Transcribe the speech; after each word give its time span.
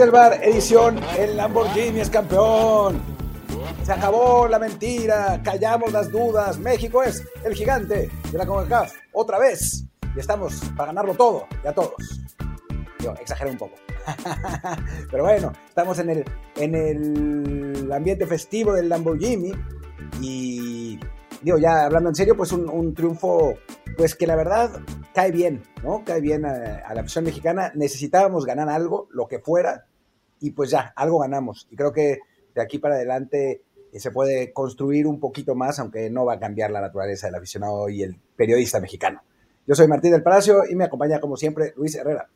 El 0.00 0.12
bar, 0.12 0.38
edición, 0.44 1.00
el 1.18 1.36
Lamborghini 1.36 1.98
es 1.98 2.08
campeón. 2.08 3.00
Se 3.82 3.92
acabó 3.92 4.46
la 4.46 4.60
mentira, 4.60 5.40
callamos 5.42 5.92
las 5.92 6.08
dudas. 6.12 6.56
México 6.56 7.02
es 7.02 7.24
el 7.44 7.52
gigante 7.54 8.08
de 8.30 8.38
la 8.38 8.46
CONCACAF, 8.46 8.92
otra 9.12 9.40
vez. 9.40 9.86
Y 10.14 10.20
estamos 10.20 10.60
para 10.76 10.92
ganarlo 10.92 11.14
todo 11.14 11.46
y 11.64 11.66
a 11.66 11.72
todos. 11.72 11.96
Yo 13.00 13.12
exageré 13.14 13.50
un 13.50 13.58
poco. 13.58 13.74
Pero 15.10 15.24
bueno, 15.24 15.52
estamos 15.68 15.98
en 15.98 16.10
el, 16.10 16.24
en 16.54 16.74
el 16.76 17.92
ambiente 17.92 18.24
festivo 18.24 18.74
del 18.74 18.88
Lamborghini 18.88 19.50
y 20.20 21.00
digo, 21.42 21.58
ya 21.58 21.86
hablando 21.86 22.10
en 22.10 22.14
serio, 22.14 22.36
pues 22.36 22.52
un, 22.52 22.94
triunfo, 22.94 23.54
pues 23.96 24.14
que 24.14 24.26
la 24.26 24.36
verdad 24.36 24.80
cae 25.12 25.32
bien, 25.32 25.62
¿no? 25.82 26.04
Cae 26.04 26.20
bien 26.20 26.44
a, 26.44 26.94
la 26.94 27.00
afición 27.00 27.24
mexicana. 27.24 27.72
Necesitábamos 27.74 28.46
ganar 28.46 28.68
algo, 28.68 29.08
lo 29.10 29.26
que 29.26 29.40
fuera, 29.40 29.86
y 30.40 30.50
pues 30.50 30.70
ya, 30.70 30.92
algo 30.96 31.20
ganamos. 31.20 31.66
Y 31.70 31.76
creo 31.76 31.92
que 31.92 32.18
de 32.54 32.62
aquí 32.62 32.78
para 32.78 32.96
adelante 32.96 33.62
eh, 33.92 34.00
se 34.00 34.10
puede 34.10 34.52
construir 34.52 35.06
un 35.06 35.20
poquito 35.20 35.54
más, 35.54 35.78
aunque 35.78 36.10
no 36.10 36.24
va 36.24 36.34
a 36.34 36.38
cambiar 36.38 36.70
la 36.70 36.80
naturaleza 36.80 37.26
del 37.26 37.36
aficionado 37.36 37.88
y 37.88 38.02
el 38.02 38.16
periodista 38.36 38.80
mexicano. 38.80 39.22
Yo 39.66 39.74
soy 39.74 39.86
Martín 39.86 40.12
del 40.12 40.22
Palacio 40.22 40.62
y 40.68 40.74
me 40.74 40.84
acompaña 40.84 41.20
como 41.20 41.36
siempre 41.36 41.74
Luis 41.76 41.94
Herrera. 41.94 42.28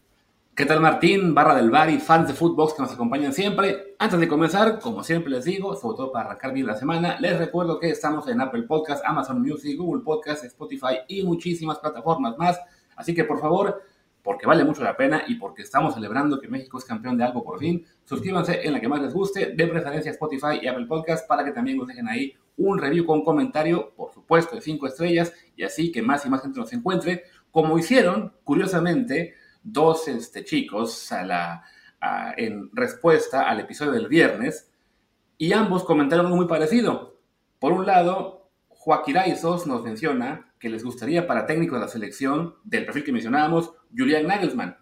¿Qué 0.55 0.67
tal 0.67 0.81
Martín, 0.81 1.35
barra 1.35 1.55
del 1.55 1.71
bar 1.71 1.89
y 1.89 1.99
fans 1.99 2.29
de 2.29 2.35
Footbox 2.35 2.75
que 2.75 2.83
nos 2.83 2.93
acompañan 2.93 3.33
siempre? 3.33 3.95
Antes 3.99 4.21
de 4.21 4.29
comenzar, 4.29 4.81
como 4.81 5.03
siempre 5.03 5.31
les 5.31 5.47
digo, 5.47 5.75
sobre 5.75 5.97
todo 5.97 6.13
para 6.13 6.27
arrancar 6.27 6.53
bien 6.53 6.67
la 6.67 6.77
semana, 6.77 7.19
les 7.21 7.39
recuerdo 7.39 7.79
que 7.79 7.89
estamos 7.89 8.29
en 8.29 8.39
Apple 8.39 8.65
Podcast, 8.65 9.03
Amazon 9.07 9.41
Music, 9.41 9.79
Google 9.79 10.03
Podcast, 10.05 10.45
Spotify 10.45 10.99
y 11.09 11.23
muchísimas 11.23 11.79
plataformas 11.79 12.37
más. 12.37 12.61
Así 12.97 13.15
que 13.15 13.25
por 13.25 13.41
favor, 13.41 13.81
porque 14.23 14.47
vale 14.47 14.65
mucho 14.65 14.83
la 14.83 14.97
pena 14.97 15.25
y 15.27 15.35
porque 15.35 15.63
estamos 15.63 15.95
celebrando 15.95 16.41
que 16.41 16.49
México 16.49 16.79
es 16.79 16.85
campeón 16.85 17.17
de 17.17 17.25
algo 17.25 17.43
por 17.43 17.59
fin, 17.59 17.85
suscríbanse 18.05 18.67
en 18.67 18.73
la 18.73 18.81
que 18.81 18.89
más 18.89 19.03
les 19.03 19.13
guste, 19.13 19.53
de 19.55 19.67
preferencia 19.67 20.11
Spotify 20.11 20.61
y 20.63 20.69
Apple 20.69 20.87
Podcast 20.87 21.27
para 21.27 21.45
que 21.45 21.53
también 21.53 21.79
nos 21.79 21.89
dejen 21.89 22.09
ahí 22.09 22.35
un 22.57 22.79
review 22.79 23.05
con 23.05 23.23
comentario, 23.25 23.93
por 23.97 24.13
supuesto, 24.13 24.55
de 24.55 24.63
5 24.63 24.87
estrellas 24.87 25.33
y 25.57 25.65
así 25.65 25.91
que 25.91 26.03
más 26.03 26.25
y 26.25 26.31
más 26.31 26.43
gente 26.43 26.61
nos 26.61 26.73
encuentre, 26.73 27.25
como 27.51 27.79
hicieron, 27.79 28.33
curiosamente, 28.45 29.35
dos 29.63 30.09
este, 30.09 30.45
chicos 30.45 31.11
a 31.13 31.63
en 32.37 32.71
respuesta 32.73 33.49
al 33.49 33.61
episodio 33.61 33.93
del 33.93 34.09
viernes 34.09 34.73
y 35.39 35.53
ambos 35.53 35.85
comentaron 35.85 36.27
algo 36.27 36.37
muy 36.37 36.47
parecido. 36.47 37.17
Por 37.59 37.73
un 37.73 37.87
lado, 37.87 38.51
Joaquín 38.69 39.17
Aizos 39.17 39.67
nos 39.67 39.85
menciona 39.85 40.52
que 40.63 40.69
les 40.69 40.85
gustaría 40.85 41.27
para 41.27 41.45
técnico 41.45 41.75
de 41.75 41.81
la 41.81 41.89
selección 41.89 42.55
del 42.63 42.85
perfil 42.85 43.03
que 43.03 43.11
mencionábamos, 43.11 43.73
Julian 43.91 44.29
Nagelsmann. 44.29 44.77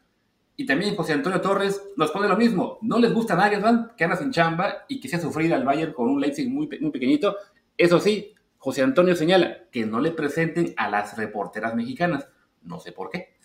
Y 0.55 0.67
también 0.67 0.95
José 0.95 1.15
Antonio 1.15 1.41
Torres 1.41 1.83
nos 1.97 2.11
pone 2.11 2.29
lo 2.29 2.37
mismo. 2.37 2.77
No 2.83 2.99
les 2.99 3.15
gusta 3.15 3.35
Nagelsmann, 3.35 3.93
que 3.97 4.05
anda 4.05 4.17
sin 4.17 4.31
chamba 4.31 4.85
y 4.89 5.01
que 5.01 5.09
se 5.09 5.17
ha 5.17 5.21
sufrido 5.21 5.55
al 5.55 5.65
Bayern 5.65 5.95
con 5.95 6.11
un 6.11 6.21
Leipzig 6.21 6.51
muy, 6.51 6.69
muy 6.83 6.91
pequeñito. 6.91 7.35
Eso 7.79 7.99
sí, 7.99 8.35
José 8.59 8.83
Antonio 8.83 9.17
señala 9.17 9.71
que 9.73 9.87
no 9.87 10.01
le 10.01 10.11
presenten 10.11 10.75
a 10.77 10.91
las 10.91 11.17
reporteras 11.17 11.75
mexicanas. 11.75 12.29
No 12.61 12.79
sé 12.79 12.93
por 12.93 13.09
qué 13.09 13.41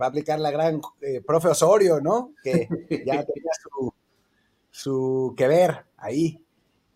va 0.00 0.06
a 0.06 0.08
aplicar 0.08 0.38
la 0.38 0.50
gran 0.50 0.80
eh, 1.00 1.20
profe 1.20 1.48
Osorio, 1.48 2.00
¿no? 2.00 2.32
Que 2.40 2.68
ya 3.04 3.24
tenía 3.26 3.50
su, 4.70 5.34
que 5.36 5.48
ver 5.48 5.86
ahí. 5.96 6.40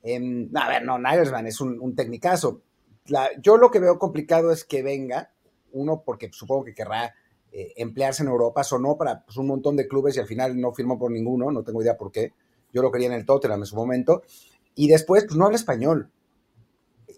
Em, 0.02 0.50
a 0.56 0.68
ver, 0.68 0.84
no, 0.84 0.98
Nagelsmann 0.98 1.46
es 1.46 1.60
un, 1.60 1.80
un 1.80 1.94
tecnicazo. 1.94 2.62
Yo 3.42 3.56
lo 3.56 3.70
que 3.70 3.80
veo 3.80 3.98
complicado 3.98 4.52
es 4.52 4.64
que 4.64 4.82
venga, 4.82 5.32
uno, 5.72 6.02
porque 6.04 6.30
supongo 6.32 6.64
que 6.64 6.74
querrá 6.74 7.14
eh, 7.52 7.72
emplearse 7.76 8.22
en 8.22 8.28
Europa, 8.28 8.62
sonó 8.62 8.96
para 8.96 9.24
pues, 9.24 9.36
un 9.36 9.48
montón 9.48 9.76
de 9.76 9.88
clubes 9.88 10.16
y 10.16 10.20
al 10.20 10.26
final 10.26 10.60
no 10.60 10.72
firmó 10.72 10.98
por 10.98 11.10
ninguno, 11.10 11.50
no 11.50 11.64
tengo 11.64 11.82
idea 11.82 11.96
por 11.96 12.12
qué. 12.12 12.32
Yo 12.72 12.82
lo 12.82 12.92
quería 12.92 13.08
en 13.08 13.14
el 13.14 13.26
Tottenham 13.26 13.60
en 13.60 13.66
su 13.66 13.74
momento. 13.74 14.22
Y 14.76 14.88
después, 14.88 15.24
pues 15.24 15.36
no 15.36 15.46
habla 15.46 15.56
español. 15.56 16.10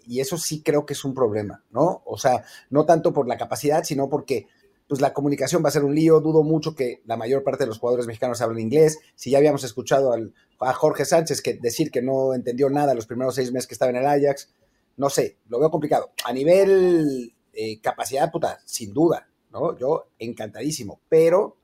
Y 0.07 0.19
eso 0.19 0.37
sí 0.37 0.63
creo 0.63 0.85
que 0.85 0.93
es 0.93 1.05
un 1.05 1.13
problema, 1.13 1.63
¿no? 1.69 2.01
O 2.05 2.17
sea, 2.17 2.43
no 2.69 2.85
tanto 2.85 3.13
por 3.13 3.27
la 3.27 3.37
capacidad, 3.37 3.83
sino 3.83 4.09
porque 4.09 4.47
pues 4.87 4.99
la 5.01 5.13
comunicación 5.13 5.63
va 5.63 5.69
a 5.69 5.71
ser 5.71 5.83
un 5.83 5.95
lío. 5.95 6.19
Dudo 6.19 6.43
mucho 6.43 6.75
que 6.75 7.01
la 7.05 7.15
mayor 7.15 7.43
parte 7.43 7.63
de 7.63 7.67
los 7.67 7.77
jugadores 7.77 8.07
mexicanos 8.07 8.41
hablen 8.41 8.59
inglés. 8.59 8.99
Si 9.15 9.31
ya 9.31 9.37
habíamos 9.37 9.63
escuchado 9.63 10.13
a 10.59 10.73
Jorge 10.73 11.05
Sánchez 11.05 11.41
que 11.41 11.53
decir 11.53 11.91
que 11.91 12.01
no 12.01 12.33
entendió 12.33 12.69
nada 12.69 12.95
los 12.95 13.05
primeros 13.05 13.35
seis 13.35 13.51
meses 13.51 13.67
que 13.67 13.75
estaba 13.75 13.91
en 13.91 13.97
el 13.97 14.05
Ajax, 14.07 14.51
no 14.97 15.09
sé, 15.09 15.37
lo 15.49 15.59
veo 15.59 15.71
complicado. 15.71 16.11
A 16.25 16.33
nivel 16.33 17.33
eh, 17.53 17.79
capacidad, 17.81 18.31
puta, 18.31 18.59
sin 18.65 18.93
duda, 18.93 19.27
¿no? 19.51 19.77
Yo 19.77 20.09
encantadísimo, 20.19 21.01
pero 21.09 21.57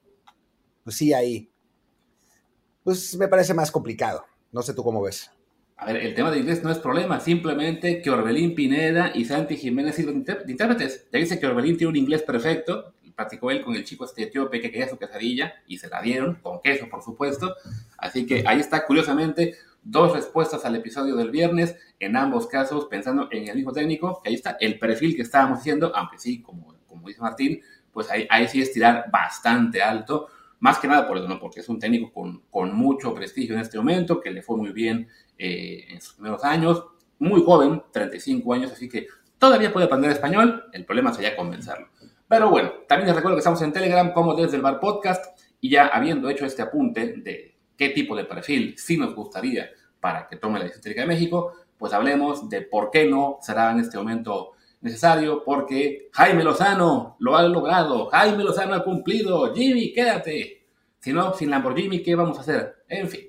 pues 0.83 0.95
sí, 0.95 1.13
ahí, 1.13 1.49
pues 2.83 3.15
me 3.17 3.27
parece 3.27 3.53
más 3.53 3.71
complicado. 3.71 4.25
No 4.51 4.61
sé 4.61 4.73
tú 4.73 4.83
cómo 4.83 5.01
ves. 5.01 5.31
A 5.77 5.85
ver, 5.85 5.97
el 5.97 6.13
tema 6.13 6.31
de 6.31 6.39
inglés 6.39 6.63
no 6.63 6.71
es 6.71 6.79
problema, 6.79 7.19
simplemente 7.19 8.01
que 8.01 8.09
Orbelín 8.09 8.53
Pineda 8.53 9.11
y 9.15 9.23
Santi 9.23 9.55
Jiménez 9.55 9.95
sirven 9.95 10.25
de 10.25 10.43
intérpretes. 10.47 11.07
Ya 11.11 11.19
dice 11.19 11.39
que 11.39 11.47
Orbelín 11.47 11.77
tiene 11.77 11.89
un 11.91 11.95
inglés 11.95 12.23
perfecto, 12.23 12.93
platicó 13.19 13.51
él 13.51 13.61
con 13.61 13.75
el 13.75 13.83
chico 13.83 14.05
este 14.05 14.23
etíope 14.23 14.61
que 14.61 14.71
quería 14.71 14.87
su 14.87 14.97
quesadilla 14.97 15.53
y 15.67 15.77
se 15.77 15.89
la 15.89 16.01
dieron, 16.01 16.35
con 16.35 16.61
queso 16.61 16.87
por 16.89 17.03
supuesto. 17.03 17.53
Así 17.97 18.25
que 18.25 18.45
ahí 18.47 18.61
está, 18.61 18.85
curiosamente, 18.85 19.55
dos 19.83 20.13
respuestas 20.13 20.65
al 20.65 20.75
episodio 20.75 21.15
del 21.15 21.31
viernes, 21.31 21.75
en 21.99 22.15
ambos 22.15 22.47
casos 22.47 22.85
pensando 22.85 23.27
en 23.31 23.47
el 23.47 23.55
mismo 23.55 23.71
técnico, 23.71 24.21
que 24.21 24.29
ahí 24.29 24.35
está 24.35 24.57
el 24.59 24.79
perfil 24.79 25.15
que 25.15 25.21
estábamos 25.21 25.59
haciendo, 25.59 25.95
aunque 25.95 26.17
sí, 26.17 26.41
como, 26.41 26.75
como 26.87 27.07
dice 27.07 27.21
Martín, 27.21 27.61
pues 27.91 28.09
ahí, 28.09 28.27
ahí 28.29 28.47
sí 28.47 28.61
es 28.61 28.71
tirar 28.71 29.09
bastante 29.11 29.81
alto, 29.81 30.27
más 30.59 30.77
que 30.79 30.87
nada 30.87 31.07
por 31.07 31.17
eso, 31.17 31.27
¿no? 31.27 31.39
porque 31.39 31.61
es 31.61 31.69
un 31.69 31.79
técnico 31.79 32.11
con, 32.11 32.43
con 32.49 32.75
mucho 32.75 33.13
prestigio 33.13 33.55
en 33.55 33.61
este 33.61 33.77
momento, 33.77 34.19
que 34.19 34.31
le 34.31 34.41
fue 34.41 34.57
muy 34.57 34.71
bien 34.71 35.07
eh, 35.37 35.85
en 35.89 36.01
sus 36.01 36.15
primeros 36.15 36.43
años, 36.43 36.83
muy 37.17 37.41
joven, 37.43 37.81
35 37.91 38.53
años, 38.53 38.71
así 38.71 38.89
que 38.89 39.07
todavía 39.37 39.71
puede 39.71 39.85
aprender 39.85 40.11
español, 40.11 40.65
el 40.73 40.85
problema 40.85 41.13
sería 41.13 41.35
convencerlo. 41.35 41.87
Pero 42.27 42.49
bueno, 42.49 42.71
también 42.87 43.07
les 43.07 43.15
recuerdo 43.15 43.37
que 43.37 43.39
estamos 43.39 43.61
en 43.61 43.73
Telegram 43.73 44.13
como 44.13 44.35
desde 44.35 44.57
el 44.57 44.61
bar 44.61 44.79
podcast 44.79 45.39
y 45.59 45.69
ya 45.71 45.87
habiendo 45.87 46.29
hecho 46.29 46.45
este 46.45 46.61
apunte 46.61 47.13
de 47.17 47.58
qué 47.79 47.89
tipo 47.89 48.13
de 48.13 48.25
perfil 48.25 48.75
sí 48.77 48.97
nos 48.97 49.15
gustaría 49.15 49.69
para 50.01 50.27
que 50.27 50.35
tome 50.35 50.59
la 50.59 50.65
decisión 50.65 50.95
de 50.95 51.05
México, 51.05 51.53
pues 51.77 51.93
hablemos 51.93 52.49
de 52.49 52.61
por 52.61 52.91
qué 52.91 53.05
no 53.05 53.37
será 53.41 53.71
en 53.71 53.79
este 53.79 53.97
momento 53.97 54.51
necesario, 54.81 55.43
porque 55.45 56.09
Jaime 56.11 56.43
Lozano 56.43 57.15
lo 57.19 57.37
ha 57.37 57.43
logrado, 57.43 58.07
Jaime 58.07 58.43
Lozano 58.43 58.75
ha 58.75 58.83
cumplido, 58.83 59.53
Jimmy, 59.55 59.93
quédate. 59.93 60.67
Si 60.99 61.13
no, 61.13 61.33
sin 61.33 61.49
Lamborghini, 61.49 62.03
¿qué 62.03 62.15
vamos 62.15 62.37
a 62.37 62.41
hacer? 62.41 62.83
En 62.89 63.07
fin. 63.07 63.21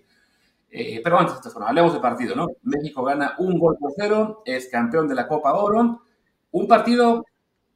Eh, 0.69 1.01
pero 1.03 1.19
antes, 1.19 1.53
bueno, 1.53 1.69
hablemos 1.69 1.93
del 1.93 2.03
partido, 2.03 2.35
¿no? 2.35 2.49
México 2.63 3.05
gana 3.05 3.37
un 3.39 3.57
gol 3.57 3.77
por 3.79 3.93
cero, 3.97 4.43
es 4.45 4.69
campeón 4.69 5.07
de 5.07 5.15
la 5.15 5.29
Copa 5.29 5.55
Oro. 5.55 6.03
Un 6.51 6.67
partido 6.67 7.25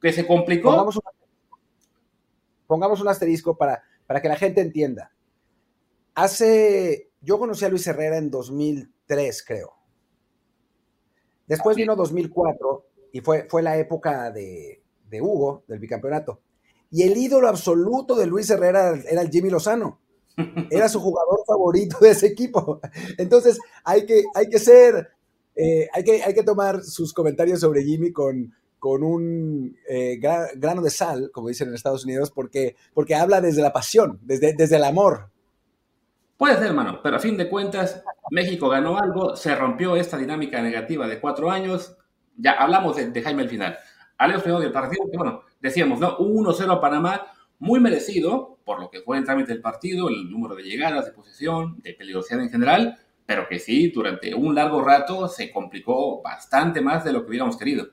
que 0.01 0.13
se 0.13 0.27
complicó 0.27 0.91
pongamos 2.67 3.01
un 3.01 3.09
asterisco 3.09 3.57
para, 3.57 3.85
para 4.07 4.21
que 4.21 4.29
la 4.29 4.37
gente 4.37 4.61
entienda. 4.61 5.14
Hace, 6.15 7.11
yo 7.21 7.39
conocí 7.39 7.65
a 7.65 7.69
Luis 7.69 7.87
Herrera 7.87 8.19
en 8.19 8.31
2003, 8.31 9.45
creo. 9.45 9.73
Después 11.47 11.77
vino 11.77 11.97
2004 11.97 12.87
y 13.13 13.21
fue, 13.21 13.47
fue 13.49 13.63
la 13.63 13.77
época 13.77 14.31
de, 14.31 14.83
de, 15.09 15.21
Hugo, 15.21 15.65
del 15.69 15.79
bicampeonato. 15.79 16.41
Y 16.91 17.03
el 17.03 17.17
ídolo 17.17 17.49
absoluto 17.49 18.15
de 18.15 18.27
Luis 18.27 18.49
Herrera 18.51 18.95
era 19.09 19.23
el 19.23 19.31
Jimmy 19.31 19.51
Lozano. 19.51 20.01
Era 20.71 20.89
su 20.89 20.99
jugador 20.99 21.45
favorito 21.47 21.97
de 22.01 22.11
ese 22.11 22.27
equipo. 22.27 22.81
Entonces 23.19 23.57
hay 23.85 24.05
que, 24.05 24.25
hay 24.35 24.49
que 24.49 24.59
ser, 24.59 25.11
eh, 25.55 25.89
hay, 25.93 26.03
que, 26.03 26.25
hay 26.25 26.35
que 26.35 26.43
tomar 26.43 26.83
sus 26.83 27.13
comentarios 27.13 27.61
sobre 27.61 27.85
Jimmy 27.85 28.13
con, 28.13 28.53
con 28.81 29.05
un 29.05 29.77
eh, 29.89 30.19
grano 30.19 30.83
de 30.83 30.91
sal, 30.91 31.31
como 31.33 31.49
dicen 31.49 31.69
en 31.69 31.75
Estados 31.75 32.05
Unidos, 32.05 32.33
porque, 32.33 32.75
porque 32.93 33.15
habla 33.15 33.41
desde 33.41 33.63
la 33.63 33.73
pasión, 33.73 34.19
desde, 34.23 34.55
desde 34.55 34.77
el 34.77 34.85
amor. 34.85 35.31
Puede 36.37 36.57
ser, 36.57 36.67
hermano, 36.67 37.01
pero 37.03 37.17
a 37.17 37.21
fin 37.21 37.37
de 37.37 37.49
cuentas, 37.49 38.03
México 38.31 38.69
ganó 38.69 38.99
algo, 38.99 39.37
se 39.37 39.55
rompió 39.55 39.97
esta 39.97 40.17
dinámica 40.19 40.61
negativa 40.61 41.07
de 41.07 41.21
cuatro 41.21 41.51
años. 41.51 41.97
Ya 42.37 42.53
hablamos 42.53 42.97
de, 42.97 43.23
Jaime 43.23 43.43
al 43.43 43.49
final. 43.49 43.79
Hablemos 44.19 44.43
primero 44.43 44.61
del 44.61 44.73
partido, 44.73 45.05
que 45.11 45.17
bueno, 45.17 45.43
decíamos, 45.61 46.01
¿no? 46.01 46.19
1-0 46.19 46.71
a 46.71 46.81
Panamá, 46.81 47.27
muy 47.59 47.81
merecido 47.81 48.59
por 48.65 48.81
lo 48.81 48.91
que 48.91 49.01
fue 49.03 49.19
el 49.19 49.25
trámite 49.25 49.53
del 49.53 49.63
partido, 49.63 50.09
el 50.09 50.31
número 50.31 50.55
de 50.55 50.63
llegadas, 50.63 51.07
de 51.07 51.13
posesión, 51.13 51.81
de 51.83 51.95
peligrosidad 51.95 52.41
en 52.41 52.51
general, 52.51 52.99
pero 53.27 53.47
que 53.49 53.59
sí, 53.59 53.91
durante 53.91 54.35
un 54.35 54.55
largo 54.55 54.83
rato 54.83 55.29
se 55.29 55.53
complicó 55.53 56.23
bastante 56.23 56.81
más 56.81 57.05
de 57.05 57.13
lo 57.13 57.23
que 57.23 57.31
hubiéramos 57.31 57.57
querido. 57.57 57.87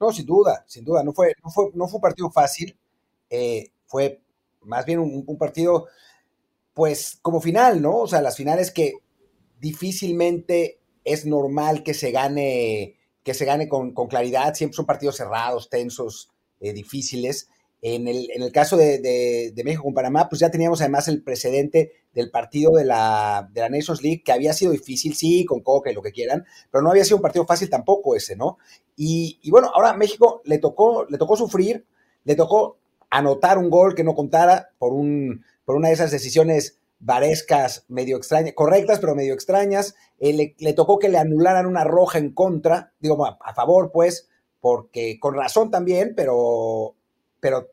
No, 0.00 0.12
sin 0.12 0.26
duda, 0.26 0.64
sin 0.66 0.84
duda. 0.84 1.04
No 1.04 1.12
fue, 1.12 1.34
no 1.44 1.50
fue, 1.50 1.70
no 1.74 1.86
fue 1.86 1.98
un 1.98 2.02
partido 2.02 2.30
fácil. 2.30 2.76
Eh, 3.28 3.70
fue 3.86 4.22
más 4.62 4.84
bien 4.84 4.98
un, 4.98 5.38
partido, 5.38 5.86
pues, 6.74 7.18
como 7.22 7.40
final, 7.40 7.82
¿no? 7.82 7.96
O 7.98 8.06
sea, 8.06 8.22
las 8.22 8.36
finales 8.36 8.70
que 8.70 8.94
difícilmente 9.60 10.80
es 11.04 11.26
normal 11.26 11.82
que 11.82 11.94
se 11.94 12.10
gane 12.10 12.96
que 13.22 13.34
se 13.34 13.44
gane 13.44 13.68
con, 13.68 13.92
claridad. 13.92 14.54
Siempre 14.54 14.76
son 14.76 14.86
partidos 14.86 15.16
cerrados, 15.16 15.68
tensos, 15.68 16.30
eh, 16.60 16.72
difíciles. 16.72 17.48
En 17.82 18.08
el, 18.08 18.30
en 18.32 18.42
el 18.42 18.52
caso 18.52 18.76
de, 18.76 19.52
México 19.64 19.84
con 19.84 19.94
Panamá, 19.94 20.28
pues 20.28 20.40
ya 20.40 20.50
teníamos 20.50 20.80
además 20.80 21.08
el 21.08 21.22
precedente 21.22 21.92
del 22.12 22.30
partido 22.30 22.72
de 22.72 22.84
la, 22.84 23.48
de 23.52 23.60
la 23.60 23.70
Nations 23.70 24.02
League, 24.02 24.22
que 24.22 24.32
había 24.32 24.52
sido 24.52 24.72
difícil, 24.72 25.14
sí, 25.14 25.44
con 25.44 25.60
Coca 25.60 25.90
y 25.90 25.94
lo 25.94 26.02
que 26.02 26.12
quieran, 26.12 26.44
pero 26.70 26.82
no 26.82 26.90
había 26.90 27.04
sido 27.04 27.16
un 27.16 27.22
partido 27.22 27.46
fácil 27.46 27.70
tampoco 27.70 28.16
ese, 28.16 28.36
¿no? 28.36 28.58
Y, 28.96 29.38
y 29.42 29.50
bueno, 29.50 29.70
ahora 29.72 29.94
México 29.94 30.42
le 30.44 30.58
tocó, 30.58 31.06
le 31.08 31.16
tocó 31.16 31.36
sufrir, 31.36 31.86
le 32.24 32.34
tocó 32.34 32.78
anotar 33.08 33.56
un 33.56 33.70
gol 33.70 33.94
que 33.94 34.04
no 34.04 34.14
contara 34.14 34.70
por, 34.78 34.92
un, 34.92 35.44
por 35.64 35.76
una 35.76 35.88
de 35.88 35.94
esas 35.94 36.10
decisiones 36.10 36.80
varescas, 37.00 37.84
medio 37.88 38.16
extrañas, 38.16 38.54
correctas, 38.54 39.00
pero 39.00 39.14
medio 39.14 39.34
extrañas. 39.34 39.94
Eh, 40.18 40.54
le, 40.58 40.72
tocó 40.74 40.98
que 40.98 41.08
le 41.08 41.18
anularan 41.18 41.66
una 41.66 41.84
roja 41.84 42.18
en 42.18 42.32
contra, 42.32 42.92
digo, 43.00 43.24
a, 43.26 43.54
favor, 43.54 43.90
pues, 43.92 44.28
porque 44.60 45.18
con 45.18 45.34
razón 45.34 45.70
también, 45.70 46.12
pero, 46.14 46.94
pero 47.40 47.68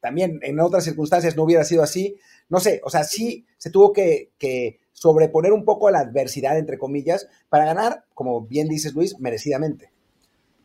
también 0.00 0.38
en 0.42 0.60
otras 0.60 0.84
circunstancias 0.84 1.36
no 1.36 1.42
hubiera 1.42 1.64
sido 1.64 1.82
así. 1.82 2.16
No 2.48 2.60
sé, 2.60 2.80
o 2.84 2.90
sea, 2.90 3.04
sí 3.04 3.46
se 3.58 3.70
tuvo 3.70 3.92
que, 3.92 4.30
que 4.38 4.80
sobreponer 4.92 5.52
un 5.52 5.64
poco 5.64 5.88
a 5.88 5.92
la 5.92 6.00
adversidad, 6.00 6.58
entre 6.58 6.78
comillas, 6.78 7.28
para 7.48 7.64
ganar, 7.64 8.04
como 8.14 8.42
bien 8.42 8.68
dices 8.68 8.94
Luis, 8.94 9.18
merecidamente. 9.18 9.92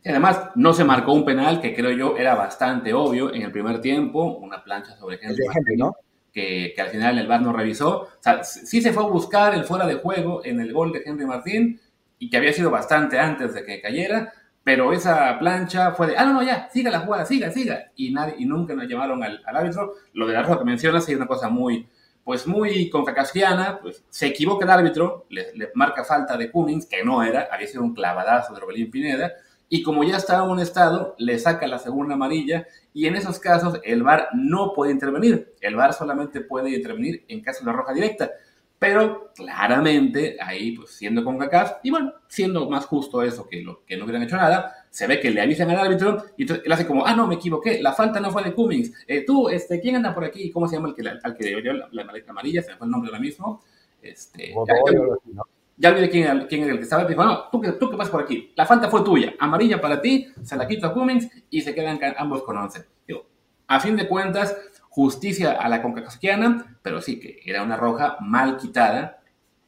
Y 0.04 0.10
además, 0.10 0.50
no 0.54 0.72
se 0.72 0.84
marcó 0.84 1.12
un 1.12 1.24
penal 1.24 1.60
que 1.60 1.74
creo 1.74 1.90
yo 1.90 2.16
era 2.16 2.36
bastante 2.36 2.94
obvio 2.94 3.34
en 3.34 3.42
el 3.42 3.50
primer 3.50 3.80
tiempo, 3.80 4.38
una 4.38 4.62
plancha 4.62 4.96
sobre 4.96 5.18
Henry, 5.20 5.76
¿no? 5.76 5.96
Que, 6.36 6.74
al 6.78 6.88
final 6.88 7.18
el 7.18 7.26
VAR 7.26 7.40
no 7.40 7.52
revisó. 7.52 8.02
O 8.02 8.08
sea, 8.20 8.44
sí 8.44 8.82
se 8.82 8.92
fue 8.92 9.04
a 9.04 9.06
buscar 9.06 9.54
el 9.54 9.64
fuera 9.64 9.86
de 9.86 9.94
juego 9.94 10.42
en 10.44 10.60
el 10.60 10.70
gol 10.70 10.92
de 10.92 11.02
Henry 11.04 11.24
Martín 11.24 11.80
y 12.18 12.28
que 12.28 12.36
había 12.36 12.52
sido 12.52 12.70
bastante 12.70 13.18
antes 13.18 13.54
de 13.54 13.64
que 13.64 13.80
cayera, 13.80 14.34
pero 14.62 14.92
esa 14.92 15.38
plancha 15.38 15.92
fue 15.92 16.08
de, 16.08 16.18
ah, 16.18 16.26
no, 16.26 16.34
no, 16.34 16.42
ya, 16.42 16.68
siga 16.70 16.90
la 16.90 17.00
jugada, 17.00 17.24
siga, 17.24 17.50
siga. 17.50 17.90
Y, 17.96 18.12
nadie, 18.12 18.34
y 18.38 18.44
nunca 18.44 18.74
nos 18.74 18.86
llamaron 18.86 19.22
al, 19.22 19.42
árbitro. 19.46 19.94
Lo 20.12 20.26
de 20.26 20.34
la 20.34 20.42
roja 20.42 20.58
que 20.58 20.64
mencionas 20.66 21.08
es 21.08 21.16
una 21.16 21.26
cosa 21.26 21.48
muy, 21.48 21.88
pues 22.22 22.46
muy 22.46 22.90
confacasquiana, 22.90 23.78
pues 23.80 24.04
se 24.10 24.26
equivoca 24.26 24.66
el 24.66 24.70
árbitro, 24.72 25.24
le, 25.30 25.70
marca 25.74 26.04
falta 26.04 26.36
de 26.36 26.50
Cummings, 26.50 26.84
que 26.84 27.02
no 27.02 27.22
era, 27.22 27.48
había 27.50 27.66
sido 27.66 27.82
un 27.82 27.94
clavadazo 27.94 28.52
de 28.52 28.60
Robelín 28.60 28.90
Pineda, 28.90 29.32
y 29.68 29.82
como 29.82 30.04
ya 30.04 30.18
en 30.28 30.40
un 30.42 30.60
estado, 30.60 31.14
le 31.18 31.38
saca 31.38 31.66
la 31.66 31.78
segunda 31.78 32.14
amarilla 32.14 32.66
y 32.94 33.06
en 33.06 33.16
esos 33.16 33.38
casos 33.40 33.80
el 33.82 34.02
VAR 34.02 34.28
no 34.34 34.72
puede 34.72 34.92
intervenir. 34.92 35.54
El 35.60 35.74
VAR 35.74 35.92
solamente 35.92 36.40
puede 36.40 36.70
intervenir 36.70 37.24
en 37.28 37.42
caso 37.42 37.64
de 37.64 37.72
roja 37.72 37.92
directa. 37.92 38.30
Pero 38.78 39.32
claramente 39.34 40.36
ahí, 40.38 40.72
pues 40.72 40.90
siendo 40.90 41.24
con 41.24 41.38
CACAF, 41.38 41.78
y 41.82 41.90
bueno, 41.90 42.12
siendo 42.28 42.68
más 42.68 42.84
justo 42.84 43.22
eso 43.22 43.48
que, 43.48 43.62
lo, 43.62 43.82
que 43.86 43.96
no 43.96 44.04
hubieran 44.04 44.22
hecho 44.22 44.36
nada, 44.36 44.86
se 44.90 45.06
ve 45.06 45.18
que 45.18 45.30
le 45.30 45.40
avisan 45.40 45.70
al 45.70 45.78
árbitro 45.78 46.24
y 46.36 46.42
entonces 46.42 46.66
él 46.66 46.72
hace 46.72 46.86
como, 46.86 47.06
ah, 47.06 47.14
no, 47.16 47.26
me 47.26 47.36
equivoqué, 47.36 47.80
la 47.80 47.94
falta 47.94 48.20
no 48.20 48.30
fue 48.30 48.44
de 48.44 48.52
Cummings. 48.52 48.92
Eh, 49.08 49.24
tú, 49.24 49.48
este, 49.48 49.80
¿quién 49.80 49.96
anda 49.96 50.14
por 50.14 50.24
aquí? 50.24 50.50
¿Cómo 50.50 50.68
se 50.68 50.76
llama 50.76 50.90
el 50.90 50.94
que, 50.94 51.08
al 51.08 51.36
que 51.36 51.46
dio 51.46 51.72
la, 51.72 51.88
la, 51.90 52.06
amarilla? 52.28 52.62
Se 52.62 52.72
me 52.72 52.76
fue 52.76 52.86
el 52.86 52.90
nombre 52.90 53.08
ahora 53.08 53.20
mismo. 53.20 53.62
Este, 54.02 54.50
ya 54.50 55.42
olvidé 55.84 56.08
quién, 56.08 56.46
quién 56.48 56.62
era 56.62 56.72
el 56.72 56.78
que 56.78 56.84
estaba. 56.84 57.04
Dijo, 57.04 57.24
no, 57.24 57.48
¿tú, 57.50 57.60
tú 57.78 57.90
qué 57.90 57.96
pasas 57.96 58.10
por 58.10 58.22
aquí. 58.22 58.52
La 58.56 58.66
falta 58.66 58.88
fue 58.88 59.02
tuya. 59.02 59.34
Amarilla 59.38 59.80
para 59.80 60.00
ti, 60.00 60.28
se 60.42 60.56
la 60.56 60.66
quito 60.66 60.86
a 60.86 60.94
Cummings 60.94 61.28
y 61.50 61.60
se 61.60 61.74
quedan 61.74 61.98
ambos 62.16 62.42
con 62.42 62.56
11. 62.56 62.84
Digo, 63.06 63.26
a 63.66 63.80
fin 63.80 63.96
de 63.96 64.08
cuentas, 64.08 64.56
justicia 64.88 65.52
a 65.52 65.68
la 65.68 65.82
concacasquiana, 65.82 66.78
pero 66.82 67.02
sí 67.02 67.20
que 67.20 67.40
era 67.44 67.62
una 67.62 67.76
roja 67.76 68.16
mal 68.20 68.56
quitada, 68.56 69.20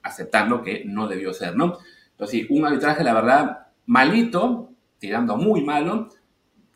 aceptando 0.02 0.62
que 0.62 0.84
no 0.86 1.06
debió 1.06 1.34
ser, 1.34 1.54
¿no? 1.54 1.78
Entonces, 2.12 2.40
sí, 2.40 2.46
un 2.48 2.64
arbitraje, 2.64 3.04
la 3.04 3.12
verdad, 3.12 3.66
malito, 3.86 4.70
tirando 4.98 5.36
muy 5.36 5.62
malo, 5.62 6.08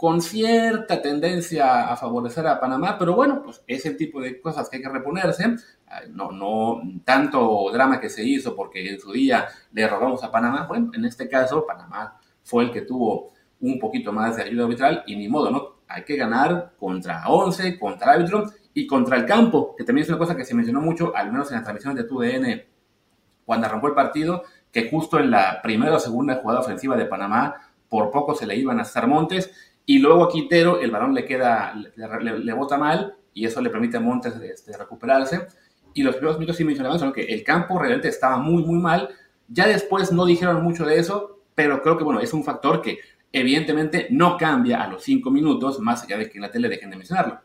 con 0.03 0.21
cierta 0.21 1.01
tendencia 1.01 1.93
a 1.93 1.97
favorecer 1.97 2.45
a 2.49 2.59
Panamá, 2.59 2.97
pero 2.99 3.15
bueno, 3.15 3.41
pues 3.41 3.63
es 3.69 3.87
el 3.87 3.97
tipo 3.97 4.21
de 4.21 4.41
cosas 4.41 4.69
que 4.69 4.79
hay 4.79 4.83
que 4.83 4.89
reponerse. 4.89 5.55
No, 6.11 6.33
no 6.33 6.83
tanto 7.05 7.71
drama 7.73 8.01
que 8.01 8.11
se 8.11 8.25
hizo 8.25 8.57
porque 8.57 8.95
en 8.95 8.99
su 8.99 9.13
día 9.13 9.47
le 9.71 9.87
robamos 9.87 10.25
a 10.25 10.33
Panamá. 10.33 10.67
Bueno, 10.67 10.91
en 10.93 11.05
este 11.05 11.29
caso, 11.29 11.65
Panamá 11.65 12.19
fue 12.43 12.65
el 12.65 12.73
que 12.73 12.81
tuvo 12.81 13.31
un 13.61 13.79
poquito 13.79 14.13
más 14.13 14.35
de 14.35 14.43
ayuda 14.43 14.65
arbitral 14.65 15.05
y 15.07 15.15
ni 15.15 15.29
modo, 15.29 15.53
¿no? 15.53 15.69
Hay 15.87 16.03
que 16.03 16.17
ganar 16.17 16.73
contra 16.81 17.29
11, 17.29 17.79
contra 17.79 18.15
el 18.15 18.23
árbitro 18.23 18.51
y 18.75 18.89
contra 18.89 19.17
el 19.17 19.25
campo, 19.25 19.77
que 19.79 19.85
también 19.85 20.03
es 20.03 20.09
una 20.09 20.19
cosa 20.19 20.37
que 20.37 20.45
se 20.45 20.57
mencionó 20.57 20.81
mucho, 20.81 21.15
al 21.15 21.31
menos 21.31 21.49
en 21.53 21.59
las 21.59 21.63
transmisiones 21.63 22.03
de 22.03 22.09
TUDN, 22.09 22.63
cuando 23.45 23.69
arrancó 23.69 23.87
el 23.87 23.95
partido, 23.95 24.43
que 24.73 24.91
justo 24.91 25.21
en 25.21 25.31
la 25.31 25.63
primera 25.63 25.95
o 25.95 26.01
segunda 26.01 26.41
jugada 26.43 26.59
ofensiva 26.59 26.97
de 26.97 27.07
Panamá, 27.07 27.69
por 27.89 28.11
poco 28.11 28.35
se 28.35 28.47
le 28.47 28.57
iban 28.57 28.81
a 28.81 28.85
César 28.85 29.07
Montes 29.07 29.53
y 29.87 29.99
luego 29.99 30.25
a 30.25 30.29
Quintero 30.29 30.81
el 30.81 30.91
balón 30.91 31.15
le 31.15 31.25
queda, 31.25 31.75
le, 31.75 32.53
bota 32.53 32.79
mal 32.79 33.17
y 33.35 33.47
eso 33.47 33.61
le 33.61 33.71
permite 33.71 33.97
a 33.97 34.01
Montes 34.01 34.35
este, 34.37 34.77
recuperarse. 34.77 35.47
Y 35.95 36.03
los 36.03 36.17
primeros 36.17 36.39
minutos 36.39 36.57
sí 36.57 36.65
mencionaban 36.65 36.99
son 36.99 37.13
que 37.13 37.23
el 37.23 37.45
campo 37.45 37.79
realmente 37.79 38.09
estaba 38.09 38.39
muy, 38.39 38.65
muy 38.65 38.79
mal. 38.79 39.11
Ya 39.49 39.67
después 39.67 40.13
no 40.13 40.25
dijeron 40.25 40.63
mucho 40.63 40.87
de 40.87 40.99
eso, 40.99 41.41
pero 41.55 41.83
creo 41.83 41.99
que 41.99 42.05
bueno, 42.05 42.21
es 42.21 42.33
un 42.33 42.45
factor 42.45 42.81
que 42.81 42.99
evidentemente 43.33 44.09
no 44.11 44.37
cambia 44.37 44.83
a 44.83 44.89
los 44.89 45.03
cinco 45.03 45.31
minutos, 45.31 45.81
más 45.81 46.05
allá 46.05 46.19
de 46.19 46.31
que 46.31 46.39
en 46.39 46.43
la 46.43 46.51
tele 46.51 46.69
dejen 46.69 46.91
de 46.91 46.97
mencionarlo. 46.97 47.41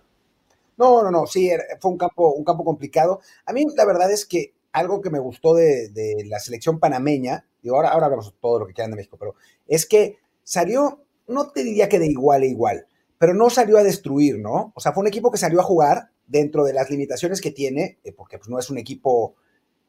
No, 0.78 1.04
no, 1.04 1.10
no, 1.10 1.25
sí, 1.25 1.50
fue 1.80 1.92
un 1.92 1.98
campo, 1.98 2.34
un 2.34 2.44
campo 2.44 2.63
complicado. 2.63 3.19
A 3.45 3.54
mí 3.54 3.66
la 3.75 3.86
verdad 3.86 4.12
es 4.12 4.25
que 4.25 4.54
algo 4.72 5.01
que 5.01 5.10
me 5.10 5.19
gustó 5.19 5.56
de, 5.56 5.89
de 5.89 6.24
la 6.28 6.39
selección 6.39 6.80
panameña, 6.80 7.45
digo, 7.63 7.78
ahora, 7.78 7.89
ahora 7.89 8.06
hablamos 8.06 8.34
todo 8.39 8.60
lo 8.60 8.68
que 8.68 8.74
queda 8.74 8.88
de 8.88 8.95
México, 8.95 9.18
pero 9.18 9.36
es 9.66 9.88
que 9.88 10.18
salió 10.44 11.06
no 11.27 11.50
te 11.50 11.63
diría 11.63 11.89
que 11.89 12.00
de 12.00 12.07
igual 12.07 12.41
a 12.41 12.45
igual, 12.45 12.88
pero 13.18 13.33
no 13.33 13.50
salió 13.50 13.77
a 13.77 13.83
destruir, 13.83 14.39
¿no? 14.39 14.71
O 14.75 14.79
sea, 14.79 14.94
fue 14.94 15.01
un 15.01 15.07
equipo 15.07 15.31
que 15.31 15.38
salió 15.38 15.59
a 15.59 15.63
jugar 15.63 16.09
dentro 16.27 16.63
de 16.63 16.74
las 16.74 16.89
limitaciones 16.89 17.41
que 17.41 17.51
tiene, 17.51 18.00
eh, 18.03 18.12
porque 18.12 18.38
pues, 18.38 18.50
no 18.50 18.59
es 18.59 18.69
un 18.69 18.77
equipo 18.77 19.35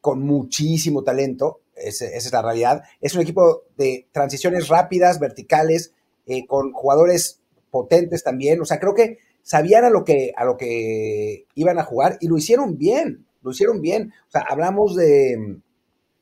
con 0.01 0.23
muchísimo 0.23 1.03
talento, 1.03 1.61
esa 1.75 2.07
es 2.07 2.33
la 2.33 2.43
realidad. 2.43 2.83
Es 3.01 3.15
un 3.15 3.23
equipo 3.23 3.65
de 3.77 4.09
transiciones 4.13 4.69
rápidas, 4.69 5.21
verticales, 5.21 5.93
eh, 6.27 6.47
con 6.47 6.73
jugadores 6.73 7.41
potentes 7.71 8.23
también. 8.25 8.61
O 8.61 8.65
sea, 8.65 8.81
creo 8.81 8.95
que 8.95 9.19
sabían 9.43 9.85
a 9.85 9.91
lo 9.91 10.05
que, 10.05 10.33
a 10.37 10.45
lo 10.45 10.57
que 10.57 11.47
iban 11.55 11.79
a 11.79 11.85
jugar 11.85 12.19
y 12.21 12.29
lo 12.29 12.37
hicieron 12.37 12.77
bien, 12.79 13.27
lo 13.43 13.51
hicieron 13.51 13.81
bien. 13.81 14.13
O 14.29 14.31
sea, 14.31 14.45
hablamos 14.49 14.97
de, 14.97 15.59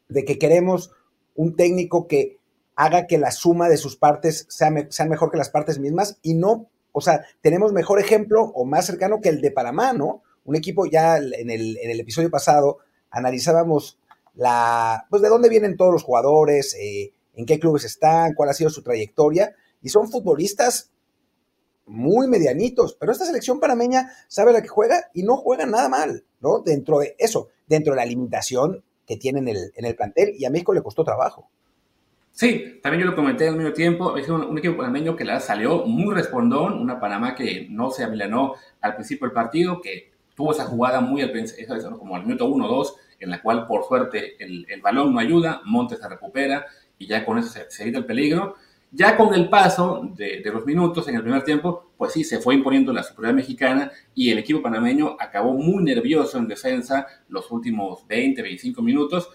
de 0.09 0.25
que 0.25 0.39
queremos 0.39 0.93
un 1.35 1.57
técnico 1.57 2.07
que 2.07 2.39
haga 2.77 3.07
que 3.07 3.19
la 3.19 3.31
suma 3.31 3.69
de 3.69 3.79
sus 3.79 3.97
partes 3.97 4.47
sea, 4.49 4.71
mejor 4.71 5.31
que 5.31 5.39
las 5.39 5.51
partes 5.51 5.79
mismas 5.79 6.19
y 6.23 6.35
no, 6.35 6.69
o 6.93 7.01
sea, 7.01 7.25
tenemos 7.41 7.73
mejor 7.73 7.99
ejemplo 7.99 8.43
o 8.55 8.65
más 8.65 8.87
cercano 8.87 9.21
que 9.21 9.31
el 9.31 9.41
de 9.41 9.51
Panamá, 9.51 9.93
¿no? 9.93 10.23
Un 10.45 10.57
equipo 10.57 10.87
ya 10.87 11.17
en 11.17 11.51
el, 11.51 11.79
en 11.79 11.91
el 11.91 12.01
episodio 12.01 12.31
pasado 12.31 12.79
analizábamos 13.11 13.99
la, 14.35 15.07
pues 15.11 15.23
de 15.23 15.29
dónde 15.29 15.49
vienen 15.49 15.77
todos 15.77 15.93
los 15.93 16.03
jugadores, 16.03 16.75
eh, 16.75 17.13
en 17.35 17.47
qué 17.47 17.59
clubes 17.59 17.85
están, 17.85 18.35
cuál 18.35 18.51
ha 18.51 18.55
sido 18.55 18.71
su 18.71 18.83
trayectoria, 18.83 19.55
y 19.83 19.89
son 19.89 20.11
futbolistas 20.11 20.91
muy 21.87 22.29
medianitos, 22.29 22.97
pero 22.99 23.13
esta 23.13 23.25
selección 23.25 23.61
panameña 23.61 24.13
sabe 24.29 24.53
la 24.53 24.61
que 24.61 24.69
juega 24.69 25.11
y 25.15 25.23
no 25.23 25.37
juega 25.37 25.67
nada 25.67 25.89
mal, 25.89 26.25
¿no? 26.41 26.61
Dentro 26.61 26.99
de 26.99 27.15
eso, 27.19 27.49
dentro 27.67 27.95
de 27.95 27.99
la 27.99 28.07
limitación 28.07 28.85
que 29.07 29.17
tiene 29.17 29.39
en 29.39 29.49
el, 29.49 29.73
en 29.77 29.85
el 29.85 29.95
plantel, 29.95 30.35
y 30.37 30.45
a 30.45 30.51
México 30.51 30.75
le 30.75 30.83
costó 30.83 31.05
trabajo. 31.05 31.49
Sí, 32.37 32.81
también 32.83 33.03
yo 33.03 33.11
lo 33.11 33.17
comenté 33.17 33.49
al 33.49 33.57
mismo 33.57 33.73
tiempo, 33.73 34.15
es 34.19 34.29
un, 34.29 34.59
equipo 34.59 34.77
panameño 34.77 35.17
que 35.17 35.25
la 35.25 35.41
salió 35.41 35.87
muy 35.87 36.15
respondón, 36.15 36.75
una 36.75 37.01
Panamá 37.01 37.35
que 37.35 37.67
no 37.71 37.91
se 37.91 38.05
amilanó 38.05 38.57
al 38.83 38.95
principio 38.95 39.27
del 39.27 39.33
partido, 39.33 39.81
que 39.81 40.13
tuvo 40.35 40.53
esa 40.53 40.67
jugada 40.67 41.01
muy 41.01 41.23
al 41.23 41.33
como 41.99 42.15
al 42.15 42.27
minuto 42.27 42.45
1 42.45 42.67
o 42.67 42.77
2, 42.77 42.95
en 43.21 43.31
la 43.31 43.41
cual 43.41 43.67
por 43.67 43.85
suerte 43.85 44.37
el, 44.39 44.67
balón 44.83 45.15
no 45.15 45.19
ayuda, 45.19 45.63
Montes 45.65 45.99
se 45.99 46.07
recupera 46.11 46.67
y 46.99 47.07
ya 47.07 47.25
con 47.25 47.39
eso 47.39 47.49
se, 47.49 47.71
se 47.71 47.85
evita 47.85 48.01
el 48.01 48.05
peligro. 48.05 48.57
Ya 48.93 49.17
con 49.17 49.33
el 49.33 49.49
paso 49.49 50.07
de, 50.15 50.43
de, 50.43 50.51
los 50.53 50.67
minutos 50.67 51.09
en 51.09 51.17
el 51.17 51.23
primer 51.23 51.43
tiempo, 51.43 51.91
pues 51.97 52.13
sí, 52.13 52.23
se 52.23 52.39
fue 52.39 52.55
imponiendo 52.55 52.93
la 52.93 53.03
superioridad 53.03 53.35
mexicana 53.35 53.91
y 54.15 54.31
el 54.31 54.39
equipo 54.39 54.61
panameño 54.61 55.17
acabó 55.19 55.55
muy 55.55 55.83
nervioso 55.83 56.37
en 56.37 56.49
defensa 56.49 57.07
los 57.29 57.51
últimos 57.51 58.07
20, 58.07 58.43
25 58.43 58.83
minutos 58.83 59.31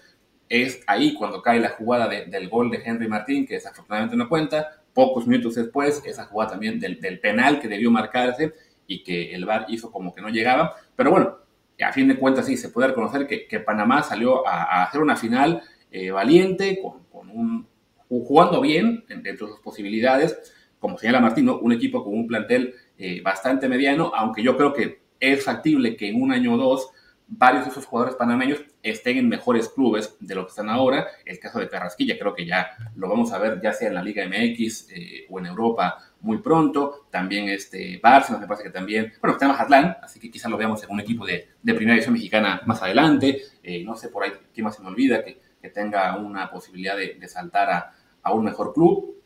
es 0.52 0.82
ahí 0.86 1.14
cuando 1.14 1.40
cae 1.40 1.58
la 1.60 1.70
jugada 1.70 2.06
del 2.08 2.48
gol 2.50 2.70
de 2.70 2.82
Henry 2.84 3.08
Martín, 3.08 3.46
que 3.46 3.54
desafortunadamente 3.54 4.16
no 4.16 4.28
cuenta. 4.28 4.82
Pocos 4.92 5.26
minutos 5.26 5.54
después, 5.54 6.02
esa 6.04 6.26
jugada 6.26 6.50
también 6.50 6.78
del, 6.78 6.98
penal 7.20 7.58
que 7.58 7.68
debió 7.68 7.90
marcarse 7.90 8.52
y 8.86 9.02
que 9.02 9.32
el 9.32 9.46
VAR 9.46 9.64
hizo 9.68 9.90
como 9.90 10.12
que 10.14 10.20
no 10.20 10.28
llegaba. 10.28 10.76
Pero 10.94 11.10
bueno, 11.10 11.38
a 11.82 11.90
fin 11.94 12.06
de 12.06 12.18
cuentas 12.18 12.44
sí, 12.44 12.58
se 12.58 12.68
puede 12.68 12.88
reconocer 12.88 13.26
que, 13.26 13.60
Panamá 13.60 14.02
salió 14.02 14.46
a, 14.46 14.84
hacer 14.84 15.00
una 15.00 15.16
final 15.16 15.62
eh, 15.90 16.10
valiente, 16.10 16.82
con, 16.82 17.30
un, 17.30 17.66
jugando 18.06 18.60
bien 18.60 19.06
dentro 19.08 19.46
de 19.46 19.54
sus 19.54 19.60
posibilidades. 19.60 20.38
Como 20.78 20.98
señala 20.98 21.20
Martín, 21.20 21.48
un 21.48 21.72
equipo 21.72 22.04
con 22.04 22.12
un 22.12 22.26
plantel 22.26 22.74
eh, 22.98 23.22
bastante 23.22 23.70
mediano, 23.70 24.12
aunque 24.14 24.42
yo 24.42 24.54
creo 24.58 24.74
que 24.74 25.00
es 25.18 25.42
factible 25.42 25.96
que 25.96 26.10
en 26.10 26.20
un 26.20 26.30
año 26.30 26.52
o 26.52 26.56
dos 26.58 26.90
varios 27.26 27.64
de 27.64 27.70
esos 27.70 27.86
jugadores 27.86 28.16
panameños 28.16 28.62
estén 28.82 29.18
en 29.18 29.28
mejores 29.28 29.68
clubes 29.68 30.16
de 30.18 30.34
lo 30.34 30.44
que 30.44 30.50
están 30.50 30.68
ahora. 30.68 31.06
El 31.24 31.38
caso 31.38 31.60
de 31.60 31.68
Carrasquilla 31.68 32.18
creo 32.18 32.34
que 32.34 32.44
ya 32.44 32.70
lo 32.96 33.08
vamos 33.08 33.32
a 33.32 33.38
ver 33.38 33.60
ya 33.62 33.72
sea 33.72 33.88
en 33.88 33.94
la 33.94 34.02
Liga 34.02 34.26
MX 34.26 34.88
eh, 34.90 35.26
o 35.30 35.38
en 35.38 35.46
Europa 35.46 35.98
muy 36.20 36.38
pronto. 36.38 37.06
También 37.10 37.48
este 37.48 38.00
Barça, 38.00 38.38
me 38.38 38.46
parece 38.46 38.64
que 38.64 38.70
también, 38.70 39.12
bueno, 39.20 39.34
está 39.34 39.46
en 39.46 39.52
Mazatlán, 39.52 39.96
así 40.02 40.18
que 40.18 40.30
quizás 40.30 40.50
lo 40.50 40.56
veamos 40.56 40.82
en 40.82 40.90
un 40.90 41.00
equipo 41.00 41.24
de, 41.24 41.48
de 41.62 41.74
primera 41.74 41.94
división 41.94 42.14
mexicana 42.14 42.62
más 42.66 42.82
adelante. 42.82 43.42
Eh, 43.62 43.84
no 43.84 43.94
sé 43.94 44.08
por 44.08 44.24
ahí 44.24 44.32
quién 44.52 44.64
más 44.64 44.74
se 44.74 44.82
me 44.82 44.88
olvida 44.88 45.22
que, 45.24 45.40
que 45.60 45.68
tenga 45.70 46.16
una 46.16 46.50
posibilidad 46.50 46.96
de, 46.96 47.14
de 47.14 47.28
saltar 47.28 47.70
a, 47.70 47.94
a, 48.22 48.32
un 48.32 48.44
mejor 48.44 48.72
club. 48.72 49.16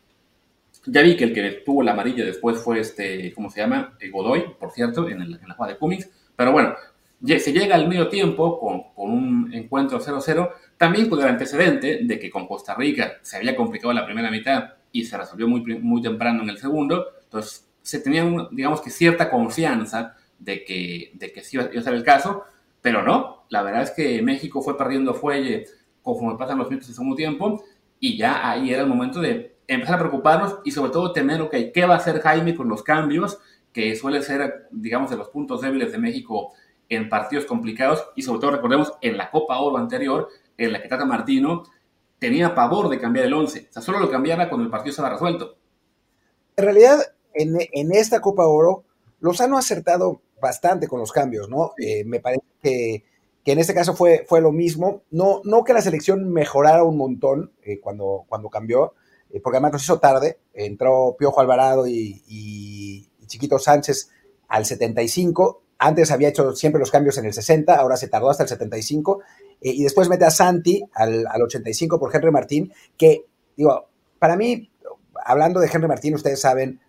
Ya 0.87 1.03
vi 1.03 1.17
que 1.17 1.25
el 1.25 1.35
que 1.35 1.63
tuvo 1.65 1.83
la 1.83 1.93
amarilla 1.93 2.25
después 2.25 2.59
fue 2.59 2.81
este, 2.81 3.33
¿cómo 3.35 3.51
se 3.51 3.61
llama? 3.61 3.97
Eh, 4.01 4.11
Godoy, 4.11 4.55
por 4.59 4.71
cierto, 4.71 5.09
en, 5.09 5.23
el, 5.23 5.35
en 5.35 5.49
la 5.49 5.55
jugada 5.55 5.73
de 5.73 5.79
Cummings. 5.79 6.11
Pero 6.37 6.53
bueno, 6.53 6.75
se 7.25 7.53
llega 7.53 7.75
al 7.75 7.89
medio 7.89 8.09
tiempo 8.09 8.59
con, 8.59 8.93
con 8.95 9.11
un 9.11 9.55
encuentro 9.55 10.01
0-0, 10.01 10.51
también 10.77 11.09
con 11.09 11.21
el 11.21 11.29
antecedente 11.29 12.01
de 12.03 12.19
que 12.19 12.31
con 12.31 12.47
Costa 12.47 12.75
Rica 12.75 13.15
se 13.23 13.39
había 13.39 13.57
complicado 13.57 13.93
la 13.93 14.05
primera 14.05 14.31
mitad 14.31 14.75
y 14.93 15.05
se 15.05 15.17
resolvió 15.17 15.49
muy, 15.49 15.63
muy 15.79 16.03
temprano 16.03 16.43
en 16.43 16.51
el 16.51 16.59
segundo, 16.59 17.07
entonces 17.25 17.69
se 17.83 18.01
tenía, 18.01 18.25
digamos 18.51 18.81
que 18.81 18.91
cierta 18.91 19.31
confianza 19.31 20.17
de 20.39 20.65
que, 20.65 21.13
de 21.15 21.33
que 21.33 21.43
sí 21.43 21.57
iba, 21.57 21.65
a 21.65 21.83
ser 21.83 21.95
el 21.95 22.03
caso, 22.03 22.45
pero 22.81 23.03
no, 23.03 23.45
la 23.49 23.63
verdad 23.63 23.83
es 23.83 23.91
que 23.91 24.23
México 24.23 24.63
fue 24.63 24.77
perdiendo 24.77 25.15
fuelle 25.15 25.67
conforme 26.03 26.39
pasan 26.39 26.59
los 26.59 26.69
minutos 26.69 26.89
del 26.89 26.97
segundo 26.97 27.17
tiempo 27.17 27.65
y 28.01 28.17
ya 28.17 28.49
ahí 28.49 28.73
era 28.73 28.83
el 28.83 28.89
momento 28.89 29.21
de 29.21 29.57
empezar 29.67 29.97
a 29.97 29.99
preocuparnos 30.01 30.59
y 30.65 30.71
sobre 30.71 30.93
todo 30.93 31.13
temer, 31.13 31.41
ok, 31.43 31.55
¿qué 31.73 31.87
va 31.87 31.95
a 31.95 31.99
hacer 31.99 32.21
Jaime 32.21 32.55
con 32.55 32.69
los 32.69 32.83
cambios? 32.83 33.39
Que 33.73 33.97
suele 33.97 34.23
ser, 34.23 34.69
digamos, 34.71 35.11
de 35.11 35.17
los 35.17 35.29
puntos 35.29 35.61
débiles 35.61 35.93
de 35.93 35.99
México 35.99 36.53
en 36.89 37.09
partidos 37.09 37.45
complicados 37.47 38.09
y 38.15 38.23
sobre 38.23 38.41
todo 38.41 38.53
recordemos 38.53 38.93
en 39.01 39.17
la 39.17 39.31
Copa 39.31 39.59
Oro 39.59 39.77
anterior, 39.77 40.29
en 40.57 40.73
la 40.73 40.83
que 40.83 40.89
Tata 40.89 41.05
Martino 41.05 41.65
tenía 42.19 42.55
pavor 42.55 42.89
de 42.89 42.99
cambiar 42.99 43.27
el 43.27 43.35
11, 43.35 43.67
o 43.69 43.73
sea, 43.73 43.83
solo 43.83 43.99
lo 43.99 44.11
cambiaba 44.11 44.49
cuando 44.49 44.65
el 44.65 44.71
partido 44.71 44.91
estaba 44.91 45.11
resuelto. 45.11 45.57
En 46.57 46.65
realidad, 46.65 46.99
en, 47.35 47.59
en 47.73 47.93
esta 47.93 48.21
Copa 48.21 48.47
Oro, 48.47 48.85
Lozano 49.21 49.57
ha 49.57 49.61
acertado 49.61 50.23
bastante 50.41 50.89
con 50.89 51.01
los 51.01 51.13
cambios, 51.13 51.49
¿no? 51.49 51.73
Eh, 51.79 52.05
me 52.05 52.21
parece 52.21 52.45
que, 52.63 53.05
que, 53.45 53.53
en 53.53 53.59
este 53.59 53.75
caso 53.75 53.95
fue, 53.95 54.25
fue 54.29 54.41
lo 54.41 54.53
mismo, 54.53 55.03
no, 55.11 55.41
no 55.45 55.65
que 55.65 55.73
la 55.73 55.83
selección 55.83 56.31
mejorara 56.31 56.85
un 56.85 56.97
montón 56.97 57.53
eh, 57.63 57.81
cuando, 57.81 58.25
cuando 58.29 58.49
cambió, 58.49 58.95
eh, 59.31 59.41
porque 59.41 59.57
además 59.57 59.73
nos 59.73 59.85
hizo 59.85 59.99
tarde, 59.99 60.39
entró 60.55 61.17
Piojo 61.19 61.41
Alvarado 61.41 61.87
y, 61.87 62.23
y, 62.27 63.09
y 63.21 63.27
Chiquito 63.27 63.59
Sánchez 63.59 64.11
al 64.49 64.65
75, 64.65 65.63
antes 65.79 66.11
había 66.11 66.29
hecho 66.29 66.55
siempre 66.55 66.79
los 66.79 66.91
cambios 66.91 67.19
en 67.19 67.27
el 67.27 67.33
60, 67.33 67.75
ahora 67.75 67.97
se 67.97 68.09
tardó 68.09 68.31
hasta 68.31 68.45
el 68.45 68.49
75. 68.49 69.21
Eh, 69.61 69.71
y 69.71 69.83
después 69.83 70.09
mete 70.09 70.25
a 70.25 70.31
Santi 70.31 70.85
al, 70.95 71.27
al, 71.27 71.43
85 71.43 71.99
por 71.99 72.15
Henry 72.15 72.31
Martín, 72.31 72.73
que, 72.97 73.25
digo, 73.57 73.89
para 74.19 74.37
mí, 74.37 74.71
hablando 75.25 75.61
de 75.61 75.71
Henry 75.73 75.89
Martín, 75.89 76.15
ustedes 76.15 76.41
saben, 76.41 76.81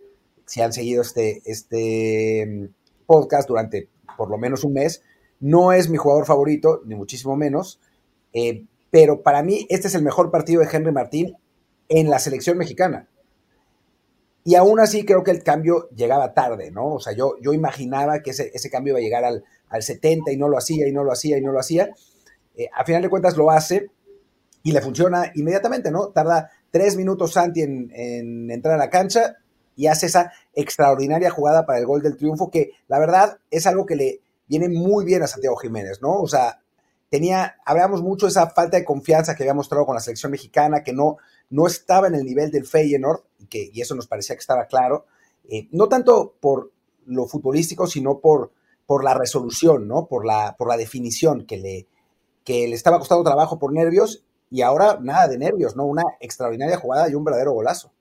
si 0.45 0.61
han 0.61 0.73
seguido 0.73 1.01
este, 1.01 1.41
este 1.45 2.45
mm, 2.45 3.05
podcast 3.05 3.47
durante 3.47 3.89
por 4.17 4.29
lo 4.29 4.37
menos 4.37 4.63
un 4.63 4.73
mes, 4.73 5.03
no 5.39 5.71
es 5.71 5.89
mi 5.89 5.97
jugador 5.97 6.25
favorito, 6.25 6.81
ni 6.85 6.95
muchísimo 6.95 7.35
menos, 7.35 7.79
eh, 8.33 8.65
pero 8.89 9.21
para 9.21 9.43
mí 9.43 9.67
este 9.69 9.87
es 9.87 9.95
el 9.95 10.01
mejor 10.01 10.31
partido 10.31 10.61
de 10.61 10.69
Henry 10.71 10.91
Martín 10.91 11.37
en 11.89 12.09
la 12.09 12.19
selección 12.19 12.57
mexicana. 12.57 13.07
Y 14.47 14.55
aún 14.55 14.79
así 14.79 15.03
creo 15.03 15.25
que 15.25 15.31
el 15.31 15.43
cambio 15.43 15.89
llegaba 15.89 16.33
tarde, 16.33 16.71
¿no? 16.71 16.93
O 16.93 16.99
sea, 17.01 17.11
yo, 17.11 17.33
yo 17.41 17.51
imaginaba 17.51 18.21
que 18.21 18.29
ese, 18.29 18.49
ese 18.53 18.69
cambio 18.69 18.93
iba 18.93 18.99
a 18.99 19.01
llegar 19.01 19.25
al, 19.25 19.43
al, 19.67 19.83
70 19.83 20.31
y 20.31 20.37
no 20.37 20.47
lo 20.47 20.57
hacía, 20.57 20.87
y 20.87 20.93
no 20.93 21.03
lo 21.03 21.11
hacía, 21.11 21.37
y 21.37 21.41
no 21.41 21.51
lo 21.51 21.59
hacía. 21.59 21.89
Eh, 22.55 22.69
a 22.73 22.85
final 22.85 23.01
de 23.01 23.09
cuentas 23.09 23.35
lo 23.35 23.51
hace 23.51 23.91
y 24.63 24.71
le 24.71 24.79
funciona 24.79 25.33
inmediatamente, 25.35 25.91
¿no? 25.91 26.11
Tarda 26.11 26.49
tres 26.71 26.95
minutos 26.95 27.33
Santi 27.33 27.61
en, 27.61 27.91
en 27.93 28.49
entrar 28.49 28.75
a 28.75 28.77
la 28.77 28.89
cancha 28.89 29.35
y 29.75 29.87
hace 29.87 30.05
esa 30.05 30.31
extraordinaria 30.53 31.29
jugada 31.29 31.65
para 31.65 31.79
el 31.79 31.85
gol 31.85 32.01
del 32.01 32.15
triunfo, 32.15 32.49
que 32.49 32.71
la 32.87 32.99
verdad 32.99 33.39
es 33.51 33.67
algo 33.67 33.85
que 33.85 33.97
le 33.97 34.21
viene 34.47 34.69
muy 34.69 35.03
bien 35.03 35.23
a 35.23 35.27
Santiago 35.27 35.57
Jiménez, 35.57 36.01
¿no? 36.01 36.21
O 36.21 36.27
sea, 36.29 36.61
tenía, 37.09 37.57
hablábamos 37.65 38.01
mucho 38.01 38.27
de 38.27 38.29
esa 38.29 38.49
falta 38.51 38.77
de 38.77 38.85
confianza 38.85 39.35
que 39.35 39.43
había 39.43 39.53
mostrado 39.53 39.85
con 39.85 39.95
la 39.95 40.01
selección 40.01 40.31
mexicana, 40.31 40.83
que 40.83 40.93
no, 40.93 41.17
no 41.49 41.67
estaba 41.67 42.07
en 42.07 42.15
el 42.15 42.25
nivel 42.25 42.51
del 42.51 42.65
Feyenoord, 42.65 43.21
y, 43.51 43.81
eso 43.81 43.95
nos 43.95 44.07
parecía 44.07 44.35
que 44.35 44.41
estaba 44.41 44.65
claro, 44.65 45.05
eh, 45.49 45.67
no 45.71 45.87
tanto 45.87 46.35
por 46.39 46.71
lo 47.05 47.25
futbolístico, 47.25 47.87
sino 47.87 48.19
por, 48.19 48.51
por 48.85 49.03
la 49.03 49.13
resolución, 49.13 49.87
¿no? 49.87 50.07
Por 50.07 50.25
la, 50.25 50.55
por 50.57 50.67
la 50.67 50.77
definición 50.77 51.45
que 51.45 51.57
le, 51.57 51.87
que 52.43 52.67
le 52.67 52.75
estaba 52.75 52.99
costando 52.99 53.23
trabajo 53.23 53.59
por 53.59 53.73
nervios, 53.73 54.23
y 54.49 54.61
ahora 54.61 54.97
nada 55.01 55.27
de 55.27 55.37
nervios, 55.37 55.75
¿no? 55.75 55.85
Una 55.85 56.03
extraordinaria 56.19 56.77
jugada 56.77 57.09
y 57.09 57.15
un 57.15 57.23
verdadero 57.23 57.53
golazo. 57.53 57.91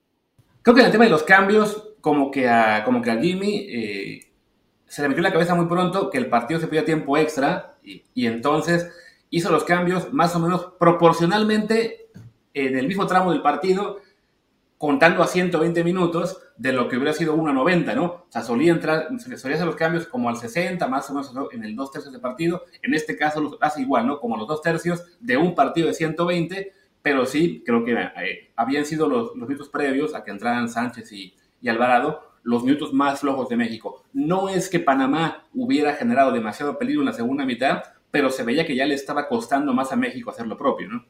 Creo 0.63 0.75
que 0.75 0.81
en 0.81 0.87
el 0.87 0.93
tema 0.93 1.05
de 1.05 1.11
los 1.11 1.23
cambios, 1.23 1.95
como 2.01 2.31
que 2.31 2.49
a, 2.49 2.85
como 2.85 3.03
que 3.03 3.11
a 3.11 3.21
Jimmy 3.21 3.67
eh, 3.69 4.33
se 4.87 5.03
le 5.03 5.09
metió 5.09 5.21
en 5.21 5.25
la 5.25 5.33
cabeza 5.33 5.55
muy 5.55 5.67
pronto 5.67 6.11
que 6.11 6.19
el 6.19 6.29
partido 6.29 6.61
se 6.61 6.67
pedía 6.67 6.85
tiempo 6.85 7.17
extra, 7.17 7.77
y, 7.83 8.05
y 8.15 8.27
entonces 8.27 8.89
hizo 9.31 9.51
los 9.51 9.65
cambios 9.65 10.13
más 10.13 10.35
o 10.35 10.41
menos 10.41 10.73
proporcionalmente 10.79 12.06
en 12.57 12.79
el 12.79 12.89
mismo 12.89 13.07
tramo 13.07 13.33
del 13.33 13.43
partido, 13.43 14.01
contando 14.79 15.23
a 15.23 15.27
120 15.27 15.85
minutos 15.85 16.43
de 16.57 16.73
lo 16.73 16.89
que 16.89 16.97
hubiera 16.97 17.13
sido 17.13 17.35
1 17.35 17.51
a 17.51 17.53
90, 17.53 17.95
¿no? 17.95 18.05
O 18.05 18.27
sea, 18.31 18.43
solía 18.43 18.73
entrar, 18.73 19.09
solía 19.19 19.57
hacer 19.57 19.67
los 19.67 19.77
cambios 19.77 20.07
como 20.07 20.31
al 20.31 20.37
60, 20.37 20.87
más 20.89 21.11
o 21.11 21.15
menos 21.15 21.31
en 21.53 21.65
el 21.65 21.77
2 21.77 21.91
tercios 21.91 22.13
de 22.15 22.19
partido. 22.19 22.65
En 22.83 22.95
este 22.95 23.17
caso 23.17 23.41
lo 23.41 23.59
hace 23.61 23.83
igual, 23.83 24.07
¿no? 24.07 24.19
Como 24.19 24.39
los 24.39 24.49
2 24.49 24.63
tercios 24.63 25.05
de 25.21 25.37
un 25.37 25.55
partido 25.55 25.89
de 25.89 25.95
120, 25.95 26.73
pero 27.03 27.27
sí, 27.27 27.63
creo 27.65 27.85
que 27.85 27.93
eh, 27.93 28.53
habían 28.57 28.87
sido 28.87 29.07
los, 29.07 29.37
los, 29.37 29.49
minutos 29.49 29.69
previos 29.69 30.15
a 30.15 30.25
que 30.25 30.31
entraran 30.31 30.69
Sánchez 30.69 31.13
y, 31.13 31.35
y 31.61 31.69
Alvarado 31.69 32.23
los 32.43 32.63
minutos 32.65 32.93
más 32.93 33.21
flojos 33.21 33.49
de 33.49 33.57
México. 33.57 34.05
No 34.13 34.49
es 34.49 34.69
que 34.71 34.81
Panamá 34.81 35.45
hubiera 35.53 35.95
generado 35.95 36.33
demasiado 36.33 36.79
peligro 36.79 37.03
en 37.03 37.07
la 37.07 37.13
segunda 37.13 37.45
mitad, 37.45 37.83
pero 38.11 38.31
se 38.31 38.45
veía 38.45 38.65
que 38.65 38.77
ya 38.77 38.87
le 38.87 38.95
estaba 38.95 39.29
costando 39.29 39.75
más 39.75 39.93
a 39.93 39.97
México 39.97 40.31
hacer 40.31 40.47
lo 40.47 40.57
propio, 40.57 40.89
¿no? 40.89 41.05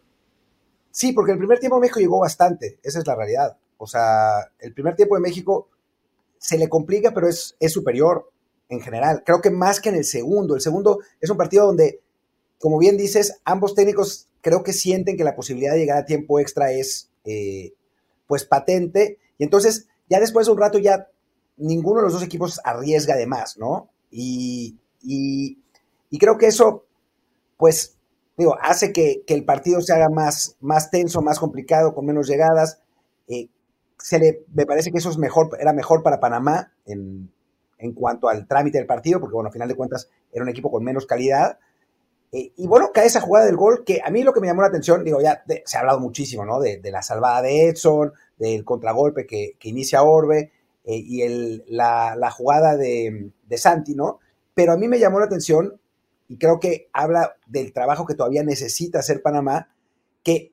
Sí, 0.96 1.12
porque 1.12 1.32
el 1.32 1.38
primer 1.38 1.58
tiempo 1.58 1.78
México 1.78 2.00
llegó 2.00 2.20
bastante, 2.20 2.78
esa 2.82 3.00
es 3.00 3.06
la 3.06 3.14
realidad. 3.14 3.58
O 3.76 3.86
sea, 3.86 4.50
el 4.58 4.72
primer 4.72 4.96
tiempo 4.96 5.14
de 5.14 5.20
México 5.20 5.68
se 6.38 6.56
le 6.56 6.70
complica, 6.70 7.12
pero 7.12 7.28
es, 7.28 7.54
es 7.60 7.70
superior 7.70 8.32
en 8.70 8.80
general. 8.80 9.22
Creo 9.22 9.42
que 9.42 9.50
más 9.50 9.78
que 9.78 9.90
en 9.90 9.96
el 9.96 10.06
segundo. 10.06 10.54
El 10.54 10.62
segundo 10.62 11.00
es 11.20 11.28
un 11.28 11.36
partido 11.36 11.66
donde, 11.66 12.00
como 12.58 12.78
bien 12.78 12.96
dices, 12.96 13.42
ambos 13.44 13.74
técnicos 13.74 14.30
creo 14.40 14.62
que 14.62 14.72
sienten 14.72 15.18
que 15.18 15.24
la 15.24 15.36
posibilidad 15.36 15.74
de 15.74 15.80
llegar 15.80 15.98
a 15.98 16.06
tiempo 16.06 16.40
extra 16.40 16.72
es, 16.72 17.10
eh, 17.26 17.74
pues, 18.26 18.46
patente. 18.46 19.18
Y 19.36 19.44
entonces, 19.44 19.88
ya 20.08 20.18
después 20.18 20.46
de 20.46 20.52
un 20.52 20.58
rato, 20.58 20.78
ya 20.78 21.10
ninguno 21.58 21.96
de 21.98 22.04
los 22.04 22.14
dos 22.14 22.22
equipos 22.22 22.58
arriesga 22.64 23.16
de 23.16 23.26
más, 23.26 23.58
¿no? 23.58 23.90
Y, 24.10 24.78
y 25.02 26.18
creo 26.18 26.38
que 26.38 26.46
eso, 26.46 26.86
pues, 27.58 27.95
digo, 28.36 28.56
hace 28.60 28.92
que, 28.92 29.22
que, 29.26 29.34
el 29.34 29.44
partido 29.44 29.80
se 29.80 29.92
haga 29.92 30.08
más, 30.08 30.56
más 30.60 30.90
tenso, 30.90 31.22
más 31.22 31.38
complicado, 31.38 31.94
con 31.94 32.06
menos 32.06 32.28
llegadas. 32.28 32.80
Eh, 33.28 33.48
se 33.98 34.18
le, 34.18 34.44
me 34.52 34.66
parece 34.66 34.92
que 34.92 34.98
eso 34.98 35.10
es 35.10 35.18
mejor, 35.18 35.56
era 35.58 35.72
mejor 35.72 36.02
para 36.02 36.20
Panamá 36.20 36.72
en, 36.84 37.32
en, 37.78 37.92
cuanto 37.92 38.28
al 38.28 38.46
trámite 38.46 38.78
del 38.78 38.86
partido, 38.86 39.20
porque 39.20 39.34
bueno, 39.34 39.48
a 39.48 39.52
final 39.52 39.68
de 39.68 39.74
cuentas 39.74 40.10
era 40.32 40.42
un 40.42 40.50
equipo 40.50 40.70
con 40.70 40.84
menos 40.84 41.06
calidad. 41.06 41.58
Eh, 42.32 42.52
y 42.56 42.66
bueno, 42.66 42.90
cae 42.92 43.06
esa 43.06 43.20
jugada 43.20 43.46
del 43.46 43.56
gol, 43.56 43.84
que 43.84 44.00
a 44.04 44.10
mí 44.10 44.22
lo 44.22 44.32
que 44.32 44.40
me 44.40 44.48
llamó 44.48 44.62
la 44.62 44.68
atención, 44.68 45.04
digo, 45.04 45.20
ya 45.20 45.42
se 45.64 45.76
ha 45.76 45.80
hablado 45.80 46.00
muchísimo, 46.00 46.44
¿no? 46.44 46.60
De, 46.60 46.78
de, 46.78 46.90
la 46.90 47.02
salvada 47.02 47.40
de 47.40 47.68
Edson, 47.68 48.12
del 48.36 48.64
contragolpe 48.64 49.26
que, 49.26 49.56
que 49.58 49.68
inicia 49.68 50.02
Orbe 50.02 50.52
eh, 50.84 50.96
y 50.96 51.22
el, 51.22 51.64
la, 51.68 52.16
la, 52.16 52.30
jugada 52.30 52.76
de, 52.76 53.30
de 53.46 53.58
Santi, 53.58 53.94
¿no? 53.94 54.18
Pero 54.54 54.72
a 54.72 54.76
mí 54.76 54.88
me 54.88 54.98
llamó 54.98 55.20
la 55.20 55.26
atención 55.26 55.80
y 56.28 56.38
creo 56.38 56.58
que 56.58 56.88
habla 56.92 57.36
del 57.46 57.72
trabajo 57.72 58.06
que 58.06 58.14
todavía 58.14 58.42
necesita 58.42 58.98
hacer 58.98 59.22
Panamá, 59.22 59.68
que 60.22 60.52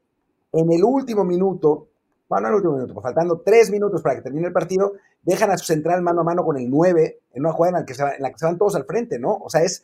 en 0.51 0.71
el 0.71 0.83
último 0.83 1.23
minuto, 1.23 1.87
bueno, 2.29 2.47
en 2.47 2.51
el 2.51 2.55
último 2.57 2.73
minuto, 2.75 3.01
faltando 3.01 3.41
tres 3.41 3.71
minutos 3.71 4.01
para 4.01 4.15
que 4.15 4.21
termine 4.21 4.47
el 4.47 4.53
partido, 4.53 4.93
dejan 5.23 5.51
a 5.51 5.57
su 5.57 5.65
central 5.65 6.01
mano 6.01 6.21
a 6.21 6.23
mano 6.23 6.43
con 6.43 6.57
el 6.57 6.69
9 6.69 7.19
en 7.33 7.41
una 7.41 7.53
jugada 7.53 7.77
en 7.77 7.81
la 7.81 7.85
que 7.85 7.93
se, 7.95 8.03
en 8.03 8.21
la 8.21 8.31
que 8.31 8.37
se 8.37 8.45
van 8.45 8.57
todos 8.57 8.75
al 8.75 8.85
frente, 8.85 9.19
¿no? 9.19 9.35
O 9.35 9.49
sea, 9.49 9.63
es, 9.63 9.83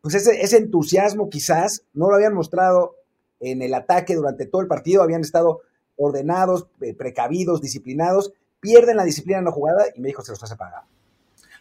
pues 0.00 0.14
ese, 0.14 0.40
ese 0.40 0.56
entusiasmo 0.56 1.28
quizás 1.28 1.84
no 1.94 2.08
lo 2.08 2.16
habían 2.16 2.34
mostrado 2.34 2.96
en 3.40 3.62
el 3.62 3.74
ataque 3.74 4.14
durante 4.14 4.46
todo 4.46 4.62
el 4.62 4.68
partido, 4.68 5.02
habían 5.02 5.20
estado 5.20 5.60
ordenados, 5.96 6.68
eh, 6.80 6.94
precavidos, 6.94 7.60
disciplinados, 7.60 8.32
pierden 8.60 8.96
la 8.96 9.04
disciplina 9.04 9.38
en 9.38 9.44
la 9.44 9.52
jugada 9.52 9.84
y 9.94 10.00
México 10.00 10.22
se 10.22 10.32
los 10.32 10.42
hace 10.42 10.56
pagar. 10.56 10.82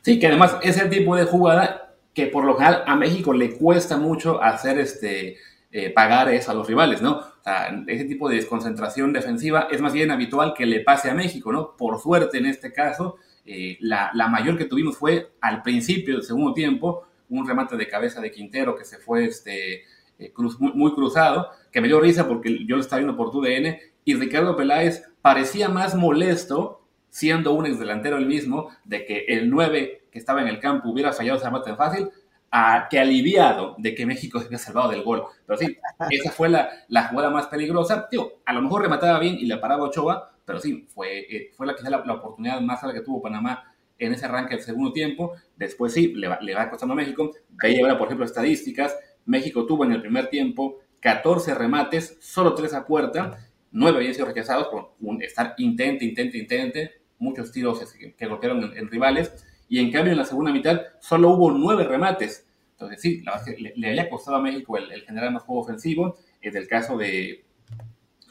Sí, 0.02 0.20
que 0.20 0.28
además 0.28 0.58
ese 0.62 0.88
tipo 0.88 1.16
de 1.16 1.26
jugada 1.26 1.85
que 2.16 2.28
por 2.28 2.46
lo 2.46 2.56
general 2.56 2.84
a 2.88 2.96
México 2.96 3.34
le 3.34 3.52
cuesta 3.52 3.98
mucho 3.98 4.42
hacer 4.42 4.80
este, 4.80 5.38
eh, 5.72 5.92
pagar 5.92 6.30
eso 6.30 6.50
a 6.50 6.54
los 6.56 6.66
rivales, 6.66 7.02
¿no? 7.02 7.18
O 7.18 7.44
sea, 7.44 7.84
ese 7.86 8.06
tipo 8.06 8.30
de 8.30 8.38
desconcentración 8.38 9.14
defensiva 9.14 9.68
es 9.70 9.82
más 9.82 9.94
bien 9.94 10.10
habitual 10.10 10.54
que 10.58 10.66
le 10.66 10.80
pase 10.80 11.12
a 11.12 11.14
México, 11.14 11.52
¿no? 11.52 11.76
Por 11.76 12.00
suerte 12.00 12.38
en 12.38 12.48
este 12.48 12.74
caso, 12.74 13.18
eh, 13.46 13.78
la, 13.82 14.10
la, 14.14 14.28
mayor 14.28 14.58
que 14.58 14.66
tuvimos 14.66 14.98
fue 14.98 15.34
al 15.42 15.62
principio 15.62 16.16
del 16.16 16.24
segundo 16.24 16.54
tiempo, 16.54 17.06
un 17.30 17.48
remate 17.48 17.76
de 17.76 17.88
cabeza 17.88 18.22
de 18.22 18.32
Quintero 18.32 18.76
que 18.76 18.86
se 18.86 18.98
fue 18.98 19.26
este, 19.26 19.84
eh, 20.18 20.34
muy, 20.60 20.94
cruzado, 20.94 21.50
que 21.72 21.82
me 21.82 21.90
dio 21.90 22.00
risa 22.00 22.28
porque 22.28 22.66
yo 22.66 22.78
lo 22.78 22.82
estaba 22.82 23.02
viendo 23.02 23.18
por 23.18 23.32
tu 23.32 23.42
DN 23.42 23.78
y 24.06 24.16
Ricardo 24.16 24.56
Peláez 24.56 25.04
parecía 25.22 25.68
más 25.68 25.96
molesto, 25.96 26.88
siendo 27.10 27.52
un 27.52 27.66
ex 27.66 27.80
delantero 27.80 28.18
el 28.18 28.26
mismo, 28.26 28.70
de 28.86 29.06
que 29.06 29.26
el 29.28 29.50
9 29.50 30.05
que 30.16 30.20
estaba 30.20 30.42
en 30.42 30.48
el 30.48 30.62
campo 30.62 30.88
hubiera 30.88 31.12
fallado 31.12 31.36
ese 31.38 31.46
remate 31.46 31.66
tan 31.66 31.76
fácil, 31.76 32.10
a, 32.50 32.88
que 32.90 32.98
aliviado 32.98 33.76
de 33.78 33.94
que 33.94 34.06
México 34.06 34.40
se 34.40 34.46
había 34.46 34.58
salvado 34.58 34.92
del 34.92 35.04
gol. 35.04 35.26
Pero 35.46 35.60
sí, 35.60 35.78
esa 36.10 36.32
fue 36.32 36.48
la, 36.48 36.70
la 36.88 37.10
jugada 37.10 37.30
más 37.30 37.48
peligrosa. 37.48 38.08
Tío, 38.08 38.40
a 38.46 38.54
lo 38.54 38.62
mejor 38.62 38.84
remataba 38.84 39.20
bien 39.20 39.36
y 39.38 39.46
le 39.46 39.58
paraba 39.58 39.84
Ochoa, 39.84 40.32
pero 40.46 40.58
sí, 40.62 40.88
fue, 40.88 41.20
eh, 41.20 41.52
fue 41.54 41.68
la, 41.68 41.76
quizá 41.76 41.90
la, 41.90 42.02
la 42.06 42.14
oportunidad 42.14 42.62
más 42.62 42.82
alta 42.82 42.96
que 42.96 43.04
tuvo 43.04 43.22
Panamá 43.22 43.76
en 43.98 44.14
ese 44.14 44.24
arranque 44.24 44.56
del 44.56 44.64
segundo 44.64 44.94
tiempo. 44.94 45.34
Después 45.58 45.92
sí, 45.92 46.14
le 46.14 46.30
va, 46.30 46.40
le 46.40 46.56
va 46.56 46.70
costando 46.70 46.94
a 46.94 46.96
México. 46.96 47.34
Ahí 47.62 47.82
ahora, 47.82 47.98
por 47.98 48.08
ejemplo, 48.08 48.26
estadísticas. 48.26 48.98
México 49.26 49.66
tuvo 49.66 49.84
en 49.84 49.92
el 49.92 50.02
primer 50.02 50.30
tiempo 50.30 50.80
14 51.02 51.54
remates, 51.56 52.18
solo 52.22 52.56
3 52.56 52.74
a 52.74 52.86
puerta, 52.86 53.38
9 53.72 53.98
habían 53.98 54.14
sido 54.14 54.28
rechazados 54.28 54.68
por 54.70 54.94
un 55.02 55.22
estar 55.22 55.54
intente, 55.58 56.06
intente, 56.06 56.38
intente, 56.38 56.92
muchos 57.20 57.52
tiros 57.52 57.94
que, 57.94 58.28
golpearon 58.28 58.76
en, 58.76 58.90
rivales, 58.90 59.46
y 59.68 59.80
en 59.80 59.92
cambio 59.92 60.12
en 60.12 60.20
la 60.20 60.26
segunda 60.26 60.52
mitad 60.52 60.82
solo 61.00 61.30
hubo 61.30 61.52
9 61.52 61.84
remates. 61.86 62.46
Entonces 62.72 63.02
sí, 63.02 63.22
la 63.24 63.42
que 63.44 63.74
le, 63.76 63.90
había 63.90 64.10
costado 64.10 64.38
a 64.38 64.42
México 64.42 64.78
el, 64.78 65.02
generar 65.04 65.32
más 65.32 65.44
juego 65.44 65.62
ofensivo. 65.62 66.18
En 66.42 66.56
el 66.56 66.68
caso 66.68 66.98
de, 66.98 67.46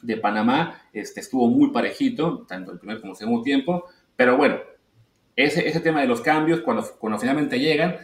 de 0.01 0.17
Panamá, 0.17 0.81
este, 0.93 1.19
estuvo 1.19 1.47
muy 1.47 1.71
parejito, 1.71 2.45
tanto 2.47 2.71
el 2.71 2.79
primer 2.79 3.01
como 3.01 3.13
el 3.13 3.17
segundo 3.17 3.43
tiempo, 3.43 3.85
pero 4.15 4.37
bueno, 4.37 4.59
ese, 5.35 5.67
ese 5.67 5.81
tema 5.81 6.01
de 6.01 6.07
los 6.07 6.21
cambios, 6.21 6.61
cuando, 6.61 6.85
cuando 6.97 7.19
finalmente 7.19 7.59
llegan, 7.59 7.97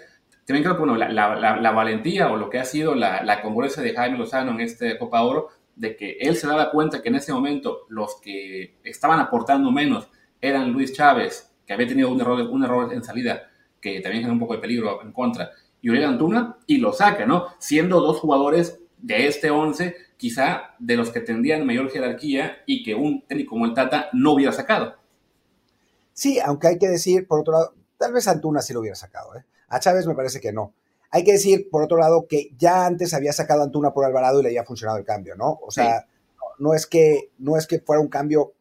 también 0.45 0.63
creo 0.63 0.75
que 0.75 0.83
bueno, 0.83 0.97
la, 0.97 1.09
la, 1.09 1.55
la, 1.55 1.71
valentía 1.71 2.29
o 2.29 2.35
lo 2.35 2.49
que 2.49 2.59
ha 2.59 2.65
sido 2.65 2.95
la, 2.95 3.23
la 3.23 3.41
congruencia 3.41 3.81
de 3.81 3.93
Jaime 3.93 4.17
Lozano 4.17 4.51
en 4.51 4.61
este 4.61 4.97
Copa 4.97 5.21
Oro, 5.21 5.49
de 5.75 5.95
que 5.95 6.17
él 6.19 6.35
se 6.35 6.47
daba 6.47 6.71
cuenta 6.71 7.01
que 7.01 7.09
en 7.09 7.15
ese 7.15 7.31
momento 7.31 7.85
los 7.87 8.19
que 8.21 8.75
estaban 8.83 9.19
aportando 9.19 9.71
menos 9.71 10.09
eran 10.41 10.71
Luis 10.71 10.93
Chávez, 10.93 11.50
que 11.71 11.75
había 11.75 11.87
tenido 11.87 12.11
un 12.11 12.19
error, 12.19 12.41
un 12.41 12.63
error 12.65 12.93
en 12.93 13.01
salida, 13.01 13.49
que 13.79 14.01
también 14.01 14.23
genera 14.23 14.33
un 14.33 14.39
poco 14.39 14.55
de 14.55 14.59
peligro 14.59 15.01
en 15.01 15.13
contra, 15.13 15.51
y 15.81 15.89
Uriel 15.89 16.03
Antuna, 16.03 16.57
y 16.67 16.79
lo 16.79 16.91
saca, 16.91 17.25
¿no? 17.25 17.45
Siendo 17.59 18.01
dos 18.01 18.19
jugadores 18.19 18.77
de 18.97 19.27
este 19.27 19.49
11, 19.49 19.95
quizá 20.17 20.75
de 20.79 20.97
los 20.97 21.11
que 21.11 21.21
tendrían 21.21 21.65
mayor 21.65 21.89
jerarquía 21.89 22.57
y 22.65 22.83
que 22.83 22.93
un 22.93 23.25
técnico 23.25 23.51
como 23.51 23.65
el 23.65 23.73
Tata 23.73 24.09
no 24.11 24.33
hubiera 24.33 24.51
sacado. 24.51 24.97
Sí, 26.11 26.41
aunque 26.41 26.67
hay 26.67 26.77
que 26.77 26.89
decir, 26.89 27.25
por 27.25 27.39
otro 27.39 27.53
lado, 27.53 27.73
tal 27.97 28.11
vez 28.11 28.27
Antuna 28.27 28.61
sí 28.61 28.73
lo 28.73 28.81
hubiera 28.81 28.97
sacado, 28.97 29.37
¿eh? 29.37 29.45
A 29.69 29.79
Chávez 29.79 30.05
me 30.05 30.13
parece 30.13 30.41
que 30.41 30.51
no. 30.51 30.73
Hay 31.09 31.23
que 31.23 31.31
decir, 31.31 31.69
por 31.71 31.83
otro 31.83 31.97
lado, 31.97 32.27
que 32.27 32.49
ya 32.57 32.85
antes 32.85 33.13
había 33.13 33.31
sacado 33.31 33.63
Antuna 33.63 33.93
por 33.93 34.03
Alvarado 34.03 34.41
y 34.41 34.43
le 34.43 34.49
había 34.49 34.65
funcionado 34.65 34.97
el 34.97 35.05
cambio, 35.05 35.37
¿no? 35.37 35.57
O 35.65 35.71
sea, 35.71 36.05
no, 36.59 36.73
es 36.73 36.85
que, 36.85 37.29
no 37.37 37.55
es 37.55 37.65
que 37.65 37.79
fuera 37.79 38.01
un 38.01 38.09
cambio 38.09 38.51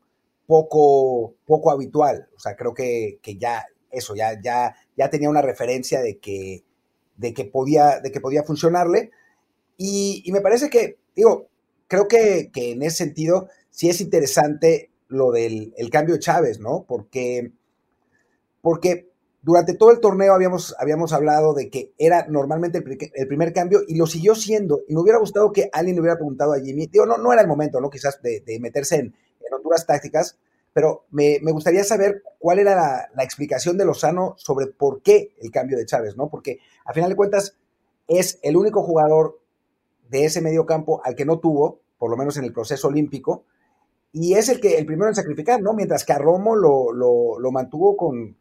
poco, 0.51 1.37
poco 1.47 1.71
habitual. 1.71 2.29
O 2.35 2.41
sea, 2.41 2.57
creo 2.57 2.75
que, 2.75 3.21
ya 3.39 3.65
eso, 3.93 4.17
ya, 4.17 4.37
ya, 4.43 4.75
ya 4.97 5.09
tenía 5.09 5.31
una 5.31 5.43
referencia 5.43 6.01
de 6.01 6.19
que, 6.19 6.65
de 7.17 7.33
que, 7.33 7.45
podía, 7.45 8.01
de 8.01 8.11
que 8.11 8.21
podía 8.21 8.43
funcionarle. 8.43 9.13
Y, 9.77 10.29
me 10.33 10.41
parece 10.41 10.69
que, 10.69 10.99
digo, 11.15 11.47
creo 11.87 12.09
que, 12.09 12.51
en 12.53 12.83
ese 12.83 12.97
sentido 12.97 13.49
sí 13.71 13.91
es 13.91 14.01
interesante 14.01 14.91
lo 15.07 15.31
del 15.31 15.73
cambio 15.93 16.17
de 16.17 16.21
Chávez, 16.21 16.59
¿no? 16.59 16.85
Porque, 16.89 17.53
porque 18.61 19.09
durante 19.43 19.75
todo 19.75 19.93
el 19.93 20.01
torneo 20.01 20.35
habíamos, 20.35 20.75
habíamos 20.81 21.13
hablado 21.13 21.55
de 21.55 21.71
que 21.71 21.93
era 21.97 22.27
normalmente 22.29 22.83
el, 23.15 23.29
primer 23.29 23.53
cambio 23.53 23.83
y 23.87 23.95
lo 23.95 24.09
siguió 24.09 24.35
siendo. 24.35 24.83
Y 24.89 24.95
me 24.95 25.01
hubiera 25.01 25.21
gustado 25.21 25.53
que 25.53 25.71
alguien 25.73 25.95
le 25.95 26.01
hubiera 26.01 26.17
preguntado 26.17 26.55
a 26.55 26.61
Jimmy. 26.61 26.89
Digo, 26.89 27.07
no, 27.07 27.19
no 27.19 27.33
era 27.33 27.43
el 27.43 27.49
momento, 27.49 27.81
¿no? 27.81 27.89
Quizás 27.89 28.21
de, 28.21 28.43
meterse 28.61 28.97
en, 28.97 29.15
en, 29.51 29.55
honduras 29.55 29.87
tácticas, 29.87 30.39
pero 30.73 31.05
me, 31.11 31.39
gustaría 31.53 31.85
saber 31.85 32.23
cuál 32.39 32.59
era 32.59 33.09
la, 33.15 33.25
explicación 33.25 33.77
de 33.77 33.85
Lozano 33.85 34.35
sobre 34.37 34.67
por 34.67 35.03
qué 35.03 35.35
el 35.41 35.51
cambio 35.51 35.77
de 35.77 35.87
Chávez, 35.87 36.17
¿no? 36.17 36.29
Porque 36.29 36.59
a 36.85 36.93
final 36.93 37.11
de 37.11 37.17
cuentas 37.17 37.57
es 38.07 38.39
el 38.43 38.57
único 38.57 38.83
jugador 38.83 39.41
de 40.09 40.25
ese 40.25 40.41
medio 40.41 40.67
campo 40.67 41.01
al 41.05 41.15
que 41.15 41.25
no 41.25 41.39
tuvo, 41.39 41.81
por 41.99 42.11
lo 42.11 42.17
menos 42.17 42.37
en 42.37 42.45
el 42.45 42.53
proceso 42.53 42.89
olímpico, 42.89 43.45
y 44.13 44.35
es 44.35 44.49
el 44.49 44.61
que 44.61 44.79
el 44.79 44.87
primero 44.87 45.09
en 45.09 45.15
sacrificar, 45.15 45.63
¿no? 45.63 45.73
Mientras 45.73 46.05
que 46.05 46.13
a 46.13 46.19
Romo 46.19 46.57
lo, 46.57 46.93
lo 46.93 47.53
mantuvo 47.53 47.97
con, 47.97 48.37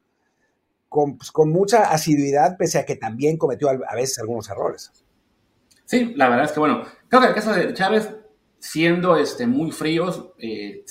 pues, 0.89 1.31
con, 1.31 1.49
mucha 1.49 1.91
asiduidad, 1.91 2.57
pese 2.57 2.79
a 2.79 2.85
que 2.85 2.95
también 2.95 3.37
cometió 3.37 3.69
a, 3.69 3.95
veces 3.95 4.19
algunos 4.19 4.49
errores. 4.49 4.91
Sí, 5.85 6.13
la 6.15 6.29
verdad 6.29 6.45
es 6.45 6.51
que, 6.51 6.59
bueno, 6.59 6.83
creo 7.07 7.21
que 7.21 7.27
el 7.27 7.33
caso 7.35 7.53
de 7.53 7.73
Chávez, 7.73 8.09
siendo 8.59 9.15
este, 9.17 9.47
muy 9.47 9.71
fríos, 9.71 10.29
eh, 10.37 10.83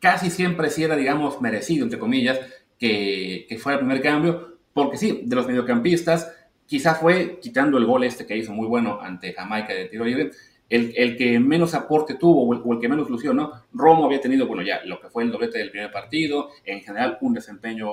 casi 0.00 0.30
siempre 0.30 0.70
sí 0.70 0.84
era, 0.84 0.96
digamos, 0.96 1.40
merecido, 1.40 1.84
entre 1.84 1.98
comillas, 1.98 2.38
que, 2.78 3.46
que 3.48 3.58
fuera 3.58 3.78
el 3.78 3.84
primer 3.84 4.02
cambio, 4.02 4.58
porque 4.72 4.96
sí, 4.96 5.22
de 5.24 5.36
los 5.36 5.46
mediocampistas, 5.46 6.32
quizás 6.66 7.00
fue, 7.00 7.38
quitando 7.40 7.78
el 7.78 7.86
gol 7.86 8.04
este 8.04 8.26
que 8.26 8.36
hizo 8.36 8.52
muy 8.52 8.66
bueno 8.66 9.00
ante 9.00 9.32
Jamaica 9.32 9.72
de 9.72 9.86
tiro 9.86 10.04
libre, 10.04 10.30
el, 10.68 10.92
el, 10.96 11.16
que 11.16 11.40
menos 11.40 11.74
aporte 11.74 12.14
tuvo 12.14 12.46
o 12.46 12.52
el, 12.52 12.60
o 12.62 12.74
el, 12.74 12.78
que 12.78 12.88
menos 12.88 13.08
lució, 13.08 13.32
¿no? 13.32 13.52
Romo 13.72 14.04
había 14.04 14.20
tenido, 14.20 14.46
bueno, 14.46 14.62
ya 14.62 14.84
lo 14.84 15.00
que 15.00 15.08
fue 15.08 15.24
el 15.24 15.32
doblete 15.32 15.58
del 15.58 15.70
primer 15.70 15.90
partido, 15.90 16.50
en 16.64 16.80
general 16.80 17.16
un 17.22 17.32
desempeño 17.32 17.88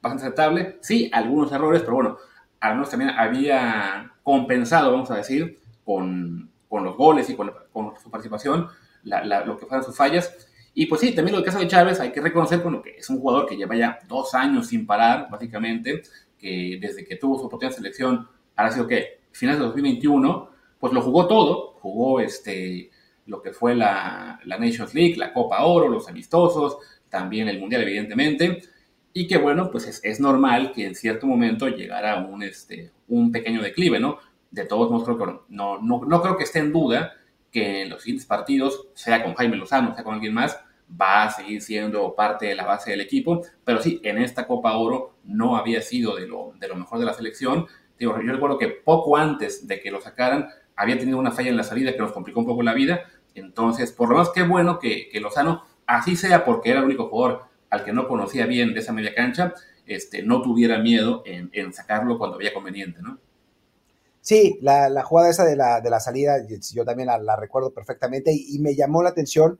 bastante 0.00 0.24
aceptable. 0.24 0.78
Sí, 0.80 1.10
algunos 1.12 1.52
errores, 1.52 1.82
pero 1.82 1.94
bueno, 1.94 2.16
al 2.60 2.74
menos 2.74 2.90
también 2.90 3.10
había 3.10 4.14
compensado, 4.22 4.92
vamos 4.92 5.10
a 5.10 5.16
decir, 5.16 5.58
con, 5.84 6.49
con 6.70 6.84
los 6.84 6.96
goles 6.96 7.28
y 7.28 7.34
con, 7.34 7.52
su 8.00 8.10
participación, 8.10 8.68
lo 9.02 9.58
que 9.58 9.66
fueron 9.66 9.84
sus 9.84 9.96
fallas. 9.96 10.32
Y 10.72 10.86
pues 10.86 11.00
sí, 11.00 11.12
también 11.12 11.32
lo 11.32 11.38
del 11.38 11.44
caso 11.44 11.58
de 11.58 11.66
Chávez, 11.66 11.98
hay 11.98 12.12
que 12.12 12.20
reconocer 12.20 12.60
bueno, 12.60 12.80
que 12.80 12.96
es 12.96 13.10
un 13.10 13.18
jugador 13.18 13.46
que 13.46 13.56
lleva 13.56 13.74
ya 13.74 13.98
dos 14.08 14.34
años 14.34 14.68
sin 14.68 14.86
parar, 14.86 15.26
básicamente, 15.28 16.02
que 16.38 16.78
desde 16.80 17.04
que 17.04 17.16
tuvo 17.16 17.38
su 17.38 17.58
de 17.58 17.72
selección, 17.72 18.28
ahora 18.54 18.70
sido 18.70 18.86
que 18.86 19.20
finales 19.32 19.58
de 19.58 19.66
2021, 19.66 20.48
pues 20.78 20.92
lo 20.92 21.02
jugó 21.02 21.26
todo, 21.26 21.74
jugó 21.80 22.20
este, 22.20 22.88
lo 23.26 23.42
que 23.42 23.50
fue 23.50 23.74
la, 23.74 24.38
la 24.44 24.56
Nations 24.56 24.94
League, 24.94 25.16
la 25.16 25.32
Copa 25.32 25.64
Oro, 25.64 25.88
los 25.88 26.08
amistosos, 26.08 26.78
también 27.08 27.48
el 27.48 27.58
Mundial, 27.58 27.82
evidentemente, 27.82 28.62
y 29.12 29.26
que 29.26 29.38
bueno, 29.38 29.72
pues 29.72 29.88
es, 29.88 30.00
es, 30.04 30.20
normal 30.20 30.70
que 30.72 30.86
en 30.86 30.94
cierto 30.94 31.26
momento 31.26 31.66
llegara 31.66 32.24
un, 32.24 32.44
este, 32.44 32.92
un 33.08 33.32
pequeño 33.32 33.60
declive, 33.60 33.98
¿no? 33.98 34.18
De 34.50 34.64
todos 34.64 34.90
modos, 34.90 35.04
creo 35.04 35.18
que 35.18 35.40
no, 35.48 35.78
no, 35.80 36.04
no 36.04 36.22
creo 36.22 36.36
que 36.36 36.44
esté 36.44 36.58
en 36.58 36.72
duda 36.72 37.12
que 37.50 37.82
en 37.82 37.90
los 37.90 38.02
siguientes 38.02 38.26
partidos, 38.26 38.88
sea 38.94 39.22
con 39.22 39.34
Jaime 39.34 39.56
Lozano, 39.56 39.94
sea 39.94 40.04
con 40.04 40.14
alguien 40.14 40.34
más, 40.34 40.58
va 41.00 41.24
a 41.24 41.30
seguir 41.30 41.62
siendo 41.62 42.14
parte 42.14 42.46
de 42.46 42.54
la 42.54 42.64
base 42.64 42.90
del 42.90 43.00
equipo, 43.00 43.42
pero 43.64 43.80
sí, 43.80 44.00
en 44.04 44.18
esta 44.18 44.46
Copa 44.46 44.76
Oro 44.76 45.14
no 45.24 45.56
había 45.56 45.82
sido 45.82 46.16
de 46.16 46.26
lo, 46.26 46.52
de 46.58 46.68
lo 46.68 46.76
mejor 46.76 46.98
de 46.98 47.04
la 47.04 47.14
selección. 47.14 47.66
Digo, 47.98 48.20
yo 48.20 48.32
recuerdo 48.32 48.58
que 48.58 48.68
poco 48.68 49.16
antes 49.16 49.66
de 49.66 49.80
que 49.80 49.90
lo 49.90 50.00
sacaran, 50.00 50.48
había 50.76 50.98
tenido 50.98 51.18
una 51.18 51.30
falla 51.30 51.50
en 51.50 51.56
la 51.56 51.64
salida 51.64 51.92
que 51.92 51.98
nos 51.98 52.12
complicó 52.12 52.40
un 52.40 52.46
poco 52.46 52.62
la 52.62 52.74
vida, 52.74 53.04
entonces, 53.34 53.92
por 53.92 54.08
lo 54.08 54.16
menos 54.16 54.32
qué 54.32 54.42
bueno 54.42 54.78
que, 54.78 55.08
que 55.10 55.20
Lozano, 55.20 55.64
así 55.86 56.16
sea 56.16 56.44
porque 56.44 56.70
era 56.70 56.80
el 56.80 56.86
único 56.86 57.08
jugador 57.08 57.44
al 57.68 57.84
que 57.84 57.92
no 57.92 58.08
conocía 58.08 58.46
bien 58.46 58.74
de 58.74 58.80
esa 58.80 58.92
media 58.92 59.14
cancha, 59.14 59.54
este, 59.86 60.22
no 60.22 60.42
tuviera 60.42 60.78
miedo 60.78 61.22
en, 61.24 61.72
sacarlo 61.72 62.18
cuando 62.18 62.36
había 62.36 62.52
conveniente, 62.52 63.00
¿no? 63.02 63.18
Sí, 64.20 64.58
la, 64.60 65.02
jugada 65.02 65.30
esa 65.30 65.44
de 65.44 65.56
la, 65.56 65.80
de 65.80 65.90
la, 65.90 65.98
salida, 65.98 66.46
yo 66.46 66.84
también 66.84 67.08
la, 67.08 67.36
recuerdo 67.36 67.72
perfectamente 67.72 68.32
y, 68.34 68.58
me 68.58 68.74
llamó 68.74 69.02
la 69.02 69.10
atención 69.10 69.58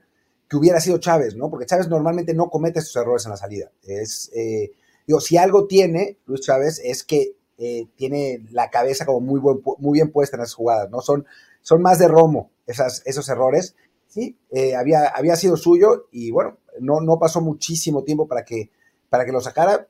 que 0.48 0.56
hubiera 0.56 0.80
sido 0.80 0.98
Chávez, 0.98 1.34
¿no? 1.36 1.48
Porque 1.48 1.66
Chávez 1.66 1.88
normalmente 1.88 2.34
no 2.34 2.50
comete 2.50 2.80
esos 2.80 2.96
errores 2.96 3.24
en 3.24 3.30
la 3.30 3.36
salida. 3.36 3.70
Es, 3.82 4.30
eh, 4.34 4.72
digo, 5.06 5.20
si 5.20 5.36
algo 5.36 5.66
tiene 5.66 6.18
Luis 6.26 6.42
Chávez 6.42 6.80
es 6.84 7.04
que 7.04 7.36
eh, 7.56 7.86
tiene 7.94 8.44
la 8.50 8.70
cabeza 8.70 9.06
como 9.06 9.20
muy, 9.20 9.40
buen, 9.40 9.60
muy 9.78 9.98
bien 9.98 10.10
puesta 10.10 10.36
en 10.36 10.42
esas 10.42 10.54
jugadas, 10.54 10.90
¿no? 10.90 11.00
Son, 11.00 11.24
son 11.62 11.82
más 11.82 11.98
de 11.98 12.08
romo 12.08 12.50
esas, 12.66 13.02
esos 13.06 13.28
errores. 13.28 13.76
Sí, 14.08 14.36
eh, 14.50 14.74
había, 14.74 15.06
había 15.06 15.36
sido 15.36 15.56
suyo 15.56 16.06
y 16.10 16.30
bueno, 16.32 16.58
no, 16.80 17.00
no 17.00 17.18
pasó 17.18 17.40
muchísimo 17.40 18.02
tiempo 18.02 18.26
para 18.26 18.44
que, 18.44 18.70
para 19.08 19.24
que 19.24 19.32
lo 19.32 19.40
sacara. 19.40 19.88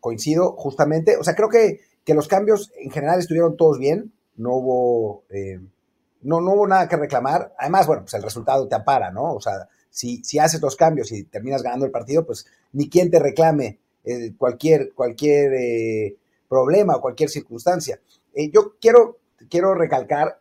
Coincido 0.00 0.52
justamente. 0.52 1.16
O 1.16 1.24
sea, 1.24 1.34
creo 1.34 1.48
que, 1.48 1.80
que 2.08 2.14
los 2.14 2.26
cambios 2.26 2.72
en 2.74 2.90
general 2.90 3.18
estuvieron 3.18 3.54
todos 3.54 3.78
bien. 3.78 4.14
No 4.36 4.54
hubo, 4.54 5.24
eh, 5.28 5.60
no, 6.22 6.40
no 6.40 6.54
hubo 6.54 6.66
nada 6.66 6.88
que 6.88 6.96
reclamar. 6.96 7.52
Además, 7.58 7.86
bueno, 7.86 8.00
pues 8.04 8.14
el 8.14 8.22
resultado 8.22 8.66
te 8.66 8.74
ampara, 8.74 9.10
¿no? 9.10 9.34
O 9.34 9.42
sea, 9.42 9.68
si, 9.90 10.24
si 10.24 10.38
haces 10.38 10.62
los 10.62 10.74
cambios 10.74 11.12
y 11.12 11.24
terminas 11.24 11.62
ganando 11.62 11.84
el 11.84 11.92
partido, 11.92 12.24
pues 12.24 12.46
ni 12.72 12.88
quien 12.88 13.10
te 13.10 13.18
reclame 13.18 13.78
eh, 14.04 14.32
cualquier, 14.38 14.94
cualquier 14.94 15.52
eh, 15.52 16.16
problema 16.48 16.96
o 16.96 17.02
cualquier 17.02 17.28
circunstancia. 17.28 18.00
yo 18.54 18.76
quiero, 18.80 19.18
quiero 19.50 19.74
recalcar 19.74 20.38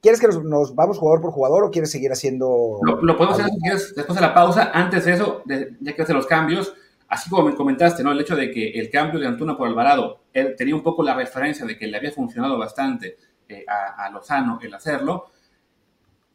¿quieres 0.00 0.20
que 0.20 0.26
nos, 0.26 0.74
vamos 0.74 0.98
jugador 0.98 1.20
por 1.20 1.30
jugador 1.30 1.62
o 1.62 1.70
quieres 1.70 1.92
seguir 1.92 2.10
haciendo...? 2.10 2.80
Lo, 2.82 3.16
podemos 3.16 3.38
hacer 3.38 3.52
después 3.94 4.16
de 4.16 4.20
la 4.20 4.34
pausa. 4.34 4.72
Antes 4.74 5.04
de 5.04 5.12
eso, 5.12 5.44
ya 5.46 5.94
que 5.94 6.02
hace 6.02 6.12
los 6.12 6.26
cambios, 6.26 6.74
así 7.10 7.28
como 7.28 7.48
me 7.48 7.56
comentaste, 7.56 8.04
¿no? 8.04 8.12
El 8.12 8.20
hecho 8.20 8.36
de 8.36 8.50
que 8.50 8.70
el 8.70 8.88
cambio 8.88 9.18
de 9.18 9.26
Antuna 9.26 9.56
por 9.56 9.66
Alvarado, 9.66 10.22
él 10.32 10.54
tenía 10.56 10.76
un 10.76 10.82
poco 10.82 11.02
la 11.02 11.14
referencia 11.14 11.66
de 11.66 11.76
que 11.76 11.88
le 11.88 11.96
había 11.96 12.12
funcionado 12.12 12.56
bastante 12.56 13.16
eh, 13.48 13.64
a, 13.68 14.08
Lozano 14.10 14.60
el 14.62 14.72
hacerlo. 14.72 15.32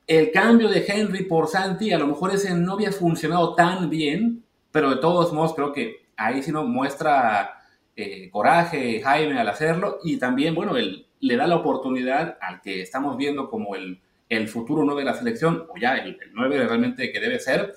El 0.05 0.31
cambio 0.31 0.67
de 0.67 0.85
Henry 0.85 1.23
por 1.23 1.47
Santi, 1.47 1.93
a 1.93 1.97
lo 1.97 2.07
mejor 2.07 2.35
ese 2.35 2.53
no 2.53 2.73
había 2.73 2.91
funcionado 2.91 3.55
tan 3.55 3.89
bien, 3.89 4.43
pero 4.69 4.89
de 4.89 4.97
todos 4.97 5.31
modos 5.31 5.55
creo 5.55 5.71
que 5.71 6.07
ahí 6.17 6.43
sí 6.43 6.51
no 6.51 6.65
muestra 6.65 7.63
eh, 7.95 8.29
coraje 8.29 9.01
Jaime 9.01 9.39
al 9.39 9.47
hacerlo 9.47 9.99
y 10.03 10.17
también, 10.17 10.53
bueno, 10.53 10.75
él 10.75 11.07
le 11.21 11.37
da 11.37 11.47
la 11.47 11.55
oportunidad 11.55 12.37
al 12.41 12.59
que 12.59 12.81
estamos 12.81 13.15
viendo 13.15 13.49
como 13.49 13.75
el, 13.75 14.01
el 14.27 14.49
futuro 14.49 14.83
9 14.83 15.01
de 15.01 15.05
la 15.05 15.13
selección, 15.13 15.67
o 15.69 15.77
ya 15.79 15.95
el, 15.95 16.17
el 16.21 16.33
9 16.33 16.67
realmente 16.67 17.13
que 17.13 17.19
debe 17.21 17.39
ser, 17.39 17.73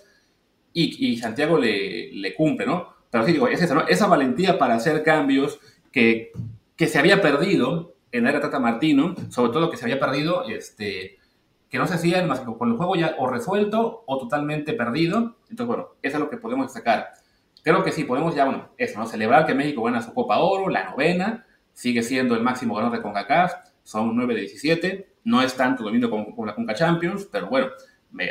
y, 0.72 1.10
y 1.10 1.16
Santiago 1.16 1.58
le, 1.58 2.12
le, 2.12 2.34
cumple, 2.34 2.66
¿no? 2.66 2.88
Pero 3.10 3.24
sí 3.24 3.32
digo, 3.32 3.48
es 3.48 3.62
esa, 3.62 3.74
¿no? 3.74 3.86
esa 3.86 4.06
valentía 4.06 4.58
para 4.58 4.74
hacer 4.74 5.02
cambios 5.02 5.58
que, 5.90 6.32
que 6.76 6.86
se 6.86 6.98
había 6.98 7.20
perdido 7.22 7.94
en 8.12 8.24
la 8.24 8.30
era 8.30 8.40
Tata 8.40 8.58
Martino, 8.58 9.14
sobre 9.30 9.52
todo 9.52 9.70
que 9.70 9.76
se 9.76 9.84
había 9.84 10.00
perdido, 10.00 10.44
este, 10.44 11.18
que 11.68 11.78
no 11.78 11.86
se 11.86 11.94
hacían 11.94 12.26
más 12.26 12.40
que 12.40 12.46
con 12.46 12.70
el 12.70 12.76
juego 12.76 12.96
ya 12.96 13.14
o 13.18 13.28
resuelto 13.28 14.04
o 14.06 14.18
totalmente 14.18 14.72
perdido. 14.72 15.36
Entonces, 15.50 15.66
bueno, 15.66 15.88
eso 16.02 16.16
es 16.16 16.20
lo 16.20 16.30
que 16.30 16.38
podemos 16.38 16.72
sacar. 16.72 17.08
Creo 17.62 17.82
que 17.82 17.92
sí, 17.92 18.04
podemos 18.04 18.34
ya, 18.34 18.44
bueno, 18.44 18.70
eso, 18.78 18.98
¿no? 18.98 19.06
Celebrar 19.06 19.46
que 19.46 19.54
México 19.54 19.82
gana 19.82 20.00
su 20.00 20.14
Copa 20.14 20.38
Oro, 20.38 20.68
la 20.68 20.90
novena, 20.90 21.46
sigue 21.72 22.02
siendo 22.02 22.34
el 22.34 22.42
máximo 22.42 22.74
ganador 22.74 22.96
de 22.96 23.02
CONCACAF, 23.02 23.52
son 23.82 24.16
9 24.16 24.34
de 24.34 24.40
17, 24.40 25.08
no 25.24 25.42
es 25.42 25.54
tanto 25.54 25.82
dominio 25.82 26.08
como, 26.08 26.34
como 26.34 26.46
la 26.46 26.54
CONCA 26.54 26.74
Champions, 26.74 27.28
pero 27.30 27.48
bueno, 27.48 27.68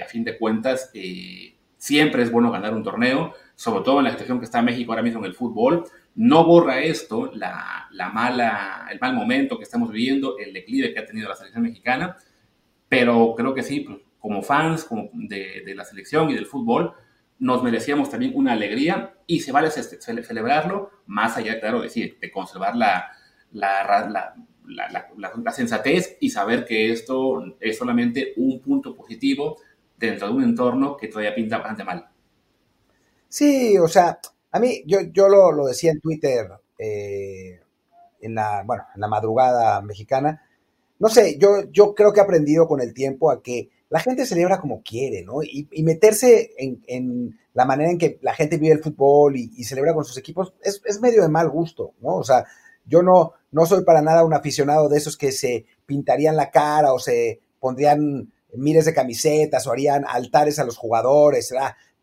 a 0.02 0.06
fin 0.08 0.24
de 0.24 0.38
cuentas, 0.38 0.90
eh, 0.94 1.57
siempre 1.88 2.22
es 2.22 2.32
bueno 2.32 2.52
ganar 2.52 2.74
un 2.74 2.84
torneo, 2.84 3.34
sobre 3.56 3.82
todo 3.86 4.00
en 4.00 4.04
la 4.04 4.12
situación 4.12 4.40
que 4.40 4.46
está 4.46 4.62
México 4.62 4.92
ahora 4.92 5.04
mismo 5.04 5.20
en 5.20 5.26
el 5.26 5.34
fútbol. 5.34 5.86
No 6.16 6.44
borra 6.44 6.82
esto 6.82 7.32
la, 7.34 7.88
la 7.92 8.10
mala, 8.10 8.88
el 8.92 9.00
mal 9.00 9.16
momento 9.16 9.58
que 9.58 9.64
estamos 9.64 9.90
viviendo, 9.90 10.38
el 10.38 10.52
declive 10.52 10.94
que 10.94 11.00
ha 11.00 11.06
tenido 11.06 11.30
la 11.30 11.36
selección 11.36 11.64
mexicana, 11.64 12.18
pero 12.90 13.34
creo 13.38 13.54
que 13.54 13.64
sí, 13.64 13.80
pues, 13.82 14.00
como 14.20 14.42
fans 14.42 14.84
como 14.84 15.10
de, 15.14 15.64
de, 15.66 15.76
la 15.76 15.86
selección 15.86 16.30
y 16.30 16.34
del 16.34 16.46
fútbol, 16.46 16.92
nos 17.40 17.64
merecíamos 17.64 18.10
también 18.10 18.34
una 18.36 18.52
alegría 18.52 19.14
y 19.26 19.40
se 19.40 19.54
vale 19.54 19.72
celebrarlo, 19.72 20.92
más 21.06 21.38
allá, 21.38 21.58
claro, 21.62 21.82
decir, 21.82 22.18
de 22.20 22.30
conservar 22.30 22.76
la, 22.76 23.12
la, 23.54 24.34
la, 24.68 25.08
la, 25.16 25.52
sensatez 25.54 26.18
y 26.20 26.32
saber 26.32 26.66
que 26.66 26.92
esto 26.92 27.56
es 27.62 27.78
solamente 27.78 28.34
un 28.36 28.60
punto 28.60 28.94
positivo 28.94 29.58
dentro 29.98 30.28
de 30.28 30.34
un 30.34 30.44
entorno 30.44 30.96
que 30.96 31.08
todavía 31.08 31.36
pinta 31.36 31.58
bastante 31.58 31.84
mal. 31.84 32.08
Sí, 33.28 33.78
o 33.78 33.88
sea, 33.88 34.20
a 34.52 34.60
mí, 34.60 34.84
yo, 34.86 35.00
yo 35.12 35.28
lo, 35.28 35.52
lo 35.52 35.66
decía 35.66 35.92
en 35.92 36.00
Twitter, 36.00 36.48
eh, 36.78 37.60
en, 38.22 38.36
la, 38.36 38.64
bueno, 38.66 38.84
en 38.96 39.02
la 39.02 39.08
madrugada 39.08 39.82
mexicana, 39.82 40.42
no 41.00 41.10
sé, 41.10 41.38
yo, 41.38 41.70
yo 41.72 41.94
creo 41.94 42.14
que 42.14 42.20
he 42.20 42.24
aprendido 42.24 42.68
con 42.68 42.82
el 42.82 42.94
tiempo 42.94 43.30
a 43.30 43.42
que 43.42 43.70
la 43.90 44.00
gente 44.00 44.26
celebra 44.26 44.60
como 44.60 44.82
quiere, 44.82 45.24
¿no? 45.24 45.44
Y, 45.44 45.68
y 45.72 45.84
meterse 45.84 46.52
en, 46.58 46.84
en, 46.88 47.40
la 47.54 47.66
manera 47.66 47.90
en 47.90 47.98
que 47.98 48.20
la 48.22 48.34
gente 48.34 48.58
vive 48.58 48.74
el 48.74 48.84
fútbol 48.84 49.36
y, 49.36 49.52
y 49.56 49.64
celebra 49.64 49.94
con 49.94 50.06
sus 50.06 50.18
equipos 50.18 50.54
es, 50.62 50.82
es, 50.86 51.02
medio 51.02 51.22
de 51.22 51.30
mal 51.30 51.50
gusto, 51.50 51.94
¿no? 52.02 52.16
O 52.16 52.24
sea, 52.24 52.46
yo 52.86 53.02
no, 53.02 53.34
no 53.52 53.66
soy 53.66 53.84
para 53.84 54.02
nada 54.02 54.24
un 54.24 54.34
aficionado 54.34 54.90
de 54.90 54.98
esos 54.98 55.18
que 55.18 55.32
se 55.32 55.66
pintarían 55.86 56.36
la 56.36 56.52
cara 56.52 56.94
o 56.94 57.00
se 57.00 57.40
pondrían 57.60 58.32
miles 58.58 58.86
de 58.86 58.94
camisetas 58.94 59.68
o 59.68 59.72
harían 59.72 60.06
altares 60.08 60.60
a 60.60 60.64
los 60.64 60.78
jugadores. 60.78 61.54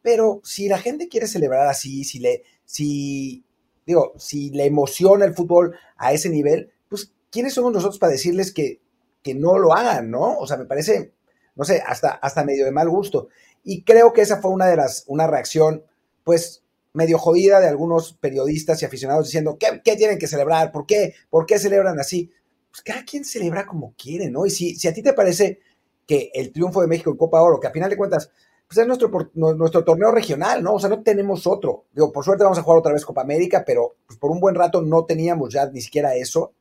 Pero 0.02 0.40
si 0.44 0.68
la 0.68 0.78
gente 0.78 1.08
quiere 1.08 1.26
celebrar 1.26 1.66
así, 1.66 2.04
si 2.04 2.18
le, 2.18 2.42
si, 2.64 3.44
digo, 3.86 4.12
si 4.18 4.50
le 4.50 4.66
emociona 4.66 5.24
el 5.24 5.34
fútbol 5.34 5.76
a 5.96 6.12
ese 6.12 6.28
nivel, 6.28 6.70
pues, 6.88 7.12
¿quiénes 7.30 7.54
somos 7.54 7.72
nosotros 7.72 7.98
para 7.98 8.12
decirles 8.12 8.52
que, 8.52 8.80
que 9.22 9.34
no 9.34 9.58
lo 9.58 9.74
hagan, 9.74 10.10
no? 10.10 10.38
O 10.38 10.46
sea, 10.46 10.56
me 10.56 10.66
parece, 10.66 11.14
no 11.56 11.64
sé, 11.64 11.82
hasta, 11.86 12.10
hasta 12.10 12.44
medio 12.44 12.64
de 12.64 12.70
mal 12.70 12.88
gusto. 12.88 13.28
Y 13.62 13.82
creo 13.82 14.12
que 14.12 14.20
esa 14.20 14.40
fue 14.42 14.50
una 14.50 14.66
de 14.66 14.76
las, 14.76 15.04
una 15.06 15.26
reacción, 15.26 15.84
pues, 16.22 16.62
medio 16.92 17.18
jodida 17.18 17.60
de 17.60 17.68
algunos 17.68 18.12
periodistas 18.12 18.80
y 18.80 18.84
aficionados 18.84 19.26
diciendo, 19.26 19.56
¿qué, 19.58 19.80
qué 19.84 19.96
tienen 19.96 20.18
que 20.18 20.28
celebrar? 20.28 20.70
¿Por 20.70 20.86
qué? 20.86 21.14
¿Por 21.28 21.44
qué 21.44 21.58
celebran 21.58 21.98
así? 21.98 22.30
Pues 22.70 22.82
cada 22.82 23.04
quien 23.04 23.24
celebra 23.24 23.66
como 23.66 23.94
quiere, 23.96 24.30
¿no? 24.30 24.46
Y 24.46 24.50
si, 24.50 24.76
si 24.76 24.86
a 24.86 24.94
ti 24.94 25.02
te 25.02 25.12
parece 25.12 25.60
que 26.06 26.30
el 26.34 26.52
triunfo 26.52 26.80
de 26.80 26.86
México 26.86 27.10
en 27.10 27.16
Copa 27.16 27.42
Oro, 27.42 27.60
que 27.60 27.66
a 27.66 27.72
final 27.72 27.90
de 27.90 27.96
cuentas, 27.96 28.30
pues 28.66 28.78
es 28.78 28.86
nuestro, 28.86 29.10
nuestro 29.34 29.84
torneo 29.84 30.10
regional, 30.10 30.62
¿no? 30.62 30.74
O 30.74 30.80
sea, 30.80 30.88
no 30.88 31.02
tenemos 31.02 31.46
otro. 31.46 31.84
Digo, 31.92 32.12
por 32.12 32.24
suerte 32.24 32.44
vamos 32.44 32.58
a 32.58 32.62
jugar 32.62 32.78
otra 32.78 32.92
vez 32.92 33.04
Copa 33.04 33.22
América, 33.22 33.62
pero 33.66 33.96
pues, 34.06 34.18
por 34.18 34.30
un 34.30 34.40
buen 34.40 34.54
rato 34.54 34.82
no 34.82 35.04
teníamos 35.04 35.52
ya 35.52 35.66
ni 35.66 35.80
siquiera 35.80 36.14
eso. 36.14 36.52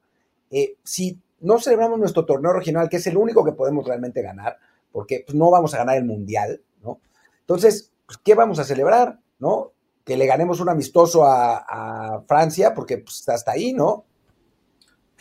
Eh, 0.51 0.75
si 0.83 1.19
no 1.39 1.59
celebramos 1.59 1.99
nuestro 1.99 2.25
torneo 2.25 2.53
regional, 2.53 2.89
que 2.89 2.97
es 2.97 3.07
el 3.07 3.17
único 3.17 3.43
que 3.43 3.53
podemos 3.53 3.85
realmente 3.85 4.21
ganar, 4.21 4.57
porque 4.91 5.23
pues, 5.25 5.35
no 5.35 5.49
vamos 5.49 5.73
a 5.73 5.77
ganar 5.77 5.97
el 5.97 6.05
Mundial, 6.05 6.61
¿no? 6.83 6.99
Entonces, 7.39 7.91
pues, 8.05 8.17
¿qué 8.23 8.35
vamos 8.35 8.59
a 8.59 8.63
celebrar, 8.63 9.19
no? 9.39 9.71
Que 10.03 10.17
le 10.17 10.25
ganemos 10.25 10.59
un 10.59 10.69
amistoso 10.69 11.23
a, 11.25 12.23
Francia, 12.27 12.73
porque 12.73 12.97
pues, 12.97 13.27
hasta 13.29 13.51
ahí, 13.51 13.73
¿no? 13.73 14.05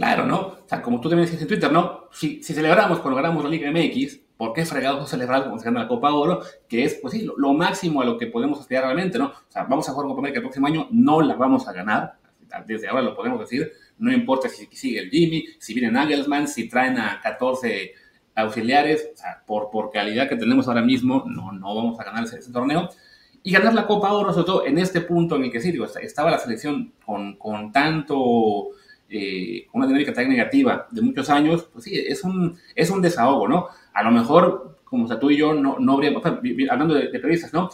Claro, 0.03 0.27
¿no? 0.27 0.39
O 0.41 0.65
sea, 0.67 0.83
como 0.83 1.01
tú 1.01 1.09
también 1.09 1.27
decías 1.27 1.43
en 1.43 1.47
Twitter, 1.47 1.71
¿no? 1.71 2.09
Si, 2.11 2.43
celebramos 2.43 2.99
cuando 2.99 3.15
ganamos 3.15 3.45
la 3.45 3.49
Liga 3.49 3.71
MX, 3.71 4.19
¿por 4.37 4.53
qué 4.53 4.65
fregados 4.65 4.99
no 4.99 5.07
celebrar 5.07 5.43
cuando 5.43 5.61
se 5.61 5.65
gana 5.65 5.83
la 5.83 5.87
Copa 5.87 6.13
Oro? 6.13 6.41
Que 6.69 6.83
es, 6.83 6.95
pues 6.95 7.15
sí, 7.15 7.25
lo, 7.37 7.53
máximo 7.53 8.03
a 8.03 8.05
lo 8.05 8.19
que 8.19 8.27
podemos 8.27 8.59
aspirar 8.59 8.83
realmente, 8.83 9.17
¿no? 9.17 9.27
O 9.27 9.33
sea, 9.49 9.63
vamos 9.63 9.89
a 9.89 9.93
jugar 9.93 10.09
Copa 10.09 10.19
América 10.19 10.41
el 10.41 10.43
próximo 10.43 10.67
año, 10.67 10.89
no 10.91 11.21
la 11.21 11.37
vamos 11.37 11.69
a 11.69 11.73
ganar, 11.73 12.15
desde 12.67 12.89
ahora 12.89 13.03
lo 13.03 13.15
podemos 13.15 13.39
decir, 13.39 13.71
no 13.99 14.13
importa 14.13 14.49
si 14.49 14.67
sigue 14.73 14.99
el 14.99 15.09
Jimmy, 15.09 15.45
si 15.61 15.73
viene 15.73 15.93
Nagelsmann, 15.93 16.49
si 16.49 16.69
traen 16.69 16.99
a 16.99 17.21
14 17.23 17.93
auxiliares, 18.35 19.09
o 19.15 19.17
sea, 19.17 19.41
por, 19.47 19.71
por 19.71 19.93
calidad 19.93 20.29
que 20.29 20.35
tenemos 20.35 20.67
ahora 20.67 20.83
mismo, 20.83 21.23
no, 21.29 21.53
no 21.53 21.77
vamos 21.77 22.01
a 22.01 22.03
ganar 22.03 22.25
ese, 22.25 22.41
ese 22.41 22.51
torneo. 22.51 22.89
Y 23.45 23.53
ganar 23.53 23.73
la 23.73 23.87
Copa 23.87 24.13
Oro, 24.13 24.33
sobre 24.33 24.47
todo 24.47 24.67
en 24.67 24.79
este 24.79 25.01
punto 25.03 25.37
en 25.37 25.45
el 25.45 25.53
que 25.53 25.61
sí, 25.61 25.71
digo, 25.71 25.85
estaba 25.85 26.33
la 26.33 26.39
selección 26.41 26.93
con, 27.07 27.37
con 27.37 27.71
tanto 27.71 28.71
eh, 29.13 29.69
una 29.73 29.87
dinámica 29.87 30.13
tan 30.13 30.29
negativa 30.29 30.89
de 30.91 31.03
muchos 31.03 31.29
años, 31.29 31.69
pues 31.73 31.85
sí, 31.85 31.95
es 31.95 32.25
un, 32.25 32.59
es 32.75 32.91
un 32.91 33.03
desahogo, 33.03 33.47
¿no? 33.47 33.69
A 33.93 34.03
lo 34.03 34.11
mejor, 34.11 34.79
como 34.85 35.07
sea, 35.07 35.21
tú 35.21 35.31
y 35.31 35.37
yo 35.37 35.53
no, 35.53 35.79
no 35.79 35.93
habríamos, 35.93 36.25
hablando 36.25 36.95
de, 36.95 37.09
de 37.09 37.19
periodistas, 37.21 37.53
¿no? 37.53 37.69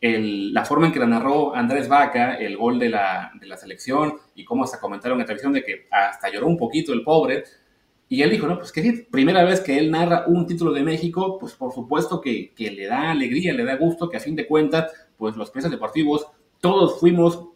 El, 0.00 0.52
la 0.52 0.66
forma 0.66 0.86
en 0.86 0.92
que 0.92 0.98
la 0.98 1.06
narró 1.06 1.54
Andrés 1.54 1.88
Vaca, 1.88 2.34
el 2.34 2.58
gol 2.58 2.78
de 2.78 2.90
la, 2.90 3.32
de 3.40 3.46
la 3.46 3.56
selección, 3.56 4.18
y 4.34 4.44
cómo 4.44 4.64
hasta 4.64 4.78
comentaron 4.78 5.18
en 5.18 5.24
televisión 5.24 5.54
de 5.54 5.64
que 5.64 5.86
hasta 5.90 6.30
lloró 6.30 6.46
un 6.46 6.58
poquito 6.58 6.92
el 6.92 7.02
pobre, 7.02 7.44
y 8.06 8.20
él 8.20 8.30
dijo, 8.30 8.46
no, 8.46 8.58
pues 8.58 8.70
que 8.70 8.82
sí, 8.82 9.06
primera 9.10 9.42
vez 9.44 9.60
que 9.60 9.78
él 9.78 9.90
narra 9.90 10.24
un 10.26 10.46
título 10.46 10.72
de 10.72 10.82
México, 10.82 11.38
pues 11.38 11.54
por 11.54 11.72
supuesto 11.72 12.20
que, 12.20 12.52
que 12.54 12.70
le 12.70 12.86
da 12.86 13.10
alegría, 13.10 13.54
le 13.54 13.64
da 13.64 13.76
gusto, 13.76 14.10
que 14.10 14.18
a 14.18 14.20
fin 14.20 14.36
de 14.36 14.46
cuentas, 14.46 14.92
pues 15.16 15.34
los 15.36 15.48
periodistas 15.48 15.72
deportivos, 15.72 16.26
todos 16.60 17.00
fuimos 17.00 17.53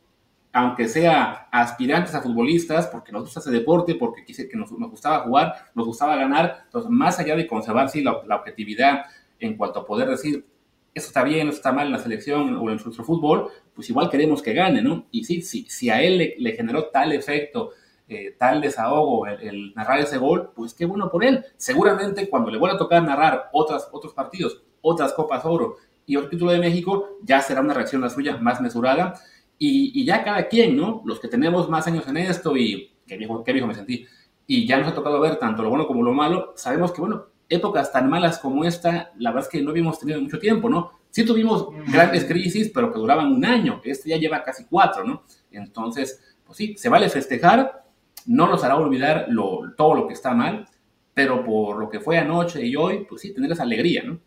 aunque 0.52 0.88
sea 0.88 1.48
aspirantes 1.52 2.14
a 2.14 2.22
futbolistas, 2.22 2.86
porque 2.86 3.12
nos 3.12 3.22
gusta 3.22 3.40
ese 3.40 3.50
deporte, 3.50 3.94
porque 3.94 4.24
quise, 4.24 4.48
que 4.48 4.56
nos, 4.56 4.70
gustaba 4.70 5.20
jugar, 5.20 5.70
nos 5.74 5.86
gustaba 5.86 6.16
ganar, 6.16 6.62
entonces 6.64 6.90
más 6.90 7.18
allá 7.18 7.36
de 7.36 7.46
conservar 7.46 7.90
sí, 7.90 8.02
la, 8.02 8.12
objetividad 8.12 9.04
en 9.38 9.56
cuanto 9.56 9.80
a 9.80 9.86
poder 9.86 10.08
decir, 10.08 10.46
eso 10.94 11.08
está 11.08 11.22
bien, 11.22 11.48
eso 11.48 11.58
está 11.58 11.70
mal 11.70 11.86
en 11.86 11.92
la 11.92 11.98
selección 11.98 12.56
o 12.56 12.70
en 12.70 12.76
nuestro 12.82 13.04
fútbol, 13.04 13.50
pues 13.74 13.88
igual 13.90 14.10
queremos 14.10 14.42
que 14.42 14.52
gane, 14.52 14.82
¿no? 14.82 15.06
Y 15.10 15.24
sí, 15.24 15.42
sí 15.42 15.66
si 15.68 15.90
a 15.90 16.02
él 16.02 16.18
le, 16.18 16.34
le 16.38 16.52
generó 16.52 16.86
tal 16.86 17.12
efecto, 17.12 17.70
eh, 18.08 18.34
tal 18.38 18.62
desahogo 18.62 19.26
el, 19.26 19.40
el, 19.42 19.74
narrar 19.74 20.00
ese 20.00 20.16
gol, 20.16 20.50
pues 20.56 20.72
qué 20.72 20.86
bueno 20.86 21.10
por 21.10 21.24
él. 21.24 21.44
Seguramente 21.56 22.28
cuando 22.28 22.50
le 22.50 22.58
vuelva 22.58 22.76
a 22.76 22.78
tocar 22.78 23.02
narrar 23.02 23.50
otras, 23.52 23.88
otros 23.92 24.14
partidos, 24.14 24.62
otras 24.80 25.12
Copas 25.12 25.44
Oro 25.44 25.76
y 26.06 26.16
otro 26.16 26.30
título 26.30 26.50
de 26.50 26.58
México, 26.58 27.18
ya 27.22 27.42
será 27.42 27.60
una 27.60 27.74
reacción 27.74 28.00
la 28.00 28.08
suya 28.08 28.38
más 28.38 28.60
mesurada 28.62 29.20
y, 29.58 30.00
y, 30.00 30.04
ya 30.04 30.22
cada 30.22 30.46
quien, 30.48 30.76
¿no? 30.76 31.02
Los 31.04 31.18
que 31.20 31.28
tenemos 31.28 31.68
más 31.68 31.86
años 31.86 32.06
en 32.06 32.16
esto 32.16 32.56
y 32.56 32.92
qué 33.06 33.16
viejo, 33.16 33.42
qué 33.42 33.52
viejo 33.52 33.66
me 33.66 33.74
sentí, 33.74 34.06
y 34.46 34.66
ya 34.66 34.78
nos 34.78 34.88
ha 34.88 34.94
tocado 34.94 35.20
ver 35.20 35.36
tanto 35.36 35.62
lo 35.62 35.70
bueno 35.70 35.86
como 35.86 36.02
lo 36.02 36.12
malo, 36.12 36.52
sabemos 36.56 36.92
que, 36.92 37.00
bueno, 37.00 37.26
épocas 37.48 37.92
tan 37.92 38.08
malas 38.08 38.38
como 38.38 38.64
esta, 38.64 39.12
la 39.18 39.30
verdad 39.30 39.46
es 39.46 39.50
que 39.50 39.62
no 39.62 39.70
habíamos 39.70 39.98
tenido 39.98 40.20
mucho 40.20 40.38
tiempo, 40.38 40.68
¿no? 40.68 40.92
Sí 41.10 41.24
tuvimos 41.24 41.68
grandes 41.90 42.24
crisis, 42.24 42.70
pero 42.72 42.92
que 42.92 42.98
duraban 42.98 43.32
un 43.32 43.44
año, 43.44 43.80
este 43.84 44.10
ya 44.10 44.16
lleva 44.16 44.42
casi 44.42 44.64
cuatro, 44.64 45.04
¿no? 45.04 45.22
Entonces, 45.50 46.22
pues 46.44 46.56
sí, 46.56 46.76
se 46.76 46.88
vale 46.88 47.08
festejar, 47.08 47.84
no 48.26 48.46
nos 48.46 48.62
hará 48.62 48.76
olvidar 48.76 49.26
lo, 49.28 49.72
todo 49.76 49.94
lo 49.94 50.06
que 50.06 50.14
está 50.14 50.34
mal, 50.34 50.68
pero 51.14 51.44
por 51.44 51.78
lo 51.78 51.88
que 51.88 52.00
fue 52.00 52.18
anoche 52.18 52.64
y 52.64 52.76
hoy, 52.76 53.06
pues 53.08 53.22
sí, 53.22 53.32
tener 53.32 53.50
esa 53.50 53.62
alegría, 53.62 54.02
¿no? 54.04 54.20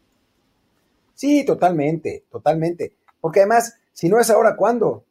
Sí, 1.14 1.46
totalmente, 1.46 2.26
totalmente. 2.32 2.94
Porque 3.20 3.42
además, 3.42 3.80
si 3.94 4.10
no 4.10 4.20
es 4.20 4.30
ahora, 4.30 4.56
¿cuándo? 4.56 5.06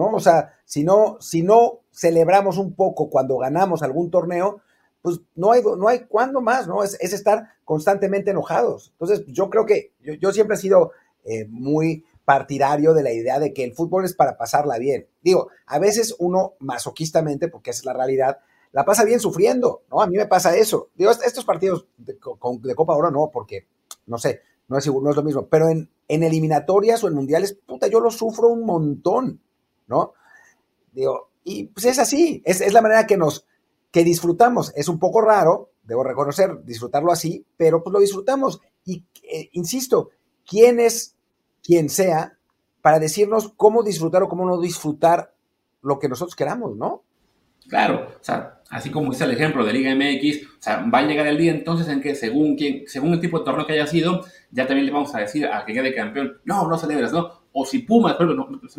¿No? 0.00 0.16
O 0.16 0.20
sea, 0.20 0.54
si 0.64 0.82
no, 0.82 1.18
si 1.20 1.42
no 1.42 1.80
celebramos 1.92 2.56
un 2.56 2.74
poco 2.74 3.10
cuando 3.10 3.36
ganamos 3.36 3.82
algún 3.82 4.10
torneo, 4.10 4.62
pues 5.02 5.20
no 5.34 5.52
hay, 5.52 5.62
no 5.62 5.88
hay 5.88 6.00
cuándo 6.06 6.40
más, 6.40 6.66
¿no? 6.66 6.82
Es, 6.82 6.96
es 7.00 7.12
estar 7.12 7.50
constantemente 7.64 8.30
enojados. 8.30 8.92
Entonces, 8.92 9.24
yo 9.26 9.50
creo 9.50 9.66
que 9.66 9.92
yo, 10.00 10.14
yo 10.14 10.32
siempre 10.32 10.56
he 10.56 10.60
sido 10.60 10.92
eh, 11.24 11.46
muy 11.48 12.04
partidario 12.24 12.94
de 12.94 13.02
la 13.02 13.12
idea 13.12 13.38
de 13.38 13.52
que 13.52 13.64
el 13.64 13.74
fútbol 13.74 14.04
es 14.04 14.14
para 14.14 14.38
pasarla 14.38 14.78
bien. 14.78 15.06
Digo, 15.22 15.48
a 15.66 15.78
veces 15.78 16.16
uno 16.18 16.54
masoquistamente, 16.60 17.48
porque 17.48 17.70
es 17.70 17.84
la 17.84 17.92
realidad, 17.92 18.38
la 18.72 18.84
pasa 18.84 19.04
bien 19.04 19.20
sufriendo, 19.20 19.82
¿no? 19.90 20.00
A 20.00 20.06
mí 20.06 20.16
me 20.16 20.26
pasa 20.26 20.56
eso. 20.56 20.88
Digo, 20.94 21.10
estos 21.10 21.44
partidos 21.44 21.86
de, 21.98 22.16
Copa 22.18 22.96
Oro 22.96 23.10
no, 23.10 23.30
porque, 23.32 23.66
no 24.06 24.16
sé, 24.16 24.40
no 24.68 24.78
es, 24.78 24.86
no 24.86 25.10
es 25.10 25.16
lo 25.16 25.22
mismo, 25.22 25.46
pero 25.46 25.68
en, 25.68 25.90
en 26.08 26.22
eliminatorias 26.22 27.02
o 27.04 27.08
en 27.08 27.14
mundiales, 27.14 27.58
puta, 27.66 27.88
yo 27.88 28.00
lo 28.00 28.10
sufro 28.10 28.48
un 28.48 28.64
montón, 28.64 29.40
¿no? 29.90 30.14
Digo, 30.92 31.30
y 31.44 31.64
pues 31.64 31.84
es 31.84 31.98
así, 31.98 32.42
es, 32.46 32.62
es 32.62 32.72
la 32.72 32.80
manera 32.80 33.06
que 33.06 33.18
nos, 33.18 33.44
que 33.90 34.04
disfrutamos. 34.04 34.72
Es 34.76 34.88
un 34.88 34.98
poco 34.98 35.20
raro, 35.20 35.72
debo 35.82 36.04
reconocer, 36.04 36.64
disfrutarlo 36.64 37.12
así, 37.12 37.44
pero 37.56 37.82
pues 37.82 37.92
lo 37.92 38.00
disfrutamos. 38.00 38.60
Y 38.84 39.04
eh, 39.22 39.50
insisto, 39.52 40.10
¿quién 40.46 40.80
es 40.80 41.16
quien 41.62 41.88
sea 41.90 42.36
para 42.82 42.98
decirnos 42.98 43.52
cómo 43.56 43.82
disfrutar 43.82 44.22
o 44.22 44.28
cómo 44.28 44.46
no 44.46 44.60
disfrutar 44.60 45.34
lo 45.82 45.98
que 45.98 46.08
nosotros 46.08 46.34
queramos, 46.34 46.76
¿no? 46.76 47.02
Claro, 47.68 48.08
o 48.20 48.24
sea, 48.24 48.60
así 48.70 48.90
como 48.90 49.10
dice 49.10 49.24
el 49.24 49.32
ejemplo 49.32 49.64
de 49.64 49.72
Liga 49.72 49.94
MX, 49.94 50.44
o 50.44 50.62
sea, 50.62 50.84
va 50.92 50.98
a 50.98 51.02
llegar 51.02 51.26
el 51.26 51.38
día 51.38 51.52
entonces 51.52 51.88
en 51.88 52.00
que 52.00 52.14
según 52.14 52.56
quién, 52.56 52.84
según 52.86 53.12
el 53.12 53.20
tipo 53.20 53.38
de 53.38 53.44
torneo 53.44 53.66
que 53.66 53.74
haya 53.74 53.86
sido, 53.86 54.24
ya 54.50 54.66
también 54.66 54.86
le 54.86 54.92
vamos 54.92 55.14
a 55.14 55.20
decir 55.20 55.46
al 55.46 55.64
que 55.64 55.74
quede 55.74 55.94
campeón, 55.94 56.40
no, 56.44 56.66
no 56.66 56.78
celebras, 56.78 57.12
¿no? 57.12 57.39
O 57.52 57.64
si 57.64 57.80
Pumas, 57.80 58.16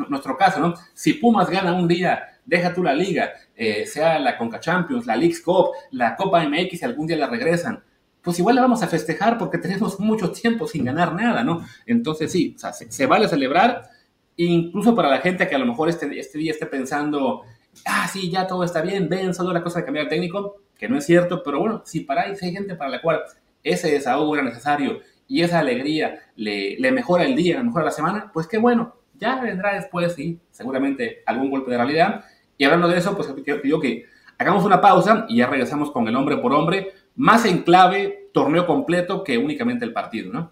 nuestro 0.10 0.38
caso, 0.38 0.60
¿no? 0.60 0.74
Si 0.94 1.16
Pumas 1.16 1.50
gana 1.50 1.74
un 1.74 1.88
día, 1.88 2.40
deja 2.46 2.74
tú 2.74 2.84
la 2.84 2.94
liga, 2.94 3.32
eh, 3.56 3.86
sea 3.86 4.18
la 4.20 4.38
Conca 4.38 4.60
Champions, 4.60 5.06
la 5.06 5.16
League 5.16 5.42
Cup, 5.44 5.72
la 5.92 6.16
Copa 6.16 6.44
MX, 6.48 6.80
si 6.80 6.86
algún 6.86 7.08
día 7.08 7.18
la 7.18 7.28
regresan, 7.28 7.84
pues 8.22 8.38
igual 8.40 8.56
la 8.56 8.62
vamos 8.62 8.84
a 8.84 8.88
festejar 8.88 9.38
porque 9.38 9.58
tenemos 9.58 10.00
mucho 10.00 10.32
tiempo 10.32 10.68
sin 10.68 10.86
ganar 10.86 11.14
nada, 11.14 11.44
¿no? 11.44 11.66
Entonces 11.86 12.32
sí, 12.32 12.54
o 12.56 12.60
sea, 12.60 12.72
se, 12.74 13.06
vale 13.06 13.28
celebrar, 13.28 13.90
incluso 14.38 14.96
para 14.96 15.10
la 15.10 15.20
gente 15.20 15.48
que 15.48 15.56
a 15.56 15.60
lo 15.60 15.66
mejor 15.66 15.90
este, 15.90 16.20
este 16.20 16.38
día 16.38 16.52
esté 16.52 16.66
pensando, 16.66 17.44
ah, 17.86 18.08
sí, 18.08 18.30
ya 18.30 18.48
todo 18.48 18.64
está 18.64 18.82
bien, 18.82 19.10
ven, 19.10 19.34
solo 19.34 19.52
la 19.52 19.64
cosa 19.64 19.80
de 19.80 19.86
cambiar 19.86 20.08
técnico, 20.08 20.62
que 20.78 20.88
no 20.88 20.98
es 20.98 21.06
cierto, 21.06 21.42
pero 21.44 21.60
bueno, 21.60 21.82
si 21.86 22.02
para 22.02 22.24
ahí 22.24 22.34
hay 22.40 22.52
gente 22.52 22.76
para 22.76 22.90
la 22.90 23.02
cual 23.02 23.22
ese 23.64 23.92
desahogo 23.92 24.36
era 24.36 24.44
necesario 24.44 25.00
y 25.32 25.44
esa 25.44 25.60
alegría 25.60 26.20
le, 26.36 26.92
mejora 26.92 27.24
el 27.24 27.38
día, 27.38 27.56
le 27.56 27.64
mejora 27.64 27.86
la 27.86 27.92
semana, 27.92 28.30
pues 28.34 28.48
qué 28.48 28.58
bueno, 28.58 28.98
ya 29.18 29.40
vendrá 29.40 29.76
después, 29.76 30.12
sí, 30.12 30.42
seguramente 30.52 31.24
algún 31.26 31.50
golpe 31.50 31.72
de 31.72 31.78
realidad. 31.78 32.26
Y 32.58 32.66
hablando 32.66 32.90
de 32.90 32.98
eso, 32.98 33.16
pues 33.16 33.30
pido 33.64 33.80
que 33.80 34.08
hagamos 34.38 34.66
una 34.66 34.82
pausa 34.82 35.26
y 35.30 35.38
ya 35.38 35.48
regresamos 35.48 35.90
con 35.92 36.06
el 36.10 36.18
hombre 36.18 36.36
por 36.36 36.52
hombre, 36.52 36.92
más 37.16 37.46
en 37.46 37.64
clave 37.64 38.30
torneo 38.34 38.68
completo 38.68 39.24
que 39.24 39.38
únicamente 39.38 39.86
el 39.86 39.94
partido, 39.94 40.34
¿no? 40.34 40.52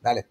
Dale. 0.00 0.24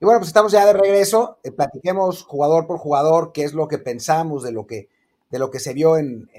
Y 0.00 0.04
bueno, 0.06 0.20
pues 0.20 0.28
estamos 0.28 0.52
ya 0.52 0.64
de 0.64 0.72
regreso. 0.72 1.40
Eh, 1.44 1.52
platiquemos 1.52 2.22
jugador 2.22 2.66
por 2.66 2.78
jugador 2.78 3.32
qué 3.34 3.44
es 3.44 3.52
lo 3.52 3.68
que 3.68 3.76
pensamos 3.76 4.42
de 4.42 4.52
lo 4.52 4.66
que, 4.66 4.88
de 5.28 5.38
lo 5.38 5.50
que 5.50 5.60
se 5.60 5.74
vio 5.74 5.98
en, 5.98 6.30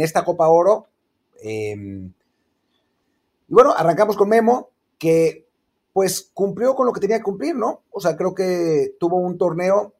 esta 0.00 0.24
Copa 0.24 0.46
Oro. 0.46 0.86
Em, 1.42 2.12
y 3.50 3.52
bueno, 3.52 3.74
arrancamos 3.76 4.16
con 4.16 4.28
Memo, 4.28 4.70
que 4.96 5.48
pues 5.92 6.30
cumplió 6.32 6.76
con 6.76 6.86
lo 6.86 6.92
que 6.92 7.00
tenía 7.00 7.16
que 7.16 7.24
cumplir, 7.24 7.56
¿no? 7.56 7.82
O 7.90 8.00
sea, 8.00 8.16
creo 8.16 8.32
que 8.32 8.94
tuvo 9.00 9.16
un 9.16 9.38
torneo 9.38 9.92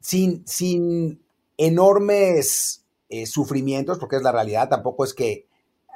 sin, 0.00 0.44
sin 0.44 1.22
enormes 1.56 2.84
eh, 3.08 3.26
sufrimientos, 3.26 3.98
porque 3.98 4.16
es 4.16 4.22
la 4.22 4.32
realidad, 4.32 4.68
tampoco 4.68 5.04
es 5.04 5.14
que 5.14 5.46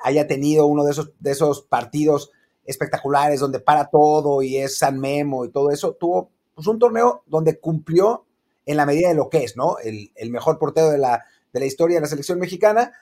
haya 0.04 0.28
tenido 0.28 0.66
uno 0.66 0.84
de 0.84 0.92
esos, 0.92 1.10
de 1.18 1.32
esos 1.32 1.62
partidos 1.62 2.30
espectaculares 2.64 3.40
donde 3.40 3.58
para 3.58 3.90
todo 3.90 4.40
y 4.40 4.56
es 4.56 4.78
San 4.78 5.00
Memo 5.00 5.44
y 5.44 5.50
todo 5.50 5.72
eso, 5.72 5.94
tuvo 5.94 6.30
pues, 6.54 6.68
un 6.68 6.78
torneo 6.78 7.24
donde 7.26 7.58
cumplió 7.58 8.24
en 8.66 8.76
la 8.76 8.86
medida 8.86 9.08
de 9.08 9.16
lo 9.16 9.28
que 9.28 9.42
es, 9.42 9.56
¿no? 9.56 9.78
El, 9.82 10.12
mejor 10.30 10.60
portero 10.60 10.90
de 10.90 10.98
la, 10.98 11.24
de 11.52 11.58
la, 11.58 11.66
historia 11.66 11.96
de 11.96 12.02
la 12.02 12.06
selección 12.06 12.38
mexicana, 12.38 12.92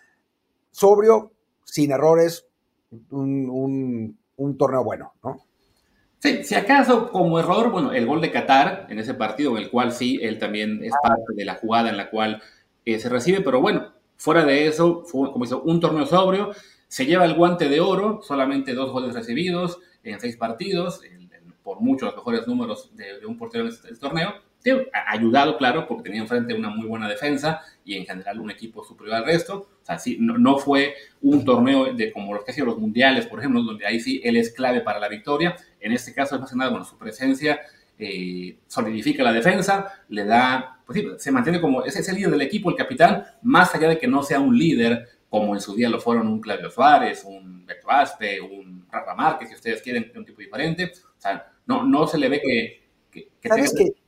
sobrio, 0.70 1.32
sin 1.64 1.90
errores, 1.90 2.46
un, 3.10 4.16
un, 4.36 4.58
torneo 4.58 4.84
bueno, 4.84 5.12
¿no? 5.22 5.46
Sí, 6.18 6.44
si 6.44 6.54
acaso 6.54 7.10
como 7.10 7.38
error, 7.38 7.70
bueno, 7.70 7.92
el 7.92 8.06
gol 8.06 8.20
de 8.20 8.30
Qatar 8.30 8.86
en 8.90 8.98
ese 8.98 9.14
partido, 9.14 9.56
en 9.56 9.64
el 9.64 9.70
cual 9.70 9.92
sí, 9.92 10.18
él 10.22 10.38
también 10.38 10.84
es 10.84 10.92
parte 11.02 11.32
de 11.34 11.44
la 11.44 11.54
jugada 11.54 11.88
en 11.88 11.96
la 11.96 12.10
cual 12.10 12.42
eh, 12.84 12.98
se 12.98 13.08
recibe, 13.08 13.40
pero 13.40 13.60
bueno, 13.60 13.92
fuera 14.16 14.44
de 14.44 14.66
eso, 14.66 15.02
fue 15.06 15.32
como 15.32 15.46
hizo 15.46 15.62
un 15.62 15.80
torneo 15.80 16.04
sobrio, 16.04 16.50
se 16.88 17.06
lleva 17.06 17.24
el 17.24 17.34
guante 17.34 17.68
de 17.68 17.80
oro, 17.80 18.20
solamente 18.22 18.74
dos 18.74 18.92
goles 18.92 19.14
recibidos 19.14 19.78
en 20.02 20.20
seis 20.20 20.36
partidos, 20.36 21.00
por 21.62 21.80
muchos 21.80 22.08
los 22.08 22.16
mejores 22.16 22.46
números 22.46 22.90
de, 22.94 23.24
un 23.24 23.38
portero 23.38 23.64
en 23.64 23.70
este, 23.70 23.88
este 23.88 24.00
torneo. 24.00 24.34
Ayudado, 25.06 25.56
claro, 25.56 25.86
porque 25.86 26.04
tenía 26.04 26.20
enfrente 26.20 26.54
una 26.54 26.68
muy 26.68 26.86
buena 26.86 27.08
defensa 27.08 27.62
y 27.84 27.96
en 27.96 28.04
general 28.04 28.40
un 28.40 28.50
equipo 28.50 28.84
superior 28.84 29.16
al 29.16 29.24
resto. 29.24 29.68
O 29.82 29.84
sea, 29.84 29.98
sí, 29.98 30.18
no, 30.20 30.58
fue 30.58 30.94
un 31.22 31.44
torneo 31.44 31.94
de 31.94 32.12
como 32.12 32.34
los 32.34 32.44
que 32.44 32.52
sido 32.52 32.66
los 32.66 32.78
mundiales, 32.78 33.26
por 33.26 33.38
ejemplo, 33.38 33.62
donde 33.62 33.86
ahí 33.86 34.00
sí 34.00 34.20
él 34.22 34.36
es 34.36 34.52
clave 34.52 34.80
para 34.80 35.00
la 35.00 35.08
victoria. 35.08 35.56
En 35.80 35.92
este 35.92 36.12
caso 36.12 36.34
es 36.34 36.40
más 36.40 36.50
que 36.50 36.56
nada, 36.56 36.70
bueno, 36.70 36.84
su 36.84 36.98
presencia 36.98 37.60
eh, 37.98 38.58
solidifica 38.66 39.22
la 39.22 39.32
defensa, 39.32 40.02
le 40.08 40.24
da, 40.24 40.80
pues 40.84 41.00
sí, 41.00 41.08
se 41.18 41.30
mantiene 41.30 41.60
como, 41.60 41.84
es 41.84 41.96
ese 41.96 42.12
líder 42.12 42.30
del 42.30 42.42
equipo, 42.42 42.70
el 42.70 42.76
capitán, 42.76 43.24
más 43.42 43.74
allá 43.74 43.88
de 43.88 43.98
que 43.98 44.08
no 44.08 44.22
sea 44.22 44.40
un 44.40 44.56
líder 44.56 45.08
como 45.28 45.54
en 45.54 45.60
su 45.60 45.74
día 45.74 45.88
lo 45.88 46.00
fueron 46.00 46.26
un 46.26 46.40
Claudio 46.40 46.70
Suárez, 46.70 47.24
un 47.24 47.64
Beto 47.64 47.88
Aspe, 47.90 48.40
un 48.40 48.86
Rafa 48.90 49.14
Márquez, 49.14 49.48
si 49.48 49.54
ustedes 49.54 49.80
quieren, 49.80 50.10
un 50.16 50.24
tipo 50.24 50.40
diferente. 50.40 50.92
O 50.94 51.20
sea, 51.20 51.52
no, 51.66 51.84
no 51.84 52.06
se 52.06 52.18
le 52.18 52.28
ve 52.28 52.40
que... 52.42 53.30
¿Sabes 53.48 53.72
qué? 53.76 53.99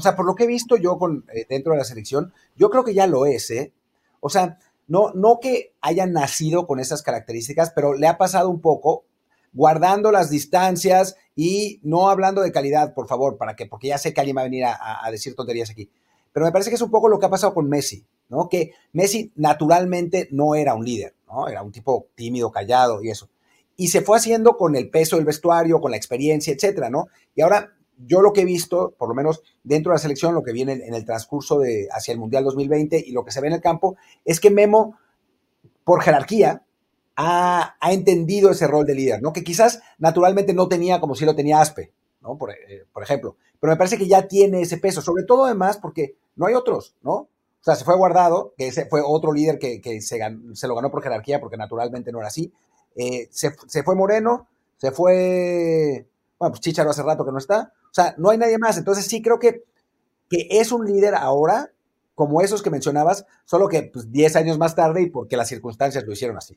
O 0.00 0.02
sea, 0.02 0.16
por 0.16 0.26
lo 0.26 0.34
que 0.34 0.44
he 0.44 0.46
visto 0.46 0.76
yo 0.76 0.98
con, 0.98 1.24
eh, 1.32 1.46
dentro 1.48 1.72
de 1.72 1.78
la 1.78 1.84
selección, 1.84 2.32
yo 2.56 2.70
creo 2.70 2.84
que 2.84 2.94
ya 2.94 3.06
lo 3.06 3.26
es, 3.26 3.50
¿eh? 3.50 3.72
O 4.20 4.28
sea, 4.28 4.58
no, 4.88 5.12
no 5.14 5.38
que 5.40 5.72
haya 5.80 6.06
nacido 6.06 6.66
con 6.66 6.80
esas 6.80 7.02
características, 7.02 7.70
pero 7.74 7.94
le 7.94 8.06
ha 8.06 8.18
pasado 8.18 8.50
un 8.50 8.60
poco 8.60 9.04
guardando 9.52 10.10
las 10.10 10.30
distancias 10.30 11.16
y 11.36 11.80
no 11.82 12.10
hablando 12.10 12.40
de 12.40 12.52
calidad, 12.52 12.94
por 12.94 13.06
favor, 13.06 13.36
para 13.36 13.56
que, 13.56 13.66
porque 13.66 13.88
ya 13.88 13.98
sé 13.98 14.12
que 14.12 14.20
alguien 14.20 14.36
va 14.36 14.42
a 14.42 14.44
venir 14.44 14.64
a 14.66 15.08
decir 15.10 15.34
tonterías 15.34 15.70
aquí. 15.70 15.90
Pero 16.32 16.46
me 16.46 16.52
parece 16.52 16.70
que 16.70 16.76
es 16.76 16.82
un 16.82 16.90
poco 16.90 17.08
lo 17.08 17.18
que 17.18 17.26
ha 17.26 17.30
pasado 17.30 17.54
con 17.54 17.68
Messi. 17.68 18.04
¿no? 18.30 18.48
Que 18.48 18.72
Messi 18.92 19.32
naturalmente 19.34 20.28
no 20.30 20.54
era 20.54 20.74
un 20.74 20.84
líder, 20.84 21.14
¿no? 21.26 21.48
Era 21.48 21.62
un 21.62 21.72
tipo 21.72 22.06
tímido, 22.14 22.50
callado 22.50 23.02
y 23.02 23.10
eso. 23.10 23.28
Y 23.76 23.88
se 23.88 24.02
fue 24.02 24.16
haciendo 24.16 24.56
con 24.56 24.76
el 24.76 24.88
peso 24.88 25.16
del 25.16 25.24
vestuario, 25.24 25.80
con 25.80 25.90
la 25.90 25.96
experiencia, 25.96 26.54
etcétera, 26.54 26.88
¿no? 26.88 27.08
Y 27.34 27.42
ahora 27.42 27.74
yo 28.06 28.22
lo 28.22 28.32
que 28.32 28.42
he 28.42 28.44
visto, 28.44 28.94
por 28.96 29.08
lo 29.08 29.14
menos 29.14 29.42
dentro 29.62 29.90
de 29.90 29.96
la 29.96 30.00
selección, 30.00 30.34
lo 30.34 30.42
que 30.42 30.52
viene 30.52 30.72
en 30.72 30.94
el 30.94 31.04
transcurso 31.04 31.58
de 31.58 31.88
hacia 31.92 32.12
el 32.12 32.18
Mundial 32.18 32.44
2020 32.44 33.02
y 33.06 33.12
lo 33.12 33.24
que 33.24 33.32
se 33.32 33.40
ve 33.40 33.48
en 33.48 33.54
el 33.54 33.60
campo, 33.60 33.96
es 34.24 34.40
que 34.40 34.50
Memo, 34.50 34.96
por 35.84 36.02
jerarquía, 36.02 36.64
ha, 37.16 37.76
entendido 37.90 38.50
ese 38.50 38.66
rol 38.66 38.86
de 38.86 38.94
líder, 38.94 39.22
¿no? 39.22 39.32
Que 39.32 39.44
quizás 39.44 39.82
naturalmente 39.98 40.54
no 40.54 40.68
tenía 40.68 41.00
como 41.00 41.14
si 41.14 41.24
lo 41.24 41.34
tenía 41.34 41.60
Aspe, 41.60 41.92
¿no? 42.22 42.38
Por, 42.38 42.50
eh, 42.50 42.86
por 42.92 43.02
ejemplo. 43.02 43.36
Pero 43.58 43.72
me 43.72 43.76
parece 43.76 43.98
que 43.98 44.08
ya 44.08 44.26
tiene 44.26 44.62
ese 44.62 44.78
peso, 44.78 45.02
sobre 45.02 45.24
todo 45.24 45.44
además 45.44 45.76
porque 45.76 46.16
no 46.36 46.46
hay 46.46 46.54
otros, 46.54 46.96
¿no? 47.02 47.12
O 47.60 47.62
sea, 47.62 47.74
se 47.76 47.84
fue 47.84 47.94
guardado, 47.94 48.54
que 48.56 48.68
ese 48.68 48.86
fue 48.86 49.02
otro 49.04 49.32
líder 49.32 49.58
que, 49.58 50.00
se, 50.00 50.18
se, 50.54 50.68
lo 50.68 50.74
ganó 50.74 50.90
por 50.90 51.02
jerarquía, 51.02 51.40
porque 51.40 51.58
naturalmente 51.58 52.10
no 52.10 52.18
era 52.18 52.28
así. 52.28 52.50
Eh, 52.96 53.28
se, 53.30 53.52
fue 53.82 53.94
Moreno, 53.94 54.48
se 54.78 54.90
fue, 54.90 56.06
bueno, 56.40 56.52
pues 56.52 56.60
Chicharo 56.60 56.88
hace 56.88 57.02
rato 57.02 57.24
que 57.24 57.32
no 57.32 57.38
está. 57.38 57.72
O 57.84 57.92
sea, 57.92 58.14
no 58.16 58.30
hay 58.30 58.38
nadie 58.38 58.58
más. 58.58 58.78
Entonces 58.78 59.06
sí 59.06 59.20
creo 59.20 59.38
que, 59.38 59.62
que 60.30 60.48
es 60.50 60.72
un 60.72 60.86
líder 60.86 61.14
ahora, 61.14 61.70
como 62.14 62.40
esos 62.40 62.62
que 62.62 62.70
mencionabas, 62.70 63.26
solo 63.44 63.68
que 63.68 63.82
pues, 63.92 64.10
10 64.10 64.36
años 64.36 64.58
más 64.58 64.74
tarde 64.74 65.02
y 65.02 65.10
porque 65.10 65.36
las 65.36 65.48
circunstancias 65.48 66.02
lo 66.06 66.12
hicieron 66.12 66.38
así. 66.38 66.56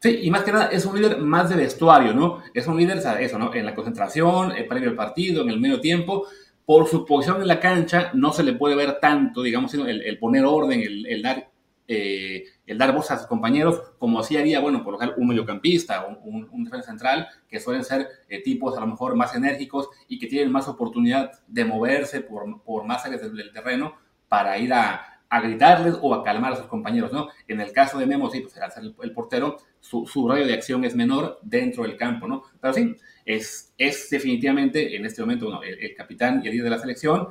Sí, 0.00 0.18
y 0.22 0.30
más 0.32 0.42
que 0.42 0.50
nada 0.50 0.66
es 0.66 0.84
un 0.84 0.96
líder 0.96 1.18
más 1.18 1.48
de 1.48 1.54
vestuario, 1.54 2.12
¿no? 2.12 2.40
Es 2.52 2.66
un 2.66 2.76
líder, 2.76 2.98
eso, 3.20 3.38
¿no? 3.38 3.54
En 3.54 3.64
la 3.64 3.76
concentración, 3.76 4.50
el 4.50 4.66
previo 4.66 4.90
al 4.90 4.96
partido, 4.96 5.42
en 5.42 5.50
el 5.50 5.60
medio 5.60 5.80
tiempo, 5.80 6.26
por 6.66 6.88
su 6.88 7.06
posición 7.06 7.40
en 7.40 7.46
la 7.46 7.60
cancha 7.60 8.10
no 8.14 8.32
se 8.32 8.42
le 8.42 8.54
puede 8.54 8.74
ver 8.74 8.98
tanto, 9.00 9.42
digamos, 9.42 9.72
el, 9.74 10.02
el 10.02 10.18
poner 10.18 10.44
orden, 10.44 10.82
el, 10.82 11.22
dar, 11.22 11.48
eh, 11.86 12.44
el 12.72 12.78
dar 12.78 12.94
voz 12.94 13.10
a 13.10 13.18
sus 13.18 13.26
compañeros, 13.26 13.80
como 13.98 14.18
así 14.18 14.36
haría, 14.36 14.60
bueno, 14.60 14.82
por 14.82 14.98
un 15.16 15.28
mediocampista, 15.28 16.06
un, 16.06 16.48
un, 16.50 16.64
defensa 16.64 16.88
central, 16.88 17.28
que 17.48 17.60
suelen 17.60 17.84
ser 17.84 18.08
eh, 18.28 18.42
tipos 18.42 18.76
a 18.76 18.80
lo 18.80 18.86
mejor 18.86 19.14
más 19.14 19.34
enérgicos 19.34 19.88
y 20.08 20.18
que 20.18 20.26
tienen 20.26 20.50
más 20.50 20.68
oportunidad 20.68 21.30
de 21.46 21.64
moverse 21.64 22.20
por, 22.22 22.62
por 22.62 22.84
más 22.84 23.04
áreas 23.04 23.22
del, 23.22 23.52
terreno 23.52 23.94
para 24.28 24.56
ir 24.58 24.72
a, 24.72 25.20
a 25.28 25.40
gritarles 25.40 25.96
o 26.00 26.14
a 26.14 26.24
calmar 26.24 26.54
a 26.54 26.56
sus 26.56 26.66
compañeros, 26.66 27.12
¿no? 27.12 27.28
En 27.46 27.60
el 27.60 27.72
caso 27.72 27.98
de 27.98 28.06
Memo, 28.06 28.30
sí, 28.30 28.40
pues 28.40 28.56
al 28.56 28.72
ser 28.72 28.84
el, 29.02 29.12
portero, 29.12 29.58
su, 29.80 30.06
su, 30.06 30.26
radio 30.28 30.46
de 30.46 30.54
acción 30.54 30.84
es 30.84 30.96
menor 30.96 31.38
dentro 31.42 31.82
del 31.82 31.96
campo, 31.96 32.26
¿no? 32.26 32.42
Pero 32.60 32.72
sí, 32.72 32.96
es, 33.24 33.72
es 33.78 34.10
definitivamente 34.10 34.96
en 34.96 35.06
este 35.06 35.20
momento 35.20 35.62
el, 35.62 35.94
capitán 35.94 36.40
y 36.42 36.48
el 36.48 36.52
líder 36.52 36.64
de 36.64 36.70
la 36.70 36.78
selección. 36.78 37.28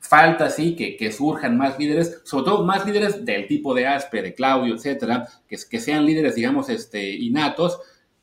Falta 0.00 0.48
sí 0.48 0.74
que, 0.74 0.96
que, 0.96 1.12
surjan 1.12 1.58
más 1.58 1.78
líderes, 1.78 2.22
sobre 2.24 2.46
todo 2.46 2.64
más 2.64 2.86
líderes 2.86 3.22
del 3.24 3.46
tipo 3.46 3.74
de 3.74 3.86
Aspe, 3.86 4.22
de 4.22 4.34
Claudio, 4.34 4.74
etcétera, 4.74 5.28
que, 5.46 5.56
que 5.70 5.78
sean 5.78 6.06
líderes, 6.06 6.34
digamos, 6.34 6.70
este, 6.70 7.10
innatos. 7.10 7.78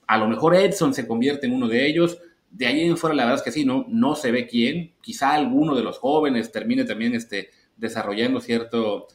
A 0.08 0.18
lo 0.18 0.28
mejor 0.28 0.56
Edson 0.56 0.94
se 0.94 1.08
convierte 1.08 1.46
en 1.46 1.54
uno 1.54 1.68
de 1.68 1.88
ellos. 1.88 2.18
De 2.50 2.66
ahí 2.66 2.82
en 2.82 2.98
fuera, 2.98 3.16
la 3.16 3.24
verdad 3.26 3.40
es 3.40 3.44
que 3.44 3.52
sí, 3.52 3.64
no, 3.64 3.86
no 3.90 4.16
se 4.16 4.32
ve 4.32 4.48
quién. 4.48 4.94
Quizá 5.02 5.34
alguno 5.34 5.76
de 5.76 5.84
los 5.84 6.00
jóvenes 6.00 6.52
termine 6.52 6.84
también 6.84 7.14
este, 7.14 7.52
desarrollando 7.76 8.42
cierto, 8.42 9.08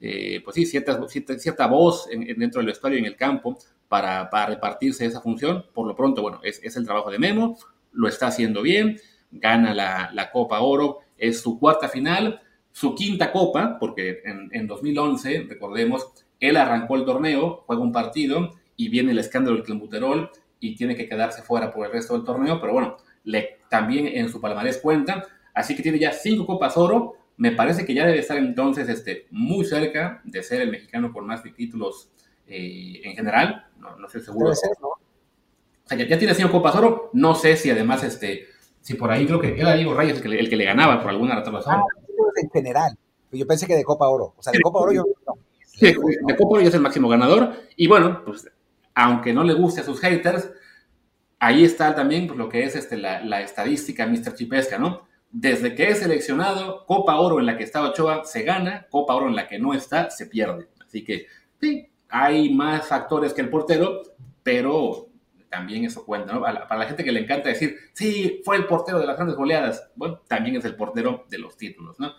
eh, 0.00 0.42
pues 0.44 0.54
sí, 0.54 0.66
cierta, 0.66 1.00
cierta, 1.08 1.66
voz 1.66 2.06
dentro 2.36 2.58
del 2.60 2.66
vestuario 2.66 2.98
y 2.98 3.00
en 3.00 3.06
el 3.06 3.16
campo 3.16 3.58
para, 3.88 4.28
para, 4.28 4.46
repartirse 4.46 5.06
esa 5.06 5.22
función. 5.22 5.64
Por 5.72 5.86
lo 5.86 5.96
pronto, 5.96 6.20
bueno, 6.20 6.40
es, 6.42 6.60
es, 6.62 6.76
el 6.76 6.84
trabajo 6.84 7.10
de 7.10 7.18
Memo, 7.18 7.58
lo 7.92 8.08
está 8.08 8.26
haciendo 8.26 8.62
bien, 8.62 9.00
gana 9.30 9.74
la, 9.74 10.10
la, 10.12 10.30
Copa 10.30 10.60
Oro, 10.60 11.00
es 11.20 11.40
su 11.40 11.58
cuarta 11.58 11.88
final, 11.88 12.40
su 12.72 12.94
quinta 12.94 13.30
Copa, 13.30 13.78
porque 13.78 14.22
en, 14.24 14.48
en 14.52 14.66
2011, 14.66 15.46
recordemos, 15.48 16.08
él 16.40 16.56
arrancó 16.56 16.96
el 16.96 17.04
torneo, 17.04 17.62
juega 17.66 17.82
un 17.82 17.92
partido 17.92 18.50
y 18.76 18.88
viene 18.88 19.12
el 19.12 19.18
escándalo 19.18 19.56
del 19.56 19.64
clenbuterol 19.64 20.30
y 20.58 20.74
tiene 20.74 20.96
que 20.96 21.08
quedarse 21.08 21.42
fuera 21.42 21.70
por 21.70 21.86
el 21.86 21.92
resto 21.92 22.14
del 22.14 22.24
torneo, 22.24 22.60
pero 22.60 22.72
bueno, 22.72 22.96
le, 23.24 23.58
también 23.68 24.06
en 24.06 24.28
su 24.30 24.40
palmarés 24.40 24.78
cuenta, 24.78 25.26
así 25.54 25.76
que 25.76 25.82
tiene 25.82 25.98
ya 25.98 26.12
cinco 26.12 26.46
Copas 26.46 26.76
Oro, 26.76 27.16
me 27.36 27.52
parece 27.52 27.84
que 27.84 27.94
ya 27.94 28.06
debe 28.06 28.18
estar 28.18 28.36
entonces 28.36 28.88
este, 28.88 29.26
muy 29.30 29.64
cerca 29.64 30.20
de 30.24 30.42
ser 30.42 30.60
el 30.60 30.70
mexicano 30.70 31.12
con 31.12 31.26
más 31.26 31.42
títulos 31.42 32.10
eh, 32.46 33.00
en 33.04 33.14
general, 33.14 33.66
no, 33.78 33.96
no 33.96 34.06
estoy 34.06 34.20
seguro. 34.20 34.50
O 34.50 34.54
sea, 34.54 35.96
ya, 35.96 36.18
tiene 36.18 36.34
cinco 36.34 36.52
Copas 36.52 36.76
Oro, 36.76 37.10
no 37.14 37.34
sé 37.34 37.56
si 37.56 37.70
además, 37.70 38.04
este, 38.04 38.46
si 38.80 38.94
por 38.94 39.10
ahí 39.10 39.26
creo 39.26 39.40
que 39.40 39.58
era 39.58 39.74
Diego 39.74 39.94
Reyes 39.94 40.16
el 40.16 40.22
que, 40.22 40.28
le, 40.28 40.40
el 40.40 40.48
que 40.48 40.56
le 40.56 40.64
ganaba 40.64 41.00
por 41.00 41.10
alguna 41.10 41.36
razón. 41.36 41.62
Ah, 41.66 41.84
en 42.42 42.50
general, 42.50 42.96
yo 43.32 43.46
pensé 43.46 43.66
que 43.66 43.76
de 43.76 43.84
Copa 43.84 44.08
Oro, 44.08 44.34
o 44.36 44.42
sea, 44.42 44.52
de 44.52 44.60
Copa 44.60 44.80
Oro 44.80 44.92
yo... 44.92 45.04
Sí, 45.64 45.86
de 45.86 46.36
Copa 46.36 46.54
Oro 46.54 46.62
ya 46.62 46.68
es 46.68 46.74
el 46.74 46.80
máximo 46.80 47.08
ganador, 47.08 47.54
y 47.76 47.86
bueno, 47.86 48.22
pues 48.24 48.50
aunque 48.94 49.32
no 49.32 49.44
le 49.44 49.54
guste 49.54 49.80
a 49.80 49.84
sus 49.84 50.00
haters, 50.00 50.50
ahí 51.38 51.64
está 51.64 51.94
también 51.94 52.26
pues, 52.26 52.38
lo 52.38 52.48
que 52.48 52.64
es 52.64 52.76
este, 52.76 52.96
la, 52.96 53.24
la 53.24 53.40
estadística 53.40 54.06
Mr. 54.06 54.34
Chipesca, 54.34 54.78
¿no? 54.78 55.08
Desde 55.30 55.74
que 55.74 55.88
es 55.88 56.00
seleccionado, 56.00 56.84
Copa 56.86 57.18
Oro 57.20 57.38
en 57.38 57.46
la 57.46 57.56
que 57.56 57.64
está 57.64 57.82
Ochoa 57.82 58.24
se 58.24 58.42
gana, 58.42 58.86
Copa 58.90 59.14
Oro 59.14 59.28
en 59.28 59.36
la 59.36 59.46
que 59.46 59.58
no 59.58 59.74
está 59.74 60.10
se 60.10 60.26
pierde. 60.26 60.68
Así 60.84 61.04
que 61.04 61.26
sí, 61.60 61.88
hay 62.08 62.52
más 62.52 62.88
factores 62.88 63.32
que 63.32 63.40
el 63.40 63.48
portero, 63.48 64.02
pero 64.42 65.09
también 65.50 65.84
eso 65.84 66.06
cuenta, 66.06 66.32
¿no? 66.32 66.40
Para 66.40 66.78
la 66.78 66.86
gente 66.86 67.04
que 67.04 67.12
le 67.12 67.20
encanta 67.20 67.48
decir, 67.48 67.76
sí, 67.92 68.40
fue 68.44 68.56
el 68.56 68.66
portero 68.66 69.00
de 69.00 69.06
las 69.06 69.16
grandes 69.16 69.36
goleadas, 69.36 69.90
bueno, 69.96 70.20
también 70.28 70.56
es 70.56 70.64
el 70.64 70.76
portero 70.76 71.26
de 71.28 71.38
los 71.38 71.56
títulos, 71.56 71.98
¿no? 71.98 72.12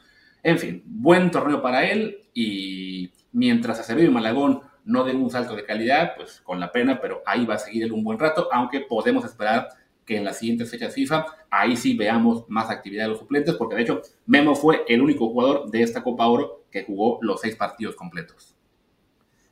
En 0.43 0.59
fin, 0.59 0.83
buen 0.85 1.31
torneo 1.31 1.61
para 1.61 1.89
él 1.89 2.17
y 2.33 3.11
mientras 3.31 3.79
Acevedo 3.79 4.07
y 4.07 4.13
Malagón 4.13 4.61
no 4.83 5.03
den 5.03 5.21
un 5.21 5.29
salto 5.29 5.55
de 5.55 5.65
calidad, 5.65 6.13
pues 6.15 6.41
con 6.41 6.59
la 6.59 6.71
pena, 6.71 6.99
pero 6.99 7.21
ahí 7.25 7.45
va 7.45 7.55
a 7.55 7.59
seguir 7.59 7.83
él 7.83 7.91
un 7.91 8.03
buen 8.03 8.19
rato, 8.19 8.49
aunque 8.51 8.81
podemos 8.81 9.23
esperar 9.23 9.69
que 10.05 10.17
en 10.17 10.25
las 10.25 10.39
siguientes 10.39 10.69
fechas 10.69 10.93
FIFA, 10.93 11.25
ahí 11.49 11.77
sí 11.77 11.95
veamos 11.95 12.45
más 12.49 12.69
actividad 12.69 13.03
de 13.03 13.09
los 13.09 13.19
suplentes, 13.19 13.55
porque 13.55 13.75
de 13.75 13.83
hecho 13.83 14.01
Memo 14.25 14.55
fue 14.55 14.83
el 14.87 15.01
único 15.01 15.29
jugador 15.29 15.69
de 15.69 15.83
esta 15.83 16.03
Copa 16.03 16.25
Oro 16.27 16.65
que 16.71 16.83
jugó 16.83 17.19
los 17.21 17.39
seis 17.39 17.55
partidos 17.55 17.95
completos. 17.95 18.55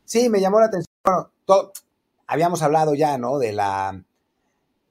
Sí, 0.04 0.28
me 0.28 0.42
llamó 0.42 0.60
la 0.60 0.66
atención. 0.66 0.92
Bueno, 1.04 1.32
todo, 1.46 1.72
habíamos 2.30 2.62
hablado 2.62 2.94
ya, 2.94 3.18
¿no? 3.18 3.40
De 3.40 3.52
la 3.52 4.04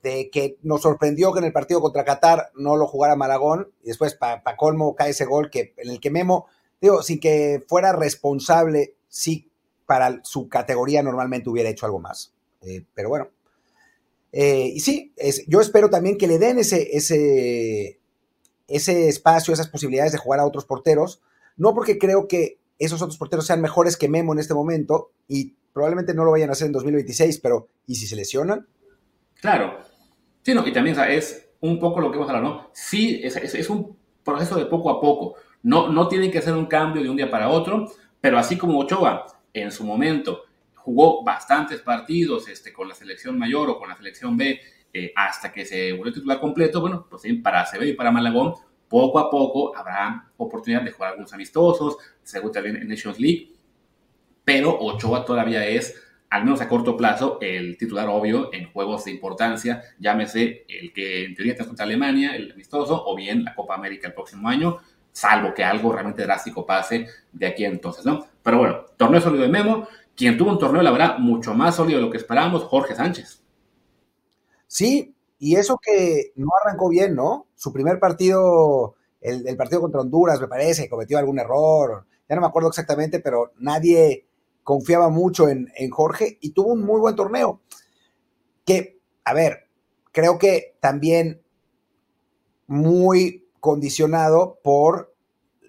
de 0.02 0.28
que 0.30 0.58
nos 0.62 0.82
sorprendió 0.82 1.32
que 1.32 1.38
en 1.38 1.44
el 1.44 1.52
partido 1.52 1.80
contra 1.80 2.04
Qatar 2.04 2.50
no 2.54 2.76
lo 2.76 2.86
jugara 2.86 3.16
Malagón 3.16 3.72
y 3.82 3.88
después 3.88 4.14
para 4.14 4.42
pa 4.42 4.56
colmo 4.56 4.94
cae 4.94 5.10
ese 5.10 5.24
gol 5.24 5.50
que 5.50 5.72
en 5.76 5.90
el 5.90 6.00
que 6.00 6.10
Memo, 6.10 6.46
digo, 6.80 7.02
sin 7.02 7.20
que 7.20 7.64
fuera 7.66 7.92
responsable, 7.92 8.94
sí 9.08 9.50
para 9.86 10.20
su 10.24 10.48
categoría 10.48 11.02
normalmente 11.02 11.48
hubiera 11.48 11.70
hecho 11.70 11.86
algo 11.86 12.00
más. 12.00 12.32
Eh, 12.62 12.84
pero 12.92 13.08
bueno. 13.08 13.28
Eh, 14.32 14.72
y 14.74 14.80
sí, 14.80 15.12
es, 15.16 15.46
yo 15.46 15.60
espero 15.60 15.88
también 15.90 16.18
que 16.18 16.26
le 16.26 16.38
den 16.38 16.58
ese, 16.58 16.96
ese, 16.96 17.98
ese 18.66 19.08
espacio, 19.08 19.54
esas 19.54 19.68
posibilidades 19.68 20.12
de 20.12 20.18
jugar 20.18 20.40
a 20.40 20.46
otros 20.46 20.64
porteros. 20.64 21.22
No 21.56 21.72
porque 21.72 21.98
creo 21.98 22.28
que 22.28 22.58
esos 22.78 23.02
otros 23.02 23.18
porteros 23.18 23.46
sean 23.46 23.60
mejores 23.60 23.96
que 23.96 24.08
Memo 24.08 24.32
en 24.32 24.38
este 24.38 24.54
momento 24.54 25.12
y 25.26 25.54
probablemente 25.72 26.14
no 26.14 26.24
lo 26.24 26.32
vayan 26.32 26.48
a 26.48 26.52
hacer 26.52 26.66
en 26.66 26.72
2026, 26.72 27.40
pero 27.40 27.68
¿y 27.86 27.96
si 27.96 28.06
se 28.06 28.16
lesionan? 28.16 28.66
Claro. 29.40 29.78
Sí, 30.42 30.54
no, 30.54 30.66
y 30.66 30.72
también 30.72 30.96
es 31.08 31.50
un 31.60 31.78
poco 31.78 32.00
lo 32.00 32.10
que 32.10 32.16
hemos 32.16 32.28
hablado, 32.28 32.48
¿no? 32.48 32.70
Sí, 32.72 33.20
es, 33.22 33.36
es, 33.36 33.70
un 33.70 33.96
proceso 34.24 34.56
de 34.56 34.66
poco 34.66 34.90
a 34.90 35.00
poco. 35.00 35.34
No, 35.62 35.88
no 35.88 36.08
tiene 36.08 36.30
que 36.30 36.40
ser 36.40 36.54
un 36.54 36.66
cambio 36.66 37.02
de 37.02 37.10
un 37.10 37.16
día 37.16 37.30
para 37.30 37.48
otro, 37.48 37.90
pero 38.20 38.38
así 38.38 38.56
como 38.56 38.78
Ochoa 38.78 39.26
en 39.52 39.70
su 39.70 39.84
momento 39.84 40.44
jugó 40.74 41.22
bastantes 41.22 41.80
partidos 41.80 42.48
este, 42.48 42.72
con 42.72 42.88
la 42.88 42.94
selección 42.94 43.38
mayor 43.38 43.68
o 43.70 43.78
con 43.78 43.88
la 43.88 43.96
selección 43.96 44.36
B 44.36 44.60
eh, 44.92 45.12
hasta 45.14 45.52
que 45.52 45.66
se 45.66 45.92
volvió 45.92 46.12
titular 46.12 46.40
completo, 46.40 46.80
bueno, 46.80 47.06
pues 47.10 47.22
para 47.42 47.60
Acevedo 47.60 47.90
y 47.90 47.94
para 47.94 48.10
Malagón, 48.10 48.54
poco 48.88 49.18
a 49.18 49.30
poco 49.30 49.76
habrá 49.76 50.30
oportunidad 50.36 50.82
de 50.82 50.90
jugar 50.90 51.10
algunos 51.10 51.32
amistosos, 51.32 51.96
según 52.22 52.52
también 52.52 52.76
en 52.76 52.88
Nations 52.88 53.18
League, 53.20 53.52
pero 54.44 54.78
Ochoa 54.78 55.24
todavía 55.24 55.66
es, 55.66 55.94
al 56.30 56.44
menos 56.44 56.60
a 56.60 56.68
corto 56.68 56.96
plazo, 56.96 57.38
el 57.40 57.76
titular 57.76 58.08
obvio 58.08 58.50
en 58.52 58.72
juegos 58.72 59.04
de 59.04 59.10
importancia, 59.10 59.82
llámese 59.98 60.64
el 60.68 60.92
que 60.92 61.24
en 61.24 61.34
teoría 61.34 61.52
está 61.52 61.66
contra 61.66 61.84
Alemania, 61.84 62.34
el 62.34 62.52
amistoso, 62.52 63.04
o 63.06 63.14
bien 63.14 63.44
la 63.44 63.54
Copa 63.54 63.74
América 63.74 64.08
el 64.08 64.14
próximo 64.14 64.48
año, 64.48 64.78
salvo 65.12 65.52
que 65.52 65.64
algo 65.64 65.92
realmente 65.92 66.22
drástico 66.22 66.64
pase 66.64 67.06
de 67.32 67.46
aquí 67.46 67.64
entonces, 67.64 68.04
¿no? 68.04 68.26
Pero 68.42 68.58
bueno, 68.58 68.84
torneo 68.96 69.20
sólido 69.20 69.42
de 69.42 69.50
Memo, 69.50 69.88
quien 70.16 70.36
tuvo 70.36 70.50
un 70.50 70.58
torneo, 70.58 70.82
la 70.82 70.90
verdad, 70.90 71.18
mucho 71.18 71.54
más 71.54 71.76
sólido 71.76 71.98
de 71.98 72.06
lo 72.06 72.10
que 72.10 72.16
esperábamos, 72.18 72.64
Jorge 72.64 72.94
Sánchez. 72.94 73.42
Sí, 74.66 75.14
y 75.38 75.56
eso 75.56 75.78
que 75.80 76.32
no 76.36 76.48
arrancó 76.62 76.88
bien, 76.88 77.14
¿no? 77.14 77.46
Su 77.54 77.72
primer 77.72 77.98
partido, 78.00 78.96
el, 79.20 79.56
partido 79.56 79.80
contra 79.80 80.00
Honduras, 80.00 80.40
me 80.40 80.48
parece, 80.48 80.88
cometió 80.88 81.18
algún 81.18 81.38
error, 81.38 82.06
ya 82.28 82.34
no 82.34 82.42
me 82.42 82.48
acuerdo 82.48 82.68
exactamente, 82.68 83.20
pero 83.20 83.52
nadie 83.58 84.26
confiaba 84.64 85.08
mucho 85.08 85.48
en, 85.48 85.72
en 85.76 85.90
Jorge 85.90 86.38
y 86.40 86.50
tuvo 86.50 86.72
un 86.72 86.84
muy 86.84 87.00
buen 87.00 87.16
torneo. 87.16 87.60
Que, 88.64 89.00
a 89.24 89.32
ver, 89.32 89.68
creo 90.12 90.38
que 90.38 90.76
también 90.80 91.42
muy 92.66 93.48
condicionado 93.60 94.60
por 94.62 95.14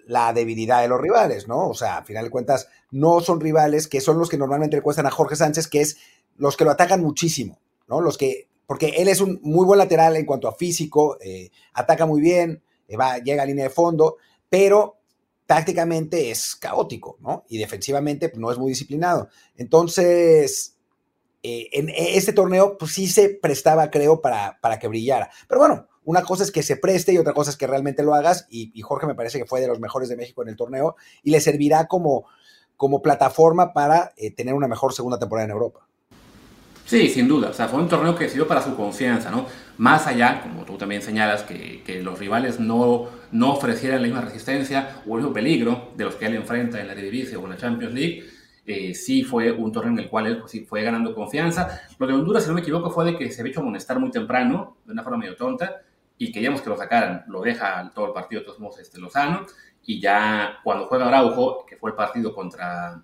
la 0.06 0.32
debilidad 0.32 0.82
de 0.82 0.88
los 0.88 1.00
rivales, 1.00 1.46
¿no? 1.46 1.68
O 1.68 1.74
sea, 1.74 1.98
a 1.98 2.04
final 2.04 2.24
de 2.24 2.30
cuentas, 2.30 2.68
no 2.90 3.20
son 3.20 3.40
rivales 3.40 3.86
que 3.86 4.00
son 4.00 4.18
los 4.18 4.28
que 4.28 4.36
normalmente 4.36 4.76
le 4.76 4.82
cuestan 4.82 5.06
a 5.06 5.10
Jorge 5.10 5.36
Sánchez, 5.36 5.68
que 5.68 5.80
es 5.80 5.98
los 6.36 6.56
que 6.56 6.64
lo 6.64 6.72
atacan 6.72 7.00
muchísimo, 7.00 7.58
¿no? 7.86 8.00
Los 8.00 8.18
que, 8.18 8.49
porque 8.70 8.90
él 8.98 9.08
es 9.08 9.20
un 9.20 9.40
muy 9.42 9.66
buen 9.66 9.78
lateral 9.78 10.14
en 10.14 10.24
cuanto 10.24 10.46
a 10.46 10.54
físico, 10.54 11.18
eh, 11.20 11.50
ataca 11.72 12.06
muy 12.06 12.20
bien, 12.20 12.62
eh, 12.86 12.96
llega 13.24 13.42
a 13.42 13.46
línea 13.46 13.64
de 13.64 13.70
fondo, 13.70 14.18
pero 14.48 15.00
tácticamente 15.44 16.30
es 16.30 16.54
caótico, 16.54 17.16
¿no? 17.18 17.44
Y 17.48 17.58
defensivamente 17.58 18.28
pues, 18.28 18.38
no 18.38 18.52
es 18.52 18.58
muy 18.58 18.68
disciplinado. 18.68 19.28
Entonces, 19.56 20.76
eh, 21.42 21.66
en 21.72 21.88
este 21.88 22.32
torneo, 22.32 22.78
pues 22.78 22.92
sí 22.92 23.08
se 23.08 23.30
prestaba, 23.30 23.90
creo, 23.90 24.20
para, 24.20 24.60
para 24.60 24.78
que 24.78 24.86
brillara. 24.86 25.30
Pero 25.48 25.58
bueno, 25.58 25.88
una 26.04 26.22
cosa 26.22 26.44
es 26.44 26.52
que 26.52 26.62
se 26.62 26.76
preste 26.76 27.12
y 27.12 27.18
otra 27.18 27.32
cosa 27.32 27.50
es 27.50 27.56
que 27.56 27.66
realmente 27.66 28.04
lo 28.04 28.14
hagas. 28.14 28.46
Y, 28.50 28.80
Jorge 28.82 29.08
me 29.08 29.16
parece 29.16 29.40
que 29.40 29.46
fue 29.46 29.60
de 29.60 29.66
los 29.66 29.80
mejores 29.80 30.08
de 30.08 30.16
México 30.16 30.42
en 30.42 30.48
el 30.48 30.56
torneo 30.56 30.94
y 31.24 31.32
le 31.32 31.40
servirá 31.40 31.88
como, 31.88 32.26
como 32.76 33.02
plataforma 33.02 33.72
para 33.72 34.14
tener 34.36 34.54
una 34.54 34.68
mejor 34.68 34.94
segunda 34.94 35.18
temporada 35.18 35.46
en 35.46 35.50
Europa. 35.50 35.89
Sí, 36.90 37.08
sin 37.08 37.28
duda. 37.28 37.50
O 37.50 37.52
sea, 37.52 37.68
fue 37.68 37.80
un 37.80 37.88
torneo 37.88 38.16
que 38.16 38.28
sirvió 38.28 38.48
para 38.48 38.60
su 38.62 38.74
confianza, 38.74 39.30
¿no? 39.30 39.46
Más 39.78 40.08
allá, 40.08 40.40
como 40.42 40.64
tú 40.64 40.76
también 40.76 41.02
señalas, 41.02 41.44
que, 41.44 42.00
los 42.02 42.18
rivales 42.18 42.58
no, 42.58 43.08
no 43.30 43.52
ofrecieran 43.52 44.02
la 44.02 44.08
misma 44.08 44.22
resistencia 44.22 45.00
o 45.06 45.14
el 45.14 45.22
mismo 45.22 45.32
peligro 45.32 45.92
de 45.96 46.02
los 46.02 46.16
que 46.16 46.26
él 46.26 46.34
enfrenta 46.34 46.80
en 46.80 46.88
la 46.88 46.96
División 46.96 47.42
o 47.42 47.44
en 47.44 47.50
la 47.50 47.56
Champions 47.58 47.94
League. 47.94 48.24
Eh, 48.66 48.92
sí 48.96 49.22
fue 49.22 49.52
un 49.52 49.70
torneo 49.70 49.92
en 49.92 50.00
el 50.00 50.08
cual 50.10 50.26
él 50.26 50.38
pues, 50.38 50.50
sí 50.50 50.64
fue 50.64 50.82
ganando 50.82 51.14
confianza. 51.14 51.80
Lo 51.96 52.08
de 52.08 52.12
Honduras, 52.12 52.42
si 52.42 52.48
no 52.48 52.56
me 52.56 52.60
equivoco, 52.60 52.90
fue 52.90 53.04
de 53.04 53.16
que 53.16 53.30
se 53.30 53.40
había 53.40 53.52
hecho 53.52 53.60
amonestar 53.60 54.00
muy 54.00 54.10
temprano, 54.10 54.78
de 54.84 54.92
una 54.92 55.04
forma 55.04 55.18
medio 55.18 55.36
tonta, 55.36 55.82
y 56.18 56.32
queríamos 56.32 56.60
que 56.60 56.70
lo 56.70 56.76
sacaran. 56.76 57.22
Lo 57.28 57.40
deja 57.40 57.92
todo 57.94 58.06
el 58.06 58.12
partido, 58.12 58.40
de 58.40 58.46
todos 58.46 58.58
modos, 58.58 58.80
este, 58.80 58.98
Lozano. 58.98 59.46
Y 59.86 60.00
ya 60.00 60.58
cuando 60.64 60.86
juega 60.86 61.06
Araujo, 61.06 61.64
que 61.64 61.76
fue 61.76 61.90
el 61.90 61.96
partido 61.96 62.34
contra, 62.34 63.00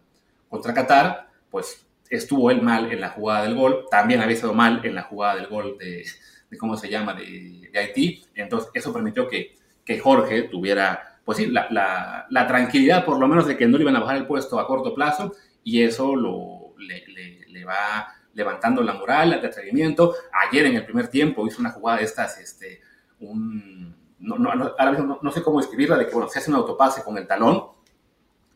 contra 0.48 0.74
Qatar, 0.74 1.28
pues 1.48 1.85
estuvo 2.10 2.50
él 2.50 2.62
mal 2.62 2.92
en 2.92 3.00
la 3.00 3.10
jugada 3.10 3.44
del 3.44 3.54
gol. 3.54 3.86
También 3.90 4.20
había 4.20 4.34
estado 4.34 4.54
mal 4.54 4.80
en 4.84 4.94
la 4.94 5.02
jugada 5.02 5.36
del 5.36 5.46
gol 5.46 5.76
de, 5.78 6.04
de 6.50 6.58
¿cómo 6.58 6.76
se 6.76 6.88
llama?, 6.88 7.14
de, 7.14 7.70
Haití. 7.74 8.24
Entonces, 8.34 8.70
eso 8.74 8.92
permitió 8.92 9.28
que, 9.28 9.54
que 9.84 9.98
Jorge 9.98 10.42
tuviera, 10.44 11.20
pues 11.24 11.38
sí, 11.38 11.46
la, 11.46 11.68
la, 11.70 12.26
la, 12.30 12.46
tranquilidad 12.46 13.04
por 13.04 13.18
lo 13.18 13.28
menos 13.28 13.46
de 13.46 13.56
que 13.56 13.66
no 13.66 13.76
le 13.76 13.82
iban 13.82 13.96
a 13.96 14.00
bajar 14.00 14.16
el 14.16 14.26
puesto 14.26 14.58
a 14.58 14.66
corto 14.66 14.94
plazo. 14.94 15.32
Y 15.62 15.82
eso 15.82 16.14
lo, 16.16 16.74
le, 16.78 17.06
le, 17.08 17.46
le 17.48 17.64
va 17.64 18.08
levantando 18.36 18.82
la 18.82 18.94
moral, 18.94 19.32
el 19.32 19.44
atrevimiento. 19.44 20.14
Ayer 20.48 20.66
en 20.66 20.76
el 20.76 20.84
primer 20.84 21.08
tiempo 21.08 21.46
hizo 21.46 21.60
una 21.60 21.70
jugada 21.70 21.98
de 21.98 22.04
estas, 22.04 22.38
este, 22.38 22.80
un, 23.20 23.96
no, 24.18 24.38
no, 24.38 24.74
ahora 24.78 24.92
mismo 24.92 25.18
no, 25.20 25.32
sé 25.32 25.42
cómo 25.42 25.60
escribirla, 25.60 25.96
de 25.96 26.06
que 26.06 26.12
bueno, 26.12 26.28
se 26.28 26.38
hace 26.38 26.50
un 26.50 26.56
autopase 26.56 27.02
con 27.02 27.16
el 27.18 27.26
talón 27.26 27.64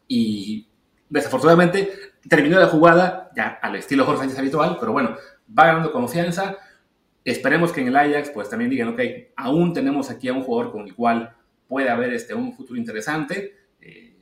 y 0.07 0.67
desafortunadamente 1.09 2.10
terminó 2.29 2.59
la 2.59 2.67
jugada 2.67 3.31
ya 3.35 3.59
al 3.63 3.77
estilo 3.77 4.05
Jorge 4.05 4.21
Sánchez 4.21 4.39
habitual, 4.39 4.77
pero 4.79 4.93
bueno, 4.93 5.17
va 5.59 5.67
ganando 5.67 5.93
confianza. 5.93 6.57
Esperemos 7.25 7.73
que 7.73 7.81
en 7.81 7.89
el 7.89 7.97
Ajax 7.97 8.31
pues 8.31 8.49
también 8.49 8.71
digan, 8.71 8.89
ok, 8.89 9.01
aún 9.37 9.73
tenemos 9.73 10.11
aquí 10.11 10.29
a 10.29 10.33
un 10.33 10.43
jugador 10.43 10.73
con 10.73 10.83
el 10.83 10.95
cual 10.95 11.35
puede 11.69 11.89
haber 11.91 12.13
este, 12.13 12.35
un 12.35 12.53
futuro 12.55 12.79
interesante. 12.79 13.55
Eh, 13.81 14.17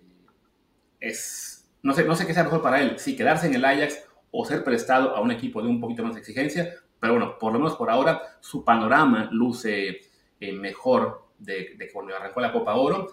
es, 1.01 1.69
no, 1.83 1.95
sé, 1.95 2.05
no 2.05 2.15
sé 2.15 2.27
qué 2.27 2.35
sea 2.35 2.45
mejor 2.45 2.63
para 2.63 2.81
él, 2.81 2.99
si 2.99 3.17
quedarse 3.17 3.47
en 3.47 3.55
el 3.55 3.65
Ajax 3.65 4.05
o 4.31 4.45
ser 4.45 4.65
prestado 4.65 5.17
a 5.17 5.21
un 5.21 5.31
equipo 5.31 5.63
de 5.63 5.69
un 5.69 5.81
poquito 5.81 6.03
más 6.03 6.15
de 6.15 6.21
exigencia, 6.21 6.75
pero 7.01 7.15
bueno, 7.15 7.39
por 7.39 7.53
lo 7.53 7.59
menos 7.59 7.77
por 7.77 7.91
ahora 7.91 8.21
su 8.41 8.65
panorama 8.65 9.29
luce 9.33 10.01
eh, 10.41 10.53
mejor 10.53 11.29
de, 11.39 11.75
de, 11.77 11.91
cuando 11.93 12.15
arrancó 12.15 12.41
la 12.41 12.53
Copa 12.53 12.75
Oro. 12.75 13.13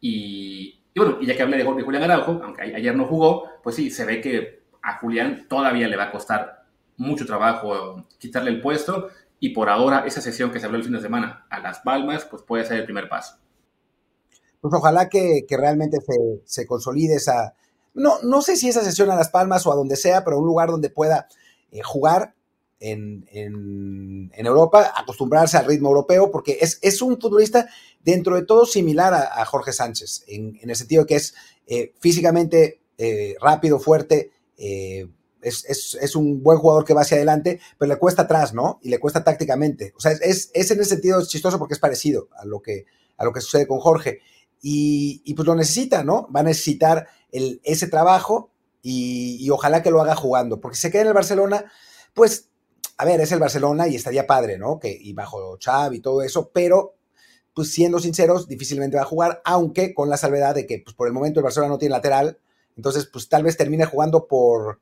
Y, 0.00 0.77
bueno, 0.98 1.18
y 1.20 1.26
ya 1.26 1.36
que 1.36 1.42
hablé 1.42 1.56
de, 1.58 1.64
Julián 1.64 2.02
Araujo, 2.02 2.40
aunque 2.42 2.62
ayer 2.62 2.94
no 2.94 3.06
jugó, 3.06 3.44
pues 3.62 3.76
sí, 3.76 3.90
se 3.90 4.04
ve 4.04 4.20
que 4.20 4.62
a 4.82 4.98
Julián 4.98 5.46
todavía 5.48 5.88
le 5.88 5.96
va 5.96 6.04
a 6.04 6.12
costar 6.12 6.64
mucho 6.96 7.24
trabajo 7.26 8.04
quitarle 8.18 8.50
el 8.50 8.60
puesto 8.60 9.08
y 9.40 9.50
por 9.50 9.68
ahora 9.68 10.04
esa 10.06 10.20
sesión 10.20 10.50
que 10.50 10.60
se 10.60 10.66
habló 10.66 10.78
el 10.78 10.84
fin 10.84 10.92
de 10.92 11.00
semana 11.00 11.46
a 11.48 11.60
Las 11.60 11.80
Palmas, 11.80 12.24
pues 12.24 12.42
puede 12.42 12.64
ser 12.64 12.78
el 12.78 12.84
primer 12.84 13.08
paso. 13.08 13.36
Pues 14.60 14.74
ojalá 14.74 15.08
que, 15.08 15.44
que 15.48 15.56
realmente 15.56 15.98
se, 16.00 16.42
se, 16.44 16.66
consolide 16.66 17.14
esa, 17.14 17.54
no, 17.94 18.14
no 18.22 18.42
sé 18.42 18.56
si 18.56 18.68
esa 18.68 18.82
sesión 18.82 19.10
a 19.10 19.14
Las 19.14 19.30
Palmas 19.30 19.64
o 19.66 19.72
a 19.72 19.76
donde 19.76 19.96
sea, 19.96 20.24
pero 20.24 20.38
un 20.38 20.46
lugar 20.46 20.68
donde 20.68 20.90
pueda 20.90 21.28
eh, 21.70 21.82
jugar 21.82 22.34
en, 22.80 23.28
en, 23.30 24.30
en, 24.34 24.46
Europa, 24.46 24.92
acostumbrarse 24.96 25.56
al 25.56 25.66
ritmo 25.66 25.88
europeo, 25.88 26.30
porque 26.30 26.58
es, 26.60 26.78
es 26.82 27.02
un 27.02 27.20
futbolista 27.20 27.68
dentro 28.08 28.36
de 28.36 28.42
todo 28.42 28.64
similar 28.64 29.12
a, 29.12 29.44
Jorge 29.44 29.70
Sánchez, 29.70 30.24
en, 30.28 30.58
en, 30.62 30.70
el 30.70 30.76
sentido 30.76 31.04
que 31.04 31.16
es 31.16 31.34
eh, 31.66 31.92
físicamente 32.00 32.80
eh, 32.96 33.36
rápido, 33.38 33.78
fuerte, 33.78 34.30
eh, 34.56 35.06
es, 35.42 35.66
es, 35.66 35.98
es, 36.00 36.16
un 36.16 36.42
buen 36.42 36.58
jugador 36.58 36.86
que 36.86 36.94
va 36.94 37.02
hacia 37.02 37.18
adelante, 37.18 37.60
pero 37.76 37.92
le 37.92 37.98
cuesta 37.98 38.22
atrás, 38.22 38.54
¿no? 38.54 38.80
Y 38.82 38.88
le 38.88 38.98
cuesta 38.98 39.22
tácticamente. 39.22 39.92
O 39.94 40.00
sea, 40.00 40.12
es, 40.12 40.50
es 40.54 40.70
en 40.70 40.80
ese 40.80 40.94
sentido 40.94 41.22
chistoso 41.26 41.58
porque 41.58 41.74
es 41.74 41.80
parecido 41.80 42.30
a 42.38 42.46
lo 42.46 42.60
que, 42.62 42.86
a 43.18 43.26
lo 43.26 43.32
que 43.34 43.42
sucede 43.42 43.66
con 43.66 43.78
Jorge. 43.78 44.20
Y, 44.62 45.34
pues 45.34 45.46
lo 45.46 45.54
necesita, 45.54 46.02
¿no? 46.02 46.28
Va 46.34 46.40
a 46.40 46.44
necesitar 46.44 47.08
el, 47.30 47.60
ese 47.62 47.88
trabajo 47.88 48.50
y, 48.80 49.36
y, 49.38 49.50
ojalá 49.50 49.82
que 49.82 49.90
lo 49.90 50.00
haga 50.00 50.16
jugando, 50.16 50.60
porque 50.60 50.76
si 50.76 50.82
se 50.82 50.90
queda 50.90 51.02
en 51.02 51.08
el 51.08 51.14
Barcelona, 51.14 51.70
pues, 52.14 52.48
a 52.96 53.04
ver, 53.04 53.20
es 53.20 53.32
el 53.32 53.38
Barcelona 53.38 53.86
y 53.86 53.96
estaría 53.96 54.26
padre, 54.26 54.56
¿no? 54.56 54.78
Que, 54.78 54.96
y 54.98 55.12
bajo 55.12 55.58
Xavi 55.62 55.98
y 55.98 56.00
todo 56.00 56.22
eso, 56.22 56.50
pero 56.52 56.97
pues 57.58 57.72
siendo 57.72 57.98
sinceros, 57.98 58.46
difícilmente 58.46 58.96
va 58.96 59.02
a 59.02 59.06
jugar, 59.06 59.42
aunque 59.44 59.92
con 59.92 60.08
la 60.08 60.16
salvedad 60.16 60.54
de 60.54 60.64
que 60.64 60.78
pues, 60.78 60.94
por 60.94 61.08
el 61.08 61.12
momento 61.12 61.40
el 61.40 61.42
Barcelona 61.42 61.72
no 61.72 61.78
tiene 61.78 61.96
lateral, 61.96 62.38
entonces 62.76 63.06
pues 63.06 63.28
tal 63.28 63.42
vez 63.42 63.56
termine 63.56 63.84
jugando 63.84 64.28
por, 64.28 64.78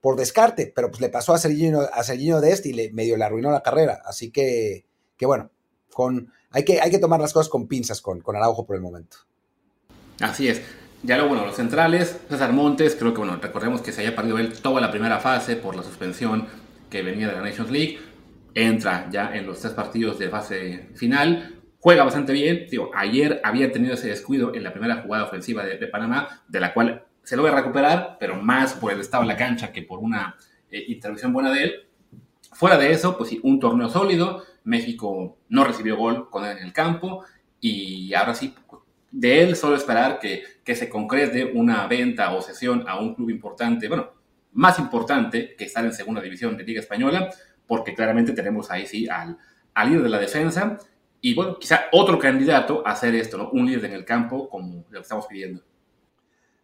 por 0.00 0.16
descarte, 0.16 0.72
pero 0.74 0.88
pues 0.88 1.02
le 1.02 1.10
pasó 1.10 1.34
a 1.34 1.38
Serginho, 1.38 1.82
a 1.82 2.02
Serginho 2.02 2.40
de 2.40 2.52
este 2.52 2.70
y 2.70 2.72
le 2.72 2.90
medio 2.92 3.18
le 3.18 3.24
arruinó 3.24 3.50
la 3.50 3.62
carrera. 3.62 4.00
Así 4.06 4.30
que, 4.30 4.86
que 5.18 5.26
bueno, 5.26 5.50
con, 5.92 6.32
hay, 6.50 6.64
que, 6.64 6.80
hay 6.80 6.90
que 6.90 6.98
tomar 6.98 7.20
las 7.20 7.34
cosas 7.34 7.50
con 7.50 7.68
pinzas 7.68 8.00
con, 8.00 8.22
con 8.22 8.36
Araujo 8.36 8.64
por 8.64 8.74
el 8.74 8.80
momento. 8.80 9.18
Así 10.20 10.48
es. 10.48 10.62
Ya 11.02 11.18
lo 11.18 11.28
bueno, 11.28 11.44
los 11.44 11.56
centrales, 11.56 12.16
César 12.30 12.54
Montes, 12.54 12.96
creo 12.98 13.12
que 13.12 13.18
bueno, 13.18 13.36
recordemos 13.36 13.82
que 13.82 13.92
se 13.92 14.00
haya 14.00 14.16
perdido 14.16 14.38
él 14.38 14.54
toda 14.62 14.80
la 14.80 14.90
primera 14.90 15.20
fase 15.20 15.56
por 15.56 15.76
la 15.76 15.82
suspensión 15.82 16.46
que 16.88 17.02
venía 17.02 17.28
de 17.28 17.34
la 17.34 17.42
Nations 17.42 17.70
League. 17.70 17.98
Entra 18.54 19.10
ya 19.12 19.36
en 19.36 19.44
los 19.44 19.60
tres 19.60 19.74
partidos 19.74 20.18
de 20.18 20.30
fase 20.30 20.88
final. 20.94 21.53
Juega 21.84 22.02
bastante 22.02 22.32
bien. 22.32 22.66
Digo, 22.70 22.90
ayer 22.94 23.42
había 23.44 23.70
tenido 23.70 23.92
ese 23.92 24.08
descuido 24.08 24.54
en 24.54 24.62
la 24.62 24.72
primera 24.72 25.02
jugada 25.02 25.24
ofensiva 25.24 25.62
de, 25.66 25.76
de 25.76 25.86
Panamá, 25.86 26.42
de 26.48 26.58
la 26.58 26.72
cual 26.72 27.04
se 27.22 27.36
lo 27.36 27.42
voy 27.42 27.50
a 27.50 27.56
recuperar, 27.56 28.16
pero 28.18 28.36
más 28.36 28.72
por 28.72 28.90
el 28.90 29.00
estado 29.00 29.22
de 29.22 29.28
la 29.28 29.36
cancha 29.36 29.70
que 29.70 29.82
por 29.82 29.98
una 29.98 30.34
eh, 30.70 30.82
intervención 30.88 31.34
buena 31.34 31.52
de 31.52 31.62
él. 31.62 31.74
Fuera 32.52 32.78
de 32.78 32.90
eso, 32.90 33.18
pues 33.18 33.28
sí, 33.28 33.40
un 33.42 33.60
torneo 33.60 33.90
sólido. 33.90 34.44
México 34.64 35.36
no 35.50 35.62
recibió 35.62 35.98
gol 35.98 36.30
con 36.30 36.46
él 36.46 36.56
en 36.56 36.64
el 36.64 36.72
campo 36.72 37.22
y 37.60 38.14
ahora 38.14 38.32
sí, 38.32 38.54
de 39.10 39.42
él 39.42 39.54
solo 39.54 39.76
esperar 39.76 40.18
que, 40.20 40.42
que 40.64 40.74
se 40.74 40.88
concrete 40.88 41.52
una 41.52 41.86
venta 41.86 42.32
o 42.32 42.40
cesión 42.40 42.86
a 42.88 42.98
un 42.98 43.14
club 43.14 43.28
importante, 43.28 43.88
bueno, 43.88 44.10
más 44.52 44.78
importante 44.78 45.54
que 45.54 45.64
estar 45.64 45.84
en 45.84 45.92
segunda 45.92 46.22
división 46.22 46.56
de 46.56 46.64
Liga 46.64 46.80
Española, 46.80 47.28
porque 47.66 47.94
claramente 47.94 48.32
tenemos 48.32 48.70
ahí 48.70 48.86
sí 48.86 49.06
al, 49.06 49.36
al 49.74 49.90
líder 49.90 50.04
de 50.04 50.08
la 50.08 50.18
defensa 50.18 50.78
y 51.24 51.32
bueno, 51.32 51.58
quizá 51.58 51.86
otro 51.92 52.18
candidato 52.18 52.86
a 52.86 52.90
hacer 52.90 53.14
esto, 53.14 53.38
¿no? 53.38 53.48
Un 53.50 53.64
líder 53.64 53.86
en 53.86 53.92
el 53.92 54.04
campo 54.04 54.46
como 54.46 54.84
lo 54.90 55.00
estamos 55.00 55.26
pidiendo. 55.26 55.62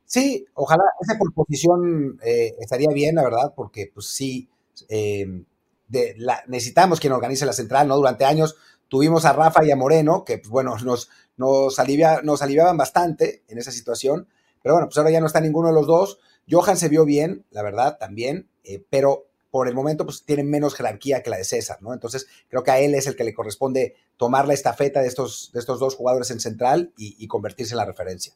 Sí, 0.04 0.44
ojalá, 0.52 0.82
esa 1.00 1.16
por 1.18 1.32
posición 1.32 2.20
eh, 2.22 2.54
estaría 2.60 2.90
bien, 2.92 3.14
la 3.14 3.22
verdad, 3.22 3.54
porque 3.56 3.90
pues 3.94 4.08
sí, 4.08 4.50
eh, 4.90 5.44
de 5.88 6.14
la, 6.18 6.44
necesitamos 6.46 7.00
quien 7.00 7.14
organice 7.14 7.46
la 7.46 7.54
central, 7.54 7.88
¿no? 7.88 7.96
Durante 7.96 8.26
años 8.26 8.54
tuvimos 8.88 9.24
a 9.24 9.32
Rafa 9.32 9.64
y 9.64 9.70
a 9.70 9.76
Moreno, 9.76 10.26
que 10.26 10.36
pues, 10.36 10.50
bueno, 10.50 10.76
nos, 10.84 11.08
nos, 11.38 11.78
alivia, 11.78 12.20
nos 12.22 12.42
aliviaban 12.42 12.76
bastante 12.76 13.42
en 13.48 13.56
esa 13.56 13.72
situación, 13.72 14.28
pero 14.62 14.74
bueno, 14.74 14.88
pues 14.88 14.98
ahora 14.98 15.10
ya 15.10 15.20
no 15.20 15.26
está 15.26 15.40
ninguno 15.40 15.68
de 15.68 15.74
los 15.74 15.86
dos. 15.86 16.18
Johan 16.50 16.76
se 16.76 16.90
vio 16.90 17.06
bien, 17.06 17.46
la 17.50 17.62
verdad, 17.62 17.96
también, 17.98 18.50
eh, 18.64 18.84
pero 18.90 19.29
por 19.50 19.68
el 19.68 19.74
momento 19.74 20.04
pues 20.04 20.24
tiene 20.24 20.44
menos 20.44 20.74
jerarquía 20.74 21.22
que 21.22 21.30
la 21.30 21.36
de 21.36 21.44
César, 21.44 21.78
¿no? 21.80 21.92
Entonces 21.92 22.26
creo 22.48 22.62
que 22.62 22.70
a 22.70 22.78
él 22.78 22.94
es 22.94 23.06
el 23.06 23.16
que 23.16 23.24
le 23.24 23.34
corresponde 23.34 23.96
tomar 24.16 24.46
la 24.46 24.54
estafeta 24.54 25.00
de 25.00 25.08
estos, 25.08 25.50
de 25.52 25.60
estos 25.60 25.80
dos 25.80 25.96
jugadores 25.96 26.30
en 26.30 26.40
central 26.40 26.92
y, 26.96 27.16
y 27.18 27.26
convertirse 27.26 27.74
en 27.74 27.78
la 27.78 27.84
referencia. 27.84 28.34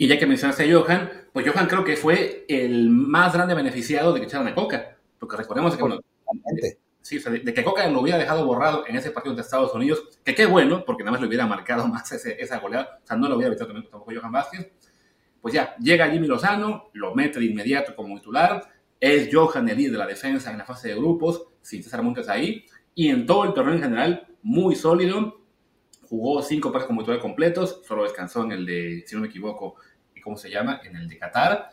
Y 0.00 0.08
ya 0.08 0.18
que 0.18 0.26
mencionaste 0.26 0.64
a 0.64 0.72
Johan, 0.72 1.10
pues 1.30 1.46
Johan 1.46 1.66
creo 1.66 1.84
que 1.84 1.94
fue 1.94 2.46
el 2.48 2.88
más 2.88 3.34
grande 3.34 3.54
beneficiado 3.54 4.14
de 4.14 4.20
que 4.20 4.26
echaran 4.26 4.48
a 4.48 4.54
Coca. 4.54 4.96
Porque 5.18 5.36
recordemos 5.36 5.76
que, 5.76 5.82
bueno, 5.82 6.00
sí, 7.02 7.18
o 7.18 7.20
sea, 7.20 7.30
de, 7.30 7.40
de, 7.40 7.52
que 7.52 7.62
Coca 7.62 7.86
lo 7.86 8.00
hubiera 8.00 8.16
dejado 8.16 8.46
borrado 8.46 8.86
en 8.86 8.96
ese 8.96 9.10
partido 9.10 9.34
de 9.34 9.42
Estados 9.42 9.74
Unidos, 9.74 10.18
que 10.24 10.34
qué 10.34 10.46
bueno, 10.46 10.84
porque 10.86 11.02
nada 11.02 11.12
más 11.12 11.20
le 11.20 11.26
hubiera 11.26 11.46
marcado 11.46 11.86
más 11.88 12.10
ese, 12.12 12.42
esa 12.42 12.60
goleada, 12.60 13.00
o 13.04 13.06
sea, 13.06 13.18
no 13.18 13.28
lo 13.28 13.36
hubiera 13.36 13.52
evitado 13.52 13.74
tampoco 13.74 14.10
Johan 14.10 14.32
Vázquez. 14.32 14.72
Pues 15.42 15.52
ya, 15.52 15.76
llega 15.76 16.08
Jimmy 16.08 16.26
Lozano, 16.26 16.90
lo 16.94 17.14
mete 17.14 17.38
de 17.38 17.44
inmediato 17.44 17.94
como 17.94 18.16
titular, 18.16 18.62
es 19.00 19.30
Johan 19.32 19.68
el 19.68 19.78
líder 19.78 19.92
de 19.92 19.98
la 19.98 20.06
defensa 20.06 20.50
en 20.50 20.58
la 20.58 20.64
fase 20.64 20.88
de 20.88 20.94
grupos, 20.94 21.42
sin 21.62 21.82
César 21.82 22.02
Montes 22.02 22.28
ahí, 22.28 22.66
y 22.94 23.08
en 23.08 23.24
todo 23.24 23.44
el 23.44 23.54
torneo 23.54 23.74
en 23.74 23.82
general, 23.82 24.28
muy 24.42 24.76
sólido, 24.76 25.40
jugó 26.02 26.42
cinco 26.42 26.70
pases 26.70 26.86
como 26.86 27.00
titular 27.00 27.20
completos, 27.20 27.80
solo 27.86 28.02
descansó 28.02 28.44
en 28.44 28.52
el 28.52 28.66
de, 28.66 29.04
si 29.06 29.14
no 29.14 29.22
me 29.22 29.28
equivoco, 29.28 29.76
¿cómo 30.22 30.36
se 30.36 30.50
llama? 30.50 30.80
En 30.84 30.96
el 30.96 31.08
de 31.08 31.18
Qatar. 31.18 31.70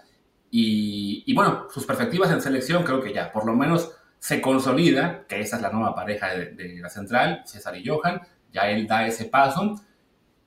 Y, 0.50 1.34
bueno, 1.34 1.68
sus 1.70 1.86
perspectivas 1.86 2.32
en 2.32 2.42
selección 2.42 2.84
creo 2.84 3.02
que 3.02 3.14
ya 3.14 3.32
por 3.34 3.46
lo 3.46 3.54
menos 3.54 3.92
se 4.20 4.40
consolida, 4.40 5.26
que 5.28 5.42
esa 5.42 5.58
es 5.58 5.62
la 5.62 5.72
nueva 5.72 5.94
pareja 5.94 6.34
de, 6.34 6.52
de 6.52 6.80
la 6.80 6.90
central, 6.90 7.42
César 7.46 7.76
y 7.76 7.86
Johan, 7.86 8.22
ya 8.54 8.70
él 8.70 8.88
da 8.88 9.06
ese 9.06 9.26
paso. 9.26 9.76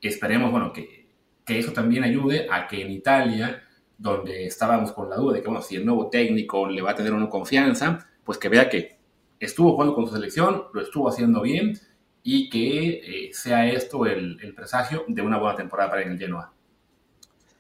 Esperemos, 0.00 0.50
bueno, 0.50 0.72
que 0.72 1.06
eso 1.46 1.72
también 1.72 2.04
ayude 2.04 2.46
a 2.50 2.66
que 2.66 2.80
en 2.80 2.90
Italia, 2.90 3.62
donde 4.00 4.46
estábamos 4.46 4.92
con 4.92 5.10
la 5.10 5.16
duda 5.16 5.34
de 5.34 5.42
que, 5.42 5.62
si 5.62 5.76
el 5.76 5.84
nuevo 5.84 6.08
técnico 6.08 6.66
le 6.66 6.80
va 6.80 6.92
a 6.92 6.94
tener 6.94 7.12
una 7.12 7.28
confianza, 7.28 7.98
pues 8.24 8.38
que 8.38 8.48
vea 8.48 8.70
que 8.70 8.98
estuvo 9.38 9.72
jugando 9.72 9.94
con 9.94 10.06
su 10.06 10.14
selección, 10.14 10.64
lo 10.72 10.80
estuvo 10.80 11.06
haciendo 11.08 11.42
bien 11.42 11.78
y 12.22 12.48
que 12.48 13.26
eh, 13.28 13.30
sea 13.34 13.68
esto 13.70 14.06
el, 14.06 14.38
el 14.42 14.54
presagio 14.54 15.04
de 15.06 15.20
una 15.20 15.38
buena 15.38 15.54
temporada 15.54 15.90
para 15.90 16.02
el 16.02 16.18
Genoa. 16.18 16.50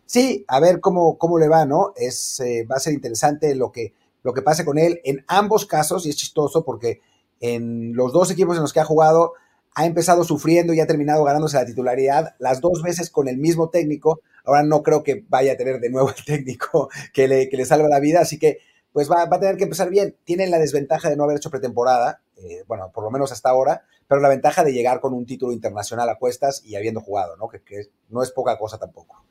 Sí, 0.06 0.44
a 0.48 0.60
ver 0.60 0.80
cómo, 0.80 1.18
cómo 1.18 1.38
le 1.38 1.48
va, 1.48 1.66
¿no? 1.66 1.92
Es, 1.94 2.40
eh, 2.40 2.66
va 2.68 2.76
a 2.76 2.80
ser 2.80 2.94
interesante 2.94 3.54
lo 3.54 3.70
que, 3.70 3.92
lo 4.22 4.32
que 4.32 4.42
pase 4.42 4.64
con 4.64 4.78
él 4.78 5.00
en 5.04 5.22
ambos 5.28 5.66
casos, 5.66 6.06
y 6.06 6.08
es 6.08 6.16
chistoso 6.16 6.64
porque 6.64 7.02
en 7.38 7.94
los 7.94 8.12
dos 8.12 8.30
equipos 8.30 8.56
en 8.56 8.62
los 8.62 8.72
que 8.72 8.80
ha 8.80 8.84
jugado 8.84 9.34
ha 9.74 9.86
empezado 9.86 10.24
sufriendo 10.24 10.72
y 10.72 10.80
ha 10.80 10.86
terminado 10.86 11.24
ganándose 11.24 11.56
la 11.56 11.66
titularidad 11.66 12.34
las 12.38 12.60
dos 12.60 12.82
veces 12.82 13.10
con 13.10 13.28
el 13.28 13.38
mismo 13.38 13.70
técnico. 13.70 14.20
Ahora 14.44 14.62
no 14.62 14.82
creo 14.82 15.02
que 15.02 15.24
vaya 15.28 15.52
a 15.52 15.56
tener 15.56 15.80
de 15.80 15.90
nuevo 15.90 16.10
el 16.10 16.24
técnico 16.24 16.90
que 17.12 17.28
le, 17.28 17.48
que 17.48 17.56
le 17.56 17.64
salva 17.64 17.88
la 17.88 18.00
vida, 18.00 18.20
así 18.20 18.38
que 18.38 18.58
pues 18.92 19.10
va, 19.10 19.24
va, 19.26 19.36
a 19.36 19.40
tener 19.40 19.56
que 19.56 19.64
empezar 19.64 19.88
bien. 19.90 20.16
Tienen 20.24 20.50
la 20.50 20.58
desventaja 20.58 21.08
de 21.08 21.16
no 21.16 21.24
haber 21.24 21.36
hecho 21.36 21.50
pretemporada, 21.50 22.20
eh, 22.36 22.64
bueno, 22.66 22.90
por 22.92 23.04
lo 23.04 23.10
menos 23.10 23.30
hasta 23.30 23.50
ahora, 23.50 23.84
pero 24.08 24.20
la 24.20 24.28
ventaja 24.28 24.64
de 24.64 24.72
llegar 24.72 25.00
con 25.00 25.14
un 25.14 25.26
título 25.26 25.52
internacional 25.52 26.08
a 26.08 26.16
cuestas 26.16 26.62
y 26.64 26.74
habiendo 26.74 27.00
jugado, 27.00 27.36
¿no? 27.36 27.48
Que, 27.48 27.62
que 27.62 27.84
no 28.08 28.22
es 28.22 28.32
poca 28.32 28.58
cosa 28.58 28.78
tampoco. 28.78 29.24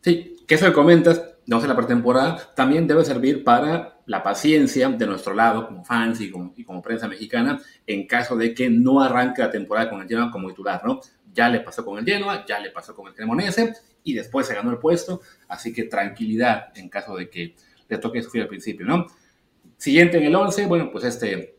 Sí, 0.00 0.36
que 0.46 0.54
eso 0.54 0.66
que 0.66 0.72
comentas, 0.72 1.22
no 1.46 1.60
sé, 1.60 1.68
la 1.68 1.76
pretemporada, 1.76 2.54
también 2.54 2.86
debe 2.86 3.04
servir 3.04 3.44
para 3.44 3.98
la 4.06 4.22
paciencia 4.22 4.88
de 4.88 5.06
nuestro 5.06 5.34
lado, 5.34 5.66
como 5.66 5.84
fans 5.84 6.20
y 6.20 6.30
como, 6.30 6.82
prensa 6.82 7.08
mexicana, 7.08 7.60
en 7.86 8.06
caso 8.06 8.36
de 8.36 8.54
que 8.54 8.70
no 8.70 9.02
arranque 9.02 9.42
la 9.42 9.50
temporada 9.50 9.90
con 9.90 10.00
el 10.00 10.08
Genoa 10.08 10.30
como 10.30 10.48
titular, 10.48 10.82
¿no? 10.84 11.00
Ya 11.32 11.48
le 11.48 11.60
pasó 11.60 11.84
con 11.84 11.98
el 11.98 12.04
Genoa, 12.04 12.44
ya 12.46 12.58
le 12.58 12.70
pasó 12.70 12.94
con 12.94 13.08
el 13.08 13.14
Cremonese, 13.14 13.74
y 14.04 14.14
después 14.14 14.46
se 14.46 14.54
ganó 14.54 14.70
el 14.70 14.78
puesto, 14.78 15.20
así 15.48 15.72
que 15.72 15.84
tranquilidad 15.84 16.72
en 16.74 16.88
caso 16.88 17.16
de 17.16 17.28
que 17.28 17.54
le 17.88 17.98
toque 17.98 18.22
sufrir 18.22 18.44
al 18.44 18.48
principio, 18.48 18.86
¿no? 18.86 19.06
Siguiente 19.76 20.16
en 20.16 20.24
el 20.24 20.34
11, 20.34 20.66
bueno, 20.66 20.90
pues 20.90 21.04
este 21.04 21.56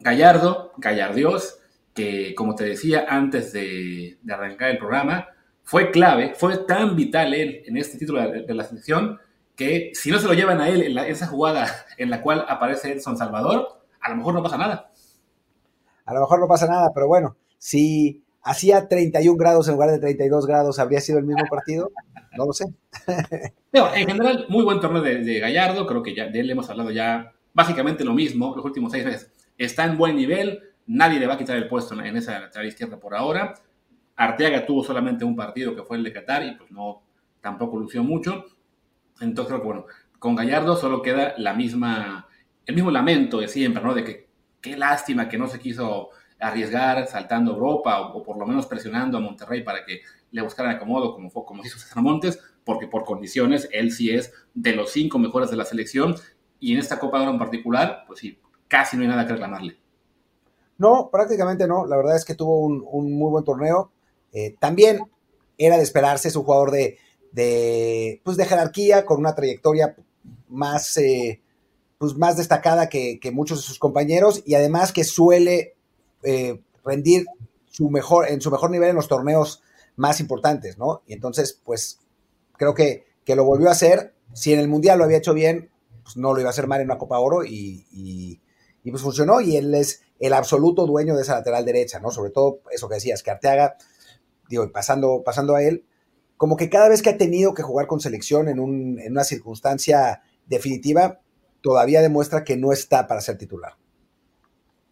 Gallardo, 0.00 0.72
Gallardios, 0.76 1.58
que 1.94 2.34
como 2.34 2.54
te 2.54 2.64
decía 2.64 3.06
antes 3.08 3.52
de 3.52 4.18
arrancar 4.28 4.70
el 4.70 4.78
programa, 4.78 5.28
fue 5.68 5.90
clave, 5.90 6.32
fue 6.34 6.56
tan 6.64 6.96
vital 6.96 7.34
él 7.34 7.62
en 7.66 7.76
este 7.76 7.98
título 7.98 8.22
de, 8.22 8.40
de 8.44 8.54
la 8.54 8.64
selección 8.64 9.18
que 9.54 9.90
si 9.92 10.10
no 10.10 10.18
se 10.18 10.26
lo 10.26 10.32
llevan 10.32 10.62
a 10.62 10.68
él 10.70 10.80
en, 10.80 10.94
la, 10.94 11.06
esa 11.06 11.26
jugada 11.26 11.66
en 11.98 12.08
la 12.08 12.22
cual 12.22 12.46
aparece 12.48 12.92
Edson 12.92 13.18
Salvador, 13.18 13.82
a 14.00 14.08
lo 14.08 14.16
mejor 14.16 14.32
no 14.32 14.42
pasa 14.42 14.56
nada. 14.56 14.90
a 16.06 16.14
lo 16.14 16.20
mejor 16.20 16.40
no 16.40 16.48
pasa 16.48 16.66
nada, 16.66 16.90
pero 16.94 17.06
bueno, 17.06 17.36
si 17.58 18.24
hacía 18.42 18.88
31 18.88 19.36
grados 19.36 19.68
en 19.68 19.74
lugar 19.74 19.90
de 19.90 19.98
32 19.98 20.46
grados, 20.46 20.78
¿habría 20.78 21.02
sido 21.02 21.18
el 21.18 21.26
mismo 21.26 21.44
partido? 21.50 21.90
No 22.38 22.46
lo 22.46 22.54
sé. 22.54 22.64
en 23.72 24.08
general, 24.08 24.46
muy 24.48 24.64
buen 24.64 24.80
torneo 24.80 25.02
de, 25.02 25.38
Gallardo, 25.38 25.86
creo 25.86 26.02
que 26.02 26.14
ya 26.14 26.28
de 26.28 26.40
él 26.40 26.50
hemos 26.50 26.70
hablado 26.70 26.90
ya 26.92 27.34
básicamente 27.52 28.04
lo 28.04 28.14
mismo 28.14 28.54
los 28.56 28.64
últimos 28.64 28.90
seis 28.90 29.04
meses. 29.04 29.30
Está 29.58 29.84
en 29.84 29.98
buen 29.98 30.16
nivel, 30.16 30.62
nadie 30.86 31.20
le 31.20 31.26
va 31.26 31.34
a 31.34 31.38
quitar 31.38 31.58
el 31.58 31.68
puesto 31.68 31.92
en 32.00 32.16
esa 32.16 32.40
lateral 32.40 32.68
izquierda 32.68 32.98
por 32.98 33.14
ahora. 33.14 33.52
Arteaga 34.18 34.66
tuvo 34.66 34.84
solamente 34.84 35.24
un 35.24 35.34
partido 35.34 35.74
que 35.74 35.82
fue 35.82 35.96
el 35.96 36.04
de 36.04 36.12
Qatar 36.12 36.44
y 36.44 36.56
pues 36.56 36.70
no, 36.70 37.02
tampoco 37.40 37.78
lució 37.78 38.02
mucho. 38.02 38.44
Entonces 39.20 39.48
creo 39.48 39.60
que 39.60 39.66
bueno, 39.66 39.86
con 40.18 40.36
Gallardo 40.36 40.76
solo 40.76 41.00
queda 41.00 41.34
la 41.38 41.54
misma, 41.54 42.28
el 42.66 42.74
mismo 42.74 42.90
lamento 42.90 43.38
de 43.38 43.48
siempre, 43.48 43.82
¿no? 43.82 43.94
De 43.94 44.04
que 44.04 44.28
qué 44.60 44.76
lástima 44.76 45.28
que 45.28 45.38
no 45.38 45.46
se 45.46 45.58
quiso 45.58 46.10
arriesgar 46.40 47.06
saltando 47.06 47.52
Europa 47.52 48.00
o, 48.00 48.22
por 48.22 48.38
lo 48.38 48.46
menos 48.46 48.66
presionando 48.66 49.18
a 49.18 49.20
Monterrey 49.20 49.62
para 49.62 49.84
que 49.84 50.02
le 50.30 50.42
buscaran 50.42 50.76
acomodo 50.76 51.14
como, 51.14 51.30
fue, 51.30 51.44
como 51.44 51.64
hizo 51.64 51.78
César 51.78 52.02
Montes, 52.02 52.38
porque 52.64 52.86
por 52.86 53.04
condiciones 53.04 53.68
él 53.72 53.92
sí 53.92 54.10
es 54.10 54.32
de 54.54 54.74
los 54.74 54.90
cinco 54.90 55.18
mejores 55.18 55.50
de 55.50 55.56
la 55.56 55.64
selección 55.64 56.14
y 56.60 56.72
en 56.72 56.78
esta 56.78 56.98
Copa 56.98 57.18
de 57.18 57.24
Oro 57.24 57.32
en 57.32 57.38
particular, 57.38 58.04
pues 58.06 58.20
sí, 58.20 58.38
casi 58.66 58.96
no 58.96 59.02
hay 59.02 59.08
nada 59.08 59.26
que 59.26 59.32
reclamarle. 59.32 59.78
No, 60.78 61.08
prácticamente 61.10 61.66
no. 61.66 61.86
La 61.86 61.96
verdad 61.96 62.16
es 62.16 62.24
que 62.24 62.34
tuvo 62.34 62.60
un, 62.60 63.12
muy 63.12 63.30
buen 63.30 63.44
torneo. 63.44 63.90
Eh, 64.32 64.54
también 64.58 65.00
era 65.56 65.76
de 65.76 65.82
esperarse, 65.82 66.28
es 66.28 66.36
un 66.36 66.44
jugador 66.44 66.70
de, 66.70 66.98
de, 67.32 68.20
pues 68.24 68.36
de 68.36 68.46
jerarquía, 68.46 69.04
con 69.04 69.18
una 69.18 69.34
trayectoria 69.34 69.96
más, 70.48 70.96
eh, 70.98 71.40
pues 71.98 72.16
más 72.16 72.36
destacada 72.36 72.88
que, 72.88 73.20
muchos 73.32 73.58
de 73.58 73.64
sus 73.64 73.78
compañeros 73.78 74.42
y 74.46 74.54
además 74.54 74.92
que 74.92 75.04
suele 75.04 75.74
eh, 76.22 76.60
rendir 76.84 77.26
su 77.66 77.90
mejor, 77.90 78.28
en 78.28 78.40
su 78.40 78.50
mejor 78.50 78.70
nivel 78.70 78.90
en 78.90 78.96
los 78.96 79.08
torneos 79.08 79.62
más 79.96 80.20
importantes, 80.20 80.78
¿no? 80.78 81.02
Y 81.06 81.12
entonces, 81.12 81.60
pues 81.64 81.98
creo 82.56 82.74
que, 82.74 83.06
que 83.24 83.36
lo 83.36 83.44
volvió 83.44 83.68
a 83.68 83.72
hacer. 83.72 84.14
Si 84.32 84.52
en 84.52 84.60
el 84.60 84.68
Mundial 84.68 84.98
lo 84.98 85.04
había 85.04 85.18
hecho 85.18 85.34
bien, 85.34 85.70
pues 86.02 86.16
no 86.16 86.32
lo 86.32 86.40
iba 86.40 86.48
a 86.48 86.52
hacer 86.52 86.66
mal 86.66 86.80
en 86.80 86.86
una 86.86 86.98
Copa 86.98 87.18
Oro 87.18 87.44
y, 87.44 87.86
y, 87.92 88.40
pues 88.90 89.02
funcionó 89.02 89.42
y 89.42 89.56
él 89.58 89.74
es 89.74 90.00
el 90.18 90.32
absoluto 90.32 90.86
dueño 90.86 91.14
de 91.14 91.20
esa 91.20 91.34
lateral 91.34 91.66
derecha, 91.66 92.00
¿no? 92.00 92.10
Sobre 92.10 92.30
todo 92.30 92.60
eso 92.70 92.88
que 92.88 92.94
decías, 92.94 93.22
que 93.22 93.30
Arteaga, 93.30 93.76
digo, 94.48 94.70
pasando, 94.72 95.22
pasando 95.24 95.54
a 95.54 95.62
él, 95.62 95.84
como 96.36 96.56
que 96.56 96.70
cada 96.70 96.88
vez 96.88 97.02
que 97.02 97.10
ha 97.10 97.18
tenido 97.18 97.54
que 97.54 97.62
jugar 97.62 97.86
con 97.86 98.00
selección 98.00 98.48
en, 98.48 98.60
un, 98.60 98.98
en 99.00 99.12
una 99.12 99.24
circunstancia 99.24 100.22
definitiva, 100.46 101.20
todavía 101.60 102.00
demuestra 102.00 102.44
que 102.44 102.56
no 102.56 102.72
está 102.72 103.06
para 103.06 103.20
ser 103.20 103.36
titular. 103.38 103.74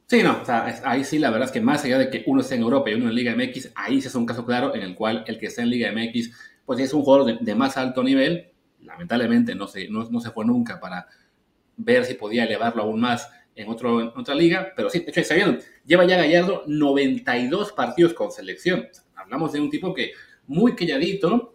Sí, 0.09 0.23
no, 0.23 0.41
o 0.41 0.45
sea, 0.45 0.81
ahí 0.85 1.03
sí 1.03 1.19
la 1.19 1.31
verdad 1.31 1.47
es 1.47 1.53
que 1.53 1.61
más 1.61 1.85
allá 1.85 1.99
de 1.99 2.11
que 2.11 2.23
uno 2.27 2.41
esté 2.41 2.55
en 2.55 2.63
Europa 2.63 2.91
y 2.91 2.95
uno 2.95 3.09
en 3.09 3.15
Liga 3.15 3.35
MX, 3.35 3.73
ahí 3.75 4.01
sí 4.01 4.07
es 4.07 4.15
un 4.15 4.25
caso 4.25 4.45
claro 4.45 4.73
en 4.75 4.83
el 4.83 4.95
cual 4.95 5.25
el 5.27 5.37
que 5.37 5.47
está 5.47 5.63
en 5.63 5.71
Liga 5.71 5.91
MX, 5.91 6.31
pues 6.65 6.79
es 6.79 6.95
un 6.95 7.03
jugador 7.03 7.41
de, 7.41 7.55
más 7.57 7.77
alto 7.77 8.05
nivel, 8.05 8.53
lamentablemente 8.83 9.57
no 9.57 9.67
se, 9.67 9.89
no, 9.89 10.21
se 10.21 10.31
fue 10.31 10.45
nunca 10.45 10.79
para 10.79 11.09
ver 11.77 12.05
si 12.05 12.15
podía 12.15 12.45
elevarlo 12.45 12.85
aún 12.85 13.01
más 13.01 13.29
en, 13.57 13.69
otro, 13.69 14.13
otra 14.17 14.35
liga, 14.37 14.73
pero 14.77 14.91
sí, 14.91 15.01
de 15.01 15.11
hecho, 15.11 15.21
está 15.21 15.35
viendo, 15.35 15.59
lleva 15.85 16.05
ya 16.05 16.17
Gallardo 16.19 16.63
92 16.69 17.73
partidos 17.73 18.15
con 18.15 18.31
selección. 18.31 18.87
Hablamos 19.27 19.53
de 19.53 19.61
un 19.61 19.71
tipo 19.71 19.93
que 19.93 20.13
muy 20.47 20.75
calladito, 20.75 21.55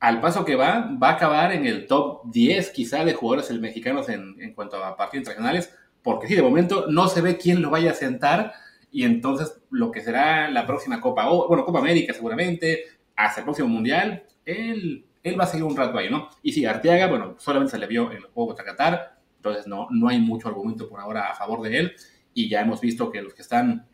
al 0.00 0.20
paso 0.20 0.44
que 0.44 0.56
va, 0.56 0.90
va 1.00 1.10
a 1.10 1.12
acabar 1.12 1.52
en 1.52 1.66
el 1.66 1.86
top 1.86 2.22
10 2.24 2.70
quizá 2.70 3.04
de 3.04 3.14
jugadores 3.14 3.50
mexicanos 3.60 4.08
en, 4.08 4.34
en 4.40 4.54
cuanto 4.54 4.82
a 4.82 4.96
partidos 4.96 5.22
internacionales, 5.22 5.74
porque 6.02 6.26
sí, 6.26 6.34
de 6.34 6.42
momento 6.42 6.86
no 6.88 7.08
se 7.08 7.20
ve 7.20 7.36
quién 7.36 7.62
lo 7.62 7.70
vaya 7.70 7.92
a 7.92 7.94
sentar 7.94 8.52
y 8.90 9.04
entonces 9.04 9.60
lo 9.70 9.90
que 9.90 10.00
será 10.00 10.50
la 10.50 10.66
próxima 10.66 11.00
Copa, 11.00 11.30
o 11.30 11.48
bueno, 11.48 11.64
Copa 11.64 11.78
América 11.78 12.12
seguramente, 12.12 12.84
hasta 13.16 13.40
el 13.40 13.44
próximo 13.44 13.68
Mundial, 13.68 14.24
él, 14.44 15.06
él 15.22 15.40
va 15.40 15.44
a 15.44 15.46
seguir 15.46 15.64
un 15.64 15.76
rato 15.76 15.96
ahí, 15.96 16.10
¿no? 16.10 16.28
Y 16.42 16.52
sí, 16.52 16.66
Arteaga, 16.66 17.06
bueno, 17.06 17.36
solamente 17.38 17.72
se 17.72 17.78
le 17.78 17.86
vio 17.86 18.10
en 18.10 18.18
el 18.18 18.24
juego 18.24 18.48
contra 18.48 18.64
Qatar, 18.64 19.18
entonces 19.36 19.66
no, 19.66 19.88
no 19.90 20.08
hay 20.08 20.20
mucho 20.20 20.48
argumento 20.48 20.88
por 20.88 21.00
ahora 21.00 21.30
a 21.30 21.34
favor 21.34 21.62
de 21.62 21.78
él, 21.78 21.92
y 22.34 22.48
ya 22.48 22.60
hemos 22.60 22.80
visto 22.80 23.10
que 23.10 23.22
los 23.22 23.34
que 23.34 23.42
están, 23.42 23.86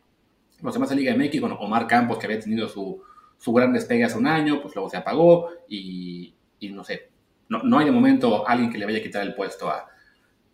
los 0.62 0.74
demás 0.74 0.90
de 0.90 0.96
Liga 0.96 1.14
MX, 1.14 1.40
bueno, 1.40 1.56
Omar 1.60 1.86
Campos, 1.86 2.18
que 2.18 2.26
había 2.26 2.40
tenido 2.40 2.68
su, 2.68 3.02
su 3.36 3.52
gran 3.52 3.72
despegue 3.72 4.04
hace 4.04 4.18
un 4.18 4.26
año, 4.26 4.60
pues 4.60 4.74
luego 4.74 4.90
se 4.90 4.96
apagó 4.96 5.50
y, 5.68 6.34
no 6.72 6.84
sé, 6.84 7.10
no, 7.48 7.62
no, 7.62 7.78
hay 7.78 7.86
de 7.86 7.92
momento 7.92 8.46
alguien 8.46 8.70
que 8.70 8.78
le 8.78 8.84
vaya 8.84 8.98
a 8.98 9.02
quitar 9.02 9.22
el 9.22 9.34
puesto 9.34 9.70
a, 9.70 9.86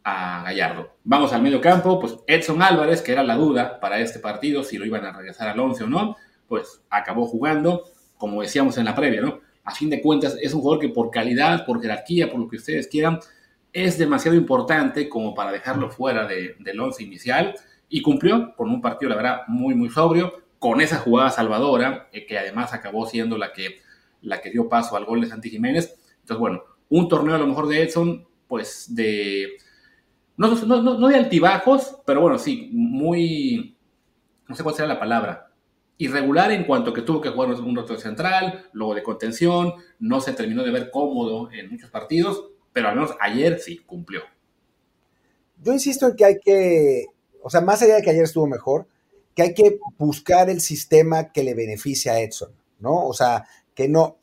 a 0.05 0.43
Gallardo. 0.45 0.97
Vamos 1.05 1.33
al 1.33 1.43
medio 1.43 1.61
campo, 1.61 1.99
pues 1.99 2.17
Edson 2.27 2.63
Álvarez, 2.63 3.03
que 3.03 3.13
era 3.13 3.23
la 3.23 3.35
duda 3.35 3.81
para 3.81 3.99
este 3.99 4.19
partido, 4.19 4.63
si 4.63 4.79
lo 4.79 4.85
iban 4.85 5.05
a 5.05 5.13
regresar 5.13 5.49
al 5.49 5.59
11 5.59 5.85
o 5.85 5.87
no, 5.87 6.17
pues 6.47 6.83
acabó 6.91 7.27
jugando, 7.27 7.85
como 8.17 8.43
decíamos 8.43 8.77
en 8.79 8.85
la 8.85 8.95
previa, 8.95 9.23
¿no? 9.23 9.41
A 9.65 9.75
fin 9.75 9.89
de 9.89 10.03
cuentas, 10.03 10.37
es 10.41 10.53
un 10.53 10.61
jugador 10.61 10.81
que 10.81 10.91
por 10.91 11.11
calidad, 11.11 11.65
por 11.65 11.81
jerarquía, 11.81 12.31
por 12.31 12.39
lo 12.39 12.49
que 12.49 12.57
ustedes 12.57 12.87
quieran, 12.87 13.19
es 13.73 13.99
demasiado 13.99 14.37
importante 14.37 15.09
como 15.09 15.35
para 15.35 15.51
dejarlo 15.51 15.91
fuera 15.91 16.27
del 16.27 16.81
11 16.81 17.03
inicial 17.03 17.55
y 17.89 18.03
cumplió 18.03 18.55
con 18.57 18.71
un 18.71 18.81
partido, 18.81 19.11
la 19.11 19.17
verdad, 19.17 19.41
muy, 19.49 19.75
muy 19.75 19.91
sobrio 19.91 20.45
con 20.59 20.81
esa 20.81 20.99
jugada 20.99 21.31
salvadora, 21.31 22.09
eh, 22.13 22.25
que 22.25 22.39
además 22.39 22.73
acabó 22.73 23.07
siendo 23.07 23.37
la 23.37 23.53
que, 23.53 23.81
la 24.23 24.41
que 24.41 24.51
dio 24.51 24.69
paso 24.69 24.97
al 24.97 25.05
gol 25.05 25.21
de 25.21 25.27
Santi 25.27 25.51
Jiménez. 25.51 25.95
Entonces, 26.21 26.39
bueno, 26.39 26.63
un 26.89 27.09
torneo 27.09 27.35
a 27.35 27.39
lo 27.39 27.47
mejor 27.47 27.69
de 27.69 27.83
Edson, 27.83 28.27
pues 28.49 28.95
de, 28.95 29.59
no, 30.37 30.55
no, 30.55 30.99
no, 30.99 31.09
de 31.09 31.17
altibajos, 31.17 31.99
pero 32.07 32.21
bueno, 32.21 32.39
sí, 32.39 32.71
muy, 32.73 33.77
no 34.49 34.55
sé 34.55 34.63
cuál 34.63 34.75
será 34.75 34.89
la 34.89 34.99
palabra, 34.99 35.53
irregular 35.99 36.51
en 36.51 36.65
cuanto 36.65 36.93
que 36.93 37.03
tuvo 37.03 37.21
que 37.21 37.31
jugar 37.31 37.51
un 37.51 37.77
roto 37.77 37.97
central, 37.97 38.69
luego 38.73 38.95
de 38.95 39.03
contención, 39.03 39.75
no 40.01 40.21
se 40.21 40.33
terminó 40.33 40.65
de 40.65 40.71
ver 40.71 40.91
cómodo 40.91 41.53
en 41.53 41.71
muchos 41.71 41.91
partidos, 41.91 42.49
pero 42.73 42.89
al 42.89 42.97
menos 42.97 43.15
ayer 43.21 43.61
sí 43.61 43.79
cumplió. 43.79 44.23
Yo 45.63 45.73
insisto 45.73 46.09
en 46.09 46.17
que 46.17 46.25
hay 46.25 46.41
que, 46.45 47.05
o 47.45 47.51
sea, 47.51 47.61
más 47.61 47.83
allá 47.83 47.97
de 47.97 48.03
que 48.03 48.09
ayer 48.09 48.25
estuvo 48.25 48.47
mejor, 48.47 48.87
que 49.35 49.43
hay 49.43 49.55
que 49.55 49.79
buscar 49.99 50.49
el 50.49 50.63
sistema 50.63 51.31
que 51.31 51.45
le 51.45 51.53
beneficie 51.53 52.11
a 52.11 52.19
Edson, 52.19 52.53
¿no? 52.79 53.07
O 53.07 53.13
sea, 53.13 53.47
que 53.75 53.87
no 53.87 54.17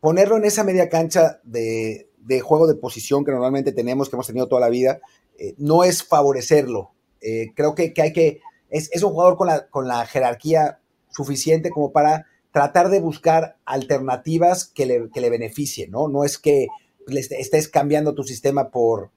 ponerlo 0.00 0.36
en 0.36 0.44
esa 0.44 0.62
media 0.62 0.90
cancha 0.90 1.40
de, 1.42 2.10
juego 2.42 2.66
de 2.66 2.74
posición 2.74 3.24
que 3.24 3.32
normalmente 3.32 3.72
tenemos, 3.72 4.10
que 4.10 4.16
hemos 4.16 4.26
tenido 4.26 4.46
toda 4.46 4.60
la 4.60 4.68
vida, 4.68 5.00
eh, 5.38 5.54
no 5.56 5.84
es 5.84 6.02
favorecerlo. 6.02 6.92
Eh, 7.22 7.52
creo 7.54 7.74
que, 7.74 7.94
hay 7.96 8.12
que, 8.12 8.40
es, 8.68 9.02
un 9.02 9.12
jugador 9.12 9.38
con 9.38 9.46
la, 9.46 9.68
con 9.68 9.88
la 9.88 10.04
jerarquía 10.04 10.80
suficiente 11.08 11.70
como 11.70 11.92
para 11.92 12.26
tratar 12.52 12.90
de 12.90 13.00
buscar 13.00 13.56
alternativas 13.64 14.66
que 14.66 14.84
le, 14.84 15.08
que 15.08 15.22
le 15.22 15.30
beneficien, 15.30 15.90
¿no? 15.90 16.08
No 16.08 16.24
es 16.24 16.36
que 16.36 16.68
estés 17.06 17.68
cambiando 17.68 18.14
tu 18.14 18.22
sistema 18.22 18.70
por, 18.70 19.12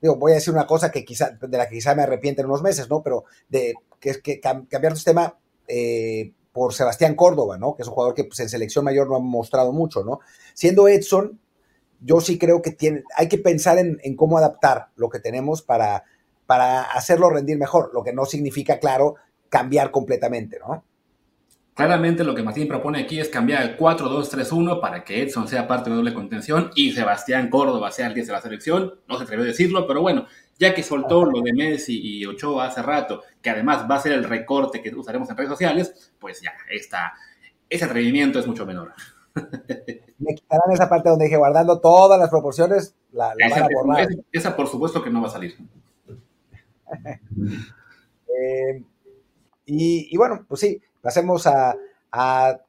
digo, 0.00 0.16
voy 0.16 0.32
a 0.32 0.36
decir 0.36 0.52
una 0.52 0.66
cosa 0.66 0.90
que 0.90 1.04
quizá, 1.04 1.30
de 1.40 1.58
la 1.58 1.68
que 1.68 1.76
quizá 1.76 1.94
me 1.94 2.02
arrepiente 2.02 2.42
en 2.42 2.48
unos 2.48 2.62
meses, 2.62 2.88
¿no? 2.88 3.02
Pero 3.02 3.24
de 3.48 3.74
que 4.00 4.10
es 4.10 4.18
que 4.18 4.40
cambiar 4.40 4.92
tu 4.92 4.96
sistema 4.96 5.38
eh, 5.68 6.32
por 6.52 6.74
Sebastián 6.74 7.14
Córdoba, 7.14 7.58
¿no? 7.58 7.74
Que 7.74 7.82
es 7.82 7.88
un 7.88 7.94
jugador 7.94 8.14
que 8.14 8.24
pues, 8.24 8.40
en 8.40 8.48
selección 8.48 8.84
mayor 8.84 9.08
no 9.08 9.16
ha 9.16 9.20
mostrado 9.20 9.72
mucho, 9.72 10.04
¿no? 10.04 10.20
Siendo 10.54 10.88
Edson, 10.88 11.40
yo 12.00 12.20
sí 12.20 12.38
creo 12.38 12.62
que 12.62 12.72
tiene, 12.72 13.04
hay 13.16 13.28
que 13.28 13.38
pensar 13.38 13.78
en, 13.78 13.98
en 14.02 14.16
cómo 14.16 14.38
adaptar 14.38 14.88
lo 14.96 15.08
que 15.08 15.18
tenemos 15.18 15.62
para, 15.62 16.04
para 16.46 16.82
hacerlo 16.82 17.30
rendir 17.30 17.58
mejor, 17.58 17.90
lo 17.92 18.02
que 18.02 18.12
no 18.12 18.26
significa, 18.26 18.78
claro, 18.78 19.16
cambiar 19.48 19.90
completamente, 19.90 20.58
¿no? 20.58 20.84
Claramente 21.76 22.24
lo 22.24 22.34
que 22.34 22.42
Martín 22.42 22.66
propone 22.68 23.00
aquí 23.00 23.20
es 23.20 23.28
cambiar 23.28 23.62
el 23.62 23.76
4-2-3-1 23.76 24.80
para 24.80 25.04
que 25.04 25.20
Edson 25.20 25.46
sea 25.46 25.68
parte 25.68 25.90
de 25.90 25.96
doble 25.96 26.14
contención 26.14 26.70
y 26.74 26.92
Sebastián 26.92 27.50
Córdoba 27.50 27.90
sea 27.90 28.06
el 28.06 28.14
10 28.14 28.28
de 28.28 28.32
la 28.32 28.40
selección. 28.40 28.94
No 29.06 29.18
se 29.18 29.24
atrevió 29.24 29.44
a 29.44 29.48
decirlo, 29.48 29.86
pero 29.86 30.00
bueno, 30.00 30.24
ya 30.58 30.74
que 30.74 30.82
soltó 30.82 31.26
lo 31.26 31.42
de 31.42 31.52
Messi 31.52 32.00
y 32.02 32.24
Ochoa 32.24 32.68
hace 32.68 32.80
rato, 32.80 33.24
que 33.42 33.50
además 33.50 33.86
va 33.90 33.96
a 33.96 34.00
ser 34.00 34.12
el 34.12 34.24
recorte 34.24 34.80
que 34.80 34.88
usaremos 34.94 35.28
en 35.28 35.36
redes 35.36 35.50
sociales, 35.50 36.14
pues 36.18 36.40
ya, 36.40 36.54
ese 37.68 37.84
atrevimiento 37.84 38.38
es 38.38 38.46
mucho 38.46 38.64
menor. 38.64 38.94
Me 40.18 40.34
quitarán 40.34 40.72
esa 40.72 40.88
parte 40.88 41.10
donde 41.10 41.26
dije 41.26 41.36
guardando 41.36 41.78
todas 41.78 42.18
las 42.18 42.30
proporciones, 42.30 42.94
la, 43.12 43.34
esa, 43.36 43.68
van 43.86 44.00
a 44.00 44.08
Esa, 44.32 44.56
por 44.56 44.66
supuesto 44.66 45.02
que 45.02 45.10
no 45.10 45.20
va 45.20 45.28
a 45.28 45.32
salir. 45.32 45.54
Eh, 48.38 48.82
y, 49.64 50.08
y 50.10 50.16
bueno, 50.18 50.44
pues 50.46 50.60
sí, 50.60 50.78
Pasemos 51.06 51.46
a, 51.46 51.76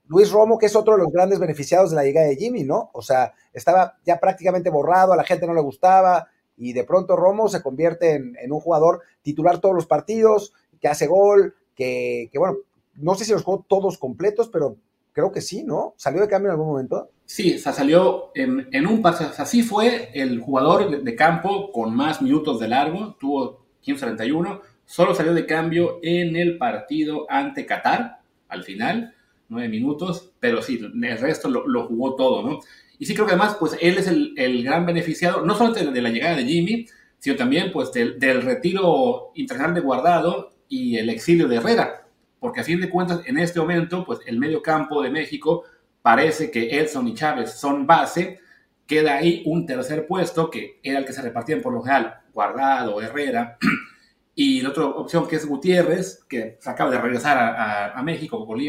Luis 0.07 0.29
Romo, 0.29 0.59
que 0.59 0.67
es 0.67 0.75
otro 0.75 0.95
de 0.95 1.01
los 1.01 1.11
grandes 1.11 1.39
beneficiados 1.39 1.89
de 1.89 1.95
la 1.95 2.03
llegada 2.03 2.27
de 2.27 2.35
Jimmy, 2.35 2.63
¿no? 2.63 2.91
O 2.93 3.01
sea, 3.01 3.33
estaba 3.51 3.97
ya 4.05 4.19
prácticamente 4.19 4.69
borrado, 4.69 5.11
a 5.11 5.15
la 5.15 5.23
gente 5.23 5.47
no 5.47 5.55
le 5.55 5.61
gustaba, 5.61 6.27
y 6.55 6.73
de 6.73 6.83
pronto 6.83 7.15
Romo 7.15 7.49
se 7.49 7.63
convierte 7.63 8.13
en, 8.13 8.51
un 8.51 8.59
jugador 8.59 9.01
titular 9.23 9.57
todos 9.57 9.73
los 9.73 9.87
partidos, 9.87 10.53
que 10.79 10.87
hace 10.87 11.07
gol, 11.07 11.55
que, 11.75 12.29
bueno, 12.35 12.57
no 12.93 13.15
sé 13.15 13.25
si 13.25 13.31
los 13.31 13.43
jugó 13.43 13.65
todos 13.67 13.97
completos, 13.97 14.49
pero 14.49 14.77
creo 15.13 15.31
que 15.31 15.41
sí, 15.41 15.63
¿no? 15.63 15.95
¿Salió 15.97 16.21
de 16.21 16.27
cambio 16.27 16.49
en 16.49 16.51
algún 16.51 16.67
momento? 16.67 17.09
Sí, 17.25 17.57
salió 17.57 18.29
en, 18.35 18.85
un 18.85 19.01
partido, 19.01 19.31
o 19.31 19.33
sea, 19.33 19.45
fue 19.63 20.11
el 20.13 20.41
jugador 20.41 21.03
de, 21.03 21.15
campo 21.15 21.71
con 21.71 21.95
más 21.95 22.21
minutos 22.21 22.59
de 22.59 22.67
largo, 22.67 23.15
tuvo 23.19 23.65
15-31, 23.83 24.61
solo 24.85 25.15
salió 25.15 25.33
de 25.33 25.47
cambio 25.47 25.97
en 26.03 26.35
el 26.35 26.59
partido 26.59 27.25
ante 27.29 27.65
Qatar, 27.65 28.16
al 28.49 28.63
final, 28.63 29.13
nueve 29.49 29.69
minutos, 29.69 30.31
pero 30.39 30.61
sí, 30.61 30.79
el 30.79 31.17
resto 31.17 31.49
lo, 31.49 31.87
jugó 31.87 32.15
todo, 32.15 32.47
¿no? 32.47 32.59
Y 32.99 33.05
sí 33.05 33.13
creo 33.13 33.25
que 33.25 33.33
además, 33.33 33.57
pues 33.59 33.77
él 33.79 33.97
es 33.97 34.07
el, 34.07 34.63
gran 34.63 34.85
beneficiado, 34.85 35.45
no 35.45 35.55
solo 35.55 35.73
de, 35.73 36.01
la 36.01 36.09
llegada 36.09 36.35
de 36.35 36.45
Jimmy, 36.45 36.87
sino 37.19 37.35
también 37.35 37.71
pues 37.71 37.91
del, 37.91 38.19
del 38.19 38.41
retiro 38.41 39.31
internacional 39.35 39.75
de 39.75 39.81
Guardado 39.81 40.51
y 40.67 40.97
el 40.97 41.09
exilio 41.09 41.47
de 41.47 41.57
Herrera, 41.57 42.07
porque 42.39 42.61
a 42.61 42.63
fin 42.63 42.81
de 42.81 42.89
cuentas 42.89 43.21
en 43.25 43.37
este 43.37 43.59
momento 43.59 44.03
pues 44.05 44.19
el 44.25 44.37
medio 44.37 44.61
campo 44.61 45.01
de 45.01 45.09
México 45.09 45.63
parece 46.01 46.51
que 46.51 46.79
Edson 46.79 47.07
y 47.07 47.13
Chávez 47.13 47.53
son 47.53 47.85
base, 47.85 48.39
queda 48.85 49.17
ahí 49.17 49.43
un 49.45 49.65
tercer 49.65 50.07
puesto 50.07 50.49
que 50.49 50.79
era 50.81 50.99
el 50.99 51.05
que 51.05 51.13
se 51.13 51.21
repartían 51.21 51.61
por 51.61 51.73
lo 51.73 51.81
general 51.81 52.21
Guardado, 52.33 53.01
Herrera 53.01 53.57
y 54.39 54.61
la 54.61 54.69
otra 54.69 54.85
opción 54.85 55.27
que 55.27 55.35
es 55.35 55.47
Gutiérrez, 55.47 56.23
que 56.29 56.57
se 56.59 56.69
acaba 56.69 56.91
de 56.91 57.01
regresar 57.01 57.39
a, 57.39 57.99
México 58.03 58.45
con, 58.45 58.59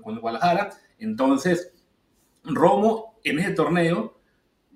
con 0.00 0.20
Guadalajara, 0.20 0.70
entonces 1.00 1.74
Romo 2.44 3.18
en 3.24 3.40
ese 3.40 3.50
torneo 3.50 4.20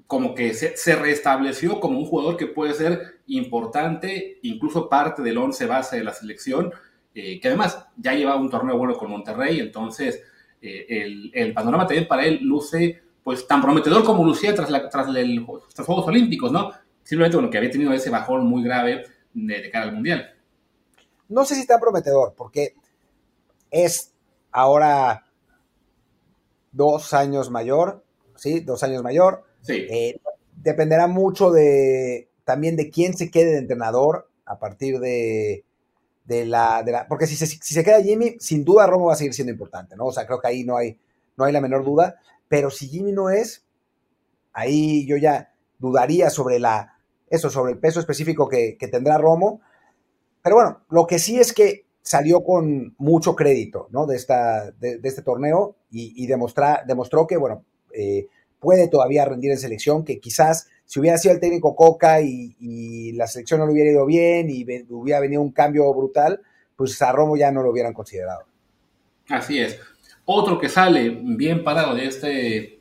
como 0.09 0.35
que 0.35 0.53
se, 0.53 0.77
se, 0.77 0.97
restableció 0.97 1.79
como 1.79 2.01
un 2.01 2.05
jugador 2.05 2.37
que 2.37 2.49
puede 2.49 2.75
ser 2.75 3.21
importante, 3.29 4.41
incluso 4.43 4.89
parte 4.89 5.23
del 5.23 5.39
once 5.39 5.67
base 5.67 5.99
de 5.99 6.03
la 6.03 6.13
selección, 6.13 6.73
eh, 7.15 7.39
que 7.39 7.47
además 7.47 7.87
ya 7.97 8.15
lleva 8.15 8.35
un 8.35 8.51
torneo 8.51 8.77
bueno 8.77 8.95
con 8.95 9.09
Monterrey, 9.09 9.61
entonces 9.61 10.21
eh, 10.61 11.31
el, 11.33 11.55
panorama 11.55 11.87
también 11.87 12.09
para 12.09 12.27
él 12.27 12.41
luce 12.43 13.01
pues 13.23 13.47
tan 13.47 13.63
prometedor 13.63 14.03
como 14.03 14.25
lucía 14.25 14.53
tras, 14.53 14.69
la, 14.69 14.89
tras, 14.89 15.07
los 15.07 15.87
Juegos 15.87 16.09
Olímpicos, 16.09 16.51
¿no? 16.51 16.73
Simplemente 17.05 17.37
bueno, 17.37 17.51
que 17.51 17.59
había 17.59 17.71
tenido 17.71 17.93
ese 17.93 18.11
bajón 18.11 18.49
muy 18.49 18.65
grave 18.65 19.05
de, 19.33 19.71
cara 19.71 19.87
al 19.87 19.93
Mundial. 19.93 20.40
No 21.31 21.47
sé 21.47 21.55
si 21.55 21.67
tan 21.67 21.81
prometedor, 21.81 22.35
porque 22.37 22.75
es 23.71 24.13
ahora 24.53 25.27
dos 26.73 27.15
años 27.15 27.51
mayor, 27.51 28.05
¿sí? 28.37 28.61
Dos 28.61 28.83
años 28.83 29.03
mayor 29.03 29.45
Sí. 29.63 29.87
Eh, 29.91 30.21
dependerá 30.57 31.07
mucho 31.07 31.51
de 31.51 32.29
también 32.45 32.77
de 32.77 32.91
quién 32.91 33.17
se 33.17 33.31
quede 33.31 33.53
de 33.53 33.59
entrenador 33.59 34.29
a 34.45 34.59
partir 34.59 34.99
de, 34.99 35.65
la, 36.27 37.07
Porque 37.09 37.27
si 37.27 37.37
se, 37.37 37.47
si 37.47 37.75
se 37.75 37.85
queda 37.85 38.03
Jimmy, 38.03 38.37
sin 38.41 38.65
duda 38.65 38.87
Romo 38.87 39.07
va 39.07 39.15
a 39.15 39.17
seguir 39.17 39.35
siendo 39.35 39.53
importante, 39.53 39.97
¿no? 39.97 40.07
O 40.07 40.13
sea, 40.13 40.27
creo 40.27 40.41
que 40.41 40.49
ahí 40.49 40.65
no 40.65 40.77
hay, 40.77 40.99
no 41.37 41.45
hay 41.45 41.53
la 41.53 41.61
menor 41.61 41.85
duda. 41.85 42.17
Pero 42.49 42.71
si 42.71 42.89
Jimmy 42.89 43.13
no 43.13 43.31
es, 43.31 43.65
ahí 44.53 45.07
yo 45.07 45.17
ya 45.17 45.53
dudaría 45.79 46.31
sobre 46.31 46.59
la. 46.59 46.97
Eso, 47.29 47.49
sobre 47.49 47.73
el 47.73 47.79
peso 47.79 48.01
específico 48.01 48.49
que, 48.49 48.77
tendrá 48.91 49.19
Romo. 49.19 49.61
Pero 50.43 50.57
bueno, 50.57 50.81
lo 50.91 51.07
que 51.07 51.19
sí 51.19 51.39
es 51.39 51.53
que 51.53 51.85
salió 52.03 52.43
con 52.43 52.95
mucho 52.99 53.37
crédito, 53.37 53.89
¿no? 53.91 54.07
De, 54.07 54.17
esta, 54.17 54.71
de, 54.73 55.01
este 55.03 55.23
torneo 55.23 55.77
y, 55.91 56.27
demostró 56.27 57.27
que, 57.27 57.37
bueno, 57.37 57.65
eh, 57.93 58.27
puede 58.59 58.89
todavía 58.89 59.25
rendir 59.25 59.51
en 59.51 59.59
selección, 59.59 60.05
que 60.05 60.19
quizás 60.19 60.69
si 60.85 60.99
hubiera 60.99 61.19
sido 61.19 61.35
el 61.35 61.41
técnico 61.41 61.77
Coca 61.77 62.21
y, 62.21 63.13
la 63.13 63.27
selección 63.27 63.61
no 63.61 63.67
le 63.67 63.73
hubiera 63.73 63.91
ido 63.91 64.07
bien 64.07 64.49
y 64.51 64.65
hubiera 64.89 65.21
venido 65.21 65.43
un 65.43 65.53
cambio 65.53 65.93
brutal, 65.93 66.41
pues 66.75 67.01
a 67.03 67.13
Romo 67.13 67.37
ya 67.37 67.53
no 67.53 67.63
lo 67.63 67.71
hubieran 67.71 67.93
considerado. 67.93 68.45
Así 69.29 69.61
es. 69.61 69.79
Otro 70.25 70.59
que 70.59 70.69
sale 70.69 71.11
bien 71.11 71.63
parado 71.63 71.95
de 71.95 72.07
este 72.07 72.81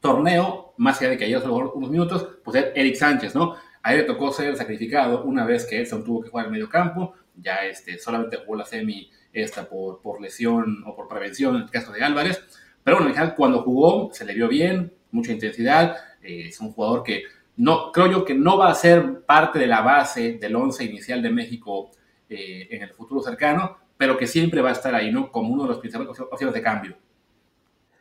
torneo, 0.00 0.74
más 0.76 1.00
allá 1.00 1.10
de 1.10 1.16
que 1.16 1.24
haya 1.24 1.40
solo 1.40 1.72
unos 1.72 1.90
minutos, 1.90 2.28
pues 2.44 2.56
es 2.62 2.66
Eric 2.74 2.96
Sánchez, 2.96 3.34
¿no? 3.34 3.54
A 3.82 3.92
él 3.92 4.00
le 4.00 4.04
tocó 4.04 4.32
ser 4.32 4.56
sacrificado 4.56 5.24
una 5.24 5.44
vez 5.44 5.66
que 5.66 5.80
Edson 5.80 6.04
tuvo 6.04 6.22
que 6.22 6.28
jugar 6.28 6.46
en 6.46 6.52
medio 6.52 6.68
campo, 6.68 7.14
ya 7.34 7.64
este, 7.64 7.98
solamente 7.98 8.36
jugó 8.36 8.56
la 8.56 8.64
semi 8.64 9.10
esta 9.32 9.68
por, 9.68 10.00
por 10.00 10.20
lesión 10.20 10.84
o 10.86 10.94
por 10.94 11.08
prevención 11.08 11.56
en 11.56 11.62
el 11.62 11.70
caso 11.70 11.92
de 11.92 12.02
Álvarez, 12.02 12.42
pero 12.84 12.98
bueno, 12.98 13.34
cuando 13.36 13.62
jugó 13.62 14.10
se 14.12 14.24
le 14.24 14.34
vio 14.34 14.48
bien, 14.48 14.92
mucha 15.10 15.32
intensidad. 15.32 15.96
Eh, 16.22 16.48
es 16.48 16.60
un 16.60 16.72
jugador 16.72 17.02
que 17.02 17.22
no, 17.56 17.92
creo 17.92 18.10
yo 18.10 18.24
que 18.24 18.34
no 18.34 18.58
va 18.58 18.70
a 18.70 18.74
ser 18.74 19.22
parte 19.22 19.58
de 19.58 19.66
la 19.66 19.82
base 19.82 20.38
del 20.40 20.56
once 20.56 20.84
inicial 20.84 21.22
de 21.22 21.30
México 21.30 21.90
eh, 22.28 22.68
en 22.70 22.82
el 22.82 22.90
futuro 22.92 23.22
cercano, 23.22 23.78
pero 23.96 24.16
que 24.16 24.26
siempre 24.26 24.60
va 24.60 24.70
a 24.70 24.72
estar 24.72 24.94
ahí, 24.94 25.12
¿no? 25.12 25.30
Como 25.30 25.52
uno 25.52 25.64
de 25.64 25.68
los 25.70 25.78
principales 25.78 26.18
opciones 26.18 26.54
de 26.54 26.62
cambio. 26.62 26.96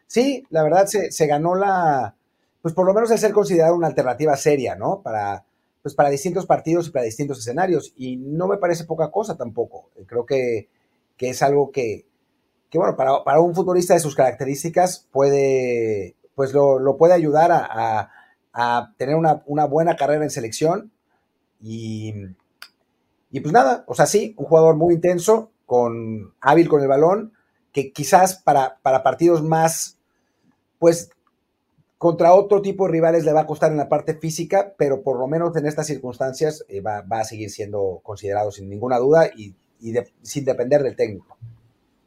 Sí, 0.08 0.46
la 0.50 0.64
verdad 0.64 0.88
se, 0.88 1.12
se, 1.12 1.28
ganó 1.28 1.56
la, 1.56 2.16
pues 2.62 2.74
por 2.74 2.86
lo 2.86 2.94
menos 2.94 3.12
el 3.12 3.18
ser 3.18 3.32
considerado 3.32 3.76
una 3.76 3.88
alternativa 3.88 4.36
seria, 4.36 4.76
¿no? 4.76 5.02
Para, 5.02 5.46
pues 5.82 5.96
para 5.96 6.10
distintos 6.10 6.46
partidos 6.46 6.88
y 6.88 6.92
para 6.92 7.06
distintos 7.06 7.40
escenarios. 7.40 7.94
Y 7.98 8.18
no 8.18 8.48
me 8.48 8.58
parece 8.58 8.86
poca 8.86 9.12
cosa 9.12 9.38
tampoco. 9.38 9.90
Creo 10.06 10.26
que, 10.26 10.70
que 11.18 11.30
es 11.30 11.42
algo 11.42 11.72
que, 11.72 12.06
que 12.70 12.78
bueno, 12.78 12.96
para, 12.96 13.24
para, 13.24 13.40
un 13.42 13.56
futbolista 13.56 13.94
de 13.94 14.00
sus 14.00 14.16
características 14.16 15.08
puede, 15.12 16.16
pues 16.36 16.54
lo, 16.54 16.98
puede 16.98 17.14
ayudar 17.14 17.52
a, 17.52 18.10
tener 18.98 19.16
una, 19.16 19.66
buena 19.66 19.96
carrera 19.96 20.24
en 20.24 20.30
selección. 20.30 20.92
Y, 21.62 22.14
y, 23.32 23.40
pues 23.40 23.54
nada, 23.54 23.84
o 23.88 23.94
sea, 23.94 24.06
sí, 24.06 24.36
un 24.38 24.46
jugador 24.46 24.76
muy 24.76 24.94
intenso, 24.94 25.52
con, 25.66 26.34
hábil 26.42 26.70
con 26.70 26.82
el 26.82 26.88
balón, 26.88 27.34
que 27.72 27.92
quizás 27.92 28.36
para, 28.36 28.80
para 28.82 29.04
partidos 29.04 29.44
más, 29.44 29.98
pues 30.80 31.12
contra 32.02 32.34
otro 32.34 32.64
tipo 32.64 32.88
de 32.88 32.94
rivales 32.94 33.26
le 33.26 33.32
va 33.32 33.42
a 33.42 33.46
costar 33.46 33.70
en 33.70 33.78
la 33.78 33.88
parte 33.88 34.16
física, 34.16 34.74
pero 34.76 35.04
por 35.04 35.20
lo 35.20 35.28
menos 35.28 35.56
en 35.56 35.68
estas 35.68 35.86
circunstancias 35.86 36.66
eh, 36.68 36.82
va, 36.82 37.04
a 37.08 37.24
seguir 37.24 37.52
siendo 37.52 38.00
considerado 38.02 38.52
sin 38.52 38.68
ninguna 38.68 38.98
duda 38.98 39.30
y, 39.38 39.54
sin 40.24 40.44
depender 40.44 40.82
del 40.82 40.96
técnico. 40.96 41.38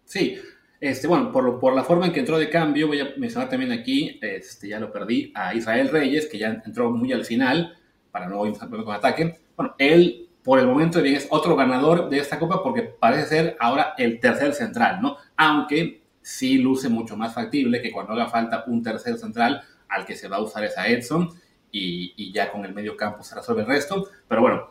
Sí, 0.05 0.37
este, 0.81 1.07
bueno, 1.07 1.31
por, 1.31 1.61
por, 1.61 1.77
la 1.77 1.85
forma 1.85 2.07
en 2.07 2.13
que 2.13 2.19
entró 2.19 2.39
de 2.39 2.51
cambio, 2.51 2.89
voy 2.89 2.99
a 2.99 3.11
mencionar 3.19 3.49
también 3.49 3.71
aquí, 3.71 4.19
este, 4.21 4.67
ya 4.67 4.81
lo 4.81 4.91
perdí, 4.91 5.33
a 5.33 5.55
Israel 5.55 5.89
Reyes, 5.89 6.27
que 6.27 6.39
ya 6.39 6.61
entró 6.67 6.91
muy 6.91 7.13
al 7.13 7.25
final, 7.25 7.79
para 8.11 8.27
no 8.27 8.45
ir 8.47 8.55
con 8.59 8.91
ataque. 8.91 9.39
Bueno, 9.57 9.77
él, 9.79 10.29
por 10.43 10.59
el 10.59 10.67
momento, 10.67 10.99
es 10.99 11.29
otro 11.31 11.55
ganador 11.55 12.09
de 12.09 12.19
esta 12.19 12.41
copa 12.41 12.65
porque 12.65 12.83
parece 12.83 13.29
ser 13.29 13.57
ahora 13.61 13.95
el 13.97 14.19
tercer 14.19 14.55
central, 14.55 15.01
¿no? 15.01 15.19
Aunque 15.37 16.03
sí 16.21 16.59
luce 16.59 16.89
mucho 16.89 17.17
más 17.17 17.33
factible 17.33 17.81
que 17.81 17.93
cuando 17.93 18.15
haga 18.15 18.27
falta 18.27 18.65
un 18.67 18.83
tercer 18.83 19.19
central, 19.19 19.63
al 19.89 20.07
que 20.07 20.17
se 20.17 20.29
va 20.29 20.37
a 20.37 20.43
usar 20.43 20.65
es 20.65 20.77
a 20.79 20.89
Edson, 20.89 21.31
y, 21.77 22.33
ya 22.33 22.51
con 22.51 22.65
el 22.65 22.73
medio 22.73 22.97
campo 22.97 23.23
se 23.23 23.35
resuelve 23.35 23.63
el 23.63 23.69
resto. 23.69 24.09
Pero 24.29 24.41
bueno, 24.41 24.71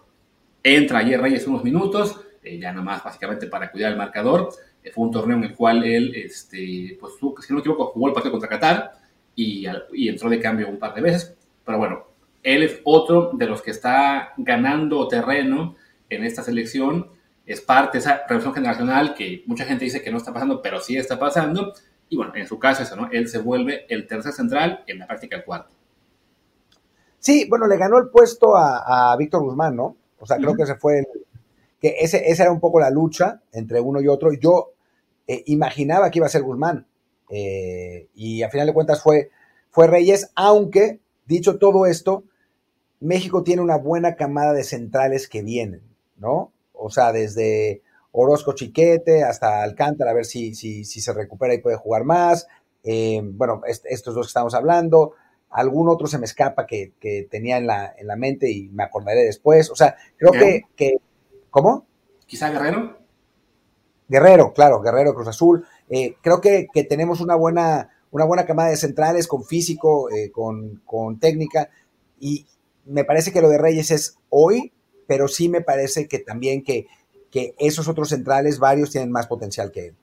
entra 0.64 1.00
ayer 1.00 1.20
Reyes 1.20 1.46
unos 1.48 1.64
minutos, 1.64 2.20
eh, 2.42 2.58
ya 2.58 2.72
nada 2.72 2.84
más 2.84 3.04
básicamente 3.04 3.48
para 3.48 3.72
cuidar 3.72 3.92
el 3.92 3.98
marcador. 3.98 4.50
Eh, 4.82 4.92
fue 4.92 5.06
un 5.06 5.12
torneo 5.12 5.38
en 5.38 5.44
el 5.44 5.56
cual 5.56 5.84
él, 5.84 6.14
este, 6.16 6.98
pues, 7.00 7.14
si 7.16 7.26
no 7.26 7.56
me 7.56 7.60
equivoco, 7.60 7.88
jugó 7.88 8.08
el 8.08 8.14
partido 8.14 8.32
contra 8.32 8.50
Qatar 8.50 8.94
y, 9.36 9.66
y, 9.94 10.08
entró 10.08 10.30
de 10.30 10.40
cambio 10.40 10.70
un 10.70 10.80
par 10.80 10.94
de 10.94 11.02
veces. 11.02 11.36
Pero 11.66 11.78
bueno, 11.78 12.08
él 12.42 12.64
es 12.64 12.80
otro 12.84 13.32
de 13.34 13.48
los 13.48 13.62
que 13.62 13.72
está 13.72 14.34
ganando 14.38 15.08
terreno 15.08 15.76
en 16.10 16.24
esta 16.24 16.42
selección. 16.42 17.10
Es 17.46 17.60
parte 17.60 17.98
de 17.98 18.02
esa 18.02 18.24
revolución 18.28 18.54
generacional 18.54 19.14
que 19.14 19.44
mucha 19.46 19.66
gente 19.66 19.84
dice 19.84 20.02
que 20.02 20.12
no 20.12 20.18
está 20.18 20.32
pasando, 20.32 20.62
pero 20.62 20.80
sí 20.80 20.96
está 20.96 21.20
pasando. 21.20 21.74
Y 22.14 22.16
bueno, 22.16 22.32
en 22.36 22.46
su 22.46 22.60
caso 22.60 22.84
eso, 22.84 22.96
¿no? 22.96 23.10
Él 23.12 23.28
se 23.28 23.40
vuelve 23.40 23.88
el 23.90 24.06
tercer 24.06 24.34
central, 24.34 24.84
en 24.86 25.00
la 25.00 25.08
práctica 25.08 25.36
el 25.36 25.44
cuarto. 25.44 25.74
Sí, 27.18 27.48
bueno, 27.50 27.66
le 27.66 27.76
ganó 27.76 27.98
el 27.98 28.10
puesto 28.10 28.56
a, 28.56 29.16
Víctor 29.18 29.42
Guzmán, 29.42 29.76
¿no? 29.76 29.98
O 30.20 30.26
sea, 30.28 30.38
creo 30.38 30.56
que 30.56 30.62
ese 30.62 30.76
fue 30.76 31.00
el, 31.00 31.08
que 31.82 31.96
ese, 32.02 32.30
esa 32.30 32.44
era 32.44 32.52
un 32.52 32.60
poco 32.60 32.80
la 32.80 32.92
lucha 32.92 33.42
entre 33.52 33.82
uno 33.82 34.00
y 34.00 34.08
otro. 34.08 34.32
Yo 34.32 34.74
eh, 35.26 35.42
imaginaba 35.48 36.12
que 36.12 36.20
iba 36.20 36.28
a 36.28 36.30
ser 36.30 36.44
Guzmán. 36.44 36.86
Eh, 37.32 38.10
y 38.14 38.44
a 38.44 38.50
final 38.52 38.68
de 38.68 38.74
cuentas 38.76 39.02
fue, 39.02 39.32
fue 39.72 39.88
Reyes, 39.88 40.30
aunque, 40.36 41.00
dicho 41.26 41.58
todo 41.58 41.88
esto, 41.88 42.26
México 43.00 43.42
tiene 43.42 43.64
una 43.64 43.78
buena 43.78 44.16
camada 44.16 44.54
de 44.54 44.64
centrales 44.64 45.28
que 45.28 45.42
vienen, 45.42 45.82
¿no? 46.18 46.52
O 46.74 46.92
sea, 46.92 47.12
desde 47.12 47.82
Orozco 48.14 48.54
Chiquete 48.54 49.24
hasta 49.24 49.62
Alcántara, 49.62 50.12
a 50.12 50.14
ver 50.16 50.26
si, 50.26 50.56
si, 50.56 50.86
si 50.86 51.02
se 51.02 51.14
recupera 51.14 51.54
y 51.54 51.62
puede 51.62 51.76
jugar 51.76 52.06
más. 52.06 52.48
Eh, 52.84 53.22
bueno, 53.24 53.62
estos 53.66 54.16
dos 54.16 54.28
que 54.28 54.30
estamos 54.30 54.54
hablando. 54.56 55.14
Algún 55.50 55.90
otro 55.90 56.08
se 56.08 56.18
me 56.18 56.26
escapa 56.26 56.66
que, 56.66 56.94
tenía 57.30 57.58
en 57.58 57.68
la, 57.68 57.94
en 57.98 58.08
la, 58.08 58.16
mente 58.16 58.50
y 58.50 58.70
me 58.70 58.84
acordaré 58.84 59.24
después. 59.26 59.70
O 59.70 59.76
sea, 59.76 59.96
creo 60.18 60.32
que, 60.32 60.64
que, 60.76 60.98
¿Cómo? 61.54 61.86
Quizá 62.26 62.50
Guerrero. 62.50 62.98
Guerrero, 64.08 64.54
claro, 64.54 64.82
Guerrero, 64.82 65.14
Cruz 65.14 65.28
Azul. 65.28 65.68
Eh, 65.88 66.16
creo 66.20 66.42
que, 66.42 66.68
tenemos 66.90 67.22
una 67.22 67.36
buena, 67.36 67.92
una 68.10 68.26
buena 68.26 68.48
camada 68.48 68.70
de 68.70 68.76
centrales 68.76 69.28
con 69.28 69.44
físico, 69.44 70.10
eh, 70.10 70.32
con, 70.32 71.20
técnica, 71.20 71.70
y 72.20 72.48
me 72.86 73.06
parece 73.06 73.32
que 73.32 73.42
lo 73.42 73.50
de 73.50 73.60
Reyes 73.60 73.92
es 73.92 74.18
hoy, 74.30 74.74
pero 75.06 75.28
sí 75.28 75.48
me 75.48 75.62
parece 75.62 76.08
que 76.08 76.18
también 76.18 76.64
que, 76.64 76.88
que 77.34 77.56
esos 77.58 77.88
otros 77.88 78.10
centrales, 78.10 78.60
varios 78.60 78.92
tienen 78.92 79.12
más 79.12 79.26
potencial 79.26 79.72
que 79.72 79.88
él. 79.88 79.96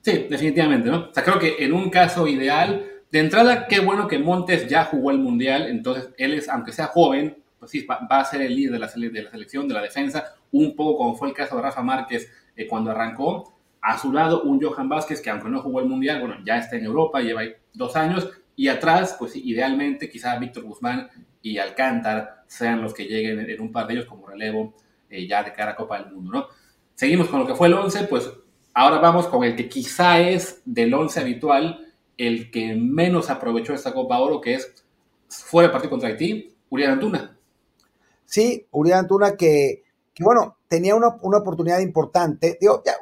Sí, 0.00 0.26
definitivamente, 0.30 0.88
¿no? 0.88 1.08
O 1.10 1.12
sea, 1.12 1.24
creo 1.24 1.40
que 1.40 1.56
en 1.64 1.72
un 1.72 1.90
caso 1.90 2.28
ideal, 2.28 2.88
de 3.10 3.18
entrada, 3.18 3.66
qué 3.66 3.80
bueno 3.80 4.06
que 4.06 4.20
Montes 4.20 4.68
ya 4.68 4.84
jugó 4.84 5.10
el 5.10 5.18
Mundial, 5.18 5.66
entonces 5.66 6.10
él 6.16 6.34
es, 6.34 6.48
aunque 6.48 6.70
sea 6.70 6.86
joven, 6.86 7.42
pues 7.58 7.72
sí, 7.72 7.84
va, 7.84 7.98
a 8.08 8.24
ser 8.24 8.42
el 8.42 8.54
líder 8.54 8.74
de 8.74 8.78
la, 8.78 8.88
selección, 8.88 9.66
de 9.66 9.74
la 9.74 9.82
defensa, 9.82 10.36
un 10.52 10.76
poco 10.76 10.98
como 10.98 11.16
fue 11.16 11.26
el 11.26 11.34
caso 11.34 11.56
de 11.56 11.62
Rafa 11.62 11.82
Márquez 11.82 12.30
eh, 12.54 12.68
cuando 12.68 12.92
arrancó. 12.92 13.52
A 13.80 13.98
su 13.98 14.12
lado, 14.12 14.44
un 14.44 14.62
Johan 14.62 14.88
Vázquez 14.88 15.20
que 15.20 15.30
aunque 15.30 15.48
no 15.48 15.62
jugó 15.62 15.80
el 15.80 15.86
Mundial, 15.86 16.20
bueno, 16.20 16.36
ya 16.46 16.58
está 16.58 16.76
en 16.76 16.84
Europa, 16.84 17.20
lleva 17.22 17.42
dos 17.72 17.96
años. 17.96 18.30
Y 18.54 18.68
atrás, 18.68 19.16
pues 19.18 19.34
idealmente, 19.34 20.08
quizá 20.08 20.38
Víctor 20.38 20.62
Guzmán 20.62 21.10
y 21.42 21.58
Alcántar 21.58 22.44
sean 22.46 22.80
los 22.82 22.94
que 22.94 23.04
lleguen 23.04 23.50
en, 23.50 23.60
un 23.60 23.72
par 23.72 23.88
de 23.88 23.94
ellos 23.94 24.06
como 24.06 24.28
relevo 24.28 24.74
eh, 25.10 25.26
ya 25.28 25.42
de 25.42 25.52
cara 25.52 25.72
a 25.72 25.76
Copa 25.76 25.98
del 25.98 26.12
Mundo, 26.12 26.32
¿no? 26.32 26.46
Seguimos 26.94 27.28
con 27.28 27.40
lo 27.40 27.46
que 27.46 27.54
fue 27.54 27.68
el 27.68 27.74
11, 27.74 28.04
pues 28.04 28.30
ahora 28.72 28.98
vamos 28.98 29.26
con 29.26 29.44
el 29.44 29.56
que 29.56 29.68
quizá 29.68 30.20
es 30.20 30.62
del 30.64 30.94
11 30.94 31.20
habitual, 31.20 31.92
el 32.16 32.50
que 32.50 32.74
menos 32.74 33.30
aprovechó 33.30 33.74
esta 33.74 33.92
Copa 33.92 34.18
Oro, 34.18 34.40
que 34.40 34.54
es 34.54 34.84
fuera 35.28 35.68
de 35.68 35.72
partido 35.72 35.90
contra 35.90 36.08
Haití, 36.08 36.54
Urián 36.70 36.92
Antuna. 36.92 37.36
Sí, 38.24 38.66
Urián 38.70 39.00
Antuna 39.00 39.36
que, 39.36 39.84
bueno, 40.20 40.58
tenía 40.68 40.94
una, 40.94 41.08
oportunidad 41.08 41.80
importante. 41.80 42.58
Digo, 42.60 42.82
ya, 42.84 42.94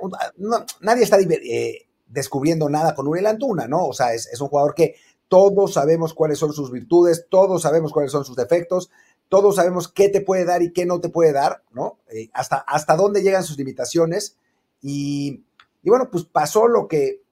nadie 0.80 1.04
está 1.04 1.18
eh, 1.20 1.86
descubriendo 2.06 2.68
nada 2.68 2.94
con 2.94 3.06
Urián 3.06 3.26
Antuna, 3.26 3.66
¿no? 3.66 3.86
O 3.86 3.92
sea, 3.92 4.14
es, 4.14 4.26
es 4.32 4.40
un 4.40 4.48
jugador 4.48 4.74
que 4.74 4.96
todos 5.28 5.72
sabemos 5.72 6.12
cuáles 6.12 6.38
son 6.38 6.52
sus 6.52 6.70
virtudes, 6.70 7.26
todos 7.30 7.62
sabemos 7.62 7.92
cuáles 7.92 8.12
son 8.12 8.24
sus 8.24 8.36
defectos, 8.36 8.90
todos 9.32 9.56
sabemos 9.56 9.88
qué 9.88 10.10
te 10.10 10.20
puede 10.20 10.44
dar 10.44 10.60
y 10.60 10.74
qué 10.74 10.84
no 10.84 11.00
te 11.00 11.08
puede 11.08 11.32
dar, 11.32 11.62
¿no? 11.72 11.96
Eh, 12.12 12.28
hasta, 12.34 12.56
hasta 12.56 12.96
dónde 12.96 13.22
llegan 13.22 13.44
sus 13.44 13.56
limitaciones. 13.56 14.36
Y, 14.82 15.40
y, 15.82 15.88
bueno, 15.88 16.10
pues 16.12 16.24
pasó 16.24 16.68
lo 16.68 16.86
que 16.86 17.22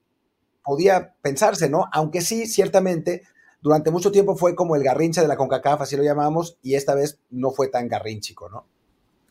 podía 0.64 1.12
pensarse, 1.20 1.68
¿no? 1.68 1.90
Aunque 1.92 2.22
sí, 2.22 2.46
ciertamente, 2.46 3.24
durante 3.61 3.90
mucho 3.90 4.11
tiempo 4.11 4.34
fue 4.34 4.55
como 4.55 4.76
el 4.76 4.82
garrincha 4.82 5.20
de 5.20 5.28
la 5.28 5.36
CONCACAF, 5.36 5.82
así 5.82 5.94
lo 5.94 6.03
llamamos, 6.03 6.57
y 6.62 6.74
esta 6.74 6.94
vez 6.94 7.18
no 7.28 7.51
fue 7.51 7.68
tan 7.68 7.86
garrinchico, 7.86 8.48
¿no? 8.48 8.64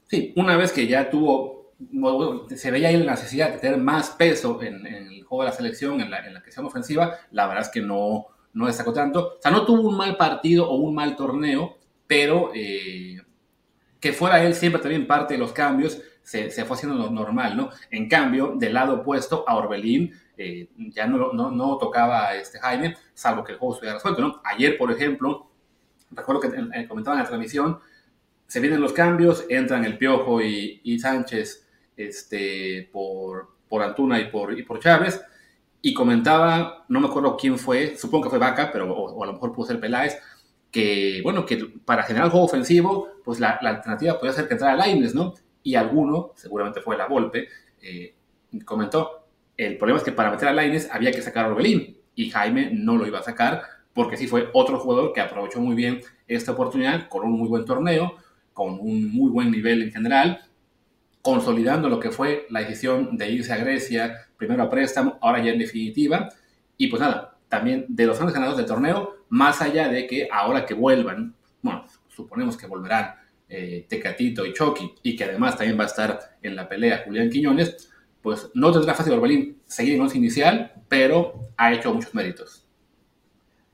Sí, 0.07 0.31
una 0.35 0.55
vez 0.55 0.71
que 0.71 0.85
ya 0.85 1.09
tuvo, 1.09 1.71
se 2.55 2.69
veía 2.69 2.89
ahí 2.89 2.97
la 2.97 3.13
necesidad 3.13 3.51
de 3.51 3.57
tener 3.57 3.79
más 3.79 4.11
peso 4.11 4.61
en, 4.61 4.85
el 4.85 5.23
juego 5.23 5.43
de 5.43 5.49
la 5.49 5.55
selección, 5.55 6.01
en 6.01 6.11
la, 6.11 6.19
en 6.19 6.35
la 6.35 6.43
ofensiva, 6.63 7.17
la 7.31 7.47
verdad 7.47 7.63
es 7.63 7.69
que 7.69 7.81
no, 7.81 8.27
no 8.53 8.67
destacó 8.67 8.93
tanto. 8.93 9.37
O 9.39 9.41
sea, 9.41 9.49
no 9.49 9.65
tuvo 9.65 9.89
un 9.89 9.97
mal 9.97 10.17
partido 10.17 10.69
o 10.69 10.75
un 10.75 10.93
mal 10.93 11.15
torneo, 11.15 11.78
pero 12.09 12.49
eh, 12.55 13.21
que 13.99 14.13
fuera 14.13 14.43
él 14.43 14.55
siempre 14.55 14.81
también 14.81 15.05
parte 15.05 15.35
de 15.35 15.39
los 15.39 15.53
cambios, 15.53 16.01
se, 16.23 16.49
fue 16.65 16.75
haciendo 16.75 17.11
normal, 17.11 17.55
¿no? 17.55 17.69
En 17.91 18.09
cambio, 18.09 18.55
del 18.55 18.73
lado 18.73 19.01
opuesto 19.01 19.45
a 19.47 19.55
Orbelín, 19.55 20.11
eh, 20.35 20.69
ya 20.75 21.05
no, 21.05 21.33
no, 21.33 21.51
no, 21.51 21.77
tocaba 21.77 22.33
este 22.33 22.59
Jaime, 22.59 22.97
salvo 23.13 23.43
que 23.43 23.51
el 23.51 23.59
juego 23.59 23.75
estuviera 23.75 23.97
resuelto, 23.97 24.21
¿no? 24.21 24.41
Ayer, 24.43 24.75
por 24.75 24.91
ejemplo, 24.91 25.51
recuerdo 26.09 26.41
que 26.41 26.47
eh, 26.47 26.87
comentaban 26.87 27.19
en 27.19 27.23
la 27.25 27.29
transmisión, 27.29 27.79
se 28.47 28.59
vienen 28.59 28.81
los 28.81 28.93
cambios, 28.93 29.45
entran 29.47 29.85
el 29.85 29.99
Piojo 29.99 30.41
y 30.41 30.99
Sánchez 30.99 31.67
este, 31.95 32.89
por, 32.91 33.49
por 33.67 33.83
Antuna 33.83 34.19
y 34.19 34.31
por, 34.31 34.57
y 34.57 34.63
por 34.63 34.79
Chávez, 34.79 35.21
y 35.81 35.93
comentaba, 35.93 36.85
no 36.89 36.99
me 36.99 37.07
acuerdo 37.07 37.37
quién 37.37 37.57
fue, 37.57 37.95
supongo 37.95 38.25
que 38.25 38.29
fue 38.31 38.39
Vaca, 38.39 38.69
pero 38.71 38.91
o, 38.91 39.23
a 39.23 39.27
lo 39.27 39.33
mejor 39.33 39.53
pudo 39.53 39.67
ser 39.67 39.79
Peláez, 39.79 40.19
que, 40.71 41.21
bueno, 41.23 41.45
que 41.45 41.57
para 41.85 42.03
generar 42.03 42.29
juego 42.29 42.45
ofensivo, 42.45 43.07
pues 43.23 43.39
la, 43.39 43.51
alternativa 43.51 44.19
podía 44.19 44.33
ser 44.33 44.47
que 44.47 44.53
entrara 44.53 44.75
Laines, 44.75 45.15
¿no? 45.15 45.33
Y 45.63 45.75
alguno, 45.75 46.33
seguramente 46.35 46.81
fue 46.81 46.97
la 46.97 47.07
Volpe, 47.07 47.47
eh, 47.81 48.15
comentó, 48.65 49.27
el 49.57 49.77
problema 49.77 49.97
es 49.97 50.03
que 50.03 50.11
para 50.11 50.31
meter 50.31 50.47
a 50.47 50.53
Laines 50.53 50.89
había 50.91 51.11
que 51.11 51.21
sacar 51.21 51.45
a 51.45 51.49
Orbelín, 51.49 51.97
y 52.15 52.29
Jaime 52.29 52.71
no 52.73 52.97
lo 52.97 53.07
iba 53.07 53.19
a 53.19 53.23
sacar, 53.23 53.63
porque 53.93 54.17
sí 54.17 54.27
fue 54.27 54.49
otro 54.53 54.79
jugador 54.79 55.13
que 55.13 55.21
aprovechó 55.21 55.59
muy 55.59 55.75
bien 55.75 56.01
esta 56.27 56.51
oportunidad, 56.51 57.07
con 57.07 57.25
un 57.25 57.31
muy 57.31 57.47
buen 57.47 57.65
torneo, 57.65 58.15
con 58.53 58.73
un 58.79 59.11
muy 59.11 59.31
buen 59.31 59.51
nivel 59.51 59.81
en 59.83 59.91
general, 59.91 60.41
consolidando 61.21 61.89
lo 61.89 61.99
que 61.99 62.11
fue 62.11 62.45
la 62.49 62.61
decisión 62.61 63.17
de 63.17 63.29
irse 63.31 63.53
a 63.53 63.57
Grecia, 63.57 64.27
primero 64.37 64.63
a 64.63 64.69
préstamo, 64.69 65.17
ahora 65.21 65.43
ya 65.43 65.51
en 65.51 65.59
definitiva. 65.59 66.29
Y 66.77 66.87
pues 66.87 67.01
nada, 67.01 67.37
también 67.47 67.85
de 67.87 68.05
los 68.05 68.19
años 68.19 68.33
ganados 68.33 68.57
del 68.57 68.65
torneo, 68.65 69.18
más 69.29 69.61
allá 69.61 69.87
de 69.87 70.07
que 70.07 70.27
ahora 70.31 70.65
que 70.65 70.73
vuelvan, 70.73 71.35
bueno, 71.61 71.85
suponemos 72.07 72.57
que 72.57 72.67
volverán 72.67 73.15
eh, 73.47 73.85
Tecatito 73.87 74.45
y 74.45 74.53
Chucky, 74.53 74.95
y 75.03 75.15
que 75.15 75.23
además 75.23 75.57
también 75.57 75.79
va 75.79 75.83
a 75.83 75.87
estar 75.87 76.37
en 76.41 76.55
la 76.55 76.67
pelea 76.67 77.03
Julián 77.05 77.29
Quiñones, 77.29 77.89
pues 78.21 78.49
no 78.53 78.71
tendrá 78.71 78.93
fácil 78.93 79.13
Orbelín 79.13 79.61
seguir 79.65 79.95
en 79.95 80.01
once 80.01 80.17
inicial, 80.17 80.83
pero 80.87 81.49
ha 81.57 81.73
hecho 81.73 81.93
muchos 81.93 82.13
méritos. 82.13 82.67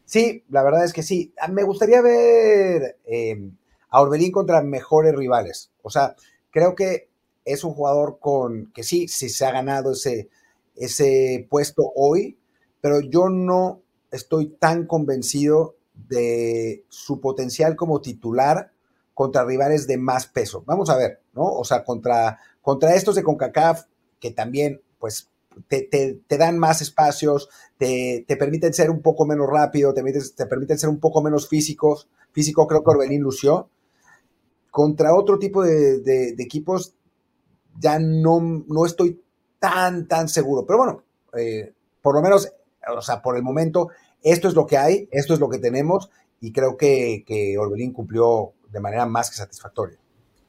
Sí, 0.06 0.44
la 0.50 0.64
verdad 0.64 0.86
es 0.86 0.94
que 0.94 1.04
sí. 1.04 1.34
Ah, 1.40 1.48
me 1.48 1.64
gustaría 1.64 2.02
ver 2.02 2.98
eh, 3.06 3.50
a 3.90 4.02
Orbelín 4.02 4.32
contra 4.32 4.62
mejores 4.62 5.16
rivales. 5.16 5.72
O 5.82 5.90
sea, 5.90 6.16
creo 6.52 6.76
que 6.76 7.10
es 7.44 7.64
un 7.64 7.74
jugador 7.74 8.20
con 8.20 8.72
que 8.72 8.84
sí, 8.84 9.08
sí 9.08 9.30
se 9.30 9.46
ha 9.46 9.52
ganado 9.52 9.94
ese, 9.94 10.30
ese 10.76 11.48
puesto 11.50 11.92
hoy, 11.96 12.38
pero 12.82 13.02
yo 13.02 13.30
no 13.30 13.82
estoy 14.12 14.48
tan 14.48 14.86
convencido 14.86 15.76
de 15.94 16.84
su 16.90 17.20
potencial 17.20 17.76
como 17.76 18.02
titular 18.02 18.72
contra 19.14 19.46
rivales 19.46 19.88
de 19.88 19.98
más 19.98 20.28
peso. 20.28 20.64
Vamos 20.66 20.90
a 20.90 20.98
ver, 20.98 21.22
¿no? 21.34 21.44
O 21.46 21.64
sea, 21.64 21.84
contra, 21.84 22.40
contra 22.62 22.96
estos 22.96 23.16
de 23.16 23.24
CONCACAF, 23.24 23.86
que 24.20 24.32
también, 24.32 24.82
pues, 25.00 25.30
te, 25.68 26.20
dan 26.28 26.60
más 26.60 26.82
espacios, 26.82 27.50
te, 27.78 28.26
permiten 28.38 28.74
ser 28.74 28.90
un 28.90 29.02
poco 29.02 29.26
menos 29.26 29.48
rápido, 29.50 29.94
te, 29.94 30.04
te 30.04 30.46
permiten 30.46 30.78
ser 30.78 30.90
un 30.90 31.00
poco 31.00 31.22
menos 31.22 31.48
físicos. 31.48 32.10
Físico 32.34 32.68
creo 32.68 32.84
que 32.84 32.92
Orbelín 32.92 33.22
lució. 33.22 33.70
Contra 34.70 35.16
otro 35.16 35.40
tipo 35.40 35.64
de, 35.64 36.02
de 36.02 36.36
equipos 36.40 36.96
ya 37.80 38.00
no, 38.00 38.40
no 38.68 38.86
estoy 38.86 39.22
tan, 39.60 40.08
tan 40.08 40.28
seguro. 40.28 40.66
Pero 40.66 40.78
bueno, 40.78 41.04
eh, 41.38 41.74
por 42.02 42.16
lo 42.16 42.22
menos, 42.22 42.52
o 42.92 43.02
sea, 43.02 43.22
por 43.22 43.38
el 43.38 43.44
momento, 43.44 43.90
esto 44.22 44.48
es 44.48 44.54
lo 44.54 44.66
que 44.66 44.78
hay, 44.78 45.08
esto 45.12 45.34
es 45.34 45.40
lo 45.40 45.50
que 45.50 45.60
tenemos 45.60 46.10
y 46.42 46.52
creo 46.52 46.78
que, 46.78 47.24
que 47.26 47.58
Orbelín 47.58 47.94
cumplió 47.94 48.54
de 48.72 48.80
manera 48.80 49.06
más 49.06 49.30
que 49.30 49.38
satisfactoria. 49.38 49.98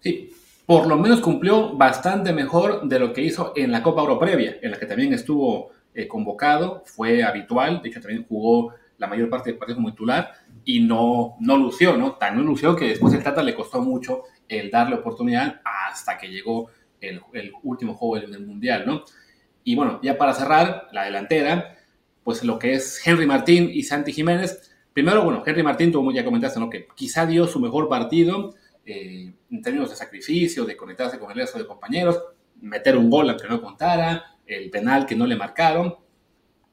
Sí, 0.01 0.33
por 0.67 0.87
lo 0.87 0.97
menos 0.97 1.21
cumplió 1.21 1.77
bastante 1.77 2.33
mejor 2.33 2.89
de 2.89 2.99
lo 2.99 3.13
que 3.13 3.23
hizo 3.23 3.53
en 3.55 3.71
la 3.71 3.83
Copa 3.83 4.03
Euro 4.03 4.19
previa, 4.19 4.57
en 4.61 4.73
la 4.73 4.79
que 4.79 4.87
también 4.87 5.13
estuvo 5.13 5.71
eh, 5.95 6.09
convocado, 6.09 6.83
fue 6.85 7.23
habitual, 7.23 7.81
de 7.81 7.89
hecho 7.89 8.01
también 8.01 8.27
jugó 8.29 8.75
la 8.99 9.07
mayor 9.07 9.31
parte 9.31 9.51
del 9.51 9.59
partido 9.59 9.77
como 9.77 9.91
titular 9.91 10.33
y 10.65 10.81
no, 10.81 11.37
no 11.41 11.57
lució, 11.57 11.97
¿no? 11.97 12.17
Tan 12.17 12.37
no 12.37 12.43
lució 12.43 12.75
que 12.75 12.89
después 12.89 13.15
el 13.15 13.23
Tata 13.23 13.43
le 13.43 13.55
costó 13.55 13.81
mucho 13.81 14.25
el 14.49 14.71
darle 14.71 14.97
oportunidad 14.97 15.61
hasta 15.65 16.19
que 16.19 16.29
llegó 16.29 16.69
el, 17.01 17.21
último 17.63 17.95
juego 17.95 18.27
del, 18.27 18.45
Mundial, 18.45 18.85
¿no? 18.87 19.05
Y 19.63 19.77
bueno, 19.77 20.01
ya 20.03 20.19
para 20.19 20.35
cerrar, 20.35 20.89
la 20.93 21.05
delantera, 21.05 21.76
pues 22.27 22.43
lo 22.43 22.59
que 22.59 22.75
es 22.75 23.07
Henry 23.07 23.25
Martín 23.25 23.71
y 23.73 23.85
Santi 23.85 24.13
Jiménez. 24.13 24.73
Primero, 24.93 25.23
bueno, 25.23 25.45
Henry 25.47 25.63
Martín, 25.63 25.93
tú 25.93 26.11
ya 26.11 26.25
comentaste, 26.25 26.59
¿no? 26.59 26.69
Que 26.69 26.89
quizá 26.97 27.25
dio 27.25 27.47
su 27.47 27.61
mejor 27.61 27.89
partido 27.89 28.57
eh, 28.85 29.33
en 29.49 29.63
términos 29.63 29.91
de 29.91 29.95
sacrificio, 29.95 30.65
de 30.65 30.77
conectarse 30.77 31.21
con 31.21 31.31
el 31.31 31.37
resto 31.37 31.57
de 31.57 31.69
compañeros, 31.69 32.21
meter 32.61 32.97
un 32.97 33.09
gol 33.11 33.31
aunque 33.31 33.47
no 33.47 33.63
contara, 33.63 34.39
el 34.45 34.71
penal 34.71 35.07
que 35.07 35.15
no 35.15 35.25
le 35.25 35.37
marcaron, 35.37 35.95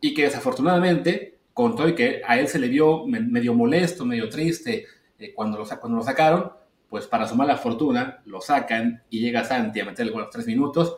y 0.01 0.15
que 0.15 0.23
desafortunadamente 0.23 1.37
contó 1.53 1.87
y 1.87 1.93
que 1.93 2.23
a 2.25 2.39
él 2.39 2.47
se 2.47 2.57
le 2.57 2.67
vio 2.67 3.05
medio 3.05 3.53
molesto, 3.53 4.07
medio 4.07 4.29
triste 4.29 4.87
eh, 5.19 5.35
cuando, 5.35 5.59
lo, 5.59 5.65
cuando 5.79 5.99
lo 5.99 6.03
sacaron, 6.03 6.51
pues 6.89 7.05
para 7.05 7.27
su 7.27 7.35
mala 7.35 7.57
fortuna 7.57 8.23
lo 8.25 8.41
sacan 8.41 9.03
y 9.11 9.19
llega 9.19 9.43
Santi 9.43 9.81
a 9.81 9.85
meterle 9.85 10.13
con 10.13 10.21
los 10.21 10.31
tres 10.31 10.47
minutos 10.47 10.97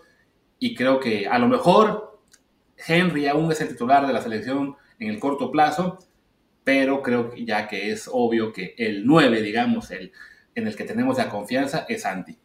y 0.59 0.73
creo 0.73 0.97
que 0.97 1.27
a 1.27 1.37
lo 1.39 1.49
mejor 1.49 2.14
Henry 2.87 3.27
aún 3.27 3.51
es 3.51 3.61
el 3.61 3.69
titular 3.69 4.05
de 4.05 4.13
la 4.13 4.21
selección 4.21 4.75
en 4.99 5.09
el 5.09 5.19
corto 5.19 5.51
plazo, 5.51 5.99
pero 6.63 7.01
creo 7.01 7.29
que 7.29 7.45
ya 7.45 7.67
que 7.67 7.91
es 7.91 8.09
obvio 8.11 8.51
que 8.51 8.75
el 8.77 9.05
9, 9.05 9.41
digamos, 9.41 9.91
el 9.91 10.11
en 10.55 10.67
el 10.67 10.75
que 10.75 10.85
tenemos 10.85 11.17
la 11.17 11.29
confianza 11.29 11.85
es 11.87 12.03
Santi. 12.03 12.39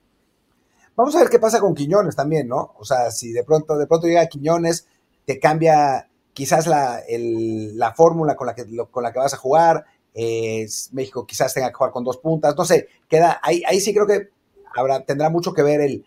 Vamos 0.97 1.15
a 1.15 1.21
ver 1.21 1.31
qué 1.31 1.39
pasa 1.39 1.61
con 1.61 1.75
Quiñones 1.75 2.17
también, 2.17 2.49
¿no? 2.49 2.75
O 2.79 2.85
sea, 2.85 3.11
si 3.11 3.33
de 3.33 3.45
pronto, 3.45 3.79
de 3.79 3.87
pronto 3.87 4.07
llega 4.07 4.27
Quiñones, 4.27 4.89
te 5.25 5.39
cambia 5.39 6.09
quizás 6.33 6.67
la, 6.67 7.01
la 7.09 7.95
fórmula 7.95 8.35
con 8.35 8.49
la, 8.49 8.55
que, 8.55 8.65
con 8.91 9.03
la 9.03 9.13
que 9.13 9.21
vas 9.21 9.33
a 9.33 9.37
jugar, 9.37 9.87
México 10.13 11.25
quizás 11.25 11.55
tenga 11.55 11.69
que 11.69 11.75
jugar 11.75 11.93
con 11.93 12.05
dos 12.05 12.19
puntas, 12.19 12.57
no 12.57 12.65
sé, 12.65 12.89
queda, 13.09 13.41
ahí, 13.43 13.63
ahí 13.67 13.81
sí 13.81 13.95
creo 13.95 14.07
que 14.07 14.31
habrá, 14.75 15.05
tendrá 15.05 15.31
mucho 15.31 15.55
que 15.55 15.63
ver 15.63 15.81
el, 15.81 16.05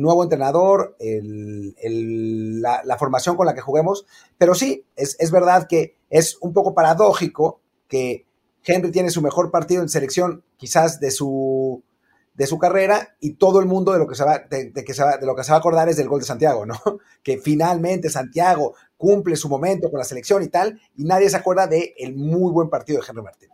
nuevo 0.00 0.22
entrenador, 0.22 0.96
la, 0.98 2.96
formación 2.98 3.36
con 3.36 3.46
la 3.46 3.54
que 3.54 3.60
juguemos, 3.60 4.06
pero 4.38 4.54
sí, 4.54 4.84
es, 4.96 5.16
es, 5.18 5.30
verdad 5.30 5.66
que 5.68 5.96
es 6.10 6.38
un 6.40 6.52
poco 6.52 6.74
paradójico 6.74 7.60
que 7.88 8.26
Henry 8.64 8.90
tiene 8.90 9.10
su 9.10 9.22
mejor 9.22 9.50
partido 9.50 9.82
en 9.82 9.88
selección 9.88 10.42
quizás 10.56 10.98
de 10.98 11.10
su, 11.10 11.82
de 12.36 12.46
su 12.46 12.58
carrera 12.58 13.16
y 13.20 13.34
todo 13.34 13.60
el 13.60 13.66
mundo 13.66 13.92
de 13.92 13.98
lo 13.98 14.06
que 14.06 14.14
se 14.14 14.24
va, 14.24 14.38
de, 14.38 14.72
que 14.72 14.94
se 14.94 15.02
va, 15.02 15.16
de 15.16 15.26
lo 15.26 15.34
que 15.34 15.42
se 15.42 15.50
va 15.50 15.56
a 15.56 15.60
acordar 15.60 15.88
es 15.88 15.96
del 15.96 16.08
gol 16.08 16.20
de 16.20 16.26
Santiago, 16.26 16.66
¿no? 16.66 16.76
Que 17.22 17.38
finalmente 17.38 18.10
Santiago 18.10 18.74
cumple 18.96 19.36
su 19.36 19.48
momento 19.48 19.90
con 19.90 19.98
la 19.98 20.04
selección 20.04 20.42
y 20.42 20.48
tal, 20.48 20.80
y 20.96 21.04
nadie 21.04 21.30
se 21.30 21.36
acuerda 21.36 21.66
del 21.66 21.92
el 21.96 22.14
muy 22.14 22.52
buen 22.52 22.68
partido 22.68 23.00
de 23.00 23.06
Henry 23.08 23.22
Martín. 23.22 23.48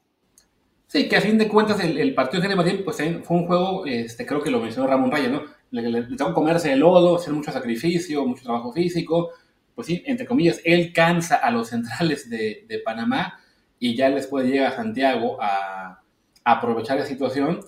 Sí, 0.88 1.08
que 1.08 1.16
a 1.16 1.20
fin 1.22 1.38
de 1.38 1.48
cuentas 1.48 1.80
el, 1.80 2.14
partido 2.14 2.40
de 2.42 2.46
Henry 2.48 2.56
Martín 2.56 2.84
pues, 2.84 2.96
fue 2.96 3.36
un 3.36 3.46
juego, 3.46 3.86
este, 3.86 4.26
creo 4.26 4.42
que 4.42 4.50
lo 4.50 4.60
mencionó 4.60 4.88
Ramón 4.88 5.10
Raya, 5.10 5.28
¿no? 5.28 5.42
Le, 5.72 5.82
le, 5.82 6.02
le 6.02 6.16
comerse 6.32 6.72
el 6.72 6.78
lodo, 6.78 7.16
hacer 7.16 7.34
mucho 7.34 7.50
sacrificio, 7.50 8.24
mucho 8.24 8.44
trabajo 8.44 8.72
físico. 8.72 9.30
Pues 9.74 9.88
sí, 9.88 10.02
entre 10.06 10.26
comillas, 10.26 10.60
él 10.64 10.92
cansa 10.92 11.36
a 11.36 11.50
los 11.50 11.68
centrales 11.70 12.30
de, 12.30 12.64
de 12.68 12.78
Panamá 12.78 13.40
y 13.80 13.96
ya 13.96 14.10
después 14.10 14.46
llega 14.46 14.68
a 14.68 14.76
Santiago 14.76 15.42
a, 15.42 16.00
a, 16.44 16.52
aprovechar 16.52 16.98
la 16.98 17.06
situación. 17.06 17.60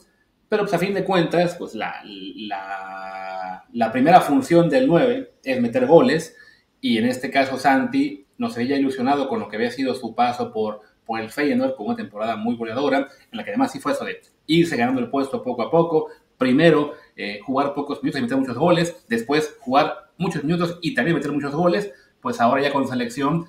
Pero 0.49 0.63
pues 0.63 0.75
a 0.75 0.79
fin 0.79 0.95
de 0.95 1.05
cuentas, 1.05 1.57
pues 1.59 1.75
la, 1.75 2.01
la, 2.05 3.65
la 3.73 3.91
primera 3.91 4.21
función 4.21 4.69
del 4.69 4.87
9 4.87 5.33
es 5.43 5.61
meter 5.61 5.87
goles 5.87 6.37
y 6.81 6.99
en 6.99 7.07
este 7.07 7.31
caso 7.31 7.57
Santi 7.57 8.27
no 8.39 8.51
se 8.51 8.61
veía 8.61 8.77
ilusionado 8.77 9.29
con 9.29 9.41
lo 9.41 9.49
que 9.49 9.57
había 9.57 9.73
sido 9.73 9.95
su 9.95 10.15
paso 10.15 10.53
por 10.53 10.83
por 11.05 11.21
el 11.21 11.31
Feyenoord 11.31 11.77
con 11.77 11.87
una 11.87 11.97
temporada 11.97 12.37
muy 12.37 12.57
goleadora, 12.57 13.09
en 13.31 13.37
la 13.37 13.45
que 13.45 13.51
además 13.51 13.73
sí 13.73 13.81
fue 13.81 13.93
eso 13.93 14.05
de 14.05 14.21
irse 14.47 14.77
ganando 14.77 15.01
el 15.01 15.11
puesto 15.11 15.43
poco 15.43 15.63
a 15.63 15.71
poco, 15.71 16.09
primero 16.39 16.95
eh, 17.17 17.41
jugar 17.45 17.75
pocos 17.75 18.03
minutos 18.03 18.21
y 18.21 18.23
meter 18.23 18.39
muchos 18.39 18.57
goles, 18.57 19.05
después 19.09 19.57
jugar 19.61 20.11
muchos 20.19 20.45
minutos 20.45 20.79
y 20.83 20.95
también 20.95 21.17
meter 21.17 21.33
muchos 21.33 21.55
goles, 21.55 21.93
pues 22.21 22.41
ahora 22.41 22.63
ya 22.63 22.73
con 22.73 22.87
selección, 22.89 23.47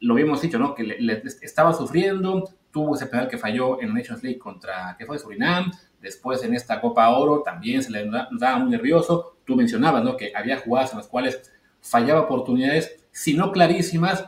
lo 0.00 0.14
habíamos 0.14 0.40
dicho, 0.42 0.58
¿no? 0.58 0.74
Que 0.74 0.96
estaba 1.42 1.72
sufriendo, 1.72 2.48
tuvo 2.70 2.94
ese 2.94 3.06
penal 3.06 3.28
que 3.28 3.38
falló 3.38 3.80
en 3.80 3.94
Nations 3.94 4.22
League 4.22 4.38
contra, 4.38 4.96
que 4.98 5.06
fue 5.06 5.18
Surinam, 5.18 5.70
después 6.00 6.42
en 6.44 6.54
esta 6.54 6.80
Copa 6.80 7.08
Oro 7.10 7.42
también 7.42 7.82
se 7.82 7.90
le 7.90 8.08
daba 8.38 8.58
muy 8.58 8.70
nervioso, 8.70 9.38
tú 9.44 9.56
mencionabas, 9.56 10.04
¿no? 10.04 10.16
Que 10.16 10.32
había 10.34 10.58
jugadas 10.58 10.92
en 10.92 10.98
las 10.98 11.08
cuales 11.08 11.50
fallaba 11.80 12.22
oportunidades, 12.22 13.06
si 13.10 13.34
no 13.34 13.52
clarísimas, 13.52 14.26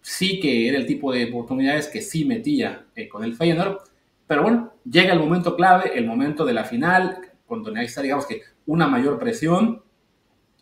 sí 0.00 0.40
que 0.40 0.68
era 0.68 0.78
el 0.78 0.86
tipo 0.86 1.12
de 1.12 1.26
oportunidades 1.26 1.88
que 1.88 2.00
sí 2.00 2.24
metía 2.24 2.86
eh, 2.94 3.08
con 3.08 3.24
el 3.24 3.34
Feyenoord, 3.34 3.78
pero 4.26 4.42
bueno, 4.42 4.72
llega 4.88 5.12
el 5.12 5.18
momento 5.18 5.56
clave, 5.56 5.98
el 5.98 6.06
momento 6.06 6.44
de 6.44 6.52
la 6.52 6.64
final, 6.64 7.29
cuando 7.50 7.72
necesita, 7.72 8.02
digamos 8.02 8.26
que, 8.26 8.42
una 8.66 8.86
mayor 8.86 9.18
presión, 9.18 9.82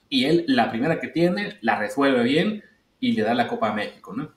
y 0.08 0.24
él, 0.24 0.46
la 0.48 0.70
primera 0.70 0.98
que 0.98 1.08
tiene, 1.08 1.58
la 1.60 1.78
resuelve 1.78 2.22
bien 2.22 2.64
y 2.98 3.12
le 3.12 3.24
da 3.24 3.34
la 3.34 3.46
Copa 3.46 3.68
a 3.68 3.74
México, 3.74 4.14
¿no? 4.16 4.32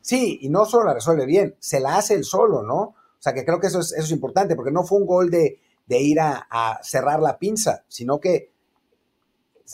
Sí, 0.00 0.38
y 0.42 0.48
no 0.48 0.64
solo 0.64 0.84
la 0.84 0.94
resuelve 0.94 1.26
bien, 1.26 1.56
se 1.58 1.80
la 1.80 1.96
hace 1.96 2.14
él 2.14 2.22
solo, 2.22 2.62
¿no? 2.62 2.76
O 2.76 2.94
sea, 3.18 3.34
que 3.34 3.44
creo 3.44 3.58
que 3.58 3.66
eso 3.66 3.80
es, 3.80 3.90
eso 3.90 4.04
es 4.04 4.12
importante, 4.12 4.54
porque 4.54 4.70
no 4.70 4.84
fue 4.84 4.98
un 4.98 5.06
gol 5.06 5.28
de, 5.28 5.58
ir 5.88 6.20
a, 6.20 6.78
cerrar 6.84 7.18
la 7.18 7.36
pinza, 7.40 7.82
sino 7.88 8.20
que 8.20 8.52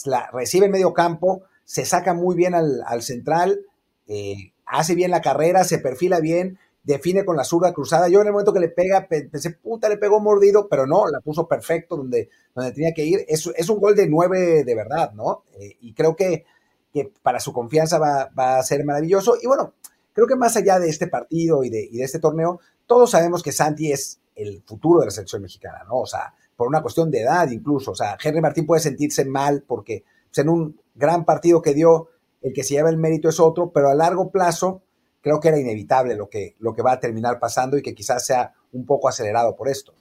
la 0.07 0.31
recibe 0.33 0.65
en 0.65 0.73
medio 0.73 0.95
campo, 0.95 1.43
se 1.67 1.85
saca 1.85 2.15
muy 2.15 2.37
bien 2.37 2.55
al, 2.55 2.83
al 2.87 3.03
central, 3.03 3.61
eh, 4.09 4.55
hace 4.65 4.95
bien 4.95 5.11
la 5.11 5.21
carrera, 5.21 5.63
se 5.65 5.79
perfila 5.79 6.21
bien, 6.21 6.59
define 6.87 7.25
con 7.25 7.37
la 7.37 7.45
zurda 7.45 7.73
cruzada. 7.73 8.09
Yo 8.09 8.21
en 8.21 8.29
el 8.29 8.33
momento 8.33 8.53
que 8.53 8.61
le 8.61 8.69
pega, 8.69 9.09
pensé, 9.09 9.51
puta, 9.51 9.89
le 9.89 9.99
pegó 9.99 10.21
mordido, 10.21 10.69
pero 10.69 10.87
no, 10.87 11.09
la 11.09 11.21
puso 11.21 11.49
perfecto 11.49 11.97
donde, 11.97 12.31
donde 12.55 12.73
tenía 12.73 12.95
que 12.95 13.05
ir. 13.05 13.25
Es, 13.27 13.51
es 13.57 13.69
un 13.69 13.81
gol 13.81 13.97
de 13.97 14.09
nueve 14.09 14.63
de 14.63 14.75
verdad, 14.75 15.13
¿no? 15.13 15.43
Eh, 15.59 15.77
y 15.81 15.93
creo 15.95 16.15
que, 16.15 16.45
que, 16.93 17.13
para 17.23 17.41
su 17.41 17.53
confianza 17.53 17.99
va, 17.99 18.31
va, 18.39 18.59
a 18.59 18.63
ser 18.63 18.85
maravilloso. 18.85 19.37
Y 19.43 19.49
bueno, 19.49 19.75
creo 20.13 20.29
que 20.29 20.37
más 20.37 20.57
allá 20.57 20.79
de 20.79 20.89
este 20.89 21.09
partido 21.09 21.65
y 21.65 21.71
de, 21.71 21.89
y 21.91 21.97
de 21.97 22.05
este 22.05 22.21
torneo, 22.21 22.61
todos 22.87 23.11
sabemos 23.11 23.43
que 23.43 23.51
Santi 23.51 23.91
es 23.91 24.21
el 24.37 24.63
futuro 24.65 25.01
de 25.01 25.07
la 25.07 25.11
selección 25.11 25.43
mexicana, 25.43 25.83
¿no? 25.89 25.97
O 25.97 26.07
sea, 26.07 26.35
por 26.55 26.69
una 26.69 26.83
cuestión 26.83 27.11
de 27.11 27.23
edad 27.23 27.51
incluso. 27.51 27.91
O 27.91 27.97
sea, 27.97 28.17
Henry 28.23 28.41
Martín 28.41 28.65
puede 28.65 28.81
sentirse 28.81 29.25
mal 29.25 29.65
porque 29.67 30.05
pues, 30.29 30.39
en 30.39 30.51
un 30.51 30.81
gran 30.95 31.25
partido 31.25 31.61
que 31.61 31.75
dio 31.75 32.11
el 32.43 32.53
que 32.53 32.63
se 32.63 32.75
lleva 32.75 32.91
el 32.91 32.97
mérito 32.97 33.29
es 33.29 33.41
otro, 33.41 33.73
pero 33.73 33.89
a 33.89 33.95
largo 33.95 34.31
plazo 34.31 34.83
creo 35.27 35.41
que 35.41 35.49
era 35.49 35.59
inevitable 35.59 36.15
lo 36.15 36.29
que, 36.29 36.55
lo 36.61 36.73
que 36.73 36.83
va 36.83 36.93
a 36.93 37.01
terminar 37.01 37.41
pasando 37.41 37.77
y 37.77 37.83
que 37.83 37.97
quizás 37.97 38.25
sea 38.25 38.53
un 38.71 38.87
poco 38.87 39.09
acelerado 39.09 39.57
por 39.57 39.69
esto. 39.69 39.93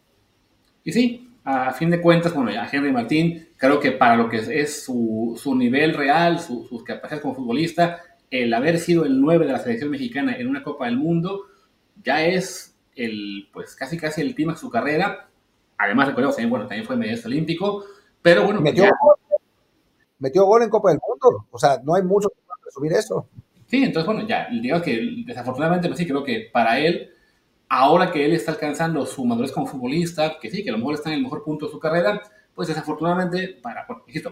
Y 0.83 0.91
sí, 0.91 1.35
a 1.43 1.73
fin 1.73 1.89
de 1.89 1.99
cuentas, 1.99 2.31
bueno, 2.31 2.51
ya 2.51 2.69
Henry 2.71 2.91
Martín, 2.91 3.49
creo 3.57 3.79
que 3.79 3.91
para 3.91 4.17
lo 4.17 4.29
que 4.29 4.37
es, 4.37 4.83
su, 4.83 5.55
nivel 5.57 5.95
real, 5.95 6.39
sus 6.39 6.83
capacidades 6.83 7.23
como 7.23 7.33
futbolista, 7.33 8.01
el 8.29 8.53
haber 8.53 8.77
sido 8.77 9.03
el 9.03 9.19
9 9.19 9.47
de 9.47 9.51
la 9.53 9.57
selección 9.57 9.89
mexicana 9.89 10.35
en 10.37 10.47
una 10.47 10.61
Copa 10.61 10.85
del 10.85 10.97
Mundo, 10.97 11.45
ya 12.03 12.23
es 12.23 12.77
el, 12.95 13.49
pues 13.51 13.75
casi 13.75 13.97
casi 13.97 14.21
el 14.21 14.35
tema 14.35 14.53
de 14.53 14.59
su 14.59 14.69
carrera. 14.69 15.27
Además, 15.79 16.09
recordemos 16.09 16.35
también, 16.35 16.51
bueno, 16.51 16.67
también 16.67 16.85
fue 16.85 16.97
medallista 16.97 17.29
olímpico, 17.29 17.83
pero 18.21 18.43
bueno, 18.43 18.61
metió, 18.61 18.83
gol, 18.83 19.15
metió 20.19 20.45
gol 20.45 20.61
en 20.61 20.69
Copa 20.69 20.91
del 20.91 20.99
Mundo, 20.99 21.47
o 21.49 21.57
sea, 21.57 21.81
no 21.83 21.95
hay 21.95 22.03
mucho 22.03 22.29
subir 22.69 22.93
eso. 22.93 23.27
Sí, 23.67 23.83
entonces, 23.83 24.05
bueno, 24.05 24.27
ya, 24.27 24.47
digamos 24.51 24.83
que 24.83 25.23
desafortunadamente, 25.25 25.87
pues 25.87 25.97
sí, 25.99 26.05
creo 26.05 26.23
que 26.23 26.49
para 26.51 26.79
él, 26.79 27.09
ahora 27.67 28.11
que 28.11 28.23
él 28.25 28.33
está 28.33 28.51
alcanzando 28.51 29.05
su 29.05 29.25
madurez 29.25 29.51
como 29.51 29.65
futbolista, 29.65 30.37
que 30.39 30.51
sí, 30.51 30.63
que 30.63 30.69
a 30.69 30.73
lo 30.73 30.77
mejor 30.79 30.95
está 30.95 31.09
en 31.09 31.15
el 31.17 31.23
mejor 31.23 31.43
punto 31.43 31.65
de 31.65 31.71
su 31.71 31.79
carrera, 31.79 32.21
pues 32.53 32.67
desafortunadamente, 32.67 33.59
para, 33.61 33.85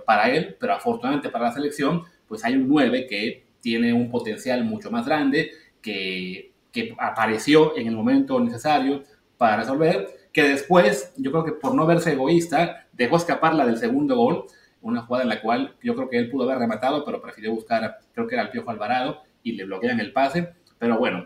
para 0.05 0.29
él, 0.29 0.55
pero 0.59 0.73
afortunadamente 0.73 1.29
para 1.29 1.45
la 1.45 1.51
selección, 1.51 2.03
pues 2.27 2.43
hay 2.45 2.55
un 2.55 2.67
9 2.67 3.07
que 3.07 3.45
tiene 3.59 3.91
un 3.93 4.09
potencial 4.09 4.63
mucho 4.63 4.91
más 4.91 5.05
grande, 5.05 5.51
que, 5.81 6.53
que 6.71 6.95
apareció 6.99 7.75
en 7.77 7.88
el 7.88 7.95
momento 7.95 8.39
necesario 8.39 9.03
para 9.38 9.57
resolver, 9.57 10.07
que 10.31 10.43
después, 10.43 11.13
yo 11.17 11.31
creo 11.31 11.43
que 11.43 11.51
por 11.53 11.75
no 11.75 11.86
verse 11.86 12.13
egoísta, 12.13 12.88
dejó 12.93 13.17
escapar 13.17 13.55
la 13.55 13.65
del 13.65 13.77
segundo 13.77 14.15
gol, 14.15 14.45
una 14.84 15.01
jugada 15.01 15.23
en 15.23 15.29
la 15.29 15.41
cual 15.41 15.75
yo 15.81 15.95
creo 15.95 16.09
que 16.09 16.17
él 16.17 16.29
pudo 16.29 16.43
haber 16.43 16.59
rematado, 16.59 17.03
pero 17.03 17.21
prefirió 17.21 17.51
buscar, 17.51 17.99
creo 18.13 18.27
que 18.27 18.36
era 18.36 18.43
el 18.43 18.49
Piojo 18.51 18.69
Alvarado, 18.69 19.23
y 19.41 19.53
le 19.53 19.65
bloquean 19.65 19.99
el 19.99 20.13
pase. 20.13 20.53
Pero 20.77 20.99
bueno, 20.99 21.25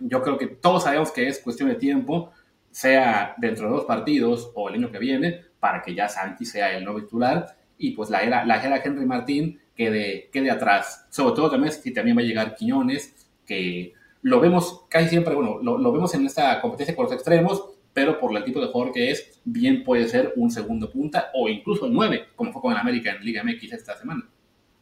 yo 0.00 0.22
creo 0.22 0.36
que 0.36 0.46
todos 0.46 0.84
sabemos 0.84 1.12
que 1.12 1.28
es 1.28 1.38
cuestión 1.40 1.68
de 1.68 1.76
tiempo, 1.76 2.32
sea 2.70 3.34
dentro 3.38 3.66
de 3.66 3.72
dos 3.72 3.84
partidos 3.84 4.50
o 4.54 4.68
el 4.68 4.76
año 4.76 4.90
que 4.90 4.98
viene, 4.98 5.44
para 5.60 5.82
que 5.82 5.94
ya 5.94 6.08
Santi 6.08 6.44
sea 6.44 6.76
el 6.76 6.84
nuevo 6.84 7.00
titular 7.00 7.56
y 7.78 7.92
pues 7.92 8.10
la 8.10 8.22
era, 8.22 8.44
la 8.44 8.62
era 8.62 8.82
Henry 8.84 9.06
Martín 9.06 9.60
quede, 9.74 10.28
quede 10.32 10.50
atrás. 10.50 11.06
Sobre 11.10 11.34
todo 11.34 11.50
también 11.50 11.72
si 11.72 11.92
también 11.92 12.16
va 12.16 12.22
a 12.22 12.24
llegar 12.24 12.54
Quiñones, 12.54 13.28
que 13.46 13.94
lo 14.22 14.40
vemos 14.40 14.84
casi 14.88 15.08
siempre, 15.08 15.34
bueno, 15.34 15.58
lo, 15.62 15.78
lo 15.78 15.92
vemos 15.92 16.12
en 16.14 16.26
esta 16.26 16.60
competencia 16.60 16.94
por 16.94 17.04
los 17.04 17.14
extremos, 17.14 17.70
pero 17.98 18.20
por 18.20 18.36
el 18.36 18.44
tipo 18.44 18.60
de 18.60 18.68
jugador 18.68 18.92
que 18.92 19.10
es, 19.10 19.40
bien 19.44 19.82
puede 19.82 20.06
ser 20.06 20.32
un 20.36 20.52
segundo 20.52 20.88
punta 20.88 21.32
o 21.34 21.48
incluso 21.48 21.86
el 21.86 21.92
9, 21.92 22.28
como 22.36 22.52
fue 22.52 22.62
con 22.62 22.70
el 22.70 22.78
América 22.78 23.10
en 23.10 23.24
Liga 23.24 23.42
MX 23.42 23.72
esta 23.72 23.98
semana. 23.98 24.30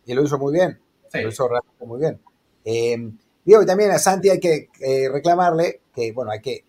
Y 0.05 0.13
lo 0.13 0.23
hizo 0.23 0.37
muy 0.37 0.53
bien, 0.53 0.79
lo 1.15 1.29
hizo 1.31 1.49
realmente 1.49 1.87
muy 1.87 1.99
bien. 1.99 2.21
Eh, 2.63 3.11
digo, 3.43 3.63
y 3.63 3.65
también 3.65 3.91
a 3.91 3.99
Santi 3.99 4.29
hay 4.29 4.39
que 4.39 4.69
eh, 4.81 5.09
reclamarle 5.11 5.81
que, 5.95 6.13
bueno, 6.13 6.31
hay 6.31 6.43
que, 6.43 6.67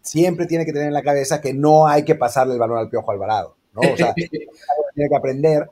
siempre 0.00 0.46
tiene 0.46 0.64
que 0.64 0.72
tener 0.72 0.86
en 0.86 0.94
la 0.94 1.02
cabeza 1.02 1.40
que 1.40 1.52
no 1.52 1.88
hay 1.88 2.04
que 2.04 2.14
pasarle 2.14 2.52
el 2.52 2.60
balón 2.60 2.78
al 2.78 2.88
Piojo 2.88 3.10
Alvarado, 3.10 3.56
¿no? 3.72 3.80
O 3.80 3.96
sea, 3.96 4.14
tiene 4.14 5.08
que 5.08 5.16
aprender. 5.16 5.68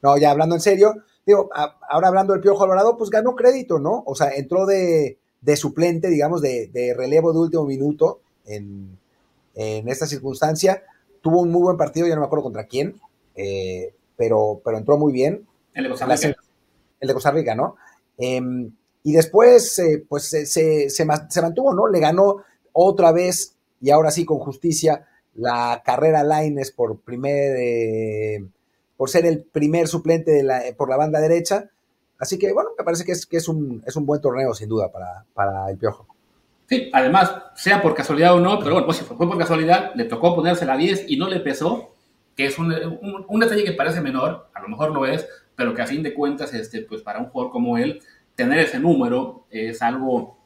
No, 0.00 0.16
ya 0.16 0.30
hablando 0.30 0.54
en 0.54 0.62
serio, 0.62 0.94
digo, 1.26 1.50
ahora 1.90 2.08
hablando 2.08 2.32
del 2.32 2.40
Piojo 2.40 2.64
Alvarado, 2.64 2.96
pues 2.96 3.10
ganó 3.10 3.36
crédito, 3.36 3.78
¿no? 3.78 4.02
O 4.06 4.14
sea, 4.14 4.30
entró 4.30 4.64
de, 4.64 5.18
de 5.42 5.56
suplente, 5.56 6.08
digamos, 6.08 6.40
de, 6.40 6.68
de, 6.68 6.94
relevo 6.94 7.34
de 7.34 7.38
último 7.38 7.66
minuto 7.66 8.22
en, 8.46 8.98
en 9.54 9.88
esta 9.88 10.06
circunstancia. 10.06 10.82
Tuvo 11.20 11.40
un 11.40 11.50
muy 11.50 11.62
buen 11.62 11.76
partido, 11.76 12.06
ya 12.06 12.14
no 12.14 12.20
me 12.20 12.26
acuerdo 12.26 12.44
contra 12.44 12.66
quién, 12.66 13.00
eh, 13.34 13.94
pero, 14.16 14.60
pero 14.64 14.78
entró 14.78 14.98
muy 14.98 15.12
bien. 15.12 15.46
El 15.74 15.84
de 15.84 15.90
Costa 15.90 16.06
Rica. 16.06 16.36
El 17.00 17.08
de 17.08 17.14
Costa 17.14 17.30
Rica, 17.30 17.54
¿no? 17.54 17.76
Em, 18.18 18.72
y 19.04 19.12
después, 19.12 19.78
eh, 19.78 20.04
pues 20.08 20.24
se, 20.28 20.90
se, 20.90 21.04
mantuvo, 21.04 21.74
¿no? 21.74 21.88
Le 21.88 21.98
ganó 22.00 22.44
otra 22.72 23.12
vez, 23.12 23.56
y 23.80 23.90
ahora 23.90 24.10
sí 24.10 24.24
con 24.24 24.38
justicia, 24.38 25.06
la 25.34 25.82
carrera 25.84 26.22
Lines 26.22 26.70
por 26.70 27.00
primer, 27.00 27.56
eh, 27.58 28.44
por 28.96 29.10
ser 29.10 29.26
el 29.26 29.42
primer 29.42 29.88
suplente 29.88 30.30
de 30.30 30.42
la, 30.42 30.62
por 30.76 30.88
la 30.88 30.96
banda 30.96 31.20
derecha. 31.20 31.70
Así 32.18 32.38
que, 32.38 32.52
bueno, 32.52 32.70
me 32.78 32.84
parece 32.84 33.04
que 33.04 33.12
es, 33.12 33.26
que 33.26 33.38
es, 33.38 33.48
un, 33.48 33.82
es 33.84 33.96
un 33.96 34.06
buen 34.06 34.20
torneo, 34.20 34.54
sin 34.54 34.68
duda, 34.68 34.92
para, 34.92 35.24
para 35.34 35.68
el 35.70 35.78
Piojo. 35.78 36.11
Sí, 36.66 36.90
además, 36.92 37.34
sea 37.54 37.82
por 37.82 37.94
casualidad 37.94 38.34
o 38.34 38.40
no, 38.40 38.58
pero 38.58 38.72
bueno, 38.72 38.86
pues 38.86 38.98
si 38.98 39.04
fue 39.04 39.16
por 39.16 39.38
casualidad, 39.38 39.92
le 39.94 40.04
tocó 40.04 40.34
ponerse 40.34 40.64
la 40.64 40.76
10 40.76 41.06
y 41.08 41.16
no 41.16 41.28
le 41.28 41.40
pesó, 41.40 41.94
que 42.36 42.46
es 42.46 42.58
un, 42.58 42.72
un, 43.28 43.40
detalle 43.40 43.64
que 43.64 43.72
parece 43.72 44.00
menor, 44.00 44.48
a 44.54 44.60
lo 44.60 44.68
mejor 44.68 44.90
lo 44.90 45.04
es, 45.04 45.26
pero 45.54 45.74
que 45.74 45.82
a 45.82 45.86
fin 45.86 46.02
de 46.02 46.14
cuentas, 46.14 46.54
este, 46.54 46.82
pues 46.82 47.02
para 47.02 47.18
un 47.18 47.26
jugador 47.26 47.52
como 47.52 47.76
él, 47.76 48.00
tener 48.34 48.58
ese 48.60 48.78
número 48.78 49.46
es 49.50 49.82
algo 49.82 50.38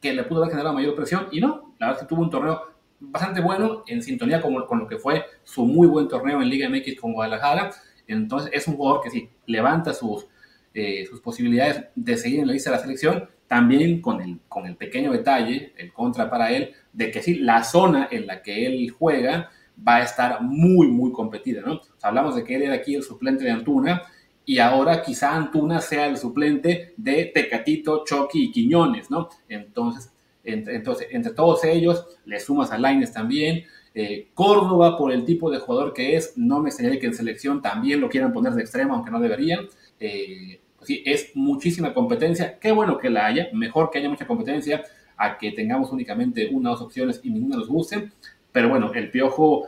que 0.00 0.12
le 0.12 0.24
pudo 0.24 0.40
haber 0.40 0.50
generado 0.50 0.74
mayor 0.74 0.94
presión 0.94 1.28
y 1.30 1.40
no, 1.40 1.74
la 1.78 1.88
verdad 1.88 2.02
es 2.02 2.08
que 2.08 2.14
tuvo 2.14 2.22
un 2.22 2.30
torneo 2.30 2.62
bastante 2.98 3.40
bueno 3.40 3.84
en 3.86 4.02
sintonía 4.02 4.40
con, 4.40 4.54
con 4.66 4.80
lo 4.80 4.86
que 4.86 4.98
fue 4.98 5.24
su 5.44 5.64
muy 5.64 5.86
buen 5.86 6.08
torneo 6.08 6.42
en 6.42 6.48
Liga 6.48 6.68
MX 6.68 7.00
con 7.00 7.12
Guadalajara, 7.12 7.70
entonces 8.06 8.50
es 8.52 8.66
un 8.66 8.76
jugador 8.76 9.02
que 9.02 9.10
sí, 9.10 9.30
levanta 9.46 9.94
sus, 9.94 10.26
eh, 10.74 11.06
sus 11.08 11.20
posibilidades 11.20 11.84
de 11.94 12.16
seguir 12.16 12.40
en 12.40 12.48
la 12.48 12.52
lista 12.52 12.70
de 12.70 12.76
la 12.76 12.82
selección, 12.82 13.28
también 13.50 14.00
con 14.00 14.22
el, 14.22 14.38
con 14.46 14.64
el 14.64 14.76
pequeño 14.76 15.10
detalle, 15.10 15.72
el 15.76 15.92
contra 15.92 16.30
para 16.30 16.52
él, 16.52 16.70
de 16.92 17.10
que 17.10 17.20
sí, 17.20 17.34
la 17.34 17.64
zona 17.64 18.06
en 18.08 18.28
la 18.28 18.42
que 18.42 18.64
él 18.64 18.88
juega 18.90 19.50
va 19.76 19.96
a 19.96 20.04
estar 20.04 20.40
muy, 20.40 20.86
muy 20.86 21.10
competida, 21.10 21.60
¿no? 21.66 21.80
hablamos 22.00 22.36
de 22.36 22.44
que 22.44 22.54
él 22.54 22.62
era 22.62 22.74
aquí 22.74 22.94
el 22.94 23.02
suplente 23.02 23.42
de 23.42 23.50
Antuna, 23.50 24.02
y 24.44 24.60
ahora 24.60 25.02
quizá 25.02 25.34
Antuna 25.34 25.80
sea 25.80 26.06
el 26.06 26.16
suplente 26.16 26.94
de 26.96 27.24
Tecatito, 27.34 28.04
Chucky 28.04 28.44
y 28.44 28.52
Quiñones, 28.52 29.10
¿no? 29.10 29.28
Entonces, 29.48 30.12
entonces, 30.44 31.08
entre 31.10 31.32
todos 31.32 31.64
ellos, 31.64 32.06
le 32.26 32.38
sumas 32.38 32.70
a 32.70 32.78
Laines 32.78 33.12
también. 33.12 33.64
Eh, 33.94 34.28
Córdoba, 34.32 34.96
por 34.96 35.10
el 35.12 35.24
tipo 35.24 35.50
de 35.50 35.58
jugador 35.58 35.92
que 35.92 36.16
es, 36.16 36.34
no 36.36 36.60
me 36.60 36.68
extrañaría 36.68 37.00
que 37.00 37.06
en 37.06 37.14
selección 37.14 37.60
también 37.60 38.00
lo 38.00 38.08
quieran 38.08 38.32
poner 38.32 38.52
de 38.54 38.62
extremo, 38.62 38.94
aunque 38.94 39.10
no 39.10 39.20
deberían. 39.20 39.66
Eh, 39.98 40.60
sí, 40.82 41.02
es 41.06 41.30
muchísima 41.34 41.94
competencia. 41.94 42.58
Qué 42.58 42.72
bueno 42.72 42.98
que 42.98 43.10
la 43.10 43.26
haya, 43.26 43.48
mejor 43.52 43.90
que 43.90 43.98
haya 43.98 44.08
mucha 44.08 44.26
competencia 44.26 44.82
a 45.16 45.36
que 45.38 45.52
tengamos 45.52 45.92
únicamente 45.92 46.48
una 46.50 46.70
o 46.70 46.72
dos 46.72 46.82
opciones 46.82 47.20
y 47.22 47.30
ninguna 47.30 47.56
nos 47.56 47.68
guste. 47.68 48.10
Pero 48.52 48.68
bueno, 48.68 48.92
el 48.94 49.10
Piojo, 49.10 49.66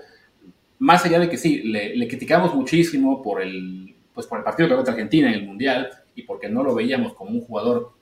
más 0.79 1.05
allá 1.05 1.19
de 1.19 1.29
que 1.29 1.37
sí, 1.37 1.63
le, 1.63 2.09
criticamos 2.09 2.55
muchísimo 2.55 3.23
por 3.23 3.43
el, 3.43 3.95
pues 4.15 4.27
por 4.27 4.39
el 4.39 4.45
partido 4.45 4.69
que 4.69 4.75
contra 4.75 4.95
Argentina 4.95 5.29
en 5.29 5.35
el 5.35 5.47
Mundial 5.47 5.91
y 6.15 6.23
porque 6.23 6.49
no 6.49 6.63
lo 6.63 6.75
veíamos 6.75 7.15
como 7.15 7.31
un 7.31 7.43
jugador 7.43 7.93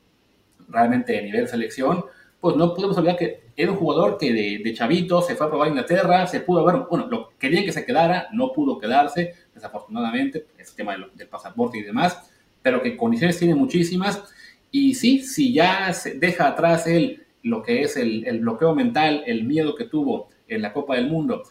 realmente 0.68 1.12
de 1.12 1.22
nivel 1.22 1.48
selección, 1.48 2.04
pues 2.40 2.56
no 2.56 2.74
podemos 2.74 2.96
olvidar 2.96 3.16
que 3.16 3.40
era 3.56 3.72
un 3.72 3.78
jugador 3.78 4.16
que 4.16 4.32
de, 4.32 4.74
chavito 4.74 5.20
se 5.20 5.36
fue 5.36 5.46
a 5.46 5.50
probar 5.50 5.66
a 5.66 5.70
Inglaterra, 5.70 6.26
se 6.26 6.40
pudo 6.40 6.64
ver, 6.64 6.86
bueno, 6.88 7.06
lo 7.08 7.32
querían 7.38 7.64
que 7.64 7.72
se 7.72 7.84
quedara, 7.84 8.28
no 8.32 8.52
pudo 8.52 8.78
quedarse, 8.78 9.34
desafortunadamente, 9.54 10.46
ese 10.56 10.74
tema 10.74 10.92
del, 10.92 11.28
pasaporte 11.28 11.78
y 11.78 11.82
demás, 11.82 12.29
pero 12.62 12.82
que 12.82 12.96
condiciones 12.96 13.38
tiene 13.38 13.54
muchísimas. 13.54 14.22
Y 14.70 14.94
sí, 14.94 15.22
si 15.22 15.52
ya 15.52 15.92
se 15.92 16.14
deja 16.14 16.48
atrás 16.48 16.86
él 16.86 17.24
lo 17.42 17.62
que 17.62 17.82
es 17.82 17.96
el, 17.96 18.40
bloqueo 18.40 18.74
mental, 18.74 19.22
el 19.26 19.44
miedo 19.44 19.74
que 19.74 19.84
tuvo 19.84 20.28
en 20.46 20.62
la 20.62 20.72
Copa 20.72 20.96
del 20.96 21.08
Mundo 21.08 21.42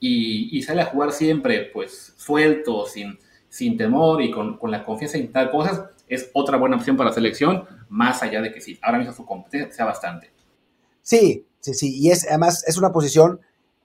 y, 0.00 0.62
sale 0.62 0.82
a 0.82 0.86
jugar 0.86 1.12
siempre 1.12 1.70
pues 1.72 2.14
suelto, 2.16 2.86
sin, 2.86 3.18
sin 3.48 3.76
temor 3.76 4.22
y 4.22 4.30
con, 4.30 4.58
con 4.58 4.70
la 4.70 4.84
confianza 4.84 5.18
en 5.18 5.32
tal 5.32 5.50
cosas, 5.50 5.82
es 6.08 6.30
otra 6.34 6.58
buena 6.58 6.76
opción 6.76 6.96
para 6.96 7.10
la 7.10 7.14
selección, 7.14 7.64
más 7.88 8.22
allá 8.22 8.42
de 8.42 8.52
que 8.52 8.60
sí, 8.60 8.78
ahora 8.82 8.98
mismo 8.98 9.14
su 9.14 9.24
competencia 9.24 9.72
sea 9.72 9.86
bastante. 9.86 10.30
Sí, 11.02 11.46
sí, 11.60 11.74
sí, 11.74 11.98
y 11.98 12.10
es 12.10 12.26
además 12.28 12.64
es 12.66 12.76
una 12.76 12.92
posición 12.92 13.40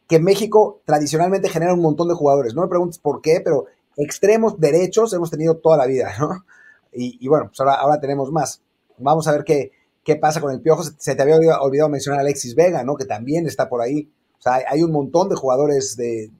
que 0.08 0.20
México 0.20 0.82
tradicionalmente 0.86 1.50
genera 1.50 1.74
un 1.74 1.82
montón 1.82 2.08
de 2.08 2.16
jugadores. 2.16 2.56
No 2.56 2.64
me 2.64 2.68
preguntes 2.68 2.98
por 2.98 3.22
qué, 3.22 3.42
pero 3.44 3.66
extremos 3.96 4.60
derechos 4.60 5.14
hemos 5.14 5.30
tenido 5.30 5.58
toda 5.58 5.78
la 5.78 5.86
vida, 5.86 6.12
¿no? 6.20 6.46
Y, 6.92 7.28
bueno, 7.28 7.48
pues 7.48 7.60
ahora, 7.60 7.76
ahora 7.76 8.00
tenemos 8.00 8.32
más. 8.32 8.62
Vamos 8.98 9.28
a 9.28 9.32
ver 9.32 9.44
qué, 9.44 9.72
qué 10.04 10.16
pasa 10.16 10.42
con 10.42 10.52
el 10.52 10.62
Piojo. 10.62 10.84
Se, 10.84 11.16
te 11.16 11.22
había 11.22 11.36
olvidado, 11.60 11.90
mencionar 11.90 12.20
a 12.20 12.22
Alexis 12.22 12.56
Vega, 12.56 12.84
¿no? 12.84 12.96
Que 12.96 13.06
también 13.06 13.46
está 13.46 13.70
por 13.70 13.82
ahí. 13.82 14.10
O 14.38 14.42
sea, 14.42 14.62
hay, 14.68 14.82
un 14.82 14.92
montón 14.92 15.30
de 15.30 15.36
jugadores 15.36 15.96
de, 15.98 16.32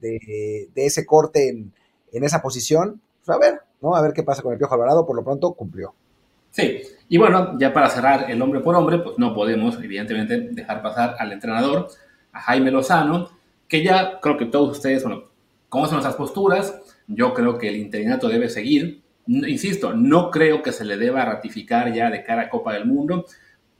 ese 0.74 1.06
corte 1.06 1.48
en, 1.48 1.72
en 2.12 2.24
esa 2.24 2.42
posición. 2.42 3.00
Pues 3.24 3.36
a 3.36 3.38
ver, 3.38 3.60
¿no? 3.80 3.94
A 3.94 4.02
ver 4.02 4.12
qué 4.12 4.22
pasa 4.22 4.42
con 4.42 4.52
el 4.52 4.58
Piojo 4.58 4.74
Alvarado. 4.74 5.06
Por 5.06 5.16
lo 5.16 5.24
pronto 5.24 5.52
cumplió. 5.52 5.94
Sí, 6.50 6.82
y 7.08 7.16
bueno, 7.16 7.56
ya 7.58 7.72
para 7.72 7.88
cerrar 7.88 8.30
el 8.30 8.42
hombre 8.42 8.60
por 8.60 8.74
hombre, 8.74 8.98
pues 8.98 9.18
no 9.18 9.34
podemos, 9.34 9.76
evidentemente, 9.76 10.40
dejar 10.50 10.82
pasar 10.82 11.14
al 11.18 11.32
entrenador, 11.32 11.88
a 12.32 12.40
Jaime 12.40 12.72
Lozano, 12.72 13.30
que 13.68 13.84
ya 13.84 14.18
creo 14.20 14.36
que 14.36 14.46
todos 14.46 14.76
ustedes, 14.76 15.04
bueno, 15.04 15.24
conocen 15.68 15.94
nuestras 15.94 16.16
posturas. 16.16 16.74
Yo 17.06 17.32
creo 17.34 17.56
que 17.56 17.68
el 17.68 17.76
interinato 17.76 18.28
debe 18.28 18.48
seguir. 18.48 19.02
Insisto, 19.26 19.94
no 19.94 20.30
creo 20.30 20.62
que 20.62 20.72
se 20.72 20.84
le 20.84 20.96
deba 20.96 21.24
ratificar 21.24 21.92
ya 21.92 22.10
de 22.10 22.24
cara 22.24 22.42
a 22.42 22.48
Copa 22.48 22.74
del 22.74 22.86
Mundo, 22.86 23.26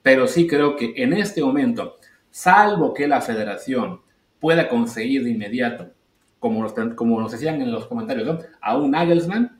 pero 0.01 0.27
sí 0.27 0.47
creo 0.47 0.75
que 0.75 0.93
en 0.95 1.13
este 1.13 1.43
momento, 1.43 1.97
salvo 2.29 2.93
que 2.93 3.07
la 3.07 3.21
federación 3.21 4.01
pueda 4.39 4.69
conseguir 4.69 5.23
de 5.23 5.31
inmediato, 5.31 5.91
como 6.39 6.61
nos, 6.61 6.73
como 6.95 7.19
nos 7.19 7.31
decían 7.31 7.61
en 7.61 7.71
los 7.71 7.87
comentarios, 7.87 8.45
a 8.61 8.77
un 8.77 8.91
Nagelsmann, 8.91 9.59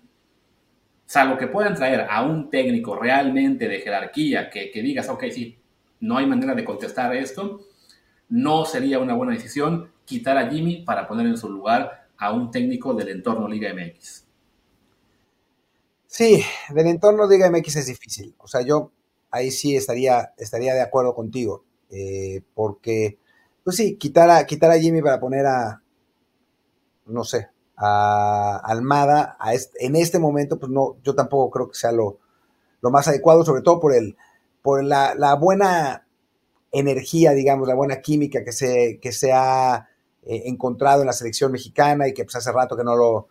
salvo 1.05 1.37
que 1.37 1.47
puedan 1.47 1.75
traer 1.75 2.07
a 2.09 2.23
un 2.23 2.49
técnico 2.49 2.95
realmente 2.95 3.67
de 3.67 3.79
jerarquía 3.79 4.49
que, 4.49 4.71
que 4.71 4.81
digas, 4.81 5.09
ok, 5.09 5.25
sí, 5.29 5.57
no 5.99 6.17
hay 6.17 6.25
manera 6.25 6.55
de 6.55 6.63
contestar 6.63 7.15
esto, 7.15 7.61
no 8.29 8.65
sería 8.65 8.99
una 8.99 9.13
buena 9.13 9.33
decisión 9.33 9.91
quitar 10.05 10.37
a 10.37 10.49
Jimmy 10.49 10.83
para 10.83 11.07
poner 11.07 11.27
en 11.27 11.37
su 11.37 11.49
lugar 11.49 12.07
a 12.17 12.31
un 12.31 12.49
técnico 12.49 12.93
del 12.93 13.09
entorno 13.09 13.47
Liga 13.47 13.73
MX. 13.73 14.30
Sí, 16.11 16.43
del 16.75 16.87
entorno 16.87 17.25
Liga 17.25 17.49
MX 17.49 17.77
es 17.77 17.85
difícil. 17.85 18.35
O 18.37 18.45
sea, 18.45 18.59
yo 18.63 18.91
ahí 19.31 19.49
sí 19.49 19.77
estaría, 19.77 20.33
estaría 20.37 20.73
de 20.73 20.81
acuerdo 20.81 21.15
contigo. 21.15 21.63
Eh, 21.89 22.43
porque, 22.53 23.17
pues 23.63 23.77
sí, 23.77 23.95
quitar 23.95 24.29
a, 24.29 24.45
quitar 24.45 24.71
a 24.71 24.77
Jimmy 24.77 25.01
para 25.01 25.21
poner 25.21 25.45
a, 25.45 25.81
no 27.05 27.23
sé, 27.23 27.47
a 27.77 28.57
Almada 28.61 29.37
en 29.79 29.95
este 29.95 30.19
momento, 30.19 30.59
pues 30.59 30.69
no, 30.69 30.97
yo 31.01 31.15
tampoco 31.15 31.49
creo 31.49 31.69
que 31.69 31.77
sea 31.77 31.93
lo, 31.93 32.19
más 32.81 33.07
adecuado, 33.07 33.45
sobre 33.45 33.61
todo 33.61 33.79
por, 33.79 33.95
el, 33.95 34.17
por 34.61 34.83
la, 34.83 35.15
buena 35.39 36.05
energía, 36.73 37.31
digamos, 37.31 37.69
la 37.69 37.75
buena 37.75 38.01
química 38.01 38.43
que 38.43 38.51
se, 38.51 38.99
que 39.01 39.13
se 39.13 39.31
ha 39.31 39.87
eh, 40.23 40.43
encontrado 40.47 41.01
en 41.03 41.07
la 41.07 41.13
selección 41.13 41.53
mexicana 41.53 42.09
y 42.09 42.13
que 42.13 42.25
pues 42.25 42.35
hace 42.35 42.51
rato 42.51 42.75
que 42.75 42.83
no 42.83 42.97
lo, 42.97 43.29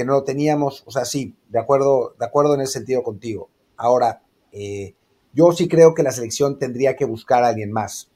que 0.00 0.06
no 0.06 0.14
lo 0.14 0.24
teníamos. 0.24 0.82
O 0.86 0.90
sea, 0.90 1.04
sí, 1.04 1.34
de 1.48 1.58
acuerdo, 1.58 2.14
de 2.18 2.26
acuerdo 2.26 2.54
en 2.54 2.62
ese 2.62 2.74
sentido 2.74 3.02
contigo. 3.02 3.48
Ahora, 3.76 4.22
eh, 4.52 4.94
yo 5.32 5.52
sí 5.52 5.68
creo 5.68 5.94
que 5.94 6.02
la 6.02 6.12
selección 6.12 6.58
tendría 6.58 6.96
que 6.96 7.04
buscar 7.04 7.44
a 7.44 7.48
alguien 7.48 7.72
más. 7.72 8.10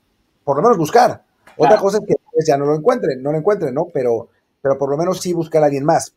Por 0.45 0.57
lo 0.57 0.63
menos 0.63 0.79
buscar. 0.79 1.25
Otra 1.57 1.79
cosa 1.79 1.99
es 1.99 2.05
que 2.07 2.15
ya 2.47 2.57
no 2.57 2.67
lo 2.67 2.75
encuentren, 2.75 3.23
no 3.23 3.31
lo 3.31 3.39
encuentren, 3.39 3.73
¿no? 3.75 3.87
Pero 3.93 4.29
pero 4.65 4.79
por 4.79 4.89
lo 4.89 4.97
menos 4.97 5.21
sí 5.21 5.35
buscar 5.35 5.63
a 5.63 5.67
alguien 5.67 5.85
más. 5.85 6.15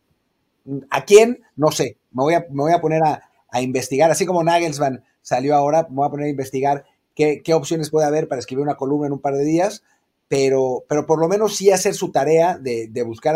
¿A 0.89 1.03
quién? 1.03 1.43
No 1.57 1.69
sé. 1.69 1.97
Me 2.13 2.23
voy 2.23 2.33
a, 2.33 2.47
me 2.49 2.63
voy 2.63 2.71
a 2.71 2.79
poner 2.79 3.03
a, 3.03 3.21
investigar, 3.61 4.09
así 4.09 4.25
como 4.25 4.43
Nagelsmann 4.43 5.03
salió 5.21 5.55
ahora, 5.55 5.87
me 5.89 5.95
voy 5.95 6.07
a 6.07 6.11
poner 6.11 6.27
a 6.27 6.29
investigar 6.29 6.85
qué, 7.13 7.41
opciones 7.53 7.89
puede 7.89 8.05
haber 8.05 8.27
para 8.27 8.39
escribir 8.39 8.63
una 8.63 8.75
columna 8.75 9.07
en 9.07 9.13
un 9.13 9.19
par 9.19 9.33
de 9.33 9.43
días, 9.43 9.83
pero, 10.27 10.85
pero 10.87 11.07
por 11.07 11.19
lo 11.19 11.27
menos 11.27 11.55
sí 11.57 11.71
hacer 11.71 11.93
su 11.93 12.11
tarea 12.11 12.57
de, 12.57 13.03
buscar 13.03 13.35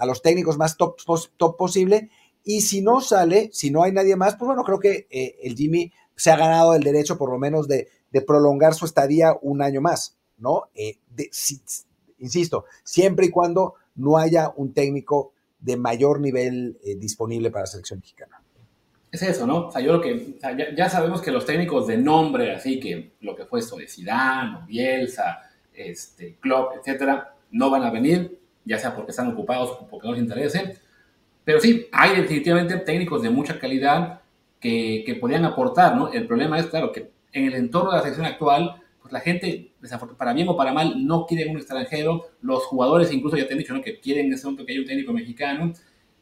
a 0.00 0.06
los 0.06 0.22
técnicos 0.22 0.56
más 0.56 0.76
top, 0.76 0.96
top, 1.36 1.56
posible. 1.56 2.10
Y 2.42 2.62
si 2.62 2.80
no 2.80 3.02
sale, 3.02 3.50
si 3.52 3.70
no 3.70 3.82
hay 3.82 3.92
nadie 3.92 4.16
más, 4.16 4.34
pues 4.36 4.46
bueno, 4.46 4.64
creo 4.64 4.80
que 4.80 5.06
eh, 5.10 5.36
el 5.42 5.54
Jimmy 5.54 5.92
se 6.16 6.30
ha 6.30 6.36
ganado 6.36 6.74
el 6.74 6.82
derecho 6.82 7.18
por 7.18 7.30
lo 7.30 7.38
menos 7.38 7.68
de, 7.68 7.88
prolongar 8.26 8.74
su 8.74 8.86
estadía 8.86 9.36
un 9.42 9.62
año 9.62 9.80
más, 9.80 10.16
¿no? 10.38 10.64
Eh, 10.74 10.98
insisto, 12.18 12.64
siempre 12.82 13.26
y 13.26 13.30
cuando 13.30 13.74
no 13.94 14.16
haya 14.16 14.52
un 14.56 14.72
técnico 14.72 15.32
de 15.60 15.76
mayor 15.76 16.18
nivel 16.18 16.78
eh, 16.82 16.96
disponible 16.96 17.50
para 17.50 17.64
la 17.64 17.66
selección 17.66 18.00
mexicana. 18.00 18.42
Es 19.12 19.22
eso, 19.22 19.46
¿no? 19.46 19.66
O 19.66 19.70
sea, 19.70 19.80
yo 19.80 19.92
lo 19.92 20.00
que, 20.00 20.38
ya, 20.76 20.88
sabemos 20.88 21.20
que 21.20 21.30
los 21.30 21.44
técnicos 21.44 21.86
de 21.86 21.98
nombre, 21.98 22.54
así 22.54 22.80
que 22.80 23.12
lo 23.20 23.36
que 23.36 23.44
fue 23.44 23.60
esto 23.60 23.76
de 23.76 23.86
Zidane, 23.86 24.58
o 24.58 24.66
Bielsa, 24.66 25.42
este, 25.72 26.36
Klopp, 26.36 26.78
etcétera, 26.78 27.34
no 27.50 27.70
van 27.70 27.82
a 27.82 27.90
venir, 27.90 28.39
ya 28.70 28.78
sea 28.78 28.94
porque 28.94 29.10
están 29.10 29.28
ocupados 29.28 29.70
o 29.72 29.86
porque 29.88 30.06
no 30.06 30.14
les 30.14 30.22
interese. 30.22 30.78
Pero 31.44 31.60
sí, 31.60 31.88
hay 31.92 32.16
definitivamente 32.16 32.76
técnicos 32.78 33.20
de 33.22 33.30
mucha 33.30 33.58
calidad 33.58 34.20
que, 34.60 35.02
que 35.04 35.16
podrían 35.16 35.44
aportar, 35.44 35.96
¿no? 35.96 36.12
El 36.12 36.26
problema 36.26 36.58
es, 36.58 36.66
claro, 36.66 36.92
que 36.92 37.10
en 37.32 37.46
el 37.46 37.54
entorno 37.54 37.90
de 37.90 37.96
la 37.96 38.02
selección 38.02 38.26
actual 38.26 38.80
pues 39.00 39.12
la 39.12 39.20
gente, 39.20 39.72
para 40.18 40.32
bien 40.32 40.48
o 40.48 40.56
para 40.56 40.72
mal, 40.72 41.06
no 41.06 41.26
quiere 41.26 41.50
un 41.50 41.56
extranjero. 41.56 42.26
Los 42.42 42.64
jugadores 42.64 43.12
incluso 43.12 43.36
ya 43.36 43.46
te 43.46 43.54
han 43.54 43.58
dicho 43.58 43.74
que 43.82 43.98
quieren 43.98 44.32
en 44.32 44.38
momento 44.42 44.64
que 44.64 44.72
haya 44.72 44.82
un 44.82 44.86
técnico 44.86 45.12
mexicano. 45.12 45.72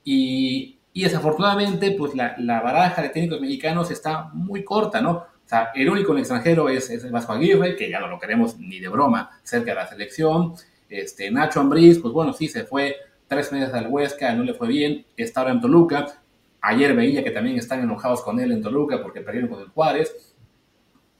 Y, 0.04 0.78
y 0.92 1.02
desafortunadamente, 1.02 1.90
pues 1.92 2.14
la, 2.14 2.36
la, 2.38 2.60
baraja 2.60 3.02
de 3.02 3.10
técnicos 3.10 3.40
mexicanos 3.40 3.90
está 3.90 4.30
muy 4.32 4.64
corta, 4.64 5.00
¿no? 5.00 5.10
O 5.10 5.48
sea, 5.48 5.70
el 5.74 5.88
único 5.88 6.12
en 6.12 6.18
extranjero 6.18 6.68
es, 6.68 6.88
es 6.90 7.10
Vasco 7.10 7.32
Aguirre, 7.32 7.74
que 7.74 7.90
ya 7.90 8.00
no 8.00 8.06
lo 8.06 8.18
queremos 8.18 8.58
ni 8.58 8.80
de 8.80 8.88
broma 8.88 9.30
cerca 9.42 9.72
de 9.72 9.76
la 9.76 9.88
selección. 9.88 10.54
Este, 10.88 11.30
Nacho 11.30 11.60
Ambriz, 11.60 11.98
pues 11.98 12.12
bueno, 12.12 12.32
sí, 12.32 12.48
se 12.48 12.64
fue 12.64 12.96
tres 13.26 13.52
meses 13.52 13.72
al 13.74 13.88
Huesca, 13.88 14.34
no 14.34 14.42
le 14.42 14.54
fue 14.54 14.68
bien, 14.68 15.04
está 15.16 15.40
ahora 15.40 15.52
en 15.52 15.60
Toluca. 15.60 16.20
Ayer 16.60 16.94
veía 16.94 17.22
que 17.22 17.30
también 17.30 17.56
están 17.56 17.80
enojados 17.80 18.22
con 18.22 18.40
él 18.40 18.50
en 18.52 18.62
Toluca 18.62 19.02
porque 19.02 19.20
perdieron 19.20 19.50
con 19.50 19.60
el 19.60 19.68
Juárez. 19.68 20.34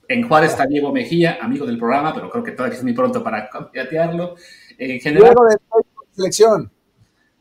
En 0.09 0.27
Juárez 0.27 0.53
está 0.53 0.67
Diego 0.67 0.93
Mejía, 0.93 1.39
amigo 1.41 1.67
del 1.67 1.79
programa, 1.79 2.15
pero 2.15 2.31
creo 2.31 2.43
que 2.43 2.53
todavía 2.53 2.79
es 2.79 2.83
muy 2.83 2.95
pronto 2.95 3.23
para. 3.23 3.51
En 4.79 5.01
general, 5.01 5.35
Diego 5.35 5.45
de 5.47 5.57
selección. 6.13 6.71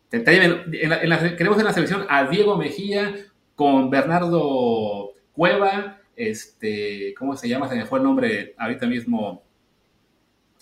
queremos 0.09 1.57
en 1.57 1.65
la 1.65 1.73
selección 1.73 2.05
a 2.09 2.29
Diego 2.29 2.57
Mejía 2.57 3.15
con 3.55 3.89
Bernardo 3.89 5.13
Cueva, 5.33 5.99
este, 6.15 7.13
¿cómo 7.17 7.35
se 7.35 7.47
llama? 7.47 7.69
Se 7.69 7.75
me 7.75 7.85
fue 7.85 7.99
el 7.99 8.03
nombre 8.03 8.53
ahorita 8.57 8.85
mismo. 8.85 9.43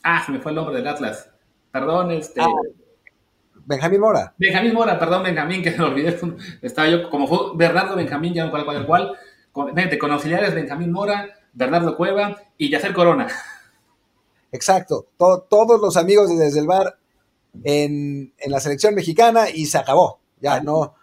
Ah, 0.03 0.23
se 0.25 0.31
me 0.31 0.39
fue 0.39 0.51
el 0.51 0.55
nombre 0.55 0.75
del 0.75 0.87
Atlas. 0.87 1.34
Perdón, 1.75 2.11
este. 2.11 2.39
Ah, 2.39 2.47
Benjamín 3.65 3.99
Mora. 3.99 4.33
Benjamín 4.37 4.73
Mora, 4.73 4.97
perdón, 4.97 5.23
Benjamín, 5.23 5.61
que 5.61 5.71
me 5.77 5.83
olvidé. 5.83 6.17
Estaba 6.61 6.87
yo, 6.87 7.09
como 7.09 7.27
fue 7.27 7.37
Bernardo 7.55 7.97
Benjamín, 7.97 8.33
ya 8.33 8.45
no 8.45 8.51
cual, 8.51 8.63
cual, 8.63 8.85
cual. 8.85 9.17
Con, 9.51 9.73
con 9.99 10.11
auxiliares 10.11 10.55
Benjamín 10.55 10.93
Mora, 10.93 11.27
Bernardo 11.51 11.97
Cueva 11.97 12.37
y 12.57 12.69
Yacer 12.69 12.93
Corona. 12.93 13.27
Exacto, 14.53 15.07
todos 15.17 15.81
los 15.81 15.97
amigos 15.97 16.29
de 16.29 16.37
Desde 16.37 16.61
el 16.61 16.67
Bar 16.67 16.97
en, 17.65 18.33
la 18.47 18.61
selección 18.61 18.95
mexicana 18.95 19.49
y 19.49 19.65
se 19.65 19.77
acabó. 19.77 20.21
Ya 20.39 20.61
no, 20.61 20.95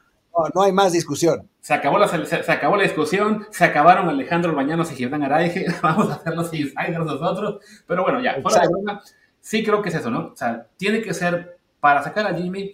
no, 0.54 0.62
hay 0.62 0.72
más 0.72 0.92
discusión. 0.92 1.50
Se 1.60 1.74
acabó, 1.74 1.98
la, 1.98 2.08
se, 2.08 2.50
acabó 2.50 2.78
la 2.78 2.84
discusión, 2.84 3.46
se 3.50 3.64
acabaron 3.64 4.08
Alejandro 4.08 4.54
Bañanos 4.54 4.90
y 4.90 4.94
Gibran 4.94 5.22
Araige, 5.22 5.66
vamos 5.82 6.08
a 6.08 6.14
hacer 6.14 6.34
los 6.34 6.52
insiders 6.54 7.04
nosotros, 7.04 7.62
pero 7.86 8.04
bueno, 8.04 8.22
ya, 8.22 8.40
fuera 8.40 8.62
de 8.62 8.68
broma, 8.68 9.02
sí 9.42 9.62
creo 9.62 9.82
que 9.82 9.90
es 9.90 9.96
eso, 9.96 10.10
¿no? 10.10 10.28
O 10.28 10.36
sea, 10.36 10.68
tiene 10.78 11.02
que 11.02 11.12
ser, 11.12 11.58
para 11.80 12.02
sacar 12.02 12.26
a 12.26 12.34
Jimmy, 12.34 12.72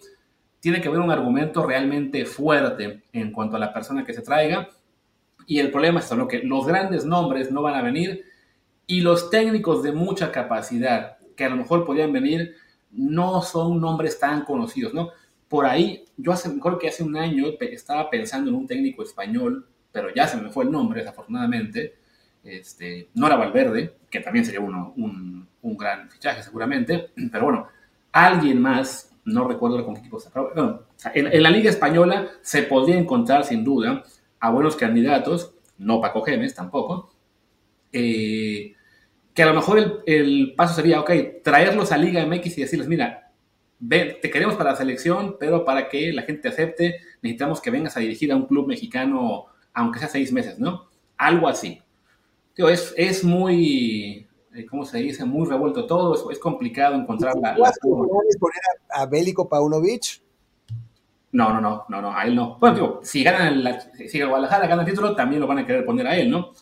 tiene 0.60 0.80
que 0.80 0.88
haber 0.88 1.00
un 1.00 1.10
argumento 1.10 1.66
realmente 1.66 2.24
fuerte 2.24 3.02
en 3.12 3.32
cuanto 3.32 3.56
a 3.56 3.58
la 3.58 3.72
persona 3.72 4.04
que 4.04 4.14
se 4.14 4.22
traiga, 4.22 4.68
y 5.46 5.58
el 5.58 5.70
problema 5.70 6.00
es 6.00 6.12
¿no? 6.12 6.28
Que 6.28 6.42
los 6.42 6.66
grandes 6.66 7.04
nombres 7.04 7.50
no 7.50 7.62
van 7.62 7.74
a 7.74 7.82
venir, 7.82 8.24
y 8.86 9.00
los 9.00 9.30
técnicos 9.30 9.82
de 9.82 9.92
mucha 9.92 10.30
capacidad, 10.30 11.16
que 11.34 11.44
a 11.44 11.48
lo 11.48 11.56
mejor 11.56 11.84
podrían 11.84 12.12
venir, 12.12 12.54
no 12.90 13.42
son 13.42 13.80
nombres 13.80 14.18
tan 14.18 14.44
conocidos, 14.44 14.92
¿no? 14.92 15.10
Por 15.48 15.64
ahí, 15.64 16.04
yo 16.18 16.32
hace 16.32 16.50
mejor 16.50 16.78
que 16.78 16.88
hace 16.88 17.02
un 17.02 17.16
año 17.16 17.46
estaba 17.60 18.10
pensando 18.10 18.50
en 18.50 18.56
un 18.56 18.66
técnico 18.66 19.02
español, 19.02 19.66
pero 19.90 20.12
ya 20.14 20.28
se 20.28 20.36
me 20.36 20.50
fue 20.50 20.64
el 20.64 20.70
nombre, 20.70 21.00
desafortunadamente. 21.00 21.94
Este, 22.44 23.08
no 23.14 23.26
era 23.26 23.36
Valverde, 23.36 23.94
que 24.10 24.20
también 24.20 24.44
sería 24.44 24.60
uno, 24.60 24.92
un, 24.96 25.47
gran 25.62 26.10
fichaje 26.10 26.42
seguramente, 26.42 27.10
pero 27.32 27.44
bueno, 27.44 27.68
alguien 28.12 28.60
más, 28.60 29.14
no 29.24 29.46
recuerdo 29.46 29.84
con 29.84 29.94
qué 29.94 30.00
equipo 30.00 30.18
se 30.20 30.30
bueno, 30.30 30.82
en, 31.14 31.42
la 31.42 31.50
Liga 31.50 31.70
Española 31.70 32.28
se 32.42 32.62
podría 32.62 32.98
encontrar 32.98 33.44
sin 33.44 33.64
duda 33.64 34.02
a 34.40 34.50
buenos 34.50 34.76
candidatos, 34.76 35.54
no 35.78 36.00
Paco 36.00 36.22
Gemes 36.22 36.54
tampoco, 36.54 37.10
eh, 37.92 38.74
que 39.34 39.42
a 39.42 39.46
lo 39.46 39.54
mejor 39.54 39.78
el, 39.78 39.98
el, 40.06 40.54
paso 40.56 40.74
sería, 40.74 41.00
ok, 41.00 41.10
traerlos 41.44 41.92
a 41.92 41.98
Liga 41.98 42.24
MX 42.26 42.58
y 42.58 42.62
decirles, 42.62 42.88
mira, 42.88 43.28
te 43.86 44.30
queremos 44.30 44.56
para 44.56 44.72
la 44.72 44.76
selección, 44.76 45.36
pero 45.38 45.64
para 45.64 45.88
que 45.88 46.12
la 46.12 46.22
gente 46.22 46.48
acepte, 46.48 47.00
necesitamos 47.22 47.60
que 47.60 47.70
vengas 47.70 47.96
a 47.96 48.00
dirigir 48.00 48.32
a 48.32 48.36
un 48.36 48.46
club 48.46 48.66
mexicano, 48.66 49.46
aunque 49.72 50.00
sea 50.00 50.08
seis 50.08 50.32
meses, 50.32 50.58
¿no? 50.58 50.88
Algo 51.16 51.48
así. 51.48 51.80
Tío, 52.54 52.68
es, 52.68 52.92
es 52.96 53.22
muy, 53.22 54.26
¿cómo 54.68 54.84
se 54.84 54.98
dice? 54.98 55.24
Muy 55.24 55.48
revuelto 55.48 55.86
todo, 55.86 56.14
es, 56.14 56.36
es 56.36 56.38
complicado 56.38 56.94
encontrar 56.94 57.34
la... 57.36 57.56
la... 57.56 57.72
poner 57.80 58.60
a, 58.90 59.06
Bélico 59.06 59.48
Paunovic? 59.48 60.22
No, 61.32 61.52
no, 61.52 61.60
no, 61.60 61.84
no, 61.88 62.02
no, 62.02 62.16
a 62.16 62.24
él 62.24 62.34
no. 62.34 62.58
Bueno, 62.58 62.76
tío, 62.76 63.00
si 63.02 63.22
ganan 63.22 63.62
la, 63.62 63.80
si 63.80 64.18
el 64.18 64.28
Guadalajara 64.28 64.66
gana 64.66 64.82
el 64.82 64.88
título, 64.88 65.14
también 65.14 65.40
lo 65.40 65.46
van 65.46 65.58
a 65.58 65.66
querer 65.66 65.84
poner 65.84 66.06
a 66.06 66.16
él, 66.16 66.30
¿no? 66.30 66.52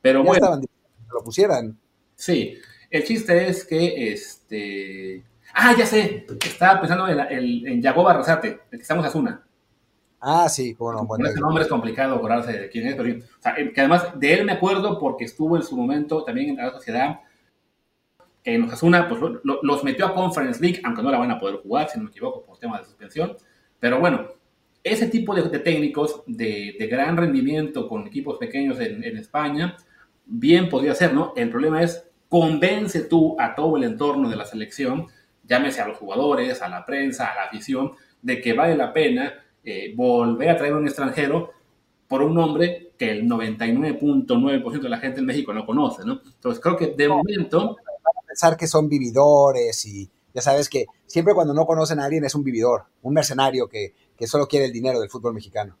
Pero 0.00 0.20
bueno. 0.22 0.34
Estaban, 0.34 0.64
lo 1.12 1.24
pusieran. 1.24 1.76
Sí, 2.14 2.56
el 2.90 3.04
chiste 3.04 3.48
es 3.48 3.64
que 3.64 4.12
este 4.12 5.24
Ah, 5.54 5.74
ya 5.78 5.86
sé. 5.86 6.26
Estaba 6.44 6.80
pensando 6.80 7.08
en, 7.08 7.18
el, 7.20 7.66
en 7.66 7.80
Yagoba 7.80 8.12
Rosate, 8.12 8.60
el 8.70 8.78
que 8.78 8.82
estamos 8.82 9.06
Azuna. 9.06 9.40
Ah, 10.26 10.48
sí, 10.48 10.74
bueno, 10.78 11.04
bueno. 11.04 11.26
Ese 11.26 11.40
nombre 11.40 11.64
es 11.64 11.68
complicado 11.68 12.14
acordarse 12.14 12.52
de 12.52 12.68
quién 12.70 12.86
es, 12.86 12.94
pero 12.94 13.18
o 13.18 13.42
sea, 13.42 13.54
que 13.54 13.80
además 13.80 14.18
de 14.18 14.32
él 14.32 14.46
me 14.46 14.52
acuerdo 14.52 14.98
porque 14.98 15.24
estuvo 15.24 15.56
en 15.56 15.62
su 15.62 15.76
momento 15.76 16.24
también 16.24 16.50
en 16.50 16.56
la 16.56 16.70
sociedad. 16.70 17.20
En 18.42 18.62
Osasuna, 18.64 19.08
pues 19.08 19.20
los 19.62 19.84
metió 19.84 20.06
a 20.06 20.14
Conference 20.14 20.60
League, 20.60 20.80
aunque 20.84 21.02
no 21.02 21.10
la 21.10 21.18
van 21.18 21.30
a 21.30 21.38
poder 21.38 21.56
jugar, 21.56 21.88
si 21.88 21.98
no 21.98 22.04
me 22.04 22.10
equivoco, 22.10 22.44
por 22.44 22.58
tema 22.58 22.78
de 22.78 22.84
suspensión. 22.84 23.36
Pero 23.80 24.00
bueno, 24.00 24.28
ese 24.82 25.08
tipo 25.08 25.34
de, 25.34 25.58
técnicos 25.60 26.22
de, 26.26 26.76
de, 26.78 26.86
gran 26.86 27.16
rendimiento 27.16 27.88
con 27.88 28.06
equipos 28.06 28.36
pequeños 28.38 28.78
en, 28.80 29.02
en 29.02 29.16
España, 29.16 29.76
bien 30.26 30.68
podría 30.68 30.94
ser, 30.94 31.14
¿no? 31.14 31.32
El 31.36 31.50
problema 31.50 31.82
es 31.82 32.06
convence 32.28 33.00
tú 33.02 33.36
a 33.38 33.54
todo 33.54 33.76
el 33.76 33.84
entorno 33.84 34.28
de 34.28 34.36
la 34.36 34.44
selección 34.44 35.06
llámese 35.46 35.80
a 35.80 35.88
los 35.88 35.98
jugadores, 35.98 36.62
a 36.62 36.68
la 36.68 36.84
prensa, 36.84 37.26
a 37.26 37.34
la 37.34 37.42
afición, 37.44 37.92
de 38.22 38.40
que 38.40 38.52
vale 38.52 38.76
la 38.76 38.92
pena 38.92 39.43
eh, 39.64 39.94
volver 39.96 40.50
a 40.50 40.56
traer 40.56 40.74
un 40.74 40.86
extranjero 40.86 41.50
por 42.08 42.22
un 42.22 42.34
nombre 42.34 42.92
que 42.98 43.10
el 43.10 43.24
99.9% 43.24 44.80
de 44.80 44.88
la 44.88 44.98
gente 44.98 45.20
en 45.20 45.26
México 45.26 45.52
no 45.52 45.64
conoce, 45.66 46.04
¿no? 46.04 46.20
Entonces 46.24 46.62
creo 46.62 46.76
que 46.76 46.88
de 46.88 47.08
momento... 47.08 47.76
Van 47.76 48.24
a 48.24 48.26
pensar 48.26 48.56
que 48.56 48.66
son 48.66 48.88
vividores 48.88 49.84
y 49.86 50.08
ya 50.34 50.42
sabes 50.42 50.68
que 50.68 50.86
siempre 51.06 51.34
cuando 51.34 51.54
no 51.54 51.64
conocen 51.64 52.00
a 52.00 52.04
alguien 52.04 52.24
es 52.24 52.34
un 52.34 52.44
vividor, 52.44 52.84
un 53.02 53.14
mercenario 53.14 53.68
que, 53.68 53.94
que 54.16 54.26
solo 54.26 54.46
quiere 54.46 54.66
el 54.66 54.72
dinero 54.72 55.00
del 55.00 55.08
fútbol 55.08 55.34
mexicano. 55.34 55.76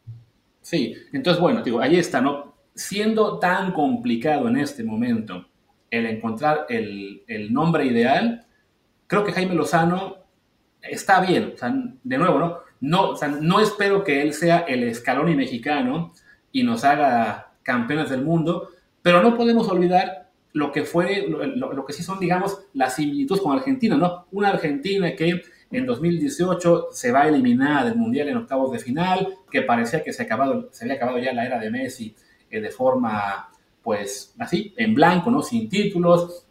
Sí, 0.62 0.94
entonces 1.12 1.40
bueno, 1.40 1.62
digo, 1.62 1.80
ahí 1.80 1.96
está, 1.96 2.20
¿no? 2.20 2.54
Siendo 2.74 3.38
tan 3.38 3.72
complicado 3.72 4.48
en 4.48 4.56
este 4.56 4.82
momento 4.82 5.44
el 5.90 6.06
encontrar 6.06 6.66
el, 6.68 7.22
el 7.26 7.52
nombre 7.52 7.84
ideal, 7.84 8.46
creo 9.06 9.24
que 9.24 9.32
Jaime 9.32 9.54
Lozano 9.54 10.16
está 10.80 11.20
bien, 11.20 11.52
o 11.54 11.58
sea, 11.58 11.72
de 12.02 12.18
nuevo, 12.18 12.38
¿no? 12.38 12.63
No, 12.84 13.14
no 13.40 13.60
espero 13.60 14.04
que 14.04 14.20
él 14.20 14.34
sea 14.34 14.58
el 14.68 14.94
Scaloni 14.94 15.34
mexicano 15.34 16.12
y 16.52 16.64
nos 16.64 16.84
haga 16.84 17.52
campeones 17.62 18.10
del 18.10 18.22
mundo, 18.22 18.68
pero 19.00 19.22
no 19.22 19.38
podemos 19.38 19.66
olvidar 19.68 20.28
lo 20.52 20.70
que 20.70 20.84
fue, 20.84 21.26
lo, 21.26 21.86
que 21.86 21.94
sí 21.94 22.02
son, 22.02 22.20
digamos, 22.20 22.58
las 22.74 22.96
similitudes 22.96 23.40
con 23.40 23.56
Argentina, 23.56 23.96
¿no? 23.96 24.26
Una 24.32 24.50
Argentina 24.50 25.16
que 25.16 25.42
en 25.70 25.86
2018 25.86 26.88
se 26.92 27.10
va 27.10 27.26
eliminada 27.26 27.86
del 27.86 27.96
Mundial 27.96 28.28
en 28.28 28.36
octavos 28.36 28.70
de 28.70 28.78
final, 28.78 29.34
que 29.50 29.62
parecía 29.62 30.04
que 30.04 30.12
se, 30.12 30.22
acabado, 30.22 30.68
se 30.70 30.84
había 30.84 30.96
acabado 30.96 31.18
ya 31.18 31.32
la 31.32 31.46
era 31.46 31.58
de 31.58 31.70
Messi 31.70 32.14
eh, 32.50 32.60
de 32.60 32.70
forma, 32.70 33.48
pues, 33.82 34.34
así, 34.38 34.74
en 34.76 34.94
blanco, 34.94 35.30
¿no? 35.30 35.40
Sin 35.42 35.70
títulos, 35.70 36.46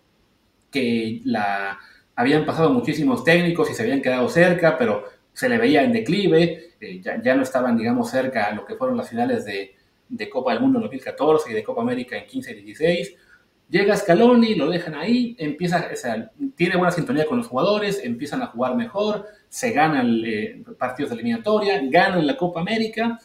que 0.71 1.21
la, 1.25 1.77
habían 2.15 2.43
pasado 2.43 2.71
muchísimos 2.71 3.23
técnicos 3.23 3.69
y 3.69 3.75
se 3.75 3.83
habían 3.83 4.01
quedado 4.01 4.27
cerca, 4.29 4.77
pero 4.79 5.05
se 5.33 5.49
le 5.49 5.57
veía 5.57 5.83
en 5.83 5.91
declive, 5.91 6.75
eh, 6.79 7.01
ya, 7.01 7.35
no 7.35 7.43
estaban, 7.43 7.77
digamos, 7.77 8.09
cerca 8.09 8.45
a 8.45 8.53
lo 8.53 8.65
que 8.65 8.75
fueron 8.75 8.97
las 8.97 9.09
finales 9.09 9.45
de, 9.45 9.75
Copa 10.31 10.51
del 10.51 10.61
Mundo 10.61 10.77
en 10.77 10.83
2014 10.83 11.51
y 11.51 11.53
de 11.55 11.63
Copa 11.63 11.81
América 11.81 12.15
en 12.15 12.27
15 12.27 12.51
y 12.51 12.61
16. 12.61 13.15
Llega 13.69 13.97
Scaloni, 13.97 14.53
lo 14.53 14.69
dejan 14.69 14.93
ahí, 14.93 15.35
empieza, 15.39 15.89
tiene 16.55 16.75
buena 16.75 16.91
sintonía 16.91 17.25
con 17.25 17.39
los 17.39 17.47
jugadores, 17.47 17.99
empiezan 18.03 18.43
a 18.43 18.47
jugar 18.47 18.75
mejor, 18.75 19.25
se 19.49 19.71
ganan 19.71 20.21
eh, 20.23 20.63
partidos 20.77 21.09
de 21.09 21.15
eliminatoria, 21.15 21.81
ganan 21.85 22.27
la 22.27 22.37
Copa 22.37 22.61
América, 22.61 23.17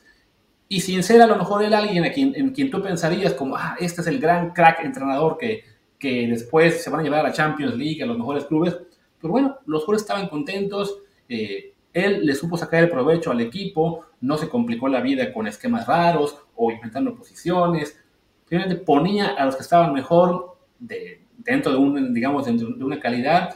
y 0.68 0.80
sin 0.80 1.02
ser 1.02 1.20
a 1.20 1.26
lo 1.26 1.36
mejor 1.36 1.62
él 1.62 1.74
alguien 1.74 2.04
a 2.04 2.12
quien, 2.12 2.34
en 2.34 2.50
quien 2.50 2.70
tú 2.70 2.82
pensarías 2.82 3.34
como, 3.34 3.56
ah, 3.56 3.76
este 3.78 4.00
es 4.00 4.06
el 4.06 4.18
gran 4.18 4.52
crack 4.52 4.84
entrenador 4.84 5.36
que, 5.36 5.64
que 5.98 6.26
después 6.28 6.82
se 6.82 6.90
van 6.90 7.00
a 7.00 7.02
llevar 7.02 7.20
a 7.20 7.28
la 7.28 7.32
Champions 7.32 7.76
League, 7.76 8.02
a 8.02 8.06
los 8.06 8.16
mejores 8.16 8.44
clubes. 8.44 8.76
Pero 9.20 9.32
bueno, 9.32 9.58
los 9.66 9.82
jugadores 9.82 10.02
estaban 10.02 10.28
contentos, 10.28 11.00
eh, 11.28 11.74
él 11.92 12.24
le 12.24 12.34
supo 12.34 12.56
sacar 12.56 12.84
el 12.84 12.90
provecho 12.90 13.30
al 13.30 13.40
equipo, 13.40 14.06
no 14.20 14.36
se 14.36 14.48
complicó 14.48 14.88
la 14.88 15.00
vida 15.00 15.32
con 15.32 15.46
esquemas 15.46 15.86
raros 15.86 16.38
o 16.56 16.70
inventando 16.70 17.14
posiciones, 17.14 17.98
simplemente 18.40 18.76
ponía 18.76 19.28
a 19.28 19.44
los 19.44 19.56
que 19.56 19.62
estaban 19.62 19.92
mejor 19.92 20.58
de, 20.78 21.22
dentro 21.38 21.72
de 21.72 22.00
dentro 22.10 22.68
de 22.68 22.84
una 22.84 23.00
calidad, 23.00 23.50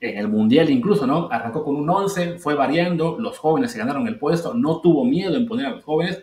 en 0.00 0.18
el 0.18 0.28
Mundial 0.28 0.70
incluso, 0.70 1.06
¿no? 1.06 1.28
Arrancó 1.30 1.62
con 1.62 1.76
un 1.76 1.88
11, 1.88 2.38
fue 2.38 2.54
variando, 2.54 3.18
los 3.18 3.38
jóvenes 3.38 3.72
se 3.72 3.78
ganaron 3.78 4.06
el 4.08 4.18
puesto, 4.18 4.54
no 4.54 4.80
tuvo 4.80 5.04
miedo 5.04 5.36
en 5.36 5.46
poner 5.46 5.66
a 5.66 5.70
los 5.70 5.84
jóvenes. 5.84 6.22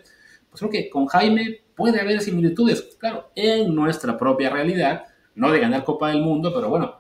Pues 0.49 0.59
creo 0.59 0.71
que 0.71 0.89
con 0.89 1.05
Jaime 1.05 1.61
puede 1.75 2.01
haber 2.01 2.21
similitudes, 2.21 2.97
claro, 2.99 3.29
en 3.35 3.75
nuestra 3.75 4.17
propia 4.17 4.49
realidad, 4.49 5.03
no 5.35 5.51
de 5.51 5.59
ganar 5.59 5.83
Copa 5.83 6.09
del 6.09 6.21
Mundo, 6.21 6.51
pero 6.53 6.69
bueno, 6.69 6.95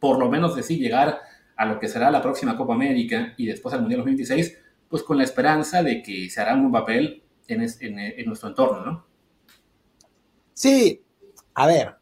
por 0.00 0.18
lo 0.18 0.28
menos 0.28 0.56
de 0.56 0.64
sí 0.64 0.78
llegar 0.78 1.20
a 1.60 1.66
lo 1.66 1.78
que 1.78 1.88
será 1.88 2.10
la 2.10 2.22
próxima 2.22 2.56
Copa 2.56 2.72
América 2.72 3.34
y 3.36 3.44
después 3.44 3.74
al 3.74 3.82
Mundial 3.82 3.98
2026, 3.98 4.56
pues 4.88 5.02
con 5.02 5.18
la 5.18 5.24
esperanza 5.24 5.82
de 5.82 6.02
que 6.02 6.30
se 6.30 6.40
hará 6.40 6.54
un 6.54 6.72
papel 6.72 7.22
en, 7.48 7.60
en, 7.80 8.26
nuestro 8.26 8.48
entorno, 8.48 8.86
¿no? 8.86 9.04
Sí, 10.54 11.02
a 11.52 11.66
ver, 11.66 11.96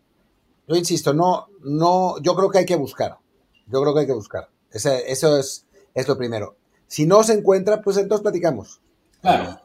yo 0.69 0.77
insisto, 0.77 1.13
no, 1.13 1.49
no, 1.65 2.23
yo 2.23 2.37
creo 2.37 2.51
que 2.51 2.59
hay 2.59 2.67
que 2.67 2.77
buscar, 2.77 3.19
yo 3.67 3.83
creo 3.83 3.95
que 3.95 4.01
hay 4.01 4.07
que 4.07 4.13
buscar, 4.13 4.49
eso 4.71 5.37
es, 5.37 5.67
es 5.93 6.07
lo 6.07 6.17
primero. 6.17 6.57
Si 6.87 7.05
no 7.05 7.25
se 7.25 7.33
encuentra, 7.33 7.83
pues 7.83 7.97
entonces 7.97 8.23
platicamos. 8.23 8.81
Claro 9.21 9.61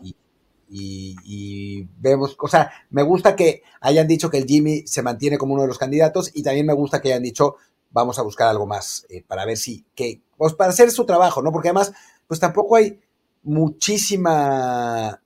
y, 0.76 1.88
vemos, 1.99 2.36
o 2.40 2.48
sea, 2.48 2.72
me 2.90 3.03
gusta 3.03 3.36
que 3.36 3.61
hayan 3.80 4.07
dicho 4.07 4.30
que 4.30 4.38
el 4.38 4.45
Jimmy 4.45 4.88
se 4.88 5.03
mantiene 5.03 5.38
como 5.38 5.53
uno 5.53 5.64
de 5.64 5.68
los 5.68 5.78
candidatos 5.78 6.32
y 6.34 6.41
también 6.41 6.65
me 6.65 6.74
gusta 6.74 7.02
que 7.02 7.10
hayan 7.10 7.24
dicho 7.24 7.56
vamos 7.94 8.20
a 8.20 8.24
buscar 8.24 8.49
algo 8.49 8.65
más 8.65 9.06
eh, 9.10 9.24
para 9.26 9.45
ver 9.45 9.57
si, 9.57 9.86
que, 9.95 10.22
pues 10.36 10.53
para 10.53 10.72
hacer 10.72 10.91
su 10.91 11.06
trabajo, 11.06 11.41
¿no? 11.41 11.52
Porque 11.52 11.70
además, 11.70 11.94
pues 12.28 12.40
tampoco 12.40 12.76
hay 12.76 12.99
muchísima 13.44 15.22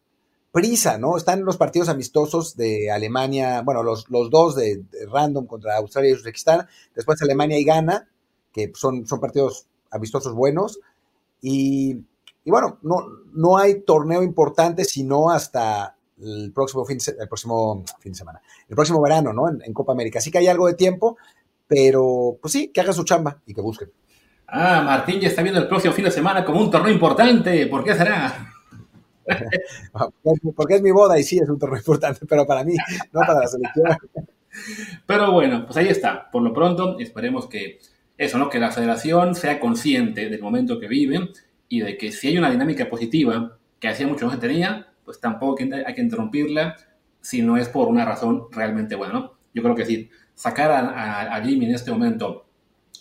prisa, 0.51 0.99
¿no? 0.99 1.17
Están 1.17 1.43
los 1.43 1.57
partidos 1.57 1.89
amistosos 1.89 2.55
de 2.55 2.91
Alemania, 2.91 3.61
bueno, 3.63 3.81
los, 3.81 4.09
los 4.09 4.29
dos 4.29 4.55
de, 4.55 4.83
random 5.11 5.47
contra 5.47 5.77
Australia 5.77 6.11
y 6.11 6.13
Uzbekistán, 6.13 6.67
después 6.93 7.21
Alemania 7.21 7.57
y 7.57 7.65
Ghana, 7.65 8.07
que 8.53 8.71
son, 8.75 9.07
son 9.07 9.19
partidos 9.19 9.65
amistosos 9.89 10.33
buenos, 10.33 10.79
y 11.41 12.03
y 12.47 12.49
bueno, 12.49 12.79
no, 12.81 13.05
no 13.33 13.57
hay 13.57 13.81
torneo 13.81 14.23
importante 14.23 14.85
sino 14.85 15.31
hasta 15.31 15.97
el 16.17 16.53
próximo 16.55 16.85
fin, 16.85 16.97
de, 16.97 17.17
el 17.19 17.27
próximo 17.27 17.83
fin 17.99 18.13
de 18.13 18.17
semana, 18.17 18.41
el 18.69 18.73
próximo 18.73 19.01
verano, 19.01 19.33
¿no? 19.33 19.49
En, 19.49 19.73
Copa 19.73 19.91
América. 19.91 20.19
Así 20.19 20.31
que 20.31 20.37
hay 20.37 20.47
algo 20.47 20.67
de 20.67 20.73
tiempo, 20.73 21.17
pero 21.67 22.37
pues 22.41 22.53
sí, 22.53 22.69
que 22.69 22.81
hagan 22.81 22.93
su 22.93 23.03
chamba 23.03 23.41
y 23.45 23.53
que 23.53 23.61
busquen. 23.61 23.91
Ah, 24.47 24.81
Martín 24.81 25.19
ya 25.19 25.27
está 25.27 25.41
viendo 25.41 25.59
el 25.59 25.67
próximo 25.67 25.93
fin 25.93 26.05
de 26.05 26.11
semana 26.11 26.45
como 26.45 26.61
un 26.61 26.71
torneo 26.71 26.91
importante. 26.91 27.67
¿Por 27.67 27.83
qué 27.83 27.95
será? 27.95 28.53
porque 30.55 30.75
es 30.75 30.81
mi 30.81 30.91
boda 30.91 31.19
y 31.19 31.23
sí 31.23 31.37
es 31.37 31.49
un 31.49 31.59
torneo 31.59 31.79
importante, 31.79 32.25
pero 32.27 32.47
para 32.47 32.63
mí, 32.63 32.75
no 33.11 33.19
para 33.19 33.41
la 33.41 33.47
selección. 33.47 33.97
Pero 35.05 35.31
bueno, 35.33 35.65
pues 35.65 35.77
ahí 35.77 35.87
está. 35.87 36.31
Por 36.31 36.41
lo 36.41 36.53
pronto, 36.53 36.97
esperemos 36.99 37.47
que 37.47 37.79
eso, 38.17 38.37
¿no? 38.37 38.49
Que 38.49 38.59
la 38.59 38.71
federación 38.71 39.35
sea 39.35 39.59
consciente 39.59 40.29
del 40.29 40.41
momento 40.41 40.79
que 40.79 40.87
vive 40.87 41.29
y 41.67 41.81
de 41.81 41.97
que 41.97 42.11
si 42.11 42.29
hay 42.29 42.37
una 42.37 42.49
dinámica 42.49 42.89
positiva 42.89 43.57
que 43.79 43.89
hacía 43.89 44.07
mucho 44.07 44.25
no 44.25 44.31
se 44.31 44.37
tenía, 44.37 44.87
pues 45.03 45.19
tampoco 45.19 45.61
hay 45.61 45.93
que 45.93 46.01
interrumpirla 46.01 46.75
si 47.21 47.41
no 47.41 47.57
es 47.57 47.67
por 47.69 47.89
una 47.89 48.05
razón 48.05 48.47
realmente 48.51 48.95
buena, 48.95 49.13
¿no? 49.13 49.37
Yo 49.53 49.61
creo 49.61 49.75
que 49.75 49.85
sí, 49.85 50.09
sacar 50.37 50.71
a, 50.71 51.41
Jimmy 51.43 51.65
en 51.65 51.73
este 51.73 51.91
momento 51.91 52.45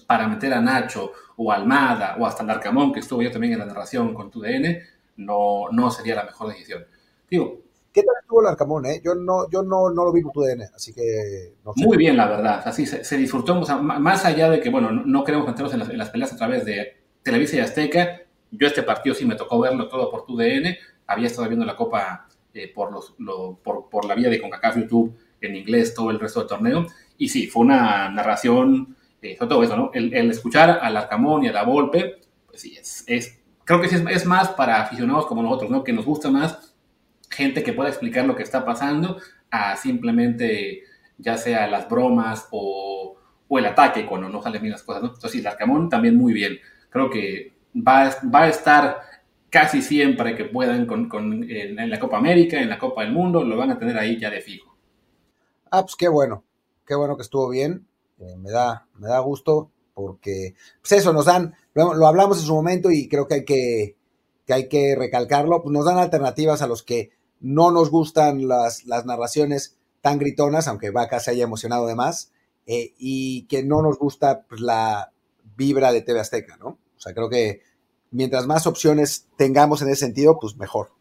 para 0.06 0.26
meter 0.26 0.54
a 0.54 0.60
Nacho 0.60 1.12
o 1.36 1.52
a 1.52 1.56
Almada 1.56 2.16
o 2.18 2.26
hasta 2.26 2.42
Narcamón, 2.42 2.92
que 2.92 3.00
estuvo 3.00 3.20
yo 3.20 3.30
también 3.30 3.52
en 3.52 3.58
la 3.58 3.66
narración 3.66 4.14
con 4.14 4.30
tu 4.30 4.40
DN, 4.40 4.80
no, 5.18 5.66
no 5.70 5.90
sería 5.90 6.14
la 6.14 6.24
mejor 6.24 6.48
decisión. 6.48 6.84
Digo, 7.28 7.60
¿Qué 7.92 8.02
tal 8.02 8.14
estuvo 8.20 8.42
el 8.42 8.48
Arcamón? 8.48 8.84
Eh? 8.84 9.00
Yo, 9.02 9.14
no, 9.14 9.48
yo 9.50 9.62
no, 9.62 9.88
no 9.88 10.04
lo 10.04 10.12
vi 10.12 10.20
con 10.20 10.30
tu 10.30 10.42
DN, 10.42 10.64
así 10.74 10.92
que... 10.92 11.54
Muy 11.76 11.96
bien, 11.96 12.14
la 12.14 12.28
verdad. 12.28 12.62
Así 12.62 12.84
se, 12.84 13.16
disfrutó, 13.16 13.54
más 13.54 14.24
allá 14.26 14.50
de 14.50 14.60
que, 14.60 14.68
bueno, 14.68 14.92
no, 14.92 15.24
queremos 15.24 15.46
meternos 15.46 15.72
en 15.72 15.96
las, 15.96 16.10
peleas 16.10 16.30
a 16.34 16.36
través 16.36 16.66
de 16.66 16.94
Televisa 17.22 17.56
y 17.56 17.60
Azteca. 17.60 18.20
Yo 18.50 18.66
este 18.66 18.82
partido 18.82 19.14
sí 19.14 19.24
me 19.24 19.34
tocó 19.34 19.58
verlo 19.60 19.88
todo 19.88 20.10
por 20.10 20.26
tu 20.26 20.36
DN. 20.36 20.76
Había 21.06 21.26
estado 21.26 21.48
viendo 21.48 21.64
la 21.64 21.74
Copa 21.74 22.28
eh, 22.52 22.70
por, 22.74 22.92
los, 22.92 23.16
por, 23.62 23.88
por, 23.88 24.04
la 24.04 24.14
vía 24.14 24.28
de 24.28 24.42
CONCACAF 24.42 24.76
YouTube 24.76 25.16
en 25.40 25.56
inglés 25.56 25.94
todo 25.94 26.10
el 26.10 26.20
resto 26.20 26.40
del 26.40 26.48
torneo. 26.50 26.86
Y 27.18 27.28
sí, 27.28 27.46
fue 27.46 27.62
una 27.62 28.10
narración, 28.10 28.96
eh, 29.22 29.36
todo 29.38 29.62
eso, 29.62 29.76
¿no? 29.76 29.90
El, 29.92 30.30
escuchar 30.30 30.78
al 30.82 30.96
Arcamón 30.96 31.44
y 31.44 31.48
a 31.48 31.52
la 31.52 31.64
Volpe, 31.64 32.20
pues 32.46 32.60
sí, 32.60 32.76
es, 33.06 33.38
creo 33.64 33.80
que 33.80 33.88
sí 33.88 33.96
es, 34.10 34.26
más 34.26 34.48
para 34.50 34.82
aficionados 34.82 35.26
como 35.26 35.42
nosotros, 35.42 35.70
¿no? 35.70 35.84
Que 35.84 35.92
nos 35.92 36.04
gusta 36.04 36.30
más 36.30 36.74
gente 37.30 37.62
que 37.62 37.72
pueda 37.72 37.88
explicar 37.88 38.24
lo 38.24 38.36
que 38.36 38.42
está 38.42 38.64
pasando 38.64 39.18
a 39.50 39.76
simplemente 39.76 40.84
ya 41.18 41.36
sea 41.36 41.66
las 41.66 41.88
bromas 41.88 42.46
o, 42.50 43.16
o 43.48 43.58
el 43.58 43.66
ataque 43.66 44.06
cuando 44.06 44.28
no 44.28 44.42
salen 44.42 44.62
bien 44.62 44.72
las 44.72 44.82
cosas. 44.82 45.02
¿no? 45.02 45.08
Entonces, 45.08 45.32
sí, 45.32 45.46
el 45.46 45.88
también 45.88 46.16
muy 46.16 46.32
bien. 46.32 46.58
Creo 46.90 47.10
que 47.10 47.54
va, 47.74 48.10
va 48.32 48.42
a 48.44 48.48
estar 48.48 49.00
casi 49.50 49.82
siempre 49.82 50.34
que 50.34 50.44
puedan 50.44 50.86
con, 50.86 51.46
en, 51.48 51.90
la 51.90 51.98
Copa 51.98 52.18
América, 52.18 52.60
en 52.60 52.68
la 52.68 52.78
Copa 52.78 53.02
del 53.02 53.12
Mundo, 53.12 53.44
lo 53.44 53.56
van 53.56 53.70
a 53.70 53.78
tener 53.78 53.96
ahí 53.98 54.18
ya 54.18 54.30
de 54.30 54.40
fijo. 54.40 54.76
Ah, 55.70 55.82
pues 55.82 55.96
qué 55.96 56.08
bueno, 56.08 56.44
qué 56.86 56.94
bueno 56.94 57.16
que 57.16 57.22
estuvo 57.22 57.48
bien. 57.48 57.86
Eh, 58.18 58.36
me, 58.38 58.50
da, 58.50 58.86
me 58.94 59.08
da 59.08 59.18
gusto 59.18 59.70
porque, 59.94 60.54
pues 60.80 60.92
eso, 60.92 61.12
nos 61.12 61.24
dan, 61.24 61.54
lo, 61.74 62.06
hablamos 62.06 62.38
en 62.38 62.44
su 62.44 62.54
momento 62.54 62.90
y 62.90 63.08
creo 63.08 63.26
que 63.26 63.34
hay 63.34 63.44
que, 63.44 63.96
que 64.46 64.52
hay 64.52 64.68
que 64.68 64.94
recalcarlo, 64.94 65.62
pues 65.62 65.72
nos 65.72 65.86
dan 65.86 65.98
alternativas 65.98 66.62
a 66.62 66.66
los 66.66 66.82
que 66.82 67.10
no 67.40 67.70
nos 67.70 67.90
gustan 67.90 68.46
las, 68.46 68.84
las 68.84 69.06
narraciones 69.06 69.76
tan 70.02 70.18
gritonas, 70.18 70.68
aunque 70.68 70.90
Vaca 70.90 71.18
se 71.18 71.30
haya 71.30 71.44
emocionado 71.44 71.86
de 71.86 71.94
más, 71.94 72.30
eh, 72.66 72.94
y 72.98 73.46
que 73.46 73.62
no 73.62 73.82
nos 73.82 73.98
gusta 73.98 74.42
pues, 74.42 74.60
la 74.60 75.12
vibra 75.56 75.92
de 75.92 76.02
TV 76.02 76.20
Azteca, 76.20 76.56
¿no? 76.58 76.68
O 76.68 77.00
sea, 77.00 77.14
creo 77.14 77.28
que 77.28 77.62
mientras 78.10 78.46
más 78.46 78.66
opciones 78.66 79.28
tengamos 79.36 79.82
en 79.82 79.88
ese 79.88 80.06
sentido, 80.06 80.38
pues 80.38 80.56
mejor. 80.56 80.92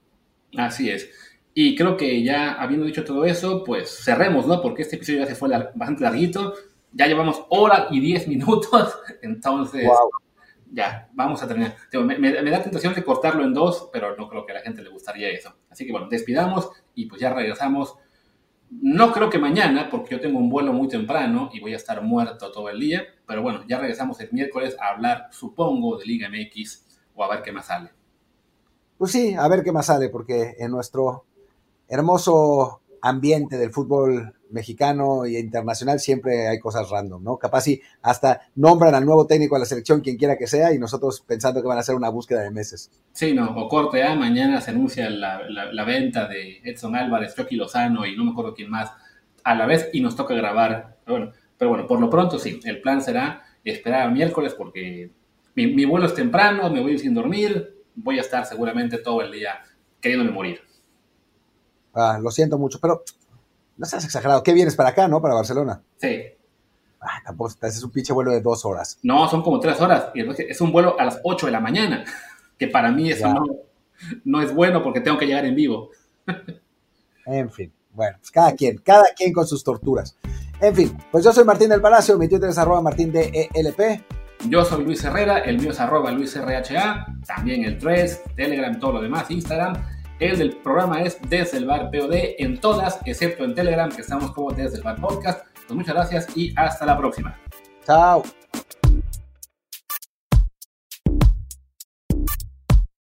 Así 0.58 0.90
es. 0.90 1.10
Y 1.58 1.74
creo 1.74 1.96
que 1.96 2.22
ya 2.22 2.56
habiendo 2.56 2.86
dicho 2.86 3.06
todo 3.06 3.24
eso, 3.24 3.64
pues 3.64 3.90
cerremos, 4.04 4.46
¿no? 4.46 4.62
Porque 4.62 4.82
este 4.82 4.98
episodio 4.98 5.20
ya 5.20 5.26
se 5.26 5.36
fue 5.36 5.48
bastante 5.48 6.04
larguito. 6.04 6.54
Ya 6.92 7.08
llevamos 7.08 7.46
hora 7.48 7.88
y 7.90 8.02
diez 8.02 8.28
minutos. 8.28 8.94
Entonces, 9.22 9.90
ya, 10.70 11.08
vamos 11.14 11.42
a 11.42 11.48
terminar. 11.48 11.78
Me, 11.94 12.20
me, 12.20 12.52
da 12.52 12.62
tentación 12.62 12.94
de 12.94 13.06
cortarlo 13.06 13.46
en 13.46 13.54
dos, 13.54 13.90
pero 13.94 14.18
no 14.18 14.28
creo 14.28 14.46
que 14.46 14.52
a 14.52 14.56
la 14.56 14.62
gente 14.64 14.84
le 14.84 14.90
gustaría 14.90 15.30
eso. 15.30 15.56
Así 15.70 15.86
que 15.86 15.94
bueno, 15.94 16.10
despidamos 16.10 16.70
y 16.94 17.06
pues 17.06 17.22
ya 17.22 17.34
regresamos. 17.34 17.96
No 18.70 19.14
creo 19.14 19.30
que 19.30 19.40
mañana, 19.40 19.88
porque 19.90 20.16
yo 20.16 20.20
tengo 20.20 20.38
un 20.40 20.50
vuelo 20.50 20.74
muy 20.74 20.90
temprano 20.90 21.52
y 21.54 21.62
voy 21.62 21.72
a 21.72 21.78
estar 21.78 22.02
muerto 22.02 22.52
todo 22.52 22.68
el 22.68 22.82
día, 22.82 23.06
pero 23.26 23.42
bueno, 23.42 23.64
ya 23.66 23.80
regresamos 23.80 24.20
el 24.20 24.28
miércoles 24.34 24.76
a 24.82 24.90
hablar, 24.90 25.30
supongo, 25.32 25.98
de 25.98 26.06
Liga 26.06 26.28
MX 26.28 26.86
o 27.14 27.24
a 27.24 27.30
ver 27.30 27.44
qué 27.44 27.54
más 27.54 27.68
sale. 27.68 27.92
Pues 28.98 29.14
sí, 29.14 29.36
a 29.36 29.48
ver 29.48 29.64
qué 29.64 29.72
más 29.72 29.86
sale, 29.86 30.10
porque 30.10 30.56
en 30.60 30.72
nuestro 30.72 31.24
hermoso 31.88 32.82
ambiente 33.02 33.58
del 33.58 33.72
fútbol 33.72 34.34
mexicano 34.50 35.26
e 35.26 35.40
internacional 35.40 36.00
siempre 36.00 36.48
hay 36.48 36.60
cosas 36.60 36.90
random, 36.90 37.24
¿no? 37.24 37.38
Capaz 37.38 37.62
si 37.62 37.82
hasta 38.02 38.42
nombran 38.56 38.96
al 38.96 39.06
nuevo 39.06 39.28
técnico 39.28 39.56
de 39.56 39.60
la 39.60 39.66
selección, 39.66 40.02
quien 40.02 40.18
quiera 40.18 40.38
que 40.38 40.48
sea, 40.48 40.74
y 40.74 40.80
nosotros 40.80 41.24
pensando 41.28 41.62
que 41.62 41.68
van 41.68 41.78
a 41.78 41.82
hacer 41.82 41.96
una 41.96 42.10
búsqueda 42.10 42.42
de 42.42 42.52
meses. 42.52 42.90
Sí, 43.12 43.34
no, 43.34 43.52
o 43.52 43.68
corte 43.68 44.04
A, 44.04 44.16
mañana 44.16 44.62
se 44.62 44.72
anuncia 44.72 45.10
la, 45.10 45.86
venta 45.86 46.28
de 46.28 46.62
Edson 46.64 46.96
Álvarez, 46.96 47.36
Chucky 47.36 47.56
Lozano 47.56 48.06
y 48.06 48.16
no 48.16 48.26
me 48.26 48.32
acuerdo 48.32 48.56
quién 48.56 48.70
más 48.70 48.92
a 49.44 49.56
la 49.56 49.66
vez 49.66 49.90
y 49.94 50.02
nos 50.02 50.16
toca 50.16 50.34
grabar. 50.34 50.98
Pero 51.06 51.70
bueno, 51.70 51.88
por 51.88 52.00
lo 52.00 52.10
pronto 52.10 52.40
sí, 52.40 52.60
el 52.64 52.82
plan 52.82 53.02
será 53.02 53.44
esperar 53.64 54.02
al 54.02 54.14
miércoles 54.14 54.56
porque 54.56 55.12
mi, 55.54 55.68
mi 55.68 55.86
vuelo 55.86 56.08
es 56.08 56.14
temprano, 56.14 56.70
me 56.70 56.82
voy 56.82 56.96
a 56.96 56.98
sin 56.98 57.14
dormir, 57.14 57.84
voy 57.96 58.18
a 58.18 58.22
estar 58.22 58.46
seguramente 58.46 58.98
todo 58.98 59.22
el 59.22 59.32
día 59.32 59.60
queriéndome 60.02 60.32
morir. 60.32 60.62
Ah, 61.96 62.20
lo 62.22 62.30
siento 62.30 62.58
mucho, 62.58 62.80
pero 62.80 63.04
no 63.78 63.86
seas 63.86 64.04
exagerado. 64.06 64.44
¿Qué 64.44 64.54
vienes 64.54 64.76
para 64.76 64.90
acá, 64.90 65.08
no? 65.08 65.22
Para 65.22 65.34
Barcelona. 65.34 65.82
Sí. 65.98 66.22
Ah, 67.00 67.22
tampoco, 67.24 67.54
es 67.62 67.84
un 67.84 67.92
pinche 67.92 68.14
vuelo 68.14 68.32
de 68.32 68.42
dos 68.42 68.66
horas. 68.66 69.00
No, 69.04 69.28
son 69.30 69.42
como 69.42 69.60
tres 69.60 69.80
horas. 69.80 70.08
Y 70.14 70.22
es 70.44 70.62
un 70.62 70.72
vuelo 70.72 71.00
a 71.00 71.06
las 71.06 71.20
ocho 71.24 71.46
de 71.46 71.52
la 71.52 71.60
mañana, 71.60 72.04
que 72.58 72.68
para 72.68 72.92
mí 72.92 73.12
eso 73.12 73.28
no, 73.28 73.44
no, 74.24 74.42
es 74.42 74.54
bueno 74.54 74.84
porque 74.84 75.02
tengo 75.02 75.18
que 75.18 75.26
llegar 75.26 75.46
en 75.46 75.56
vivo. 75.56 75.92
en 77.26 77.52
fin, 77.52 77.72
bueno, 77.92 78.18
pues 78.20 78.32
cada 78.32 78.54
quien, 78.54 78.78
cada 78.80 79.06
quien 79.16 79.32
con 79.32 79.48
sus 79.48 79.64
torturas. 79.64 80.18
En 80.60 80.76
fin, 80.76 80.98
pues 81.12 81.24
yo 81.24 81.32
soy 81.32 81.44
Martín 81.44 81.70
del 81.70 81.82
Palacio, 81.82 82.18
mi 82.18 82.28
Twitter 82.28 82.50
es 82.50 82.58
arroba 82.58 82.82
martín 82.82 83.12
de 83.12 83.50
ELP. 83.54 84.04
Yo 84.50 84.64
soy 84.64 84.84
Luis 84.84 85.04
Herrera, 85.04 85.40
el 85.40 85.60
mío 85.60 85.72
es 85.72 85.80
arroba 85.80 86.12
luisrha, 86.12 87.06
también 87.26 87.66
el 87.66 87.78
3, 87.78 88.22
Telegram, 88.36 88.80
todo 88.80 88.94
lo 88.94 89.02
demás, 89.02 89.30
Instagram. 89.30 89.76
El 90.20 90.38
del 90.38 90.56
programa 90.58 91.02
es 91.02 91.18
Desde 91.30 91.58
el 91.58 91.66
Bar 91.66 91.92
POD 91.92 92.36
en 92.40 92.60
todas, 92.60 93.00
excepto 93.06 93.44
en 93.44 93.54
Telegram, 93.54 93.92
que 93.92 94.02
estamos 94.02 94.32
como 94.32 94.52
Desde 94.52 94.78
el 94.78 94.84
Bar 94.84 95.00
Podcast. 95.02 95.46
Pues 95.68 95.78
muchas 95.78 95.96
gracias 95.96 96.38
y 96.38 96.54
hasta 96.56 96.86
la 96.86 96.98
próxima. 96.98 97.38
Chao. 97.86 98.24